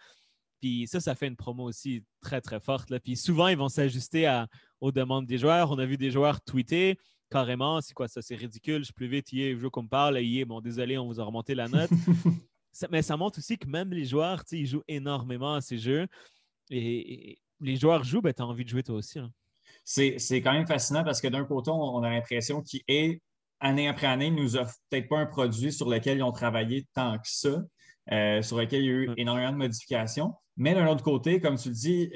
Puis 0.61 0.87
ça, 0.87 1.01
ça 1.01 1.15
fait 1.15 1.27
une 1.27 1.37
promo 1.37 1.65
aussi 1.65 2.05
très, 2.21 2.41
très 2.41 2.61
forte. 2.61 2.91
Là. 2.91 2.99
Puis 2.99 3.17
souvent, 3.17 3.49
ils 3.49 3.57
vont 3.57 3.69
s'ajuster 3.69 4.45
aux 4.81 4.93
demandes 4.93 5.27
des 5.27 5.39
joueurs. 5.39 5.71
On 5.71 5.79
a 5.79 5.87
vu 5.87 5.97
des 5.97 6.11
joueurs 6.11 6.41
tweeter 6.41 6.99
carrément, 7.31 7.81
c'est 7.81 7.95
quoi 7.95 8.07
ça, 8.07 8.23
c'est 8.23 8.37
ridicule, 8.37 8.79
je 8.79 8.85
suis 8.85 8.93
plus 8.93 9.09
vite, 9.09 9.33
il 9.33 9.59
je 9.59 9.67
qu'on 9.67 9.83
me 9.83 9.89
parle, 9.89 10.19
est 10.19 10.45
bon, 10.45 10.61
désolé, 10.61 10.99
on 10.99 11.07
vous 11.07 11.21
a 11.21 11.25
remonté 11.25 11.57
la 11.57 11.67
note. 11.67 11.91
mais 12.91 13.03
ça 13.03 13.17
montre 13.17 13.39
aussi 13.39 13.59
que 13.59 13.69
même 13.69 13.93
les 13.93 14.05
joueurs, 14.05 14.45
ils 14.53 14.67
jouent 14.67 14.85
énormément 14.87 15.55
à 15.55 15.61
ces 15.61 15.79
jeux. 15.79 16.07
Et, 16.71 17.39
les 17.61 17.77
joueurs 17.77 18.05
jouent, 18.05 18.21
ben, 18.21 18.33
tu 18.33 18.43
as 18.43 18.47
envie 18.47 18.65
de 18.65 18.69
jouer 18.69 18.83
toi 18.83 18.97
aussi. 18.97 19.19
Hein. 19.19 19.31
C'est 19.85 20.19
quand 20.43 20.53
même 20.53 20.67
fascinant 20.67 21.05
parce 21.05 21.21
que 21.21 21.29
d'un 21.29 21.45
côté, 21.45 21.71
on, 21.71 22.03
a 22.03 22.11
l'impression 22.11 22.63
qu'il 22.63 22.83
est, 22.89 23.21
année 23.61 23.89
après 23.89 24.07
année, 24.07 24.31
nous 24.31 24.57
offre 24.57 24.75
peut-être 24.91 25.09
pas 25.09 25.19
un 25.19 25.27
produit 25.27 25.73
sur 25.73 25.89
lequel 25.89 26.19
ils 26.19 26.23
ont 26.23 26.33
travaillé 26.33 26.87
tant 26.95 27.17
que 27.17 27.27
ça, 27.29 27.63
euh, 28.13 28.43
sur 28.43 28.59
lequel 28.59 28.83
il 28.83 28.87
y 28.87 28.89
a 28.89 28.93
eu 28.93 29.11
énormément 29.17 29.53
de 29.53 29.57
modifications. 29.57 30.35
Mais 30.57 30.75
d'un 30.75 30.87
autre 30.87 31.03
côté, 31.03 31.41
comme 31.41 31.57
tu 31.57 31.69
le 31.69 31.75
dis, 31.75 32.13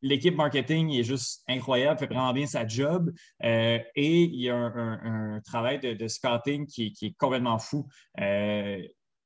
l'équipe 0.00 0.36
marketing 0.36 0.90
est 0.92 1.02
juste 1.02 1.42
incroyable, 1.48 1.98
fait 1.98 2.06
vraiment 2.06 2.32
bien 2.32 2.46
sa 2.46 2.66
job. 2.66 3.12
Euh, 3.42 3.78
et 3.94 4.22
il 4.22 4.40
y 4.40 4.48
a 4.48 4.56
un, 4.56 5.40
travail 5.44 5.80
de, 5.80 6.08
scouting 6.08 6.66
qui, 6.66 6.94
est 7.02 7.16
complètement 7.18 7.58
fou. 7.58 7.86
Euh, 8.20 8.82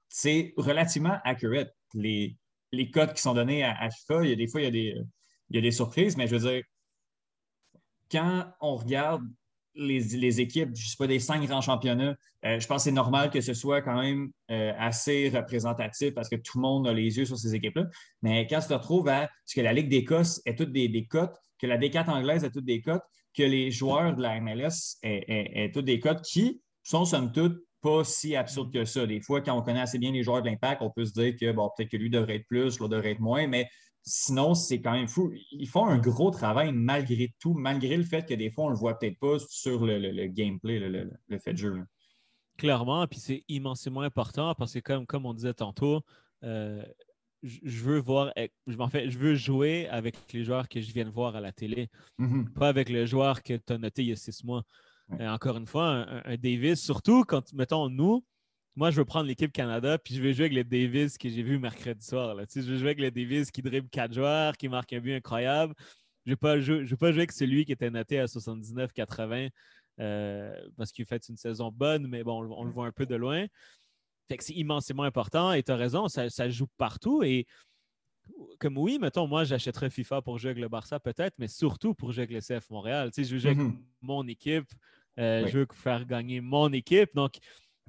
c'est 0.09 0.55
relativement 0.57 1.19
accurate. 1.25 1.73
Les, 1.95 2.37
les 2.73 2.91
codes 2.91 3.13
qui 3.13 3.23
sont 3.23 3.35
donnés 3.35 3.65
à, 3.65 3.89
FIFA, 3.91 4.25
il 4.25 4.31
y 4.31 4.33
a 4.33 4.37
des 4.37 4.47
fois, 4.47 4.63
il 4.63 4.75
y 4.75 5.59
a 5.59 5.61
des, 5.61 5.71
surprises, 5.71 6.17
mais 6.17 6.27
je 6.27 6.37
veux 6.37 6.51
dire, 6.51 6.63
quand 8.11 8.47
on 8.61 8.77
regarde 8.77 9.23
les, 9.75 10.41
équipes, 10.41 10.71
je 10.75 10.85
ne 10.85 10.89
sais 10.89 10.97
pas, 10.99 11.07
des 11.07 11.21
cinq 11.21 11.45
grands 11.47 11.61
championnats, 11.61 12.17
euh, 12.45 12.59
je 12.59 12.67
pense 12.67 12.83
que 12.83 12.85
c'est 12.85 12.93
normal 12.93 13.31
que 13.31 13.41
ce 13.41 13.55
soit 13.55 13.83
quand 13.83 14.01
même 14.01 14.31
euh, 14.51 14.73
assez 14.79 15.29
représentatif 15.29 16.15
parce 16.15 16.29
que 16.29 16.37
tout 16.37 16.59
le 16.59 16.63
monde 16.63 16.89
a 16.89 16.93
les 16.93 17.17
yeux 17.17 17.25
sur 17.25 17.39
ces 17.39 17.55
équipes-là. 17.55 17.87
Mais 18.23 18.47
quand 18.47 18.61
tu 18.61 18.69
te 18.69 18.75
retrouves 18.75 19.09
à 19.09 19.29
ce 19.45 19.55
que 19.55 19.61
la 19.61 19.73
Ligue 19.73 19.89
d'Écosse 19.89 20.43
est 20.47 20.57
toutes 20.57 20.73
des, 20.73 20.89
des 20.89 21.07
cotes, 21.07 21.37
que 21.59 21.67
la 21.67 21.79
D4 21.79 22.11
anglaise 22.11 22.45
est 22.45 22.51
toutes 22.51 22.65
des 22.65 22.81
cotes, 22.81 23.03
que 23.35 23.43
les 23.43 23.71
joueurs 23.71 24.17
de 24.17 24.23
la 24.23 24.41
MLS 24.41 24.99
est, 25.03 25.73
toutes 25.73 25.85
des 25.85 26.01
cotes 26.01 26.23
qui 26.23 26.61
sont 26.83 27.05
somme 27.05 27.33
toute 27.33 27.63
pas 27.81 28.05
si 28.05 28.37
absurdes 28.37 28.73
que 28.73 28.85
ça. 28.85 29.07
Des 29.07 29.21
fois, 29.21 29.41
quand 29.41 29.57
on 29.57 29.63
connaît 29.63 29.81
assez 29.81 29.99
bien 29.99 30.13
les 30.13 30.23
joueurs 30.23 30.43
de 30.43 30.49
l'impact, 30.49 30.83
on 30.83 30.91
peut 30.91 31.05
se 31.05 31.13
dire 31.13 31.37
que 31.37 31.53
bon, 31.53 31.71
peut-être 31.77 31.91
que 31.91 31.97
lui 31.97 32.11
devrait 32.11 32.37
être 32.37 32.47
plus, 32.47 32.79
l'autre 32.79 32.89
devrait 32.89 33.13
être 33.13 33.21
moins, 33.21 33.47
mais 33.47 33.69
sinon, 34.03 34.55
c'est 34.55 34.81
quand 34.81 34.93
même 34.93 35.09
fou. 35.09 35.33
Ils 35.53 35.69
font 35.69 35.87
un 35.87 35.99
gros 35.99 36.31
travail 36.31 36.73
malgré 36.73 37.35
tout, 37.41 37.55
malgré 37.55 37.97
le 37.97 38.05
fait 38.05 38.27
que 38.27 38.35
des 38.35 38.51
fois, 38.51 38.65
on 38.65 38.69
ne 38.69 38.75
le 38.75 38.79
voit 38.79 38.99
peut-être 38.99 39.19
pas 39.19 39.39
sur 39.49 39.85
le, 39.85 40.27
gameplay, 40.27 40.79
le, 40.79 41.39
fait 41.39 41.53
de 41.53 41.59
jeu. 41.59 41.85
Clairement, 42.57 43.07
puis 43.07 43.21
c'est 43.21 43.45
immensément 43.49 44.01
important 44.01 44.55
parce 44.55 44.75
que, 44.75 44.81
comme, 44.81 45.07
comme 45.07 45.27
on 45.27 45.35
disait 45.35 45.55
tantôt, 45.55 46.01
euh, 46.43 46.83
je 47.43 47.85
veux 47.85 48.01
voir, 48.01 48.33
eh, 48.37 48.51
en 48.79 48.89
fait, 48.89 49.11
je 49.11 49.19
veux 49.19 49.35
jouer 49.35 49.89
avec 49.89 50.17
les 50.33 50.45
joueurs 50.45 50.69
que 50.69 50.81
je 50.81 50.93
viens 50.93 51.05
de 51.05 51.11
voir 51.11 51.37
à 51.37 51.41
la 51.41 51.53
télé, 51.53 51.89
mm-hmm. 52.19 52.53
pas 52.55 52.69
avec 52.69 52.89
le 52.89 53.07
joueur 53.07 53.43
que 53.43 53.55
tu 53.55 53.73
as 53.73 53.79
noté 53.79 54.03
il 54.03 54.09
y 54.09 54.13
a 54.13 54.17
six 54.17 54.43
mois. 54.43 54.65
Encore 55.21 55.57
une 55.57 55.67
fois, 55.67 56.07
un, 56.25 56.37
Davis, 56.37 56.81
surtout 56.81 57.25
quand, 57.25 57.53
mettons, 57.53 57.89
nous, 57.89 58.25
moi, 58.77 58.91
je 58.91 58.97
veux 58.97 59.05
prendre 59.05 59.27
l'équipe 59.27 59.53
Canada, 59.53 59.99
puis 59.99 60.15
je 60.15 60.23
vais 60.23 60.33
jouer 60.33 60.45
avec 60.45 60.55
les 60.55 60.65
Davis 60.65 61.19
que 61.19 61.29
j'ai 61.29 61.43
vu 61.43 61.59
mercredi 61.59 62.05
soir. 62.05 62.35
Là. 62.35 62.45
je 62.55 62.61
veux 62.61 62.79
jouer 62.79 62.91
avec 62.91 63.01
les 63.01 63.11
Davis 63.11 63.51
qui 63.51 63.61
dribble 63.61 63.89
quatre 63.89 64.15
joueurs, 64.15 64.57
qui 64.57 64.69
marque 64.69 64.93
un 64.93 65.01
but 65.01 65.15
incroyable. 65.15 65.75
Je 66.27 66.33
ne 66.33 66.85
veux, 66.85 66.97
pas 66.97 67.11
jouer 67.11 67.21
avec 67.23 67.33
celui 67.33 67.65
qui 67.65 67.73
était 67.73 67.91
noté 67.91 68.21
à 68.21 68.27
79-80 68.27 69.51
euh, 70.01 70.69
parce 70.77 70.93
qu'il 70.93 71.07
fait 71.07 71.27
une 71.29 71.37
saison 71.37 71.73
bonne, 71.73 72.07
mais 72.07 72.23
bon, 72.23 72.49
on, 72.53 72.65
le 72.65 72.71
voit 72.71 72.87
un 72.87 72.93
peu 72.93 73.07
de 73.07 73.17
loin. 73.17 73.47
c'est 74.29 74.55
immensément 74.55 75.03
important 75.03 75.53
et 75.53 75.63
tu 75.63 75.73
as 75.73 75.77
raison, 75.77 76.07
ça, 76.07 76.49
joue 76.49 76.69
partout. 76.77 77.23
Et 77.23 77.47
comme 78.61 78.79
oui, 78.79 78.99
mettons, 79.01 79.27
moi, 79.27 79.45
j'achèterais 79.45 79.91
FIFA 79.91 80.23
pour 80.23 80.39
jouer 80.39 80.51
avec 80.51 80.63
le 80.63 80.69
Barça 80.69 81.01
peut-être, 81.01 81.35
mais 81.39 81.49
surtout 81.49 81.95
pour 81.95 82.13
jouer 82.13 82.25
avec 82.25 82.35
le 82.35 82.41
CF 82.41 82.69
Montréal. 82.71 83.11
je 83.17 83.23
veux 83.23 83.39
jouer 83.39 83.51
avec 83.53 83.63
mhm. 83.65 83.83
mon 84.03 84.27
équipe, 84.29 84.71
euh, 85.19 85.47
je 85.47 85.59
veux 85.59 85.67
faire 85.73 86.07
gagner 86.07 86.41
mon 86.41 86.73
équipe. 86.73 87.15
Donc, 87.15 87.39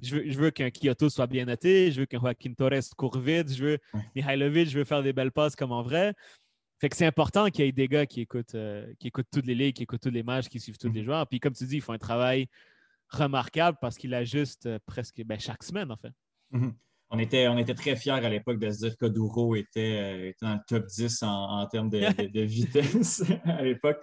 je 0.02 0.38
veux, 0.38 0.50
qu'un 0.50 0.70
Kyoto 0.70 1.10
soit 1.10 1.26
bien 1.26 1.44
noté, 1.44 1.92
je 1.92 2.00
veux 2.00 2.06
qu'un 2.06 2.20
Joaquin 2.20 2.54
Torres 2.54 2.94
court 2.96 3.18
vite, 3.18 3.52
je 3.52 3.64
veux 3.64 3.78
Mihailovic, 4.14 4.68
je 4.70 4.78
veux 4.78 4.84
faire 4.84 5.02
des 5.02 5.12
belles 5.12 5.32
passes 5.32 5.54
comme 5.54 5.72
en 5.72 5.82
vrai. 5.82 6.14
Fait 6.80 6.88
que 6.88 6.96
c'est 6.96 7.06
important 7.06 7.50
qu'il 7.50 7.66
y 7.66 7.68
ait 7.68 7.72
des 7.72 7.88
gars 7.88 8.06
qui 8.06 8.22
écoutent, 8.22 8.54
euh, 8.54 8.90
qui 8.98 9.08
écoutent 9.08 9.28
toutes 9.30 9.44
les 9.44 9.54
ligues, 9.54 9.76
qui 9.76 9.82
écoutent 9.82 10.00
tous 10.00 10.10
les 10.10 10.22
matchs, 10.22 10.48
qui 10.48 10.58
suivent 10.58 10.78
tous 10.78 10.90
les 10.90 11.00
mhm. 11.00 11.06
joueurs. 11.06 11.26
Puis 11.26 11.38
comme 11.38 11.52
tu 11.52 11.64
dis, 11.66 11.76
ils 11.76 11.82
font 11.82 11.92
un 11.92 11.98
travail 11.98 12.48
remarquable 13.10 13.76
parce 13.80 13.98
qu'il 13.98 14.14
ajustent 14.14 14.66
euh, 14.66 14.78
presque 14.86 15.22
ben, 15.22 15.38
chaque 15.38 15.62
semaine, 15.62 15.92
en 15.92 15.96
fait. 15.98 16.12
Mhm. 16.52 16.72
On 17.10 17.18
était, 17.18 17.48
on 17.48 17.58
était 17.58 17.74
très 17.74 17.96
fiers 17.96 18.12
à 18.12 18.30
l'époque 18.30 18.58
de 18.58 18.70
se 18.70 18.78
dire 18.78 18.96
qu'Oduro 18.96 19.56
était, 19.56 19.98
euh, 19.98 20.28
était, 20.28 20.46
dans 20.46 20.54
le 20.54 20.60
top 20.66 20.86
10 20.86 21.22
en, 21.24 21.66
termes 21.66 21.90
de, 21.90 21.98
vitesse 22.44 23.24
à 23.44 23.62
l'époque. 23.62 24.02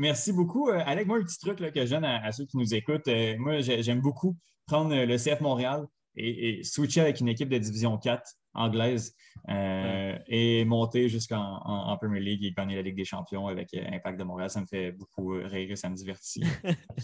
Merci 0.00 0.32
beaucoup. 0.32 0.70
Alec, 0.70 1.06
moi, 1.06 1.18
un 1.18 1.22
petit 1.22 1.38
truc 1.38 1.60
là, 1.60 1.70
que 1.70 1.84
je 1.84 1.90
donne 1.90 2.04
à, 2.04 2.32
ceux 2.32 2.46
qui 2.46 2.56
nous 2.56 2.74
écoutent. 2.74 3.08
moi, 3.38 3.60
j'aime 3.60 4.00
beaucoup 4.00 4.36
prendre 4.66 4.94
le 4.94 5.16
CF 5.16 5.40
Montréal 5.40 5.86
et, 6.16 6.62
switcher 6.64 7.00
avec 7.00 7.20
une 7.20 7.28
équipe 7.28 7.48
de 7.48 7.58
Division 7.58 7.96
4 7.98 8.22
anglaise 8.54 9.14
euh, 9.48 10.18
et 10.26 10.64
monter 10.64 11.08
jusqu'en 11.08 11.96
Premier 12.00 12.20
League 12.20 12.44
et 12.44 12.52
gagner 12.52 12.76
la 12.76 12.82
Ligue 12.82 12.96
des 12.96 13.04
Champions 13.04 13.46
avec 13.46 13.72
euh, 13.74 13.84
Impact 13.92 14.18
de 14.18 14.24
Montréal. 14.24 14.50
Ça 14.50 14.60
me 14.60 14.66
fait 14.66 14.92
beaucoup 14.92 15.28
rire 15.28 15.70
et 15.70 15.76
ça 15.76 15.88
me 15.88 15.94
divertit. 15.94 16.42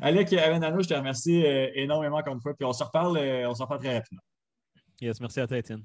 Alec 0.00 0.32
Avenano, 0.32 0.82
je 0.82 0.88
te 0.88 0.94
remercie 0.94 1.44
euh, 1.44 1.70
énormément 1.74 2.16
encore 2.16 2.34
une 2.34 2.40
fois. 2.40 2.54
Puis 2.54 2.64
on 2.64 2.72
se 2.72 2.84
reparle, 2.84 3.18
on 3.18 3.54
se 3.54 3.62
reparle 3.62 3.80
très 3.80 3.94
rapidement. 3.94 4.22
Yes, 5.00 5.20
merci 5.20 5.40
à 5.40 5.46
toi, 5.46 5.58
Étienne. 5.58 5.84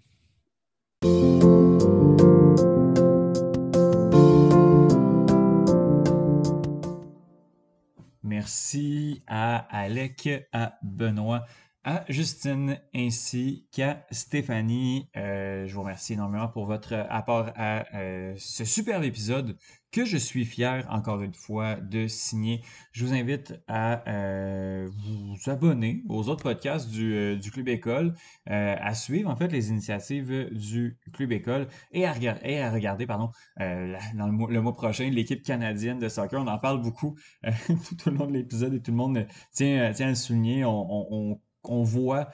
Merci 8.39 9.21
à 9.27 9.57
Alec, 9.69 10.29
à 10.53 10.79
Benoît, 10.81 11.45
à 11.83 12.03
Justine 12.09 12.79
ainsi 12.93 13.67
qu'à 13.71 14.05
Stéphanie. 14.11 15.09
Euh, 15.15 15.65
je 15.65 15.73
vous 15.73 15.81
remercie 15.81 16.13
énormément 16.13 16.47
pour 16.47 16.65
votre 16.65 16.93
apport 17.09 17.51
à 17.55 17.85
euh, 17.95 18.33
ce 18.37 18.65
superbe 18.65 19.03
épisode 19.03 19.57
que 19.91 20.05
je 20.05 20.17
suis 20.17 20.45
fier, 20.45 20.85
encore 20.91 21.21
une 21.23 21.33
fois, 21.33 21.75
de 21.75 22.05
signer. 22.07 22.61
Je 22.91 23.05
vous 23.05 23.13
invite 23.13 23.55
à 23.67 24.07
euh, 24.07 24.87
vous 24.87 25.49
abonner 25.49 26.03
aux 26.09 26.29
autres 26.29 26.43
podcasts 26.43 26.89
du, 26.89 27.15
euh, 27.15 27.39
Club 27.51 27.69
École, 27.69 28.13
à 28.45 28.93
suivre 28.93 29.29
en 29.29 29.35
fait 29.35 29.47
les 29.47 29.69
initiatives 29.69 30.49
du 30.51 30.99
Club 31.13 31.31
École 31.31 31.67
et 31.91 32.05
à, 32.05 32.13
regarder 32.13 33.07
pardon, 33.07 33.31
dans 33.57 34.27
le 34.27 34.61
mois, 34.61 34.73
prochain 34.73 35.09
l'équipe 35.09 35.41
canadienne 35.41 35.97
de 35.97 36.09
soccer. 36.09 36.39
On 36.39 36.47
en 36.47 36.59
parle 36.59 36.81
beaucoup 36.81 37.17
tout 37.67 38.07
au 38.07 38.11
long 38.11 38.27
de 38.27 38.33
l'épisode 38.33 38.75
et 38.75 38.81
tout 38.81 38.91
le 38.91 38.97
monde 38.97 39.25
tient, 39.51 39.91
tient 39.93 40.07
à 40.07 40.09
le 40.09 40.15
souligner. 40.15 40.63
On, 40.65 41.39
voit 41.63 42.29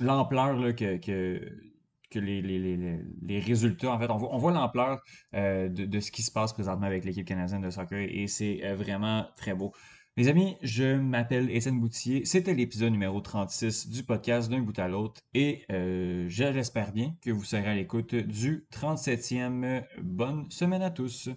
l'ampleur 0.00 0.74
que, 0.74 0.96
que 0.98 1.72
que 2.12 2.18
les, 2.18 3.40
résultats, 3.40 3.90
en 3.90 3.98
fait, 3.98 4.10
on 4.10 4.38
voit, 4.38 4.52
l'ampleur 4.52 5.02
euh, 5.34 5.68
de, 5.68 6.00
ce 6.00 6.10
qui 6.10 6.22
se 6.22 6.30
passe 6.30 6.52
présentement 6.52 6.86
avec 6.86 7.04
l'équipe 7.04 7.26
canadienne 7.26 7.62
de 7.62 7.70
soccer 7.70 8.06
et 8.08 8.26
c'est 8.26 8.60
euh, 8.64 8.76
vraiment 8.76 9.26
très 9.36 9.54
beau. 9.54 9.72
Mes 10.18 10.28
amis, 10.28 10.56
je 10.62 10.96
m'appelle 10.96 11.50
Étienne 11.50 11.80
Boutier. 11.80 12.26
C'était 12.26 12.52
l'épisode 12.52 12.92
numéro 12.92 13.22
36 13.22 13.88
du 13.88 14.04
podcast 14.04 14.50
d'un 14.50 14.60
bout 14.60 14.78
à 14.78 14.86
l'autre 14.86 15.22
et 15.32 15.64
euh, 15.70 16.26
j'espère 16.28 16.92
bien 16.92 17.14
que 17.22 17.30
vous 17.30 17.44
serez 17.44 17.66
à 17.66 17.74
l'écoute 17.74 18.14
du 18.14 18.66
37e. 18.70 19.82
Bonne 20.02 20.50
semaine 20.50 20.82
à 20.82 20.90
tous. 20.90 21.30